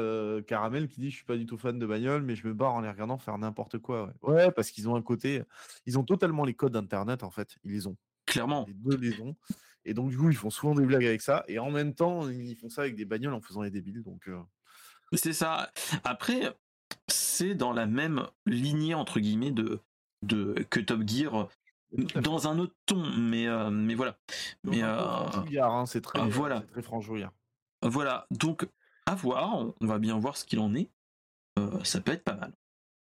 Caramel 0.47 0.86
qui 0.89 1.01
dit 1.01 1.11
je 1.11 1.16
suis 1.16 1.24
pas 1.24 1.36
du 1.36 1.45
tout 1.45 1.59
fan 1.59 1.78
de 1.78 1.86
bagnole, 1.86 2.22
mais 2.22 2.36
je 2.36 2.47
me 2.47 2.55
barre 2.55 2.74
en 2.74 2.80
les 2.80 2.89
regardant 2.91 3.18
faire 3.18 3.36
n'importe 3.36 3.78
quoi. 3.78 4.12
Ouais, 4.22 4.32
Ouais, 4.34 4.53
parce 4.53 4.70
qu'ils 4.70 4.89
ont 4.89 4.95
un 4.95 5.03
côté, 5.03 5.43
ils 5.86 5.99
ont 5.99 6.05
totalement 6.05 6.45
les 6.45 6.55
codes 6.55 6.76
internet 6.76 7.24
en 7.24 7.30
fait, 7.30 7.57
ils 7.64 7.72
les 7.72 7.86
ont, 7.89 7.97
clairement. 8.26 8.64
les 8.68 8.74
deux 8.74 8.97
les 8.97 9.20
ont. 9.20 9.34
Et 9.85 9.95
donc 9.95 10.11
du 10.11 10.16
coup, 10.18 10.29
ils 10.31 10.37
font 10.37 10.51
souvent 10.51 10.74
des 10.74 10.85
blagues 10.85 11.07
avec 11.07 11.22
ça, 11.22 11.45
et 11.49 11.59
en 11.59 11.70
même 11.70 11.95
temps, 11.95 12.29
ils 12.29 12.57
font 12.57 12.68
ça 12.68 12.83
avec 12.83 12.95
des 12.95 13.05
bagnoles 13.05 13.35
en 13.35 13.41
faisant 13.41 13.62
les 13.62 13.70
débiles. 13.70 14.03
Donc 14.03 14.29
euh, 14.29 14.39
C'est 15.14 15.33
ça. 15.33 15.70
Après, 16.05 16.55
c'est 17.07 17.55
dans 17.55 17.72
la 17.72 17.87
même 17.87 18.26
lignée, 18.47 18.95
entre 18.95 19.20
guillemets, 19.20 19.51
de, 19.53 19.81
de 20.22 20.55
que 20.70 20.81
Top 20.81 21.07
Gear, 21.07 21.49
dans 22.22 22.49
un 22.49 22.59
autre 22.59 22.74
ton, 22.85 23.03
mais, 23.16 23.47
euh, 23.49 23.70
mais 23.70 23.95
voilà. 23.95 24.18
Donc, 24.64 24.74
Mais 24.74 24.83
euh, 24.83 25.64
hein, 25.64 25.87
c'est 25.87 26.03
très, 26.03 26.20
voilà. 26.29 26.61
très 26.61 26.83
franchouillard. 26.83 27.33
voilà. 27.83 28.26
Donc, 28.31 28.68
à 29.07 29.14
voir. 29.14 29.72
On 29.81 29.87
va 29.87 29.99
bien 29.99 30.18
voir 30.18 30.37
ce 30.37 30.45
qu'il 30.45 30.59
en 30.59 30.74
est. 30.74 30.91
Euh, 31.59 31.83
ça 31.85 32.01
peut 32.03 32.12
être 32.12 32.24
pas 32.24 32.37
mal. 32.37 32.53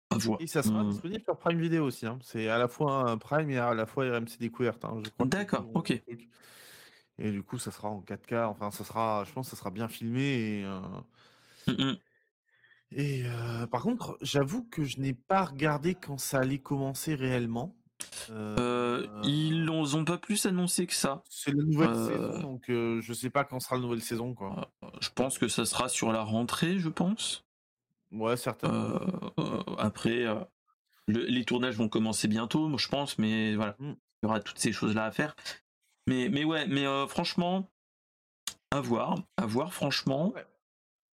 À 0.09 0.17
voir. 0.17 0.41
Et 0.41 0.47
ça 0.47 0.63
sera 0.63 0.79
Euh, 0.81 0.89
disponible 0.89 1.21
sur 1.23 1.37
Prime 1.37 1.59
Video 1.59 1.85
aussi. 1.85 2.05
hein. 2.05 2.17
C'est 2.21 2.47
à 2.47 2.57
la 2.57 2.69
fois 2.69 3.09
un 3.11 3.17
Prime 3.17 3.49
et 3.49 3.57
à 3.57 3.73
la 3.73 3.85
fois 3.85 4.05
RMC 4.05 4.37
Découverte. 4.39 4.85
hein. 4.85 5.01
D'accord, 5.25 5.69
ok. 5.73 6.01
Et 7.19 7.31
du 7.31 7.41
coup, 7.43 7.57
ça 7.57 7.71
sera 7.71 7.89
en 7.89 8.01
4K. 8.01 8.45
Enfin, 8.47 8.69
ça 8.71 8.83
sera, 8.83 9.23
je 9.25 9.31
pense, 9.33 9.47
que 9.47 9.55
ça 9.55 9.59
sera 9.59 9.71
bien 9.71 9.87
filmé 9.87 10.21
et. 10.59 10.63
euh, 10.65 10.79
mm, 11.67 11.71
mm. 11.91 11.97
Et 12.93 13.23
euh, 13.25 13.67
par 13.67 13.81
contre, 13.81 14.17
j'avoue 14.21 14.63
que 14.63 14.85
je 14.85 14.99
n'ai 15.01 15.13
pas 15.13 15.43
regardé 15.43 15.93
quand 15.95 16.17
ça 16.17 16.39
allait 16.39 16.59
commencer 16.59 17.15
réellement. 17.15 17.75
Euh, 18.29 19.05
ils 19.23 19.65
n'ont 19.65 20.05
pas 20.05 20.17
plus 20.17 20.45
annoncé 20.45 20.85
que 20.87 20.93
ça. 20.93 21.21
C'est 21.29 21.51
la 21.51 21.63
nouvelle 21.63 21.95
saison, 21.95 22.39
donc 22.41 22.65
je 22.67 23.13
sais 23.13 23.29
pas 23.29 23.43
quand 23.43 23.59
sera 23.59 23.75
la 23.75 23.81
nouvelle 23.81 24.01
saison, 24.01 24.33
quoi. 24.33 24.71
Je 25.01 25.09
pense 25.09 25.37
que 25.37 25.47
ça 25.49 25.65
sera 25.65 25.89
sur 25.89 26.11
la 26.13 26.21
rentrée, 26.21 26.79
je 26.79 26.87
pense. 26.89 27.43
Ouais, 28.11 28.37
certainement. 28.37 28.99
Après, 29.77 30.23
le- 31.07 31.25
les 31.25 31.43
tournages 31.43 31.75
vont 31.75 31.89
commencer 31.89 32.27
bientôt, 32.29 32.77
je 32.77 32.87
pense, 32.87 33.17
mais 33.17 33.55
voilà, 33.55 33.75
Mm. 33.79 33.89
il 33.91 33.95
y 34.23 34.25
aura 34.27 34.39
toutes 34.39 34.59
ces 34.59 34.71
choses-là 34.71 35.03
à 35.05 35.11
faire. 35.11 35.35
Mais, 36.07 36.29
mais 36.29 36.43
ouais, 36.43 36.67
mais 36.67 36.85
euh, 36.85 37.07
franchement, 37.07 37.69
à 38.71 38.79
voir, 38.81 39.17
à 39.37 39.45
voir, 39.45 39.73
franchement. 39.73 40.33
Ouais. 40.33 40.45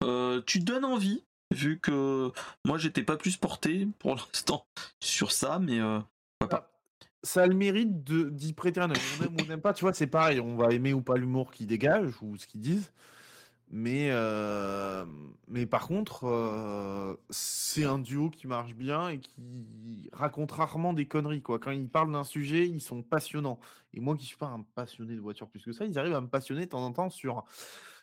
Euh, 0.05 0.41
tu 0.47 0.61
donnes 0.61 0.85
envie, 0.85 1.25
vu 1.53 1.81
que 1.81 2.31
moi, 2.65 2.79
j'étais 2.79 3.03
pas 3.03 3.17
plus 3.17 3.37
porté 3.37 3.89
pour 3.99 4.15
l'instant 4.17 4.67
sur 5.01 5.33
ça, 5.33 5.59
mais 5.59 5.81
euh, 5.81 6.01
pas. 6.49 6.71
ça 7.23 7.43
a 7.43 7.47
le 7.47 7.55
mérite 7.55 8.05
de- 8.05 8.29
d'y 8.31 8.53
prêter 8.53 8.81
un 8.81 8.91
œil. 8.91 8.97
On 9.19 9.25
aime 9.25 9.35
ou 9.35 9.43
on 9.43 9.47
n'aime 9.47 9.61
pas, 9.61 9.75
tu 9.75 9.83
vois, 9.85 9.93
c'est 9.95 10.07
pareil. 10.07 10.41
On 10.41 10.57
va 10.57 10.73
aimer 10.73 10.93
ou 10.95 11.01
pas 11.03 11.17
l'humour 11.17 11.51
qu'ils 11.51 11.67
dégagent 11.67 12.15
ou 12.23 12.37
ce 12.37 12.47
qu'ils 12.47 12.61
disent. 12.61 12.93
Mais, 13.77 14.11
euh, 14.13 15.05
mais 15.49 15.67
par 15.67 15.89
contre, 15.89 16.29
euh, 16.29 17.17
c'est 17.31 17.83
un 17.83 17.99
duo 17.99 18.31
qui 18.31 18.47
marche 18.47 18.73
bien 18.73 19.09
et 19.09 19.19
qui 19.19 20.09
raconte 20.13 20.53
rarement 20.53 20.93
des 20.93 21.09
conneries. 21.09 21.43
Quoi. 21.43 21.59
Quand 21.59 21.73
ils 21.73 21.89
parlent 21.89 22.13
d'un 22.13 22.23
sujet, 22.23 22.69
ils 22.69 22.81
sont 22.81 23.03
passionnants. 23.03 23.59
Et 23.93 23.99
moi 23.99 24.17
qui 24.17 24.27
suis 24.27 24.37
pas 24.37 24.47
un 24.47 24.63
passionné 24.63 25.17
de 25.17 25.21
voiture 25.21 25.49
plus 25.51 25.61
que 25.65 25.73
ça, 25.73 25.87
ils 25.87 25.99
arrivent 25.99 26.15
à 26.15 26.21
me 26.21 26.29
passionner 26.29 26.67
de 26.67 26.71
temps 26.71 26.85
en 26.87 26.93
temps 26.93 27.11
sur. 27.11 27.43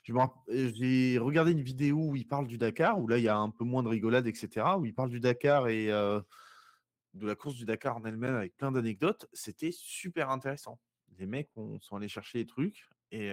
rapp- 0.10 0.44
J'ai 0.50 1.18
regardé 1.20 1.54
une 1.54 1.62
vidéo 1.62 2.00
où 2.10 2.16
ils 2.18 2.28
parlent 2.28 2.48
du 2.48 2.58
Dakar, 2.58 3.00
où 3.00 3.08
là 3.08 3.18
il 3.18 3.24
y 3.24 3.30
a 3.30 3.38
un 3.38 3.50
peu 3.50 3.64
moins 3.64 3.82
de 3.82 3.88
rigolade, 3.88 4.28
etc. 4.28 4.78
Où 4.78 4.86
ils 4.86 4.94
parlent 4.94 5.10
du 5.10 5.22
Dakar 5.22 5.70
et 5.70 5.90
euh, 5.90 6.20
de 7.14 7.26
la 7.28 7.36
course 7.36 7.56
du 7.56 7.64
Dakar 7.64 7.96
en 7.96 8.04
elle-même 8.04 8.36
avec 8.36 8.58
plein 8.58 8.74
d'anecdotes. 8.74 9.26
C'était 9.32 9.72
super 9.72 10.32
intéressant. 10.32 10.82
Les 11.18 11.26
mecs 11.28 11.50
ont- 11.56 11.80
sont 11.80 11.96
allés 11.96 12.10
chercher 12.10 12.40
les 12.40 12.46
trucs 12.46 12.90
et. 13.14 13.32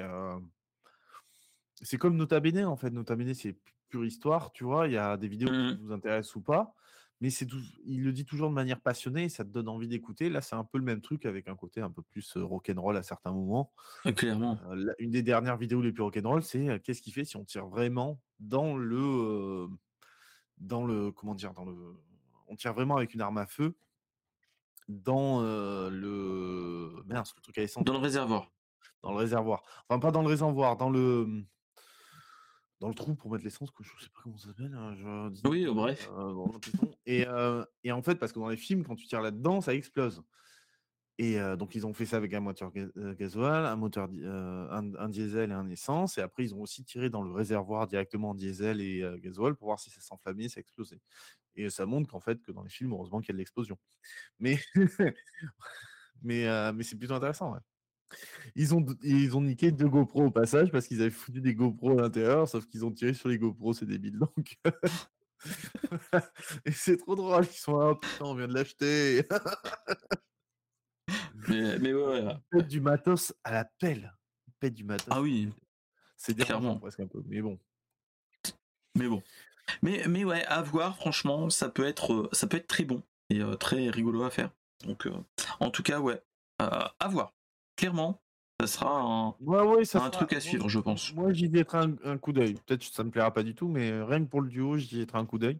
C'est 1.84 1.98
comme 1.98 2.16
Nota 2.16 2.40
Bene, 2.40 2.64
en 2.64 2.76
fait. 2.76 2.90
Nota 2.90 3.14
Bene, 3.16 3.34
c'est 3.34 3.52
pu- 3.52 3.74
pure 3.88 4.04
histoire, 4.04 4.52
tu 4.52 4.64
vois. 4.64 4.86
Il 4.86 4.92
y 4.92 4.96
a 4.96 5.16
des 5.16 5.28
vidéos 5.28 5.48
qui 5.48 5.76
vous 5.82 5.92
intéressent 5.92 6.36
ou 6.36 6.40
pas. 6.42 6.74
Mais 7.20 7.30
c'est 7.30 7.46
tout, 7.46 7.58
il 7.84 8.04
le 8.04 8.12
dit 8.12 8.24
toujours 8.24 8.48
de 8.48 8.54
manière 8.54 8.80
passionnée 8.80 9.24
et 9.24 9.28
ça 9.28 9.44
te 9.44 9.48
donne 9.50 9.68
envie 9.68 9.88
d'écouter. 9.88 10.28
Là, 10.30 10.40
c'est 10.40 10.54
un 10.54 10.62
peu 10.62 10.78
le 10.78 10.84
même 10.84 11.00
truc 11.00 11.26
avec 11.26 11.48
un 11.48 11.56
côté 11.56 11.80
un 11.80 11.90
peu 11.90 12.00
plus 12.02 12.36
rock'n'roll 12.36 12.96
à 12.96 13.02
certains 13.02 13.32
moments. 13.32 13.72
Euh, 14.06 14.12
Clairement. 14.12 14.56
Euh, 14.70 14.76
la- 14.76 14.92
une 15.00 15.10
des 15.10 15.22
dernières 15.22 15.56
vidéos 15.56 15.82
les 15.82 15.90
plus 15.90 16.04
rock'n'roll, 16.04 16.44
c'est 16.44 16.68
euh, 16.68 16.78
qu'est-ce 16.78 17.02
qu'il 17.02 17.12
fait 17.12 17.24
si 17.24 17.36
on 17.36 17.44
tire 17.44 17.66
vraiment 17.66 18.20
dans 18.38 18.76
le, 18.76 18.96
euh, 19.00 19.66
dans 20.58 20.84
le, 20.86 21.10
comment 21.10 21.34
dire, 21.34 21.54
dans 21.54 21.64
le, 21.64 21.74
on 22.46 22.54
tire 22.54 22.72
vraiment 22.72 22.96
avec 22.96 23.14
une 23.14 23.20
arme 23.20 23.38
à 23.38 23.46
feu 23.46 23.74
dans 24.88 25.40
le, 25.42 27.02
mince, 27.06 27.34
le 27.36 27.42
truc 27.42 27.58
à 27.58 27.62
essence 27.62 27.84
Dans 27.84 27.92
le 27.94 27.98
réservoir. 27.98 28.50
dans 29.02 29.10
le 29.10 29.16
réservoir. 29.18 29.62
Enfin, 29.88 29.98
pas 29.98 30.10
dans 30.12 30.22
le 30.22 30.28
réservoir, 30.28 30.76
dans 30.76 30.88
le 30.90 31.26
mmh, 31.26 31.46
dans 32.80 32.88
le 32.88 32.94
trou 32.94 33.14
pour 33.14 33.30
mettre 33.32 33.44
l'essence, 33.44 33.70
que 33.70 33.82
je 33.82 33.90
sais 34.00 34.08
pas 34.10 34.20
comment 34.22 34.36
ça 34.38 34.48
s'appelle. 34.48 34.74
hein, 34.74 35.30
Oui, 35.44 35.64
quoi, 35.64 35.74
bref. 35.74 36.08
euh, 36.12 36.46
et, 37.06 37.26
euh, 37.26 37.64
et 37.84 37.92
en 37.92 38.02
fait, 38.02 38.14
parce 38.16 38.32
que 38.32 38.38
dans 38.38 38.48
les 38.48 38.56
films, 38.56 38.84
quand 38.84 38.94
tu 38.96 39.06
tires 39.06 39.20
là-dedans, 39.22 39.60
ça 39.60 39.74
explose. 39.74 40.22
Et 41.20 41.40
euh, 41.40 41.56
donc, 41.56 41.74
ils 41.74 41.84
ont 41.84 41.92
fait 41.92 42.06
ça 42.06 42.16
avec 42.16 42.32
un 42.32 42.38
moteur 42.38 42.70
euh, 42.76 43.14
gasoil, 43.16 43.66
un 43.66 43.74
moteur, 43.74 44.08
euh, 44.14 44.68
un, 44.70 44.94
un 44.94 45.08
diesel 45.08 45.50
et 45.50 45.52
un 45.54 45.68
essence. 45.68 46.16
Et 46.16 46.20
après, 46.20 46.44
ils 46.44 46.54
ont 46.54 46.60
aussi 46.60 46.84
tiré 46.84 47.10
dans 47.10 47.22
le 47.22 47.32
réservoir 47.32 47.88
directement 47.88 48.30
en 48.30 48.34
diesel 48.36 48.80
et 48.80 49.02
gasoil 49.18 49.56
pour 49.56 49.66
voir 49.66 49.80
si 49.80 49.90
ça 49.90 50.00
s'enflammait, 50.00 50.48
ça 50.48 50.60
explosait. 50.60 51.00
Et 51.56 51.70
ça 51.70 51.86
montre 51.86 52.08
qu'en 52.08 52.20
fait, 52.20 52.40
que 52.40 52.52
dans 52.52 52.62
les 52.62 52.70
films, 52.70 52.92
heureusement 52.92 53.18
qu'il 53.18 53.30
y 53.30 53.32
a 53.32 53.34
de 53.34 53.38
l'explosion. 53.38 53.76
Mais, 54.38 54.60
mais, 56.22 56.72
mais 56.72 56.84
c'est 56.84 56.96
plutôt 56.96 57.14
intéressant. 57.14 57.52
ouais. 57.54 57.60
Ils 58.54 58.74
ont, 58.74 58.84
ils 59.02 59.36
ont 59.36 59.42
niqué 59.42 59.70
deux 59.70 59.88
GoPro 59.88 60.26
au 60.26 60.30
passage 60.30 60.70
parce 60.70 60.86
qu'ils 60.86 61.00
avaient 61.00 61.10
foutu 61.10 61.40
des 61.40 61.54
GoPro 61.54 61.98
à 61.98 62.02
l'intérieur, 62.02 62.48
sauf 62.48 62.66
qu'ils 62.66 62.84
ont 62.84 62.90
tiré 62.90 63.14
sur 63.14 63.28
les 63.28 63.38
GoPro, 63.38 63.72
c'est 63.72 63.86
débile. 63.86 64.18
Donc... 64.18 64.58
Et 66.64 66.72
c'est 66.72 66.96
trop 66.96 67.14
drôle, 67.14 67.44
ils 67.44 67.56
sont 67.56 67.78
là, 67.78 67.94
putain, 67.94 68.24
on 68.24 68.34
vient 68.34 68.48
de 68.48 68.54
l'acheter. 68.54 69.22
Mais, 71.48 71.78
mais 71.78 71.94
ouais, 71.94 72.22
ouais. 72.22 72.34
Ils 72.52 72.58
pètent 72.58 72.68
du 72.68 72.80
matos 72.80 73.32
à 73.44 73.52
la 73.52 73.64
pelle. 73.64 74.12
Ils 74.46 74.54
pètent 74.54 74.74
du 74.74 74.84
matos. 74.84 75.08
Ah 75.10 75.20
oui, 75.20 75.50
c'est 76.16 76.34
clairement. 76.34 76.78
presque 76.78 77.00
un 77.00 77.06
peu, 77.06 77.22
mais 77.26 77.40
bon. 77.40 77.58
mais 78.94 79.08
bon. 79.08 79.22
Mais, 79.82 80.06
mais 80.08 80.24
ouais, 80.24 80.44
à 80.46 80.62
voir, 80.62 80.96
franchement, 80.96 81.50
ça 81.50 81.68
peut 81.68 81.86
être, 81.86 82.12
euh, 82.12 82.28
ça 82.32 82.46
peut 82.46 82.56
être 82.56 82.66
très 82.66 82.84
bon 82.84 83.02
et 83.30 83.40
euh, 83.40 83.54
très 83.54 83.90
rigolo 83.90 84.22
à 84.22 84.30
faire. 84.30 84.50
Donc, 84.84 85.06
euh, 85.06 85.12
en 85.60 85.70
tout 85.70 85.82
cas, 85.82 86.00
ouais, 86.00 86.22
euh, 86.62 86.88
à 86.98 87.08
voir. 87.08 87.34
Clairement, 87.78 88.20
ça 88.60 88.66
sera 88.66 89.00
un, 89.00 89.28
Ouais, 89.40 89.62
ouais, 89.62 89.84
ça 89.84 89.98
un 89.98 90.00
sera- 90.02 90.10
truc 90.10 90.32
à 90.34 90.40
suivre, 90.40 90.68
je 90.68 90.80
pense. 90.80 91.14
Moi, 91.14 91.32
j'y 91.32 91.50
jetterai 91.50 91.78
un, 91.78 91.94
un 92.04 92.18
coup 92.18 92.32
d'œil. 92.32 92.54
Peut-être 92.66 92.80
que 92.80 92.92
ça 92.94 93.04
me 93.04 93.10
plaira 93.10 93.30
pas 93.32 93.42
du 93.44 93.54
tout, 93.54 93.68
mais 93.68 93.90
euh, 93.90 94.04
rien 94.04 94.18
que 94.24 94.28
pour 94.28 94.40
le 94.42 94.48
duo, 94.50 94.76
j'y 94.76 94.96
jetterai 94.98 95.18
un 95.18 95.26
coup 95.26 95.38
d'œil. 95.38 95.58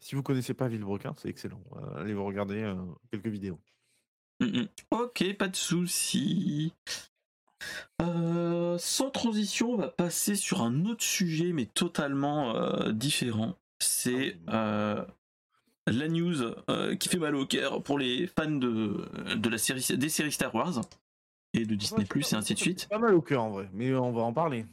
Si 0.00 0.14
vous 0.16 0.22
connaissez 0.22 0.52
pas 0.52 0.66
Villebrequin, 0.66 1.14
c'est 1.16 1.28
excellent. 1.28 1.60
Euh, 1.76 2.00
allez 2.02 2.12
vous 2.12 2.24
regarder 2.24 2.60
euh, 2.62 2.74
quelques 3.12 3.28
vidéos. 3.28 3.58
Mm, 4.40 4.46
mm. 4.62 4.68
Ok, 4.90 5.32
pas 5.38 5.48
de 5.48 5.56
souci. 5.56 6.72
Euh, 8.02 8.78
sans 8.78 9.10
transition, 9.10 9.72
on 9.72 9.76
va 9.76 9.88
passer 9.88 10.34
sur 10.34 10.62
un 10.62 10.86
autre 10.86 11.04
sujet, 11.04 11.52
mais 11.52 11.66
totalement 11.66 12.56
euh, 12.56 12.92
différent. 12.92 13.54
C'est 13.78 14.38
euh, 14.48 15.04
la 15.86 16.08
news 16.08 16.34
qui 16.98 17.08
fait 17.08 17.18
mal 17.18 17.34
au 17.36 17.46
cœur 17.46 17.82
pour 17.82 17.98
les 17.98 18.26
fans 18.26 18.50
de, 18.50 19.06
de 19.36 19.48
la 19.48 19.58
série, 19.58 19.84
des 19.96 20.08
séries 20.08 20.32
Star 20.32 20.54
Wars 20.54 20.80
et 21.54 21.66
de 21.66 21.74
Disney 21.74 22.04
Plus 22.04 22.32
et 22.32 22.36
ainsi 22.36 22.54
de 22.54 22.58
suite. 22.58 22.88
Pas 22.88 22.98
mal 22.98 23.14
au 23.14 23.20
cœur 23.20 23.42
en 23.42 23.50
vrai, 23.50 23.68
mais 23.72 23.94
on 23.94 24.12
va 24.12 24.22
en 24.22 24.32
parler. 24.32 24.66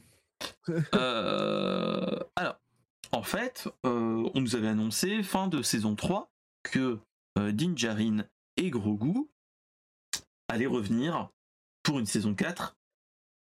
Euh, 0.94 2.18
alors, 2.36 2.60
en 3.12 3.22
fait, 3.22 3.68
euh, 3.86 4.28
on 4.34 4.40
nous 4.40 4.54
avait 4.54 4.68
annoncé 4.68 5.22
fin 5.22 5.48
de 5.48 5.62
saison 5.62 5.94
3 5.94 6.30
que 6.62 6.98
euh, 7.38 7.52
Din 7.52 7.74
Djarin 7.74 8.24
et 8.56 8.70
Grogu 8.70 9.28
allaient 10.48 10.66
revenir 10.66 11.30
pour 11.82 11.98
une 11.98 12.06
saison 12.06 12.34
4 12.34 12.76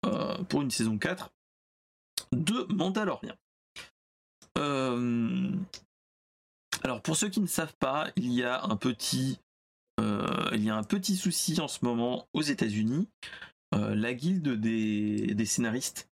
euh, 0.06 0.44
pour 0.44 0.62
une 0.62 0.72
saison 0.72 0.98
4 0.98 1.32
de 2.32 2.66
Mandalorian. 2.74 3.36
Alors 6.84 7.02
pour 7.02 7.16
ceux 7.16 7.30
qui 7.30 7.40
ne 7.40 7.48
savent 7.48 7.76
pas, 7.78 8.10
il 8.16 8.32
y 8.32 8.44
a 8.44 8.64
un 8.64 8.76
petit 8.76 9.40
il 10.54 10.64
y 10.64 10.70
a 10.70 10.76
un 10.76 10.84
petit 10.84 11.16
souci 11.16 11.60
en 11.60 11.68
ce 11.68 11.84
moment 11.84 12.28
aux 12.34 12.42
États-Unis. 12.42 13.08
Euh, 13.74 13.96
la 13.96 14.14
guilde 14.14 14.50
des, 14.60 15.46
scénaristes 15.46 16.10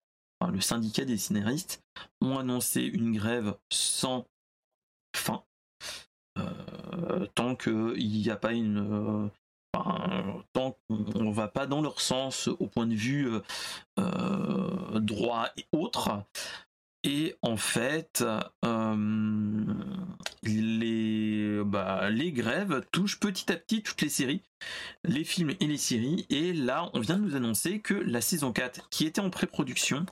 le 0.48 0.60
syndicat 0.60 1.04
des 1.04 1.18
scénaristes 1.18 1.82
ont 2.22 2.38
annoncé 2.38 2.82
une 2.82 3.12
grève 3.12 3.56
sans 3.70 4.26
fin 5.14 5.44
euh, 6.38 7.26
tant 7.34 7.56
qu'il 7.56 7.98
n'y 7.98 8.30
a 8.30 8.36
pas 8.36 8.54
une 8.54 9.30
euh, 9.76 10.42
tant 10.52 10.76
qu'on 10.88 11.24
ne 11.24 11.32
va 11.32 11.48
pas 11.48 11.66
dans 11.66 11.80
leur 11.80 12.00
sens 12.00 12.48
au 12.48 12.66
point 12.66 12.86
de 12.86 12.94
vue 12.94 13.28
euh, 13.28 13.40
euh, 13.98 14.98
droit 15.00 15.48
et 15.56 15.64
autres 15.72 16.24
et 17.02 17.36
en 17.42 17.56
fait 17.56 18.24
euh, 18.64 19.64
les, 20.42 21.62
bah, 21.64 22.10
les 22.10 22.32
grèves 22.32 22.84
touchent 22.92 23.18
petit 23.18 23.50
à 23.52 23.56
petit 23.56 23.82
toutes 23.82 24.02
les 24.02 24.08
séries 24.08 24.42
les 25.04 25.24
films 25.24 25.54
et 25.60 25.66
les 25.66 25.76
séries. 25.76 26.26
Et 26.30 26.52
là, 26.52 26.90
on 26.92 27.00
vient 27.00 27.16
de 27.16 27.22
nous 27.22 27.36
annoncer 27.36 27.80
que 27.80 27.94
la 27.94 28.20
saison 28.20 28.52
4, 28.52 28.88
qui 28.90 29.06
était 29.06 29.20
en 29.20 29.30
pré-production, 29.30 30.06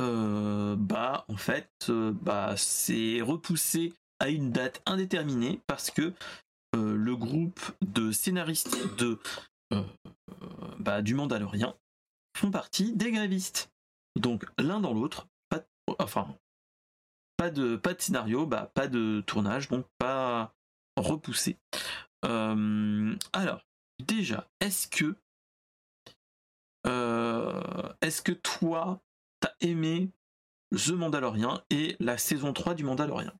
euh, 0.00 0.76
bah, 0.76 1.24
en 1.28 1.36
fait, 1.36 1.70
euh, 1.88 2.12
bah, 2.22 2.54
c'est 2.56 3.20
repoussé 3.20 3.94
à 4.18 4.28
une 4.28 4.50
date 4.50 4.82
indéterminée 4.86 5.60
parce 5.66 5.90
que 5.90 6.12
le 6.72 7.16
groupe 7.16 7.60
de 7.80 8.12
scénaristes 8.12 8.78
de, 8.96 9.18
bah, 10.78 11.02
du 11.02 11.14
Mandalorian 11.14 11.74
font 12.36 12.52
partie 12.52 12.92
des 12.92 13.10
grévistes. 13.10 13.70
Donc, 14.16 14.44
l'un 14.56 14.80
dans 14.80 14.94
l'autre, 14.94 15.26
enfin, 15.98 16.36
pas 17.36 17.50
de, 17.50 17.76
pas 17.76 17.94
de 17.94 18.00
scénario, 18.00 18.46
bah, 18.46 18.70
pas 18.74 18.86
de 18.86 19.22
tournage, 19.26 19.68
donc 19.68 19.86
pas 19.98 20.54
repoussé. 20.96 21.58
Euh, 22.24 23.16
alors, 23.32 23.64
déjà, 23.98 24.48
est-ce 24.60 24.88
que 24.88 25.16
euh, 26.86 27.92
est-ce 28.00 28.22
que 28.22 28.32
toi 28.32 29.02
t'as 29.40 29.52
aimé 29.60 30.10
The 30.72 30.90
Mandalorian 30.90 31.60
et 31.70 31.96
la 31.98 32.18
saison 32.18 32.52
3 32.52 32.74
du 32.74 32.84
Mandalorian? 32.84 33.32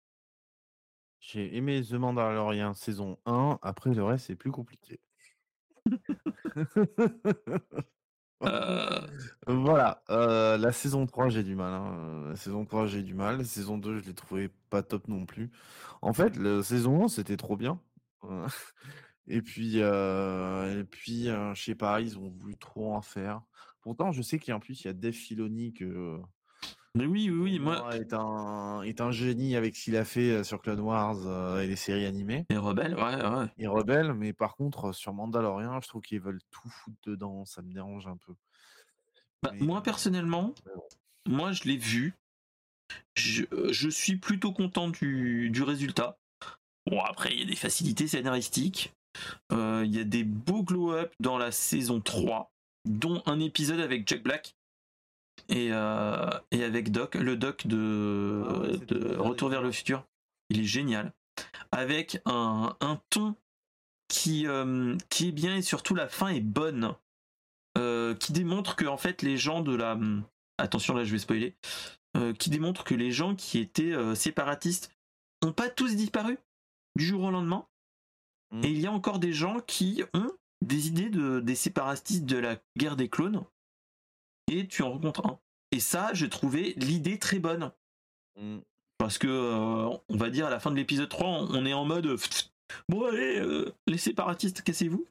J'ai 1.21 1.57
aimé 1.57 1.83
The 1.83 1.93
Mandalorian 1.93 2.75
saison 2.75 3.19
1, 3.27 3.59
après 3.63 3.93
le 3.93 4.03
reste 4.03 4.27
c'est 4.27 4.37
plus 4.37 4.51
compliqué. 4.51 5.01
Euh, 8.43 9.07
Voilà, 9.47 10.03
euh, 10.11 10.57
la 10.57 10.73
saison 10.73 11.07
3 11.07 11.29
j'ai 11.29 11.43
du 11.43 11.55
mal. 11.55 11.73
hein, 11.75 12.29
La 12.31 12.37
saison 12.37 12.65
3 12.65 12.87
j'ai 12.87 13.03
du 13.03 13.15
mal. 13.15 13.39
La 13.39 13.45
saison 13.45 13.77
2 13.79 13.99
je 13.99 14.05
l'ai 14.07 14.15
trouvé 14.15 14.49
pas 14.71 14.83
top 14.83 15.09
non 15.09 15.27
plus. 15.27 15.51
En 16.03 16.12
fait, 16.12 16.37
la 16.37 16.62
saison 16.62 17.05
1 17.05 17.09
c'était 17.09 17.37
trop 17.37 17.57
bien. 17.57 17.81
Euh, 18.25 18.47
Et 19.29 19.43
puis, 19.43 19.81
euh, 19.83 20.81
et 20.81 20.85
puis 20.85 21.27
je 21.27 21.53
sais 21.62 21.75
pas, 21.77 22.01
ils 22.01 22.19
ont 22.19 22.31
voulu 22.31 22.57
trop 22.59 22.95
en 22.95 23.03
faire. 23.03 23.43
Pourtant, 23.83 24.12
je 24.12 24.23
sais 24.23 24.39
qu'en 24.41 24.61
plus 24.61 24.83
il 24.85 24.89
y 24.89 24.91
a 24.91 24.93
Dave 24.95 25.12
Filoni 25.15 25.73
que 25.75 26.21
Mais 26.97 27.07
oui, 27.07 27.31
oui, 27.31 27.39
oui, 27.39 27.59
moi. 27.61 27.97
est 27.97 28.12
un, 28.12 28.83
est 28.83 29.01
un 29.01 29.12
génie 29.12 29.55
avec 29.55 29.77
ce 29.77 29.85
qu'il 29.85 29.97
a 29.97 30.05
fait 30.05 30.31
euh, 30.31 30.45
sur 30.45 30.61
Clone 30.61 30.81
Wars 30.81 31.19
euh, 31.25 31.61
et 31.61 31.69
les 31.69 31.77
séries 31.77 32.05
animées. 32.07 32.47
Les 32.51 32.57
rebelles, 32.57 32.95
ouais, 32.95 33.25
ouais. 33.25 33.47
Il 33.59 33.69
rebelle, 33.69 34.12
mais 34.12 34.33
par 34.33 34.57
contre, 34.57 34.93
sur 34.93 35.12
Mandalorian, 35.12 35.81
je 35.81 35.89
trouve 35.89 36.03
qu'ils 36.03 36.21
veulent 36.21 36.41
tout 36.51 36.69
foutre 36.69 36.97
dedans. 37.07 37.45
Ça 37.45 37.62
me 37.62 37.73
dérange 37.73 38.09
un 38.09 38.17
peu. 38.17 38.35
Bah, 39.43 39.53
Mais, 39.55 39.65
moi 39.65 39.79
euh, 39.79 39.83
personnellement, 39.83 40.55
moi 41.29 41.53
je 41.53 41.65
l'ai 41.65 41.77
vu. 41.77 42.15
Je, 43.15 43.45
euh, 43.53 43.73
je 43.73 43.89
suis 43.89 44.17
plutôt 44.17 44.53
content 44.53 44.89
du, 44.89 45.51
du 45.51 45.62
résultat. 45.62 46.19
Bon, 46.87 47.01
après, 47.03 47.33
il 47.33 47.41
y 47.41 47.43
a 47.43 47.47
des 47.47 47.57
facilités 47.57 48.09
scénaristiques. 48.09 48.93
Euh, 49.53 49.83
Il 49.85 49.95
y 49.95 50.01
a 50.01 50.05
des 50.05 50.25
beaux 50.25 50.62
glow-up 50.65 51.12
dans 51.21 51.39
la 51.39 51.53
saison 51.53 52.01
3, 52.01 52.53
dont 52.85 53.23
un 53.27 53.39
épisode 53.39 53.81
avec 53.81 54.09
Jack 54.09 54.23
Black 54.23 54.57
et, 55.51 55.69
euh, 55.73 56.31
et 56.53 56.65
avec 56.65 56.91
Doc, 56.91 57.17
le 57.17 57.37
Doc 57.37 57.67
de, 57.67 58.45
Ah 58.49 58.59
ouais, 58.61 58.79
de 58.79 59.17
Retour 59.17 59.49
vers 59.49 59.63
le 59.63 59.73
futur. 59.73 60.05
Il 60.49 60.61
est 60.61 60.65
génial. 60.65 61.13
Avec 61.73 62.21
un, 62.25 62.77
un 62.81 63.01
ton 63.11 63.35
qui, 64.09 64.47
euh, 64.47 64.97
qui 65.09 65.29
est 65.29 65.33
bien 65.33 65.57
et 65.57 65.63
surtout 65.63 65.95
la 65.95 66.09
fin 66.09 66.29
est 66.29 66.41
bonne. 66.41 66.95
Euh, 67.79 68.15
qui 68.15 68.33
démontre 68.33 68.75
que 68.75 68.85
en 68.85 68.97
fait 68.97 69.23
les 69.23 69.37
gens 69.37 69.61
de 69.61 69.75
la... 69.75 69.99
Attention 70.59 70.95
là 70.95 71.05
je 71.05 71.13
vais 71.13 71.19
spoiler. 71.19 71.57
Euh, 72.17 72.33
qui 72.33 72.51
démontre 72.51 72.85
que 72.85 72.95
les 72.95 73.13
gens 73.13 73.37
qui 73.37 73.59
étaient 73.59 73.93
euh, 73.93 74.15
séparatistes 74.15 74.93
ont 75.43 75.53
pas 75.53 75.69
tous 75.69 75.95
disparu 75.95 76.39
du 76.97 77.05
jour 77.05 77.23
au 77.23 77.31
lendemain. 77.31 77.67
Mm. 78.51 78.65
Et 78.65 78.71
il 78.71 78.81
y 78.81 78.87
a 78.87 78.93
encore 78.93 79.21
des 79.21 79.33
gens 79.33 79.61
qui 79.61 80.03
ont 80.15 80.33
des 80.61 80.89
idées 80.89 81.09
de, 81.09 81.41
des 81.41 81.55
séparatistes 81.55 82.25
de 82.25 82.37
la 82.37 82.57
guerre 82.77 82.97
des 82.97 83.09
clones. 83.09 83.45
Et 84.51 84.67
tu 84.67 84.83
en 84.83 84.91
rencontres 84.91 85.25
un. 85.27 85.39
Et 85.71 85.79
ça, 85.79 86.13
j'ai 86.13 86.29
trouvé 86.29 86.75
l'idée 86.77 87.19
très 87.19 87.39
bonne. 87.39 87.71
Mm. 88.37 88.59
Parce 88.99 89.17
que, 89.17 89.29
euh, 89.29 89.97
on 90.09 90.17
va 90.17 90.29
dire, 90.29 90.47
à 90.47 90.51
la 90.51 90.61
fin 90.61 90.71
de 90.71 90.77
l'épisode 90.77 91.09
3, 91.09 91.27
on 91.29 91.65
est 91.65 91.73
en 91.73 91.85
mode 91.85 92.07
euh, 92.07 92.19
Bon, 92.89 93.07
allez, 93.07 93.39
euh, 93.41 93.73
les 93.87 93.97
séparatistes, 93.97 94.63
cassez-vous. 94.63 95.07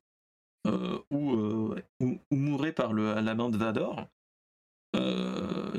Euh, 0.67 0.99
ou, 1.09 1.73
ou, 2.01 2.19
ou 2.29 2.35
mourrez 2.35 2.73
par 2.73 2.91
le, 2.91 3.13
la 3.13 3.33
main 3.33 3.49
de 3.49 3.57
Vador. 3.57 4.07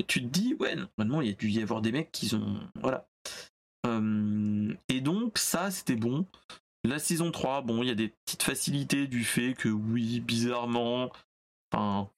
Tu 0.07 0.23
te 0.23 0.27
dis, 0.27 0.55
ouais, 0.55 0.75
normalement, 0.75 1.21
il 1.21 1.29
y 1.29 1.31
a 1.31 1.35
dû 1.35 1.49
y 1.49 1.61
avoir 1.61 1.81
des 1.81 1.91
mecs 1.91 2.11
qui 2.11 2.33
ont. 2.33 2.59
Voilà. 2.75 3.07
Et 4.89 5.01
donc, 5.01 5.37
ça, 5.37 5.69
c'était 5.69 5.95
bon. 5.95 6.25
La 6.83 6.97
saison 6.97 7.31
3, 7.31 7.61
bon, 7.61 7.83
il 7.83 7.89
y 7.89 7.91
a 7.91 7.95
des 7.95 8.09
petites 8.09 8.43
facilités 8.43 9.07
du 9.07 9.23
fait 9.23 9.53
que, 9.53 9.69
oui, 9.69 10.19
bizarrement. 10.19 11.11
Enfin. 11.71 12.09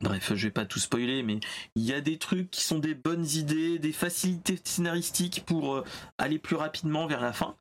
Bref, 0.00 0.32
je 0.34 0.46
vais 0.46 0.52
pas 0.52 0.64
tout 0.66 0.78
spoiler, 0.78 1.22
mais 1.22 1.38
il 1.76 1.82
y 1.84 1.92
a 1.92 2.00
des 2.00 2.18
trucs 2.18 2.50
qui 2.50 2.62
sont 2.64 2.78
des 2.78 2.94
bonnes 2.94 3.26
idées, 3.26 3.78
des 3.78 3.92
facilités 3.92 4.58
scénaristiques 4.64 5.44
pour 5.46 5.74
euh, 5.76 5.84
aller 6.18 6.38
plus 6.38 6.56
rapidement 6.56 7.06
vers 7.06 7.20
la 7.20 7.32
fin. 7.32 7.56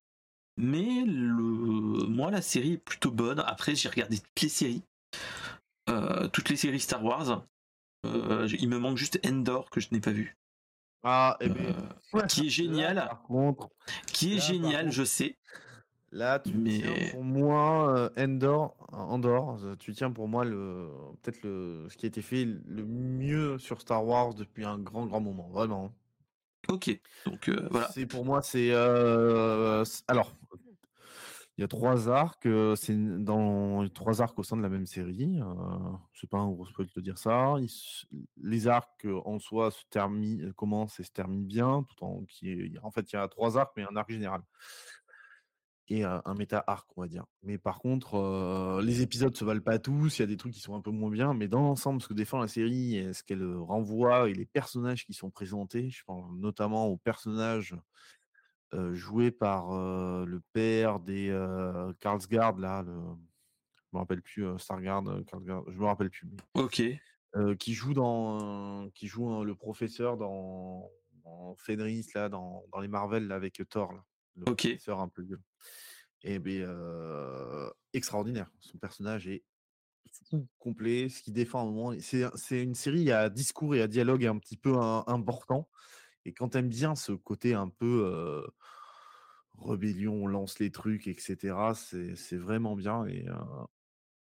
Mais 0.57 1.03
le... 1.05 1.41
moi, 2.07 2.31
la 2.31 2.41
série 2.41 2.73
est 2.73 2.77
plutôt 2.77 3.11
bonne. 3.11 3.39
Après, 3.45 3.75
j'ai 3.75 3.89
regardé 3.89 4.19
toutes 4.19 4.41
les 4.41 4.49
séries. 4.49 4.83
Euh, 5.89 6.27
toutes 6.27 6.49
les 6.49 6.55
séries 6.55 6.79
Star 6.79 7.03
Wars. 7.03 7.43
Euh, 8.05 8.47
il 8.59 8.69
me 8.69 8.79
manque 8.79 8.97
juste 8.97 9.19
Endor 9.25 9.69
que 9.69 9.79
je 9.79 9.89
n'ai 9.91 9.99
pas 9.99 10.11
vu. 10.11 10.37
Ah, 11.03 11.37
et 11.39 11.49
ben, 11.49 11.75
Euh, 12.15 12.21
qui 12.27 12.47
est 12.47 12.49
génial. 12.49 12.95
Là, 12.95 13.07
par 13.07 13.23
contre, 13.23 13.69
qui 14.11 14.33
est 14.33 14.37
Là, 14.37 14.41
génial, 14.41 14.83
contre- 14.85 14.95
je 14.95 15.03
sais. 15.03 15.37
Là, 16.11 16.39
tu 16.39 16.53
Mais- 16.53 16.79
tiens 16.79 16.93
pour 17.11 17.23
moi, 17.23 17.95
euh, 17.97 18.09
Endor, 18.17 18.75
Andor, 18.91 19.59
euh, 19.63 19.75
tu 19.75 19.93
tiens 19.93 20.11
pour 20.11 20.27
moi 20.27 20.45
le 20.45 20.89
peut-être 21.21 21.43
le 21.43 21.87
ce 21.89 21.97
qui 21.97 22.05
a 22.05 22.07
été 22.07 22.21
fait 22.21 22.45
le 22.45 22.85
mieux 22.85 23.57
sur 23.59 23.81
Star 23.81 24.05
Wars 24.05 24.33
depuis 24.33 24.65
un 24.65 24.77
grand 24.77 25.05
grand 25.05 25.21
moment, 25.21 25.49
vraiment. 25.49 25.91
Ok, 26.69 26.99
donc 27.25 27.49
euh, 27.49 27.67
voilà. 27.71 27.87
C'est 27.91 28.05
pour 28.05 28.23
moi, 28.25 28.41
c'est 28.41 28.71
euh, 28.71 29.83
c'est- 29.85 30.03
alors 30.07 30.35
il 31.57 31.61
y 31.61 31.63
a 31.63 31.67
trois 31.67 32.07
arcs, 32.07 32.47
c'est 32.75 32.95
dans 33.23 33.87
trois 33.89 34.21
arcs 34.21 34.37
au 34.39 34.43
sein 34.43 34.57
de 34.57 34.61
la 34.61 34.69
même 34.69 34.85
série. 34.85 35.39
Euh, 35.41 35.91
sais 36.21 36.27
pas 36.27 36.37
un 36.37 36.49
gros 36.49 36.65
spoil 36.65 36.87
de 36.95 37.01
dire 37.01 37.17
ça. 37.17 37.55
Ils 37.59 37.69
les 38.41 38.67
arcs 38.67 39.05
en 39.25 39.37
soi 39.37 39.69
se 39.71 39.83
terminent, 39.89 40.51
commencent 40.53 40.99
et 40.99 41.03
se 41.03 41.11
terminent 41.11 41.45
bien, 41.45 41.83
tout 41.83 42.03
en 42.05 42.23
qui 42.25 42.73
en 42.83 42.89
fait 42.91 43.11
il 43.11 43.15
y 43.15 43.19
a 43.19 43.27
trois 43.27 43.57
arcs 43.57 43.73
mais 43.75 43.83
un 43.83 43.95
arc 43.95 44.09
général 44.09 44.41
et 45.87 46.05
euh, 46.05 46.19
un 46.25 46.33
méta 46.35 46.63
arc 46.67 46.87
on 46.95 47.01
va 47.01 47.07
dire. 47.07 47.25
Mais 47.43 47.57
par 47.57 47.79
contre, 47.79 48.15
euh, 48.15 48.81
les 48.81 49.01
épisodes 49.01 49.35
se 49.35 49.43
valent 49.43 49.61
pas 49.61 49.79
tous. 49.79 50.19
Il 50.19 50.21
y 50.21 50.23
a 50.23 50.27
des 50.27 50.37
trucs 50.37 50.53
qui 50.53 50.61
sont 50.61 50.75
un 50.75 50.81
peu 50.81 50.91
moins 50.91 51.09
bien, 51.09 51.33
mais 51.33 51.47
dans 51.47 51.61
l'ensemble, 51.61 52.01
ce 52.01 52.07
que 52.07 52.13
défend 52.13 52.39
la 52.39 52.47
série, 52.47 52.97
et 52.97 53.13
ce 53.13 53.23
qu'elle 53.23 53.41
euh, 53.41 53.59
renvoie 53.59 54.29
et 54.29 54.33
les 54.33 54.45
personnages 54.45 55.05
qui 55.05 55.13
sont 55.13 55.29
présentés, 55.29 55.89
je 55.89 56.03
pense 56.05 56.31
notamment 56.33 56.87
aux 56.87 56.97
personnages 56.97 57.75
euh, 58.73 58.93
joué 58.93 59.31
par 59.31 59.73
euh, 59.73 60.25
le 60.25 60.41
père 60.53 61.01
des 61.01 61.29
euh, 61.29 61.91
Karlsgard, 61.99 62.57
là, 62.57 62.83
le... 62.83 62.93
je 62.93 63.89
me 63.91 63.99
rappelle 63.99 64.21
plus, 64.21 64.45
euh, 64.45 64.57
Stargard, 64.57 65.05
euh, 65.07 65.23
je 65.67 65.77
me 65.77 65.85
rappelle 65.85 66.09
plus, 66.09 66.25
mais, 66.25 66.37
Ok, 66.61 66.81
euh, 67.35 67.55
qui 67.55 67.73
joue 67.73 67.93
dans, 67.93 68.85
euh, 68.85 68.89
qui 68.95 69.07
joue 69.07 69.29
hein, 69.29 69.43
le 69.43 69.55
professeur 69.55 70.15
dans, 70.15 70.89
dans 71.25 71.53
Fenris, 71.57 72.07
là, 72.15 72.29
dans, 72.29 72.63
dans 72.71 72.79
les 72.79 72.87
Marvel, 72.87 73.27
là, 73.27 73.35
avec 73.35 73.61
Thor, 73.69 73.91
là, 73.91 74.05
le 74.35 74.43
Ok. 74.51 74.61
professeur 74.61 74.99
un 74.99 75.09
peu 75.09 75.21
vieux. 75.23 75.41
Et 76.23 76.39
ben, 76.39 76.61
euh, 76.61 77.69
extraordinaire, 77.93 78.51
son 78.59 78.77
personnage 78.77 79.27
est 79.27 79.43
complet, 80.59 81.09
ce 81.09 81.21
qu'il 81.21 81.33
défend 81.33 81.59
à 81.59 81.61
un 81.63 81.71
moment, 81.71 81.93
c'est 81.99 82.61
une 82.63 82.75
série 82.75 83.11
à 83.11 83.29
discours 83.29 83.75
et 83.75 83.81
à 83.81 83.87
dialogue 83.87 84.25
un 84.25 84.37
petit 84.37 84.57
peu 84.57 84.77
un- 84.77 85.03
important. 85.07 85.69
Et 86.25 86.33
quand 86.33 86.49
t'aimes 86.49 86.69
bien 86.69 86.95
ce 86.95 87.11
côté 87.13 87.53
un 87.53 87.69
peu 87.69 88.05
euh, 88.05 88.47
rébellion, 89.57 90.13
on 90.23 90.27
lance 90.27 90.59
les 90.59 90.71
trucs, 90.71 91.07
etc., 91.07 91.73
c'est 91.73 92.37
vraiment 92.37 92.75
bien. 92.75 93.05
Et 93.05 93.27
euh, 93.27 93.33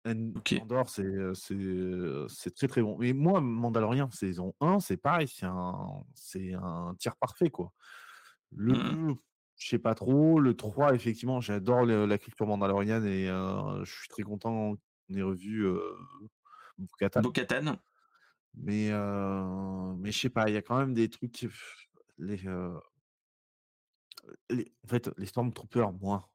En- 0.04 0.32
Ok. 0.36 0.54
Andorre, 0.60 0.88
c'est 0.88 1.04
euh, 1.04 2.26
c'est 2.28 2.54
très 2.54 2.66
très 2.66 2.82
bon. 2.82 2.96
Mais 2.98 3.12
moi, 3.12 3.40
Mandalorian 3.40 4.10
saison 4.10 4.52
1, 4.60 4.80
c'est 4.80 4.96
pareil, 4.96 5.28
c'est 5.28 5.46
un, 5.46 6.04
un 6.60 6.94
tir 6.98 7.14
parfait, 7.16 7.50
quoi. 7.50 7.72
Le 8.50 8.72
Mhm. 8.74 9.16
2, 9.62 9.64
je 9.64 9.68
sais 9.68 9.78
pas 9.78 9.94
trop. 9.94 10.40
Le 10.40 10.54
3, 10.56 10.94
effectivement, 10.94 11.40
j'adore 11.40 11.84
la 11.84 12.18
culture 12.18 12.46
mandaloriane 12.46 13.06
et 13.06 13.28
euh, 13.28 13.84
je 13.84 13.92
suis 13.92 14.08
très 14.08 14.22
content 14.22 14.74
qu'on 15.08 15.14
ait 15.16 15.22
revu 15.22 15.66
euh, 15.66 15.80
Bo-Katan. 16.78 17.22
Bo-Katan. 17.22 17.76
Mais, 18.54 18.88
euh, 18.90 19.94
mais 19.98 20.12
je 20.12 20.18
sais 20.18 20.28
pas, 20.30 20.48
il 20.48 20.54
y 20.54 20.58
a 20.58 20.62
quand 20.62 20.78
même 20.78 20.94
des 20.94 21.08
trucs. 21.08 21.32
qui- 21.32 21.48
Les, 22.18 22.40
les- 24.50 24.72
en 24.84 24.88
fait, 24.88 25.10
les 25.16 25.26
Stormtroopers, 25.26 25.92
moi, 25.92 26.28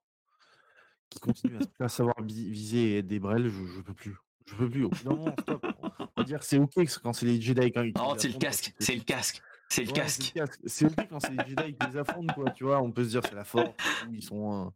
qui 1.09 1.19
continuent 1.19 1.59
à, 1.79 1.87
savoir 1.89 2.15
vi- 2.21 2.49
viser 2.49 2.91
et 2.91 2.97
être 2.99 3.07
des 3.07 3.19
brels, 3.19 3.49
je, 3.49 3.65
je 3.65 3.81
peux 3.81 3.93
plus. 3.93 4.15
Je 4.45 4.55
peux 4.55 4.69
plus. 4.69 4.87
Moment, 5.05 5.33
stop. 5.39 5.65
On 5.99 6.07
va 6.17 6.23
dire 6.23 6.39
que 6.39 6.45
c'est 6.45 6.57
ok 6.57 6.73
quand 7.03 7.13
c'est 7.13 7.25
les 7.25 7.39
Jedi 7.39 7.71
quand, 7.71 7.83
Non, 7.95 8.13
les 8.13 8.19
c'est 8.19 8.29
le 8.29 8.37
casque, 8.39 8.73
c'est 8.79 8.95
le 8.95 9.01
casque, 9.03 9.41
c'est 9.69 9.83
le 9.83 9.87
Ouais, 9.89 9.93
casque. 9.93 10.21
c'est 10.23 10.39
le 10.39 10.45
casque. 10.45 10.61
C'est 10.65 10.85
ok 10.85 11.07
quand 11.09 11.19
c'est 11.19 11.31
les 11.31 11.47
Jedi 11.49 11.75
qui 11.75 11.87
les 11.87 11.97
affrontent, 11.97 12.33
quoi. 12.33 12.51
Tu 12.51 12.63
vois, 12.63 12.81
on 12.81 12.91
peut 12.91 13.03
se 13.03 13.09
dire 13.09 13.21
c'est 13.23 13.35
la 13.35 13.43
force. 13.43 13.69
Ils 14.11 14.23
sont, 14.23 14.67
euh, 14.67 14.69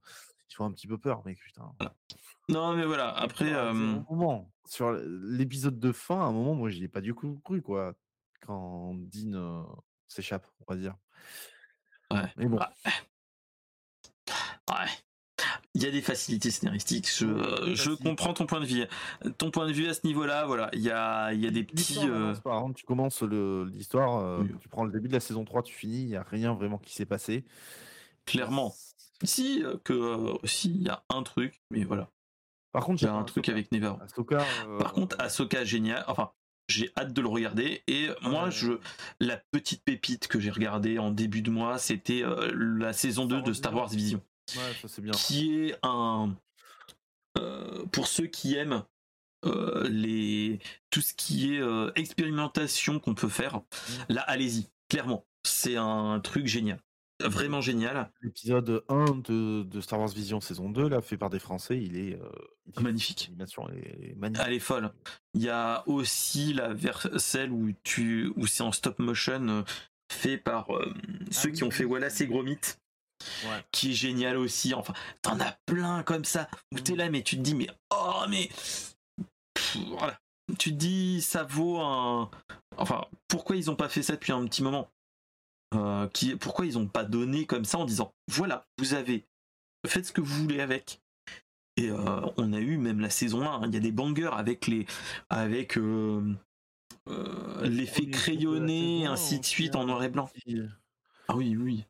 ils 0.49 0.53
font 0.55 0.65
un 0.65 0.71
petit 0.71 0.87
peu 0.87 0.97
peur, 0.97 1.25
mec. 1.25 1.39
Putain. 1.39 1.71
Non, 2.49 2.73
mais 2.75 2.85
voilà, 2.85 3.13
Mais 3.17 3.23
après. 3.25 3.53
euh, 3.53 3.73
moment, 3.73 4.51
sur 4.65 4.91
l'épisode 4.91 5.79
de 5.79 5.91
fin, 5.91 6.19
à 6.19 6.25
un 6.25 6.31
moment, 6.31 6.55
moi, 6.55 6.69
j'y 6.69 6.83
ai 6.83 6.87
pas 6.89 7.01
du 7.01 7.13
coup 7.13 7.39
cru, 7.43 7.61
quoi. 7.61 7.93
Quand 8.45 8.93
Dean 8.95 9.33
euh, 9.33 9.63
s'échappe, 10.07 10.45
on 10.67 10.73
va 10.73 10.79
dire. 10.79 10.95
Ouais. 12.11 12.31
Mais 12.37 12.47
bon. 12.47 12.59
Ouais. 14.69 14.87
Il 15.73 15.83
y 15.83 15.85
a 15.85 15.91
des 15.91 16.01
facilités 16.01 16.51
scénaristiques. 16.51 17.09
Je, 17.09 17.25
euh, 17.25 17.75
je 17.75 17.91
comprends 17.91 18.33
ton 18.33 18.45
point 18.45 18.59
de 18.59 18.65
vue. 18.65 18.83
Ton 19.37 19.51
point 19.51 19.65
de 19.67 19.71
vue 19.71 19.87
à 19.87 19.93
ce 19.93 20.05
niveau-là, 20.05 20.45
voilà. 20.45 20.69
Il 20.73 20.81
y 20.81 20.91
a, 20.91 21.31
il 21.33 21.39
y 21.39 21.47
a 21.47 21.51
des 21.51 21.63
petits. 21.63 21.97
Euh, 21.99 22.07
n'avance 22.19 22.41
pas, 22.41 22.55
hein. 22.55 22.73
Tu 22.75 22.83
commences 22.85 23.21
l'histoire, 23.23 24.17
euh, 24.17 24.39
Oui. 24.41 24.49
tu 24.59 24.67
prends 24.67 24.83
le 24.83 24.91
début 24.91 25.07
de 25.07 25.13
la 25.13 25.21
saison 25.21 25.45
3, 25.45 25.63
tu 25.63 25.73
finis, 25.73 26.01
il 26.01 26.07
n'y 26.07 26.15
a 26.17 26.23
rien 26.23 26.53
vraiment 26.53 26.77
qui 26.77 26.93
s'est 26.93 27.05
passé. 27.05 27.45
Clairement. 28.25 28.75
Si, 29.23 29.63
que 29.83 29.93
euh, 29.93 30.33
aussi, 30.43 30.69
il 30.71 30.81
y 30.83 30.89
a 30.89 31.03
un 31.09 31.23
truc, 31.23 31.61
mais 31.69 31.83
voilà. 31.83 32.09
Par 32.73 32.83
contre, 32.85 33.01
Il 33.03 33.05
y 33.05 33.09
a 33.09 33.13
un 33.13 33.23
truc 33.23 33.47
Ahsoka. 33.49 33.51
avec. 33.91 34.01
Ahsoka, 34.03 34.45
Par 34.79 34.93
contre, 34.93 35.15
Ahsoka, 35.19 35.63
génial. 35.65 36.03
Enfin, 36.07 36.31
j'ai 36.69 36.89
hâte 36.97 37.13
de 37.13 37.21
le 37.21 37.27
regarder. 37.27 37.83
Et 37.87 38.07
moi, 38.21 38.45
Ouais. 38.45 38.51
je, 38.51 38.73
la 39.19 39.37
petite 39.51 39.83
pépite 39.83 40.27
que 40.27 40.39
j'ai 40.39 40.49
regardée 40.51 40.97
en 40.97 41.11
début 41.11 41.41
de 41.41 41.51
mois, 41.51 41.77
c'était 41.77 42.23
euh, 42.23 42.51
la 42.53 42.93
saison 42.93 43.25
2 43.25 43.41
de 43.41 43.53
Star 43.53 43.73
Wars 43.75 43.89
Vision, 43.89 44.21
ouais, 44.55 44.73
ça 44.81 44.87
c'est 44.87 45.01
bien. 45.01 45.11
qui 45.11 45.67
est 45.67 45.75
un. 45.83 46.35
euh, 47.37 47.85
pour 47.87 48.07
ceux 48.07 48.27
qui 48.27 48.55
aiment 48.55 48.83
euh, 49.45 49.87
les, 49.89 50.59
tout 50.89 51.01
ce 51.01 51.13
qui 51.13 51.55
est 51.55 51.61
euh, 51.61 51.91
expérimentation 51.95 52.99
qu'on 52.99 53.15
peut 53.15 53.29
faire, 53.29 53.61
là, 54.09 54.21
allez-y. 54.21 54.67
Clairement, 54.89 55.25
c'est 55.43 55.77
un 55.77 56.19
truc 56.19 56.47
génial. 56.47 56.79
Vraiment 57.23 57.61
génial. 57.61 58.11
L'épisode 58.21 58.83
1 58.89 59.05
de, 59.17 59.63
de 59.63 59.81
Star 59.81 59.99
Wars 59.99 60.09
Vision 60.09 60.41
saison 60.41 60.69
2, 60.69 60.89
là, 60.89 61.01
fait 61.01 61.17
par 61.17 61.29
des 61.29 61.37
Français, 61.39 61.79
il 61.79 61.95
est, 61.97 62.15
euh, 62.19 62.29
Magnifique. 62.81 63.27
L'animation 63.29 63.69
est, 63.69 64.15
magnifique. 64.15 64.45
Elle 64.47 64.53
est 64.53 64.59
folle. 64.59 64.91
Il 65.35 65.41
y 65.43 65.49
a 65.49 65.83
aussi 65.87 66.53
la 66.53 66.73
vers 66.73 67.07
celle 67.17 67.51
où 67.51 67.71
tu 67.83 68.31
où 68.37 68.47
c'est 68.47 68.63
en 68.63 68.71
stop 68.71 68.97
motion 68.99 69.63
fait 70.11 70.37
par 70.37 70.75
euh, 70.75 70.93
ceux 71.31 71.49
oui, 71.49 71.55
qui 71.55 71.63
ont 71.63 71.67
oui, 71.67 71.73
fait 71.73 71.85
oui. 71.85 71.91
Wallace 71.91 72.21
et 72.21 72.27
Gromit, 72.27 72.59
Ouais. 73.45 73.63
qui 73.71 73.91
est 73.91 73.95
génial 73.95 74.37
aussi. 74.37 74.73
Enfin, 74.73 74.93
t'en 75.21 75.39
as 75.39 75.57
plein 75.65 76.03
comme 76.03 76.25
ça 76.25 76.49
où 76.73 76.79
t'es 76.79 76.95
là, 76.95 77.09
mais 77.09 77.23
tu 77.23 77.37
te 77.37 77.41
dis 77.41 77.55
mais 77.55 77.69
oh 77.91 78.23
mais 78.29 78.49
Pff, 79.53 79.77
voilà. 79.97 80.19
Tu 80.57 80.71
te 80.71 80.75
dis 80.75 81.21
ça 81.21 81.43
vaut 81.43 81.79
un. 81.79 82.29
Enfin, 82.77 83.05
pourquoi 83.27 83.55
ils 83.55 83.69
ont 83.69 83.75
pas 83.75 83.89
fait 83.89 84.03
ça 84.03 84.13
depuis 84.13 84.31
un 84.31 84.45
petit 84.45 84.63
moment? 84.63 84.89
Euh, 85.73 86.07
qui, 86.09 86.35
Pourquoi 86.35 86.65
ils 86.65 86.77
ont 86.77 86.87
pas 86.87 87.05
donné 87.05 87.45
comme 87.45 87.63
ça 87.63 87.77
en 87.77 87.85
disant 87.85 88.13
voilà, 88.27 88.67
vous 88.77 88.93
avez 88.93 89.25
faites 89.87 90.05
ce 90.05 90.11
que 90.11 90.21
vous 90.21 90.41
voulez 90.43 90.59
avec. 90.59 91.01
Et 91.77 91.89
euh, 91.89 92.21
on 92.37 92.51
a 92.51 92.59
eu 92.59 92.77
même 92.77 92.99
la 92.99 93.09
saison 93.09 93.43
1, 93.43 93.45
hein, 93.45 93.61
il 93.67 93.73
y 93.73 93.77
a 93.77 93.79
des 93.79 93.93
bangers 93.93 94.31
avec 94.33 94.67
les 94.67 94.85
avec 95.29 95.77
euh, 95.77 96.21
l'effet 97.63 98.09
crayonné, 98.09 99.05
ainsi 99.05 99.39
de 99.39 99.45
suite 99.45 99.75
en 99.75 99.85
noir 99.85 100.03
et 100.03 100.09
blanc. 100.09 100.29
Ah 101.29 101.35
oui, 101.35 101.55
oui. 101.55 101.85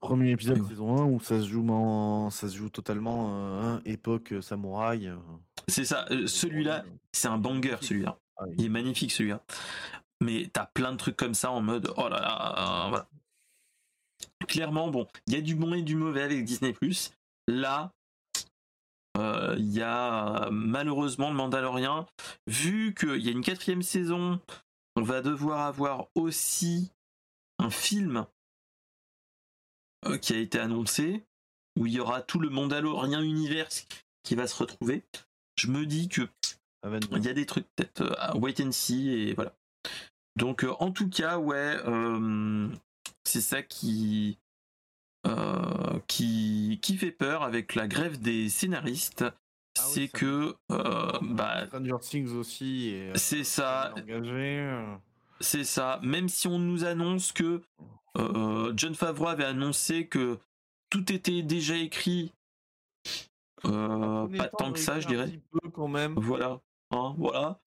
Premier 0.00 0.30
épisode 0.30 0.66
saison 0.68 0.96
1 0.98 1.04
où 1.04 1.20
ça 1.20 1.40
se 1.40 1.46
joue 1.48 1.66
en... 1.68 2.30
ça 2.30 2.48
se 2.48 2.56
joue 2.56 2.68
totalement 2.68 3.30
euh, 3.34 3.78
époque 3.84 4.32
euh, 4.32 4.40
samouraï. 4.42 5.08
euh, 5.08 5.16
C'est 5.68 5.84
ça. 5.84 6.06
euh, 6.10 6.26
celui-là, 6.26 6.84
c'est 7.12 7.28
un 7.28 7.38
banger, 7.38 7.76
celui-là. 7.80 8.18
Ah 8.36 8.44
oui. 8.46 8.54
Il 8.58 8.64
est 8.66 8.68
magnifique, 8.70 9.12
celui-là. 9.12 9.42
Mais 10.22 10.48
t'as 10.52 10.66
plein 10.66 10.92
de 10.92 10.96
trucs 10.96 11.16
comme 11.16 11.34
ça 11.34 11.50
en 11.50 11.60
mode, 11.62 11.92
oh 11.96 12.08
là 12.08 12.20
là, 12.20 12.86
voilà. 12.90 13.08
Clairement, 14.48 14.88
bon, 14.90 15.06
il 15.26 15.34
y 15.34 15.36
a 15.36 15.40
du 15.40 15.54
bon 15.54 15.74
et 15.74 15.82
du 15.82 15.96
mauvais 15.96 16.22
avec 16.22 16.44
Disney+. 16.44 16.74
Là, 17.48 17.92
euh, 19.16 19.54
il 19.58 19.70
y 19.72 19.82
a 19.82 20.48
malheureusement 20.50 21.30
le 21.30 21.36
Mandalorian. 21.36 22.06
Vu 22.46 22.94
qu'il 22.94 23.16
y 23.24 23.28
a 23.28 23.32
une 23.32 23.42
quatrième 23.42 23.82
saison, 23.82 24.40
on 24.96 25.02
va 25.02 25.20
devoir 25.22 25.60
avoir 25.60 26.06
aussi 26.14 26.90
un 27.58 27.70
film 27.70 28.26
euh, 30.06 30.18
qui 30.18 30.32
a 30.32 30.38
été 30.38 30.58
annoncé, 30.58 31.24
où 31.78 31.86
il 31.86 31.92
y 31.92 32.00
aura 32.00 32.22
tout 32.22 32.38
le 32.40 32.48
Mandalorian 32.50 33.22
univers 33.22 33.68
qui 34.22 34.34
va 34.34 34.46
se 34.46 34.56
retrouver. 34.56 35.02
Je 35.56 35.68
me 35.68 35.86
dis 35.86 36.08
que 36.08 36.22
Avengers. 36.82 37.08
il 37.16 37.24
y 37.24 37.28
a 37.28 37.32
des 37.34 37.46
trucs 37.46 37.66
peut-être 37.76 38.02
euh, 38.02 38.14
à 38.18 38.36
wait 38.36 38.60
and 38.62 38.72
see 38.72 39.10
et 39.10 39.34
voilà. 39.34 39.54
Donc 40.36 40.64
euh, 40.64 40.72
en 40.78 40.90
tout 40.90 41.08
cas, 41.08 41.38
ouais, 41.38 41.76
euh, 41.86 42.68
c'est 43.24 43.40
ça 43.40 43.62
qui, 43.62 44.38
euh, 45.26 45.98
qui 46.06 46.78
qui 46.82 46.96
fait 46.96 47.10
peur 47.10 47.42
avec 47.42 47.74
la 47.74 47.86
grève 47.88 48.20
des 48.20 48.48
scénaristes, 48.48 49.22
Ah 49.22 49.82
c'est 49.82 50.08
que 50.08 50.56
bah 50.68 51.66
Stranger 51.66 51.96
Things 52.00 52.32
aussi. 52.34 52.88
et, 52.88 53.12
c'est 53.16 53.44
ça. 53.44 53.92
engagé. 53.96 54.96
C'est 55.40 55.64
ça. 55.64 55.98
Même 56.02 56.28
si 56.28 56.46
on 56.48 56.58
nous 56.58 56.84
annonce 56.84 57.32
que 57.32 57.62
euh, 58.18 58.72
John 58.76 58.94
Favreau 58.94 59.28
avait 59.28 59.44
annoncé 59.44 60.06
que 60.06 60.38
tout 60.90 61.12
était 61.12 61.42
déjà 61.42 61.76
écrit, 61.76 62.32
euh, 63.64 64.26
pas 64.36 64.48
temps 64.48 64.56
tant 64.58 64.72
que 64.72 64.78
ça, 64.78 65.00
je 65.00 65.08
réécrire 65.08 65.20
un 65.20 65.26
dirais. 65.26 65.38
petit 65.38 65.60
peu 65.62 65.68
quand 65.70 65.88
même. 65.88 66.14
Voilà, 66.16 66.60
Hein, 66.92 67.14
voilà. 67.18 67.60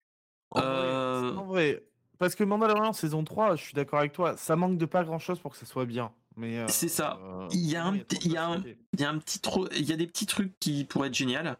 En 0.50 0.60
vrai, 0.60 0.68
Euh, 0.68 1.36
en 1.36 1.44
vrai, 1.46 1.84
parce 2.18 2.34
que 2.34 2.44
Mandalorian 2.44 2.92
saison 2.92 3.22
3, 3.24 3.56
je 3.56 3.62
suis 3.62 3.74
d'accord 3.74 4.00
avec 4.00 4.12
toi, 4.12 4.36
ça 4.36 4.56
manque 4.56 4.78
de 4.78 4.84
pas 4.86 5.04
grand 5.04 5.18
chose 5.18 5.38
pour 5.38 5.52
que 5.52 5.58
ça 5.58 5.66
soit 5.66 5.86
bien. 5.86 6.12
Mais 6.36 6.66
C'est 6.68 6.88
ça. 6.88 7.18
Il 7.52 7.60
y 7.60 7.76
a 7.76 7.84
sinon, 7.84 7.94
un 7.94 7.98
trop 7.98 8.04
petit- 8.06 8.26
il 8.28 8.32
y 8.32 8.36
a 8.36 8.46
un- 8.48 8.52
facilité. 8.54 8.78
il 8.94 9.00
y 9.00 9.04
a 9.04 9.10
un 9.10 9.18
petit 9.18 9.40
trop 9.40 9.68
il 9.70 9.84
y 9.88 9.92
a 9.92 9.96
des 9.96 10.06
petits 10.06 10.26
trucs 10.26 10.58
qui 10.58 10.84
pourraient 10.84 11.08
être 11.08 11.14
génial 11.14 11.58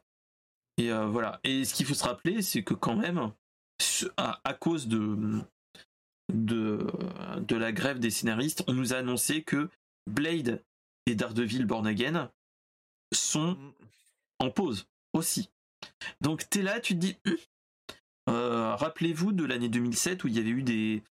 et 0.78 0.90
voilà 0.90 1.40
et 1.44 1.64
ce 1.66 1.74
qu'il 1.74 1.84
faut 1.84 1.93
se 1.94 2.05
rappeler 2.05 2.40
c'est 2.40 2.62
que 2.64 2.72
quand 2.72 2.97
même 2.97 3.30
à 4.16 4.55
cause 4.55 4.89
de 4.89 5.43
de 6.33 6.87
de 7.47 7.57
la 7.57 7.73
grève 7.73 7.99
des 7.99 8.11
scénaristes 8.11 8.65
on 8.67 8.75
nous 8.75 8.93
a 8.95 8.99
annoncé 8.99 9.43
que 9.43 9.69
Blade 10.11 10.63
et 11.07 11.15
Daredevil 11.15 11.67
Born 11.67 11.87
Again 11.87 12.31
sont 13.13 13.53
Mm. 13.53 13.73
en 14.41 14.51
pause 14.51 14.87
aussi 15.13 15.51
donc 16.21 16.49
t'es 16.49 16.63
là 16.63 16.81
tu 16.81 16.95
te 16.95 16.99
dis. 16.99 17.17
Euh, 18.29 18.77
rappelez-vous 18.77 19.33
de 19.33 19.45
l'année 19.45 19.69
2007 19.69 20.23
où 20.25 20.29
il 20.29 20.35
y 20.35 20.39
avait 20.39 20.51
eu 20.51 20.63
des 20.63 21.03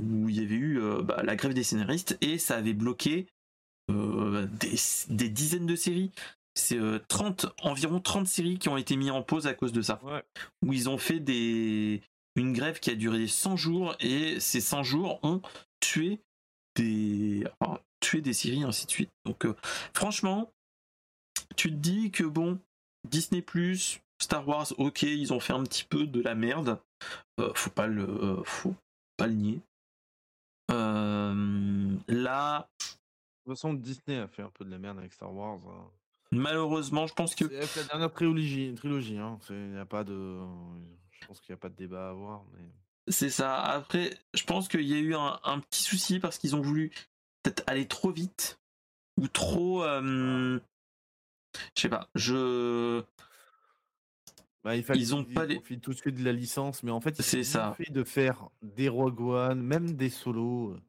où 0.00 0.28
il 0.28 0.36
y 0.36 0.44
avait 0.44 0.54
eu 0.54 0.80
euh, 0.80 1.02
bah, 1.02 1.22
la 1.24 1.34
grève 1.34 1.52
des 1.52 1.64
scénaristes 1.64 2.16
et 2.20 2.38
ça 2.38 2.56
avait 2.56 2.74
bloqué 2.74 3.26
euh, 3.90 4.46
des, 4.46 4.76
des 5.08 5.28
dizaines 5.28 5.66
de 5.66 5.74
séries. 5.74 6.12
C'est 6.54 6.78
euh, 6.78 7.00
30, 7.08 7.46
environ 7.62 8.00
30 8.00 8.28
séries 8.28 8.58
qui 8.58 8.68
ont 8.68 8.76
été 8.76 8.94
mises 8.96 9.10
en 9.10 9.22
pause 9.22 9.48
à 9.48 9.54
cause 9.54 9.72
de 9.72 9.82
ça. 9.82 10.00
Ouais. 10.04 10.22
Où 10.64 10.72
ils 10.72 10.88
ont 10.88 10.98
fait 10.98 11.18
des, 11.18 12.02
une 12.40 12.52
grève 12.52 12.80
qui 12.80 12.90
a 12.90 12.94
duré 12.94 13.26
100 13.26 13.56
jours 13.56 13.94
et 14.00 14.40
ces 14.40 14.60
100 14.60 14.82
jours 14.82 15.18
ont 15.22 15.40
tué 15.80 16.20
des, 16.76 17.44
enfin, 17.60 17.80
tué 18.00 18.20
des 18.20 18.32
séries, 18.32 18.62
ainsi 18.62 18.86
de 18.86 18.90
suite. 18.90 19.10
Donc, 19.24 19.44
euh, 19.44 19.54
franchement, 19.94 20.50
tu 21.56 21.70
te 21.70 21.74
dis 21.76 22.10
que 22.10 22.24
bon, 22.24 22.60
Disney, 23.08 23.44
Star 24.20 24.46
Wars, 24.48 24.66
ok, 24.78 25.02
ils 25.02 25.32
ont 25.32 25.40
fait 25.40 25.52
un 25.52 25.62
petit 25.64 25.84
peu 25.84 26.06
de 26.06 26.20
la 26.20 26.34
merde. 26.34 26.80
Euh, 27.40 27.52
faut 27.54 27.70
pas 27.70 27.86
le, 27.86 28.02
euh, 28.04 28.42
faut 28.44 28.74
pas 29.16 29.26
le 29.26 29.34
nier. 29.34 29.60
Là, 32.08 32.68
De 32.78 33.52
toute 33.52 33.56
façon, 33.56 33.72
Disney 33.74 34.18
a 34.18 34.28
fait 34.28 34.42
un 34.42 34.50
peu 34.50 34.64
de 34.64 34.70
la 34.70 34.78
merde 34.78 34.98
avec 34.98 35.12
Star 35.12 35.32
Wars. 35.34 35.58
hein. 35.68 35.90
malheureusement, 36.30 37.06
je 37.06 37.14
pense 37.14 37.34
que 37.34 37.48
C'est 37.64 37.80
la 37.80 37.84
dernière 37.84 38.12
trilogie, 38.12 38.74
trilogie 38.76 39.16
hein. 39.16 39.38
c'est- 39.46 39.70
y 39.70 39.78
a 39.78 39.86
pas 39.86 40.04
de, 40.04 40.38
je 41.20 41.26
pense 41.26 41.40
qu'il 41.40 41.52
n'y 41.52 41.58
a 41.58 41.60
pas 41.60 41.68
de 41.68 41.74
débat 41.76 42.06
à 42.06 42.10
avoir. 42.10 42.44
Mais... 42.54 42.64
c'est 43.12 43.30
ça. 43.30 43.56
Après, 43.62 44.10
je 44.34 44.44
pense 44.44 44.68
qu'il 44.68 44.82
y 44.86 44.94
a 44.94 44.98
eu 44.98 45.14
un, 45.14 45.38
un 45.44 45.60
petit 45.60 45.82
souci 45.82 46.18
parce 46.20 46.38
qu'ils 46.38 46.54
ont 46.56 46.60
voulu 46.60 46.90
peut-être 47.42 47.62
aller 47.66 47.86
trop 47.86 48.10
vite 48.10 48.58
ou 49.16 49.28
trop. 49.28 49.82
euh, 49.84 50.58
je 51.74 51.80
sais 51.82 51.88
pas. 51.88 52.08
Je. 52.14 53.02
Bah, 54.64 54.76
il 54.76 54.82
fallait 54.84 55.00
Ils 55.00 55.14
ont 55.14 55.24
pas 55.24 55.46
profitent 55.46 55.80
tout 55.80 55.92
de 55.92 55.96
suite 55.98 56.16
de 56.16 56.24
la 56.24 56.32
licence, 56.32 56.82
mais 56.82 56.90
en 56.90 57.00
fait, 57.00 57.18
ils 57.18 57.22
C'est 57.24 57.40
ont 57.40 57.44
ça. 57.44 57.74
fait 57.74 57.90
de 57.92 58.04
faire 58.04 58.48
des 58.62 58.88
Rogue 58.88 59.20
One, 59.20 59.60
même 59.62 59.92
des 59.94 60.10
solos. 60.10 60.72
euh, 60.72 60.80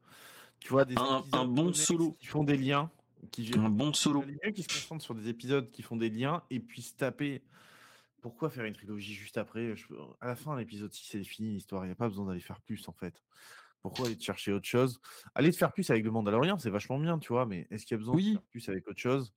Tu 0.58 0.68
vois, 0.70 0.84
des 0.84 0.94
Un- 0.98 1.44
bon 1.46 1.72
solo. 1.72 2.12
qui 2.18 2.26
font 2.26 2.44
des 2.44 2.56
liens. 2.56 2.90
Qui, 3.30 3.50
Un 3.56 3.68
bon 3.68 3.92
solo. 3.92 4.24
Qu'ils 4.54 4.64
se 4.64 4.68
concentrent 4.80 5.04
sur 5.04 5.14
des 5.14 5.28
épisodes 5.28 5.70
qui 5.70 5.82
font 5.82 5.96
des 5.96 6.10
liens 6.10 6.42
et 6.50 6.58
puis 6.58 6.82
se 6.82 6.94
taper. 6.94 7.42
Pourquoi 8.22 8.50
faire 8.50 8.64
une 8.64 8.74
trilogie 8.74 9.14
juste 9.14 9.38
après? 9.38 9.74
Je- 9.76 9.86
À 10.20 10.26
la 10.28 10.36
fin, 10.36 10.56
l'épisode 10.56 10.92
6, 10.92 11.06
c'est 11.10 11.24
fini 11.24 11.50
l'histoire. 11.50 11.84
Il 11.84 11.88
n'y 11.88 11.92
a 11.92 11.96
pas 11.96 12.08
besoin 12.08 12.26
d'aller 12.26 12.40
faire 12.40 12.60
plus 12.60 12.86
en 12.88 12.92
fait. 12.92 13.22
Pourquoi 13.82 14.06
aller 14.06 14.16
te 14.16 14.22
chercher 14.24 14.52
autre 14.52 14.66
chose? 14.68 15.00
Aller 15.34 15.50
te 15.52 15.56
faire 15.56 15.72
plus 15.72 15.88
avec 15.90 16.04
le 16.04 16.10
Mandalorian, 16.10 16.58
c'est 16.58 16.68
vachement 16.70 16.98
bien, 16.98 17.18
tu 17.18 17.32
vois, 17.32 17.46
mais 17.46 17.66
est-ce 17.70 17.86
qu'il 17.86 17.94
y 17.94 17.96
a 17.96 17.98
besoin 17.98 18.14
Oui. 18.14 18.28
de 18.28 18.32
faire 18.34 18.42
plus 18.50 18.68
avec 18.68 18.86
autre 18.88 19.00
chose? 19.00 19.32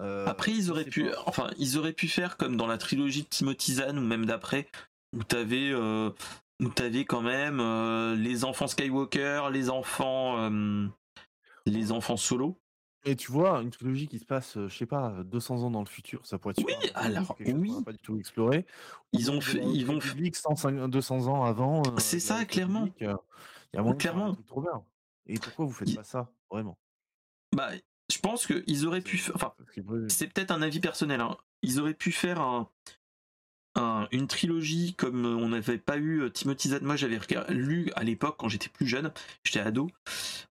Euh, 0.00 0.26
Après, 0.26 0.50
ils 0.50 0.72
auraient 0.72 0.84
pu, 0.84 1.04
pas. 1.04 1.22
enfin, 1.26 1.50
ils 1.56 1.78
auraient 1.78 1.92
pu 1.92 2.08
faire 2.08 2.36
comme 2.36 2.56
dans 2.56 2.66
la 2.66 2.78
trilogie 2.78 3.22
de 3.22 3.28
Timothy 3.28 3.74
Zahn 3.74 3.96
ou 3.96 4.02
même 4.02 4.26
d'après, 4.26 4.68
où 5.12 5.22
t'avais, 5.22 5.70
euh, 5.70 6.10
où 6.60 6.68
t'avais 6.68 7.04
quand 7.04 7.22
même 7.22 7.60
euh, 7.60 8.16
les 8.16 8.44
enfants 8.44 8.66
Skywalker, 8.66 9.50
les 9.52 9.70
enfants, 9.70 10.50
euh, 10.50 10.88
les 11.66 11.92
enfants 11.92 12.16
solo. 12.16 12.60
Et 13.06 13.16
tu 13.16 13.30
vois, 13.30 13.60
une 13.60 13.70
trilogie 13.70 14.08
qui 14.08 14.18
se 14.18 14.24
passe, 14.24 14.56
euh, 14.56 14.68
je 14.68 14.76
sais 14.76 14.86
pas, 14.86 15.22
200 15.24 15.62
ans 15.62 15.70
dans 15.70 15.80
le 15.80 15.86
futur, 15.86 16.24
ça 16.26 16.38
pourrait 16.38 16.52
être 16.52 16.64
Oui, 16.64 16.72
super 16.80 16.96
intéressant, 17.06 17.36
alors, 17.38 17.58
oui. 17.60 17.72
pas 17.84 17.92
du 17.92 17.98
tout 17.98 18.18
exploré. 18.18 18.64
Ils 19.12 19.30
ont 19.30 19.40
fait- 19.42 19.62
ils 19.62 19.84
vont 19.84 19.98
République, 19.98 20.36
105 20.36 20.88
200 20.88 21.26
ans 21.28 21.44
avant. 21.44 21.82
euh, 21.86 21.98
C'est 21.98 22.20
ça, 22.20 22.44
clairement. 22.46 22.84
Euh, 23.02 23.14
Il 23.72 23.76
y 23.76 23.78
a 23.78 23.82
un 23.82 23.92
Clairement. 23.94 24.34
trop 24.46 24.62
bien. 24.62 24.82
Et 25.26 25.38
pourquoi 25.38 25.64
vous 25.66 25.72
faites 25.72 25.88
Il- 25.88 25.96
pas 25.96 26.04
ça, 26.04 26.30
vraiment? 26.50 26.78
Bah, 27.54 27.70
je 28.10 28.18
pense 28.18 28.46
qu'ils 28.46 28.86
auraient 28.86 29.00
pu, 29.00 29.20
enfin, 29.34 29.52
c'est 30.08 30.32
peut-être 30.32 30.50
un 30.52 30.62
avis 30.62 30.80
personnel. 30.80 31.20
hein. 31.20 31.36
Ils 31.62 31.80
auraient 31.80 31.94
pu 31.94 32.12
faire 32.12 32.40
un, 32.40 32.70
un- 33.74 34.06
une 34.12 34.26
trilogie 34.26 34.94
comme 34.94 35.24
on 35.24 35.48
n'avait 35.48 35.78
pas 35.78 35.96
eu 35.96 36.22
euh, 36.22 36.30
Timothy 36.30 36.68
Zahn. 36.68 36.84
Moi, 36.84 36.96
j'avais 36.96 37.18
lu 37.50 37.90
à 37.96 38.04
l'époque 38.04 38.36
quand 38.38 38.48
j'étais 38.48 38.68
plus 38.68 38.86
jeune, 38.86 39.12
j'étais 39.44 39.60
ado. 39.60 39.88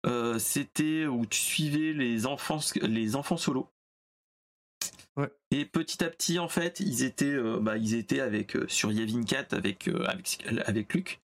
Euh, 0.06 0.40
C'était 0.40 1.06
où 1.06 1.26
tu 1.26 1.40
suivais 1.40 1.94
les 1.94 2.26
enfants, 2.26 2.60
les 2.82 3.16
enfants 3.16 3.38
solo. 3.38 3.70
Ouais. 5.18 5.30
Et 5.52 5.66
petit 5.66 6.04
à 6.06 6.10
petit, 6.10 6.40
en 6.40 6.48
fait, 6.48 6.80
ils 6.80 7.04
étaient, 7.04 7.26
euh, 7.26 7.60
bah, 7.60 7.78
ils 7.78 7.96
étaient 7.96 8.22
avec 8.22 8.56
euh, 8.56 8.66
sur 8.70 8.92
Yavin 8.94 9.24
4 9.24 9.54
avec 9.54 9.90
euh, 9.90 10.06
avec 10.06 10.40
avec 10.66 10.94
Luc. 10.94 11.20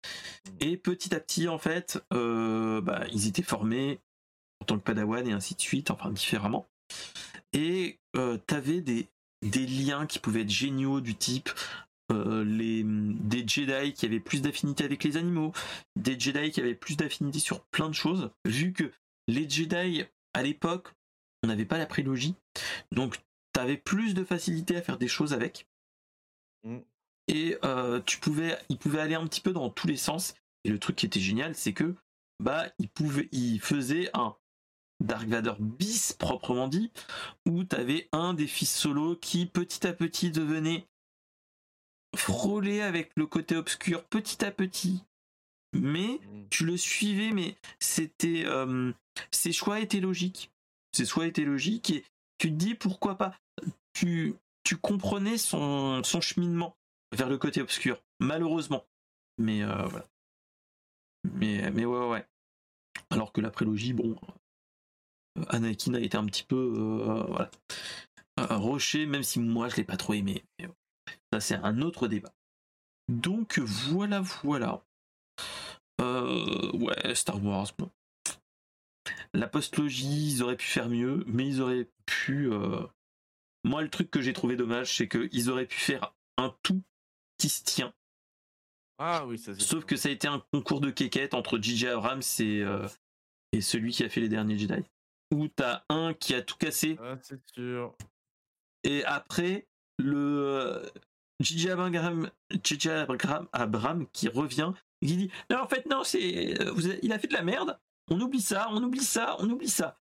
Et 0.61 0.77
petit 0.77 1.13
à 1.13 1.19
petit, 1.19 1.49
en 1.49 1.57
fait, 1.57 2.01
euh, 2.13 2.79
bah, 2.79 3.03
ils 3.11 3.27
étaient 3.27 3.43
formés 3.43 3.99
en 4.61 4.65
tant 4.65 4.77
que 4.79 4.83
Padawan 4.83 5.27
et 5.27 5.33
ainsi 5.33 5.55
de 5.55 5.61
suite, 5.61 5.91
enfin 5.91 6.09
différemment. 6.11 6.65
Et 7.51 7.99
euh, 8.15 8.37
t'avais 8.47 8.79
des 8.79 9.09
des 9.49 9.65
liens 9.65 10.05
qui 10.05 10.19
pouvaient 10.19 10.41
être 10.41 10.49
géniaux 10.49 11.01
du 11.01 11.15
type 11.15 11.49
euh, 12.11 12.43
les 12.43 12.83
des 12.83 13.47
Jedi 13.47 13.93
qui 13.93 14.05
avaient 14.05 14.19
plus 14.19 14.41
d'affinité 14.41 14.83
avec 14.83 15.03
les 15.03 15.17
animaux, 15.17 15.53
des 15.95 16.19
Jedi 16.19 16.51
qui 16.51 16.59
avaient 16.59 16.75
plus 16.75 16.97
d'affinité 16.97 17.39
sur 17.39 17.63
plein 17.65 17.87
de 17.87 17.93
choses. 17.93 18.31
Vu 18.45 18.73
que 18.73 18.91
les 19.27 19.49
Jedi 19.49 20.03
à 20.33 20.43
l'époque, 20.43 20.89
on 21.43 21.47
n'avait 21.47 21.65
pas 21.65 21.77
la 21.77 21.85
prélogie, 21.85 22.35
donc 22.91 23.19
t'avais 23.53 23.77
plus 23.77 24.13
de 24.13 24.23
facilité 24.23 24.75
à 24.75 24.81
faire 24.81 24.97
des 24.97 25.07
choses 25.07 25.33
avec. 25.33 25.67
Mm. 26.63 26.79
Et 27.29 27.57
euh, 27.63 28.01
tu 28.05 28.19
pouvais, 28.19 28.57
ils 28.67 28.77
pouvaient 28.77 28.99
aller 28.99 29.15
un 29.15 29.25
petit 29.25 29.41
peu 29.41 29.53
dans 29.53 29.69
tous 29.69 29.87
les 29.87 29.97
sens. 29.97 30.35
Et 30.65 30.69
le 30.69 30.79
truc 30.79 30.97
qui 30.97 31.05
était 31.05 31.19
génial, 31.21 31.55
c'est 31.55 31.73
que 31.73 31.95
bah 32.41 32.67
ils 32.79 32.89
pouvaient, 32.89 33.29
ils 33.31 33.61
faisaient 33.61 34.09
un 34.13 34.35
Dark 35.03 35.27
Vader 35.27 35.53
bis 35.59 36.13
proprement 36.13 36.67
dit, 36.67 36.91
où 37.45 37.63
t'avais 37.63 38.07
un 38.11 38.33
des 38.33 38.47
fils 38.47 38.73
solo 38.73 39.15
qui 39.15 39.45
petit 39.45 39.85
à 39.85 39.93
petit 39.93 40.31
devenait 40.31 40.87
frôlé 42.15 42.81
avec 42.81 43.11
le 43.15 43.25
côté 43.27 43.55
obscur 43.55 44.03
petit 44.05 44.43
à 44.45 44.51
petit. 44.51 45.03
Mais 45.75 46.19
Mm. 46.23 46.47
tu 46.49 46.65
le 46.65 46.77
suivais, 46.77 47.31
mais 47.31 47.55
c'était 47.79 48.43
euh, 48.45 48.91
ses 49.31 49.51
choix 49.51 49.79
étaient 49.79 49.99
logiques. 49.99 50.51
Ses 50.95 51.05
choix 51.05 51.25
étaient 51.25 51.45
logiques 51.45 51.89
et 51.89 52.05
tu 52.37 52.49
te 52.49 52.55
dis 52.55 52.75
pourquoi 52.75 53.17
pas? 53.17 53.35
Tu 53.93 54.35
tu 54.63 54.77
comprenais 54.77 55.37
son, 55.37 56.01
son 56.03 56.21
cheminement 56.21 56.77
vers 57.11 57.27
le 57.27 57.37
côté 57.37 57.61
obscur, 57.61 58.01
malheureusement. 58.19 58.85
Mais 59.37 59.63
euh, 59.63 59.85
voilà. 59.87 60.05
Mais, 61.33 61.69
mais 61.71 61.85
ouais, 61.85 62.07
ouais. 62.07 62.25
Alors 63.09 63.33
que 63.33 63.41
la 63.41 63.49
prélogie, 63.51 63.93
bon, 63.93 64.15
Anakin 65.49 65.93
a 65.95 65.99
été 65.99 66.17
un 66.17 66.25
petit 66.25 66.43
peu 66.43 66.55
euh, 66.77 67.23
voilà, 67.27 67.51
euh, 68.39 68.57
rushé, 68.57 69.05
même 69.05 69.23
si 69.23 69.39
moi 69.39 69.69
je 69.69 69.77
l'ai 69.77 69.83
pas 69.83 69.97
trop 69.97 70.13
aimé. 70.13 70.43
Mais 70.59 70.67
bon, 70.67 70.75
ça 71.31 71.39
c'est 71.39 71.55
un 71.55 71.81
autre 71.81 72.07
débat. 72.07 72.33
Donc 73.09 73.59
voilà, 73.59 74.21
voilà. 74.43 74.83
Euh, 76.01 76.71
ouais, 76.73 77.15
Star 77.15 77.43
Wars. 77.43 77.71
Bon. 77.77 77.89
La 79.33 79.47
postlogie, 79.47 80.33
ils 80.33 80.43
auraient 80.43 80.55
pu 80.57 80.65
faire 80.67 80.89
mieux, 80.89 81.23
mais 81.27 81.47
ils 81.47 81.61
auraient 81.61 81.89
pu. 82.05 82.51
euh, 82.51 82.83
Moi, 83.63 83.81
le 83.81 83.89
truc 83.89 84.11
que 84.11 84.21
j'ai 84.21 84.33
trouvé 84.33 84.55
dommage, 84.55 84.95
c'est 84.95 85.07
qu'ils 85.07 85.49
auraient 85.49 85.65
pu 85.65 85.77
faire 85.79 86.13
un 86.37 86.55
tout 86.63 86.81
qui 87.37 87.49
se 87.49 87.63
tient. 87.63 87.93
Ah 88.99 89.25
oui, 89.25 89.37
ça 89.39 89.57
Sauf 89.57 89.85
que 89.85 89.95
ça 89.95 90.09
a 90.09 90.11
été 90.11 90.27
un 90.27 90.39
concours 90.51 90.81
de 90.81 90.91
quéquette 90.91 91.33
entre 91.33 91.57
J.J. 91.59 91.87
Abrams 91.87 92.21
et, 92.39 92.61
euh, 92.61 92.87
et 93.51 93.61
celui 93.61 93.91
qui 93.91 94.03
a 94.03 94.09
fait 94.09 94.21
les 94.21 94.29
derniers 94.29 94.57
Jedi. 94.57 94.83
Où 95.33 95.47
t'as 95.47 95.83
un 95.89 96.13
qui 96.13 96.33
a 96.35 96.41
tout 96.41 96.57
cassé, 96.57 96.97
Ah, 97.01 97.17
c'est 97.21 97.39
sûr. 97.53 97.95
et 98.83 99.03
après, 99.05 99.67
le 99.97 100.17
euh, 100.17 100.89
J.J. 101.39 101.71
Abrams, 101.71 102.29
J.J. 102.63 102.89
Abrams, 102.89 103.47
Abrams 103.51 104.05
qui 104.13 104.27
revient, 104.29 104.71
et 105.01 105.07
qui 105.07 105.17
dit 105.17 105.31
Non, 105.49 105.57
en 105.61 105.67
fait, 105.67 105.85
non, 105.87 106.03
c'est, 106.03 106.61
euh, 106.61 106.71
vous 106.71 106.85
avez- 106.87 106.99
il 107.03 107.11
a 107.13 107.19
fait 107.19 107.27
de 107.27 107.33
la 107.33 107.41
merde, 107.43 107.79
on 108.11 108.19
oublie 108.21 108.41
ça, 108.41 108.67
on 108.71 108.83
oublie 108.83 109.03
ça, 109.03 109.35
on 109.39 109.49
oublie 109.49 109.69
ça. 109.69 109.99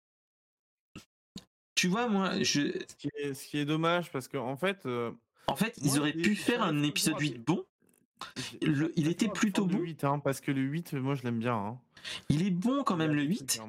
Tu 1.75 1.87
vois, 1.87 2.07
moi, 2.07 2.41
je, 2.43 2.71
Ce 2.89 2.95
qui 2.97 3.09
est, 3.15 3.33
ce 3.33 3.47
qui 3.47 3.57
est 3.57 3.65
dommage 3.65 4.11
parce 4.11 4.27
qu'en 4.27 4.49
en 4.49 4.57
fait, 4.57 4.85
euh, 4.85 5.11
en 5.47 5.55
fait, 5.55 5.77
ils 5.81 5.97
auraient 5.99 6.11
pu 6.13 6.35
faire 6.35 6.61
un 6.63 6.83
épisode 6.83 7.15
à- 7.15 7.19
8 7.19 7.37
bon. 7.45 7.65
Le- 8.61 8.91
il 8.97 9.07
était 9.07 9.29
plutôt 9.29 9.65
bon. 9.65 9.77
Le 9.77 9.83
8, 9.85 10.03
hein, 10.03 10.19
parce 10.19 10.41
que 10.41 10.51
le 10.51 10.61
8, 10.61 10.93
moi 10.93 11.15
je 11.15 11.23
l'aime 11.23 11.39
bien. 11.39 11.55
Hein. 11.55 11.79
Il 12.27 12.45
est 12.45 12.51
bon 12.51 12.83
quand 12.83 12.97
même, 12.97 13.13
le 13.13 13.21
a 13.21 13.25
des 13.25 13.29
8. 13.29 13.61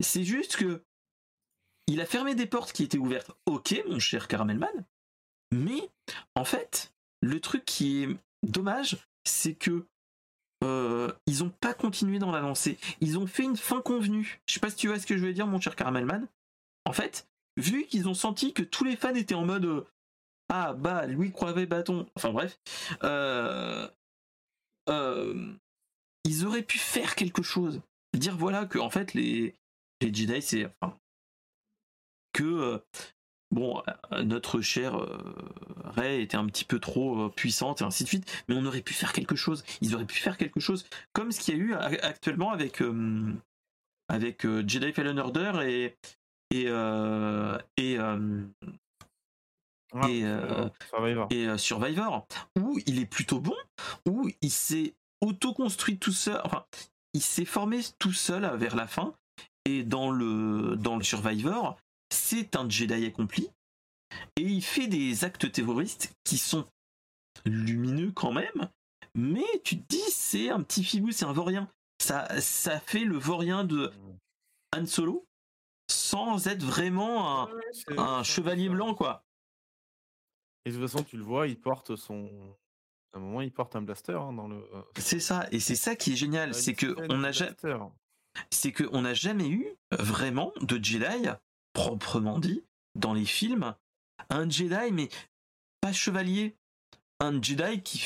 C'est 0.00 0.24
juste 0.24 0.56
que 0.56 0.82
il 1.86 2.00
a 2.00 2.06
fermé 2.06 2.34
des 2.34 2.46
portes 2.46 2.72
qui 2.72 2.82
étaient 2.82 2.98
ouvertes. 2.98 3.32
Ok, 3.46 3.82
mon 3.88 3.98
cher 3.98 4.28
Caramelman. 4.28 4.84
Mais 5.52 5.90
en 6.34 6.44
fait, 6.44 6.94
le 7.20 7.40
truc 7.40 7.64
qui 7.64 8.02
est 8.02 8.08
dommage, 8.42 8.96
c'est 9.24 9.54
que 9.54 9.86
euh, 10.62 11.12
ils 11.26 11.44
ont 11.44 11.50
pas 11.50 11.74
continué 11.74 12.18
dans 12.18 12.30
la 12.30 12.40
lancée. 12.40 12.78
Ils 13.00 13.18
ont 13.18 13.26
fait 13.26 13.44
une 13.44 13.56
fin 13.56 13.82
convenue. 13.82 14.40
Je 14.46 14.54
sais 14.54 14.60
pas 14.60 14.70
si 14.70 14.76
tu 14.76 14.88
vois 14.88 14.98
ce 14.98 15.06
que 15.06 15.16
je 15.16 15.24
veux 15.24 15.32
dire, 15.32 15.46
mon 15.46 15.60
cher 15.60 15.76
Caramelman. 15.76 16.26
En 16.86 16.92
fait, 16.92 17.28
vu 17.56 17.86
qu'ils 17.86 18.08
ont 18.08 18.14
senti 18.14 18.52
que 18.52 18.62
tous 18.62 18.84
les 18.84 18.96
fans 18.96 19.14
étaient 19.14 19.34
en 19.34 19.44
mode 19.44 19.66
euh, 19.66 19.86
ah 20.48 20.72
bah 20.72 21.06
Louis 21.06 21.32
croyait 21.32 21.66
bâton. 21.66 22.06
Enfin 22.16 22.32
bref, 22.32 22.58
euh, 23.02 23.88
ils 26.24 26.46
auraient 26.46 26.62
pu 26.62 26.78
faire 26.78 27.14
quelque 27.14 27.42
chose. 27.42 27.80
Dire 28.14 28.36
voilà 28.36 28.66
que 28.66 28.78
en 28.78 28.90
fait 28.90 29.14
les 29.14 29.54
les 30.06 30.14
Jedi, 30.14 30.42
c'est 30.42 30.66
enfin, 30.66 30.98
que 32.32 32.44
euh, 32.44 32.78
bon, 33.50 33.82
euh, 34.12 34.22
notre 34.22 34.60
chère 34.60 34.96
euh, 34.96 35.34
Rey 35.84 36.22
était 36.22 36.36
un 36.36 36.46
petit 36.46 36.64
peu 36.64 36.78
trop 36.78 37.28
puissante 37.30 37.80
et 37.80 37.84
ainsi 37.84 38.04
de 38.04 38.08
suite, 38.08 38.44
mais 38.48 38.56
on 38.56 38.66
aurait 38.66 38.82
pu 38.82 38.94
faire 38.94 39.12
quelque 39.12 39.36
chose. 39.36 39.64
Ils 39.80 39.94
auraient 39.94 40.06
pu 40.06 40.18
faire 40.18 40.36
quelque 40.36 40.60
chose 40.60 40.86
comme 41.12 41.32
ce 41.32 41.40
qu'il 41.40 41.56
y 41.56 41.60
a 41.60 41.60
eu 41.60 41.74
actuellement 41.74 42.50
avec 42.50 42.82
euh, 42.82 43.32
avec 44.08 44.44
euh, 44.44 44.64
Jedi 44.66 44.92
Fallen 44.92 45.18
Order 45.18 45.60
et 45.64 45.96
et 46.50 46.66
euh, 46.68 47.58
et, 47.76 47.96
Ah, 49.96 50.08
Et, 51.30 51.56
Survivor, 51.56 52.26
où 52.58 52.80
il 52.86 52.98
est 52.98 53.06
plutôt 53.06 53.38
bon, 53.38 53.54
où 54.08 54.28
il 54.42 54.50
s'est 54.50 54.94
auto-construit 55.20 55.98
tout 55.98 56.10
seul, 56.10 56.40
enfin, 56.44 56.64
il 57.12 57.22
s'est 57.22 57.44
formé 57.44 57.78
tout 58.00 58.12
seul 58.12 58.56
vers 58.56 58.74
la 58.74 58.88
fin, 58.88 59.14
et 59.64 59.82
dans 59.82 60.10
le, 60.10 60.76
dans 60.76 60.96
le 60.96 61.02
Survivor, 61.02 61.76
c'est 62.10 62.56
un 62.56 62.68
Jedi 62.68 63.06
accompli, 63.06 63.50
et 64.36 64.42
il 64.42 64.62
fait 64.62 64.86
des 64.86 65.24
actes 65.24 65.50
terroristes 65.50 66.12
qui 66.24 66.38
sont 66.38 66.66
lumineux 67.44 68.12
quand 68.12 68.32
même, 68.32 68.70
mais 69.14 69.44
tu 69.64 69.80
te 69.80 69.86
dis, 69.88 70.10
c'est 70.10 70.50
un 70.50 70.62
petit 70.62 70.84
figou, 70.84 71.10
c'est 71.10 71.24
un 71.24 71.32
vaurien. 71.32 71.68
Ça, 72.02 72.28
ça 72.40 72.80
fait 72.80 73.04
le 73.04 73.16
vaurien 73.16 73.64
de 73.64 73.90
Han 74.76 74.86
Solo, 74.86 75.24
sans 75.90 76.46
être 76.46 76.62
vraiment 76.62 77.42
un, 77.42 77.50
Ouais, 78.18 78.24
chevalier 78.24 78.68
blanc, 78.68 78.94
quoi. 78.94 79.22
Et 80.64 80.70
de 80.70 80.76
toute 80.76 80.88
façon, 80.88 81.04
tu 81.04 81.16
le 81.16 81.22
vois, 81.22 81.46
il 81.46 81.58
porte 81.60 81.96
son. 81.96 82.56
À 83.12 83.18
un 83.18 83.20
moment, 83.20 83.40
il 83.42 83.52
porte 83.52 83.76
un 83.76 83.82
blaster 83.82 84.14
hein, 84.14 84.32
dans 84.32 84.48
le. 84.48 84.56
euh, 84.74 84.82
C'est 84.96 85.20
ça, 85.20 85.46
et 85.52 85.60
c'est 85.60 85.76
ça 85.76 85.94
qui 85.94 86.12
est 86.12 86.16
génial, 86.16 86.54
c'est 86.54 86.74
que 86.74 86.94
on 87.12 87.18
n'a 87.18 87.32
jamais. 87.32 87.54
C'est 88.50 88.72
que 88.72 88.84
on 88.92 89.02
n'a 89.02 89.14
jamais 89.14 89.48
eu 89.48 89.66
vraiment 89.92 90.52
de 90.60 90.82
Jedi 90.82 91.28
proprement 91.72 92.38
dit 92.38 92.62
dans 92.94 93.14
les 93.14 93.24
films. 93.26 93.74
Un 94.30 94.48
Jedi 94.48 94.92
mais 94.92 95.08
pas 95.80 95.92
chevalier, 95.92 96.56
un 97.20 97.40
Jedi 97.42 97.82
qui 97.82 98.04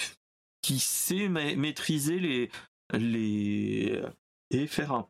qui 0.63 0.79
sait 0.79 1.29
ma- 1.29 1.55
maîtriser 1.55 2.19
les 2.19 2.51
les 2.93 4.03
et 4.51 4.67
faire 4.67 4.93
un 4.93 5.09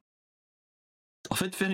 en 1.31 1.35
fait 1.35 1.55
faire 1.55 1.71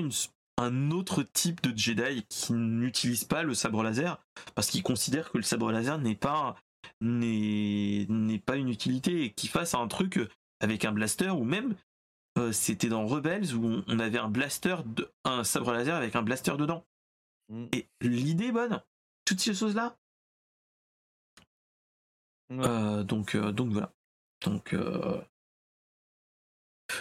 un 0.59 0.91
autre 0.91 1.23
type 1.23 1.63
de 1.63 1.77
Jedi 1.77 2.25
qui 2.29 2.53
n'utilise 2.53 3.25
pas 3.25 3.43
le 3.43 3.55
sabre 3.55 3.83
laser 3.83 4.23
parce 4.55 4.69
qu'il 4.69 4.83
considère 4.83 5.31
que 5.33 5.39
le 5.39 5.43
sabre 5.43 5.73
laser 5.73 5.99
n'est 5.99 6.15
pas 6.15 6.57
n'est 7.01 8.43
pas 8.45 8.57
une 8.57 8.69
utilité 8.69 9.25
et 9.25 9.33
qu'il 9.33 9.49
fasse 9.51 9.75
un 9.75 9.89
truc 9.89 10.21
avec 10.61 10.85
un 10.85 10.93
blaster 10.93 11.31
ou 11.31 11.45
même 11.45 11.75
euh, 12.39 12.53
c'était 12.53 12.89
dans 12.89 13.07
Rebels 13.07 13.55
où 13.55 13.83
on- 13.87 13.99
avait 13.99 14.19
un 14.19 14.29
blaster 14.29 14.77
de, 14.87 15.11
un 15.25 15.45
sabre 15.45 15.73
laser 15.73 15.95
avec 15.97 16.17
un 16.17 16.23
blaster 16.23 16.57
dedans. 16.57 16.85
Mm. 17.51 17.67
et 17.73 17.87
l'idée 18.01 18.47
est 18.47 18.53
bonne. 18.53 18.83
Toutes 19.27 19.41
ces 19.41 19.55
choses 19.55 19.75
là 19.75 19.97
Ouais. 22.51 23.05
donc 23.05 23.35
euh, 23.35 23.53
donc 23.53 23.71
voilà. 23.73 23.93
Donc 24.45 24.75
euh, 24.75 25.21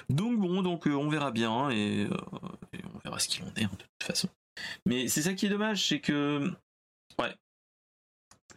donc 0.09 0.39
bon 0.39 0.61
donc 0.61 0.87
euh, 0.87 0.93
on 0.95 1.09
verra 1.09 1.31
bien 1.31 1.69
et, 1.69 2.05
euh, 2.05 2.17
et 2.71 2.79
on 2.93 2.97
verra 2.99 3.19
ce 3.19 3.27
qu'il 3.27 3.43
en 3.43 3.53
est 3.55 3.63
hein, 3.65 3.69
de 3.71 3.77
toute 3.77 4.03
façon. 4.03 4.29
Mais 4.85 5.07
c'est 5.07 5.21
ça 5.21 5.33
qui 5.33 5.45
est 5.47 5.49
dommage 5.49 5.87
c'est 5.87 5.99
que 5.99 6.49
ouais. 7.19 7.35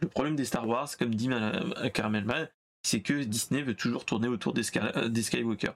Le 0.01 0.07
problème 0.07 0.35
des 0.35 0.45
Star 0.45 0.67
Wars 0.67 0.95
comme 0.97 1.13
dit 1.13 1.27
Ma- 1.27 1.89
Caramel 1.89 2.23
Man 2.25 2.49
c'est 2.83 3.01
que 3.01 3.23
Disney 3.23 3.61
veut 3.63 3.75
toujours 3.75 4.05
tourner 4.05 4.27
autour 4.29 4.53
des, 4.53 4.63
Sky- 4.63 4.79
euh, 4.95 5.09
des 5.09 5.23
Skywalker 5.23 5.71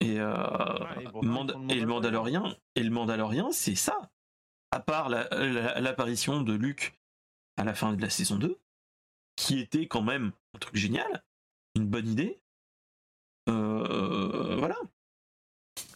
et, 0.00 0.20
euh, 0.20 0.36
Ouais, 0.96 1.02
et 1.02 1.04
le 1.04 1.72
et 1.72 1.80
le 1.80 1.86
Mandalorian. 1.86 2.54
Et 2.74 2.82
le 2.82 3.52
c'est 3.52 3.74
ça 3.74 4.10
à 4.72 4.80
part 4.80 5.08
la- 5.08 5.28
la- 5.30 5.80
l'apparition 5.80 6.40
de 6.42 6.52
Luke 6.52 6.98
à 7.56 7.64
la 7.64 7.74
fin 7.74 7.92
de 7.94 8.02
la 8.02 8.10
saison 8.10 8.36
2 8.36 8.58
qui 9.36 9.58
était 9.60 9.86
quand 9.86 10.02
même 10.02 10.32
un 10.54 10.58
truc 10.58 10.76
génial, 10.76 11.24
une 11.74 11.86
bonne 11.86 12.08
idée. 12.08 12.40
Euh, 13.48 14.56
voilà. 14.56 14.76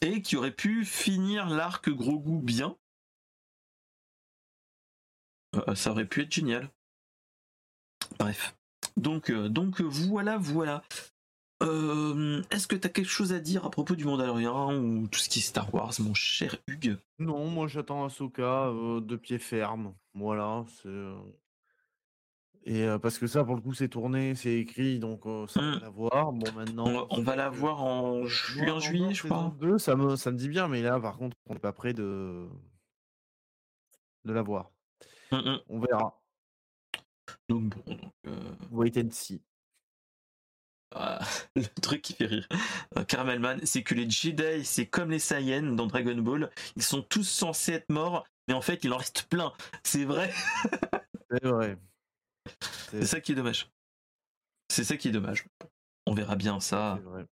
Et 0.02 0.22
qui 0.22 0.36
aurait 0.36 0.54
pu 0.54 0.84
finir 0.84 1.48
l'arc 1.48 1.88
gros 1.90 2.18
goût 2.18 2.40
bien. 2.40 2.76
Euh, 5.56 5.74
ça 5.74 5.90
aurait 5.90 6.06
pu 6.06 6.22
être 6.22 6.32
génial. 6.32 6.70
Bref. 8.18 8.54
Donc, 8.96 9.30
donc 9.30 9.80
voilà, 9.80 10.36
voilà. 10.36 10.82
Euh, 11.62 12.42
Est-ce 12.50 12.66
que 12.66 12.76
tu 12.76 12.86
as 12.86 12.90
quelque 12.90 13.08
chose 13.10 13.32
à 13.32 13.38
dire 13.40 13.64
à 13.66 13.70
propos 13.70 13.94
du 13.94 14.04
Mandalorian 14.04 14.74
ou 14.76 15.06
tout 15.08 15.18
ce 15.18 15.28
qui 15.28 15.40
est 15.40 15.42
Star 15.42 15.72
Wars, 15.74 15.92
mon 16.00 16.14
cher 16.14 16.56
Hugues? 16.66 16.96
Non, 17.18 17.48
moi 17.48 17.66
j'attends 17.68 18.04
Ahsoka 18.06 18.68
euh, 18.68 19.00
de 19.00 19.16
pied 19.16 19.38
ferme. 19.38 19.94
Voilà. 20.14 20.64
euh, 20.86 21.14
Et 22.64 22.84
euh, 22.84 22.98
parce 22.98 23.18
que 23.18 23.26
ça, 23.26 23.44
pour 23.44 23.56
le 23.56 23.60
coup, 23.60 23.74
c'est 23.74 23.88
tourné, 23.88 24.34
c'est 24.34 24.54
écrit, 24.54 24.98
donc 24.98 25.22
ça 25.48 25.60
Mm. 25.60 25.72
va 25.74 25.80
la 25.80 25.90
voir. 25.90 26.32
Bon, 26.32 26.50
maintenant. 26.52 26.86
on, 27.10 27.18
on 27.18 27.22
va 27.22 27.36
la 27.36 27.50
voir 27.50 27.82
en 27.82 28.24
juin, 28.26 28.78
juillet, 28.80 29.12
je 29.12 29.26
crois. 29.26 29.54
2, 29.60 29.78
ça 29.78 29.96
me, 29.96 30.16
ça 30.16 30.30
me 30.30 30.36
dit 30.38 30.48
bien, 30.48 30.66
mais 30.68 30.80
là, 30.82 30.98
par 30.98 31.18
contre, 31.18 31.36
on 31.46 31.52
n'est 31.54 31.60
pas 31.60 31.72
prêt 31.72 31.92
de, 31.92 32.48
de 34.24 34.32
la 34.32 34.42
voir. 34.42 34.70
Mm, 35.30 35.36
mm. 35.36 35.58
On 35.68 35.78
verra. 35.80 36.16
Donc 37.48 37.74
bon, 37.86 37.96
donc, 38.24 38.34
Wait 38.70 38.96
and 38.98 39.10
see. 39.10 39.42
Le 41.56 41.66
truc 41.80 42.02
qui 42.02 42.14
fait 42.14 42.26
rire, 42.26 42.48
euh, 42.96 43.04
Caramelman, 43.04 43.60
c'est 43.64 43.82
que 43.82 43.94
les 43.94 44.08
Jedi, 44.10 44.64
c'est 44.64 44.86
comme 44.86 45.10
les 45.10 45.18
Saiyans 45.18 45.74
dans 45.76 45.86
Dragon 45.86 46.16
Ball, 46.16 46.50
ils 46.76 46.82
sont 46.82 47.02
tous 47.02 47.24
censés 47.24 47.72
être 47.74 47.88
morts, 47.90 48.26
mais 48.48 48.54
en 48.54 48.60
fait, 48.60 48.82
il 48.84 48.92
en 48.92 48.96
reste 48.96 49.24
plein. 49.24 49.52
C'est 49.84 50.04
vrai, 50.04 50.32
C'est 51.30 51.44
vrai. 51.44 51.78
c'est 52.90 53.06
ça 53.06 53.20
qui 53.20 53.32
est 53.32 53.36
dommage. 53.36 53.70
C'est 54.68 54.84
ça 54.84 54.96
qui 54.96 55.08
est 55.08 55.12
dommage. 55.12 55.46
On 56.06 56.14
verra 56.14 56.36
bien 56.36 56.60
ça, 56.60 56.98
vrai. 57.04 57.26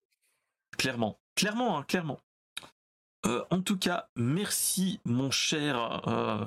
clairement. 0.77 1.19
Clairement, 1.35 1.79
hein, 1.79 1.83
clairement. 1.85 2.21
Euh, 3.27 3.45
en 3.51 3.61
tout 3.63 3.79
cas, 3.79 4.09
merci, 4.17 5.01
mon 5.05 5.31
cher, 5.31 6.07
euh, 6.09 6.45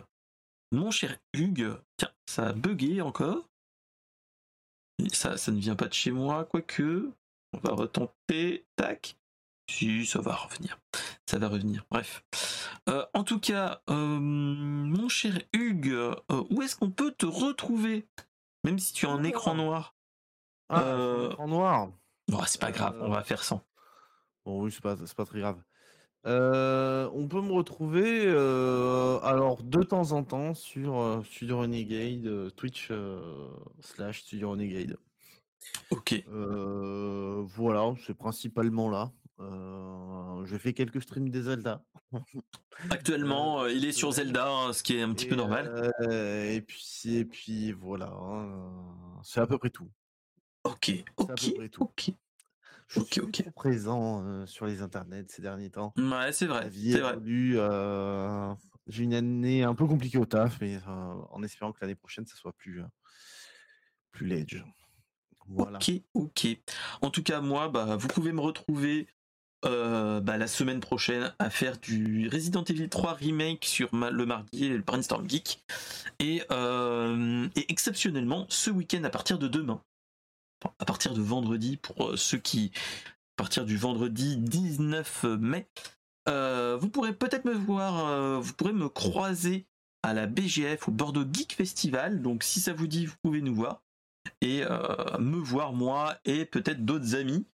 mon 0.72 0.92
cher 0.92 1.18
Hugues. 1.34 1.78
Tiens, 1.98 2.12
ça 2.28 2.48
a 2.48 2.54
bugué 2.54 3.02
encore. 3.02 3.50
Ça, 5.12 5.38
ça 5.38 5.52
ne 5.52 5.60
vient 5.60 5.76
pas 5.76 5.88
de 5.88 5.94
chez 5.94 6.12
moi, 6.12 6.46
quoique. 6.46 7.12
On 7.54 7.60
va 7.60 7.74
retenter. 7.74 8.66
Tac. 8.76 9.18
Si, 9.70 10.06
ça 10.06 10.20
va 10.22 10.36
revenir. 10.36 10.80
Ça 11.26 11.38
va 11.40 11.48
revenir. 11.48 11.86
Bref. 11.90 12.24
Euh, 12.90 13.06
en 13.14 13.24
tout 13.24 13.40
cas, 13.40 13.82
euh, 13.90 14.20
mon 14.20 15.08
cher 15.10 15.40
Hugues, 15.54 15.90
euh, 15.90 16.16
où 16.50 16.62
est-ce 16.62 16.76
qu'on 16.76 16.92
peut 16.92 17.12
te 17.12 17.26
retrouver? 17.26 18.08
Même 18.64 18.80
si 18.80 18.94
tu 18.94 19.06
es 19.06 19.10
en 19.10 19.24
écran 19.24 19.56
noir. 19.56 19.96
Ah, 20.70 20.82
Euh, 20.84 21.36
en 21.38 21.48
noir. 21.48 21.90
Bon, 22.28 22.42
c'est 22.46 22.62
pas 22.62 22.72
grave, 22.72 22.98
on 23.02 23.10
va 23.10 23.24
faire 23.24 23.44
sans. 23.44 23.62
Bon, 24.46 24.62
oui, 24.64 24.72
c'est 24.72 24.82
pas, 24.82 24.96
c'est 24.98 25.16
pas 25.16 25.26
très 25.26 25.40
grave. 25.40 25.62
Euh, 26.27 27.10
on 27.14 27.27
peut 27.27 27.41
me 27.41 27.52
retrouver 27.52 28.26
euh, 28.27 29.19
alors 29.22 29.64
de 29.64 29.81
temps 29.81 30.11
en 30.11 30.23
temps 30.23 30.53
sur 30.53 30.99
euh, 30.99 31.23
Studio 31.23 31.57
Renegade, 31.60 32.27
euh, 32.27 32.49
Twitch 32.52 32.91
slash 33.80 34.22
Studio 34.22 34.52
Renegade. 34.52 34.98
Ok. 35.89 36.23
Voilà, 36.27 37.93
c'est 38.06 38.14
principalement 38.14 38.89
là. 38.89 39.11
Je 39.39 40.57
fais 40.57 40.73
quelques 40.73 41.02
streams 41.02 41.30
des 41.30 41.43
Zelda. 41.43 41.84
Actuellement, 42.89 43.65
il 43.68 43.85
est 43.85 43.91
sur 43.91 44.11
Zelda, 44.11 44.48
hein, 44.49 44.73
ce 44.73 44.84
qui 44.84 44.98
est 44.98 45.02
un 45.02 45.14
petit 45.14 45.26
Et, 45.26 45.30
peu 45.30 45.35
normal. 45.35 45.91
et 46.10 46.61
puis, 46.61 47.18
et 47.18 47.26
puis 47.26 47.72
voilà, 47.72 48.11
hein, 48.11 48.72
c'est 49.23 49.39
à 49.39 49.48
peu 49.48 49.57
près 49.57 49.69
tout. 49.69 49.89
Ok, 50.64 50.85
C'est 50.85 51.02
à 51.31 51.35
peu 51.35 51.48
ok, 51.48 51.53
près 51.56 51.69
tout. 51.69 51.84
ok. 51.84 52.11
Je 52.94 53.00
Ok, 53.00 53.22
suis 53.34 53.52
présent 53.52 54.24
euh, 54.26 54.46
sur 54.46 54.66
les 54.66 54.82
internets 54.82 55.26
ces 55.30 55.42
derniers 55.42 55.70
temps. 55.70 55.94
Ouais, 55.98 56.32
c'est 56.34 56.46
vrai, 56.46 56.68
vie 56.70 56.92
vrai. 57.00 57.16
euh, 57.56 58.54
J'ai 58.88 59.04
une 59.04 59.14
année 59.14 59.64
un 59.64 59.74
peu 59.76 59.86
compliquée 59.88 60.18
au 60.18 60.26
taf, 60.26 60.60
mais 60.60 60.76
euh, 60.76 61.14
en 61.32 61.42
espérant 61.44 61.72
que 61.72 61.78
l'année 61.82 61.96
prochaine, 61.96 62.26
ça 62.26 62.36
soit 62.36 62.54
plus, 62.54 62.82
euh, 62.82 62.86
plus 64.12 64.28
ledge. 64.28 64.64
Voilà. 65.48 65.78
Ok, 65.80 65.92
ok. 66.14 66.48
En 67.02 67.10
tout 67.10 67.24
cas, 67.24 67.40
moi, 67.42 67.70
bah, 67.70 67.96
vous 67.96 68.08
pouvez 68.08 68.32
me 68.34 68.42
retrouver 68.42 69.08
bah, 69.64 70.38
la 70.38 70.48
semaine 70.48 70.80
prochaine 70.80 71.34
à 71.40 71.50
faire 71.50 71.78
du 71.78 72.28
Resident 72.30 72.64
Evil 72.64 72.90
3 72.90 73.14
remake 73.14 73.64
sur 73.66 73.94
ma- 73.94 74.10
le 74.12 74.26
mardi, 74.26 74.68
le 74.70 74.80
Brainstorm 74.82 75.30
Geek. 75.30 75.64
Et, 76.20 76.42
et 77.56 77.72
exceptionnellement, 77.72 78.46
ce 78.50 78.70
week-end 78.70 79.04
à 79.04 79.10
partir 79.10 79.40
de 79.40 79.48
demain, 79.48 79.82
à 80.80 80.86
partir 80.86 81.14
de 81.14 81.22
vendredi, 81.22 81.78
pour 81.78 82.10
euh, 82.10 82.18
ceux 82.18 82.38
qui, 82.38 82.72
à 83.38 83.44
partir 83.44 83.66
du 83.66 83.78
vendredi 83.78 84.38
19 84.38 85.26
mai, 85.40 85.68
euh, 86.30 86.78
vous 86.80 86.90
pourrez 86.90 87.14
peut-être 87.14 87.46
me 87.46 87.54
voir, 87.54 88.08
euh, 88.08 88.40
vous 88.40 88.54
pourrez 88.54 88.74
me 88.74 88.90
croiser 88.90 89.66
à 90.04 90.14
la 90.14 90.28
BGF 90.28 90.88
au 90.88 90.92
Bordeaux 90.92 91.26
Geek 91.32 91.54
Festival. 91.54 92.22
Donc 92.22 92.44
si 92.44 92.60
ça 92.60 92.74
vous 92.74 92.88
dit, 92.88 93.06
vous 93.06 93.18
pouvez 93.24 93.42
nous 93.42 93.56
voir 93.56 93.82
et 94.42 94.62
me 95.20 95.38
voir 95.38 95.74
moi 95.74 96.18
et 96.26 96.46
peut-être 96.46 96.86
d'autres 96.86 97.16
amis. 97.16 97.46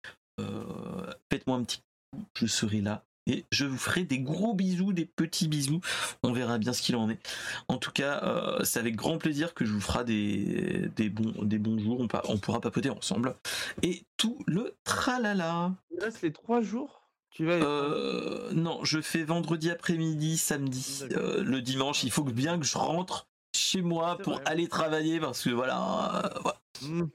Faites-moi 1.31 1.57
un 1.57 1.63
petit 1.63 1.79
coup, 2.11 2.23
je 2.35 2.45
serai 2.45 2.81
là 2.81 3.03
et 3.27 3.45
je 3.51 3.65
vous 3.65 3.77
ferai 3.77 4.03
des 4.03 4.19
gros 4.19 4.53
bisous, 4.53 4.93
des 4.93 5.05
petits 5.05 5.47
bisous. 5.47 5.81
On 6.23 6.31
verra 6.31 6.57
bien 6.57 6.73
ce 6.73 6.81
qu'il 6.81 6.95
en 6.95 7.09
est. 7.09 7.19
En 7.67 7.77
tout 7.77 7.91
cas, 7.91 8.23
euh, 8.23 8.63
c'est 8.63 8.79
avec 8.79 8.95
grand 8.95 9.17
plaisir 9.17 9.53
que 9.53 9.65
je 9.65 9.73
vous 9.73 9.81
ferai 9.81 10.05
des, 10.05 10.89
des, 10.95 11.09
bons, 11.09 11.43
des 11.43 11.59
bons 11.59 11.77
jours. 11.77 12.05
On, 12.27 12.37
pourra 12.37 12.61
papoter 12.61 12.89
ensemble. 12.89 13.35
Et 13.83 14.05
tout 14.15 14.39
le 14.47 14.75
tralala. 14.83 15.73
Il 15.91 15.99
reste 16.01 16.21
les 16.21 16.31
trois 16.31 16.61
jours. 16.61 17.03
Tu 17.29 17.45
vas. 17.45 17.53
Euh, 17.53 18.51
non, 18.53 18.83
je 18.83 19.01
fais 19.01 19.23
vendredi 19.23 19.69
après-midi, 19.69 20.37
samedi, 20.37 21.03
euh, 21.11 21.43
le 21.43 21.61
dimanche. 21.61 22.03
Il 22.03 22.11
faut 22.11 22.23
que 22.23 22.31
bien 22.31 22.57
que 22.57 22.65
je 22.65 22.77
rentre 22.77 23.27
chez 23.53 23.81
moi 23.81 24.17
pour 24.17 24.35
vrai. 24.35 24.43
aller 24.45 24.67
travailler 24.67 25.19
parce 25.19 25.43
que 25.43 25.49
voilà, 25.49 26.33
voilà. 26.41 26.61
Hmm. 26.81 27.07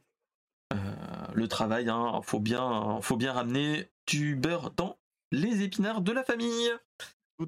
Le 1.34 1.48
travail, 1.48 1.88
hein, 1.88 2.20
faut 2.24 2.40
bien, 2.40 2.98
faut 3.00 3.16
bien 3.16 3.32
ramener 3.32 3.90
du 4.06 4.36
beurre 4.36 4.70
dans 4.76 4.96
les 5.32 5.62
épinards 5.62 6.00
de 6.02 6.12
la 6.12 6.22
famille. 6.22 6.70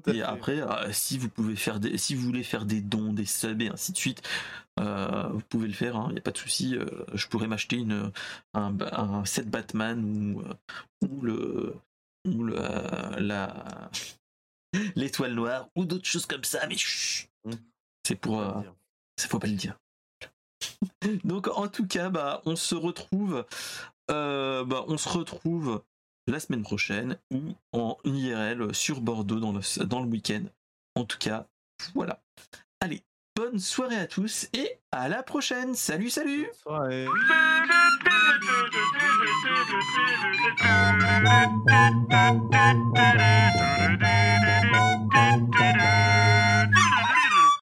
Et 0.07 0.13
fait. 0.13 0.21
après, 0.23 0.59
euh, 0.59 0.91
si 0.91 1.17
vous 1.17 1.29
pouvez 1.29 1.55
faire 1.55 1.79
des, 1.79 1.97
si 1.97 2.15
vous 2.15 2.23
voulez 2.25 2.43
faire 2.43 2.65
des 2.65 2.81
dons, 2.81 3.13
des 3.13 3.25
subs 3.25 3.61
et 3.61 3.69
ainsi 3.69 3.93
de 3.93 3.97
suite, 3.97 4.21
euh, 4.79 5.27
vous 5.29 5.39
pouvez 5.47 5.67
le 5.67 5.73
faire. 5.73 6.03
Il 6.09 6.13
n'y 6.13 6.19
a 6.19 6.21
pas 6.21 6.31
de 6.31 6.37
souci. 6.37 6.75
euh, 6.75 6.85
je 7.13 7.27
pourrais 7.27 7.47
m'acheter 7.47 7.77
une 7.77 8.11
un, 8.53 8.75
un 8.91 9.23
set 9.23 9.49
Batman 9.49 10.03
ou 10.03 10.43
ou 11.07 11.21
le 11.21 11.75
ou 12.27 12.43
le, 12.43 12.55
la 13.19 13.89
l'étoile 14.95 15.33
noire 15.33 15.69
ou 15.77 15.85
d'autres 15.85 16.07
choses 16.07 16.25
comme 16.25 16.43
ça. 16.43 16.67
Mais 16.67 16.75
chut, 16.77 17.29
Mm. 17.45 17.51
c'est 18.05 18.15
pour, 18.15 18.41
ça 19.17 19.27
faut 19.29 19.39
pas 19.39 19.47
le 19.47 19.53
dire. 19.53 19.77
Donc 21.23 21.47
en 21.47 21.67
tout 21.69 21.87
cas, 21.87 22.09
bah, 22.09 22.41
on 22.45 22.55
se 22.57 22.75
retrouve, 22.75 23.45
bah, 24.09 24.83
on 24.87 24.97
se 24.97 25.07
retrouve 25.09 25.83
la 26.27 26.39
semaine 26.39 26.63
prochaine 26.63 27.17
ou 27.31 27.55
en 27.71 27.97
IRL 28.03 28.73
sur 28.73 29.01
Bordeaux 29.01 29.39
dans 29.39 29.51
le, 29.51 29.85
dans 29.85 30.01
le 30.01 30.07
week-end. 30.07 30.43
En 30.95 31.05
tout 31.05 31.17
cas, 31.17 31.47
voilà. 31.93 32.21
Allez, 32.79 33.03
bonne 33.35 33.59
soirée 33.59 33.97
à 33.97 34.07
tous 34.07 34.47
et 34.53 34.79
à 34.91 35.09
la 35.09 35.23
prochaine. 35.23 35.75
Salut, 35.75 36.09
salut. 36.09 36.47
Soirée. 36.63 37.05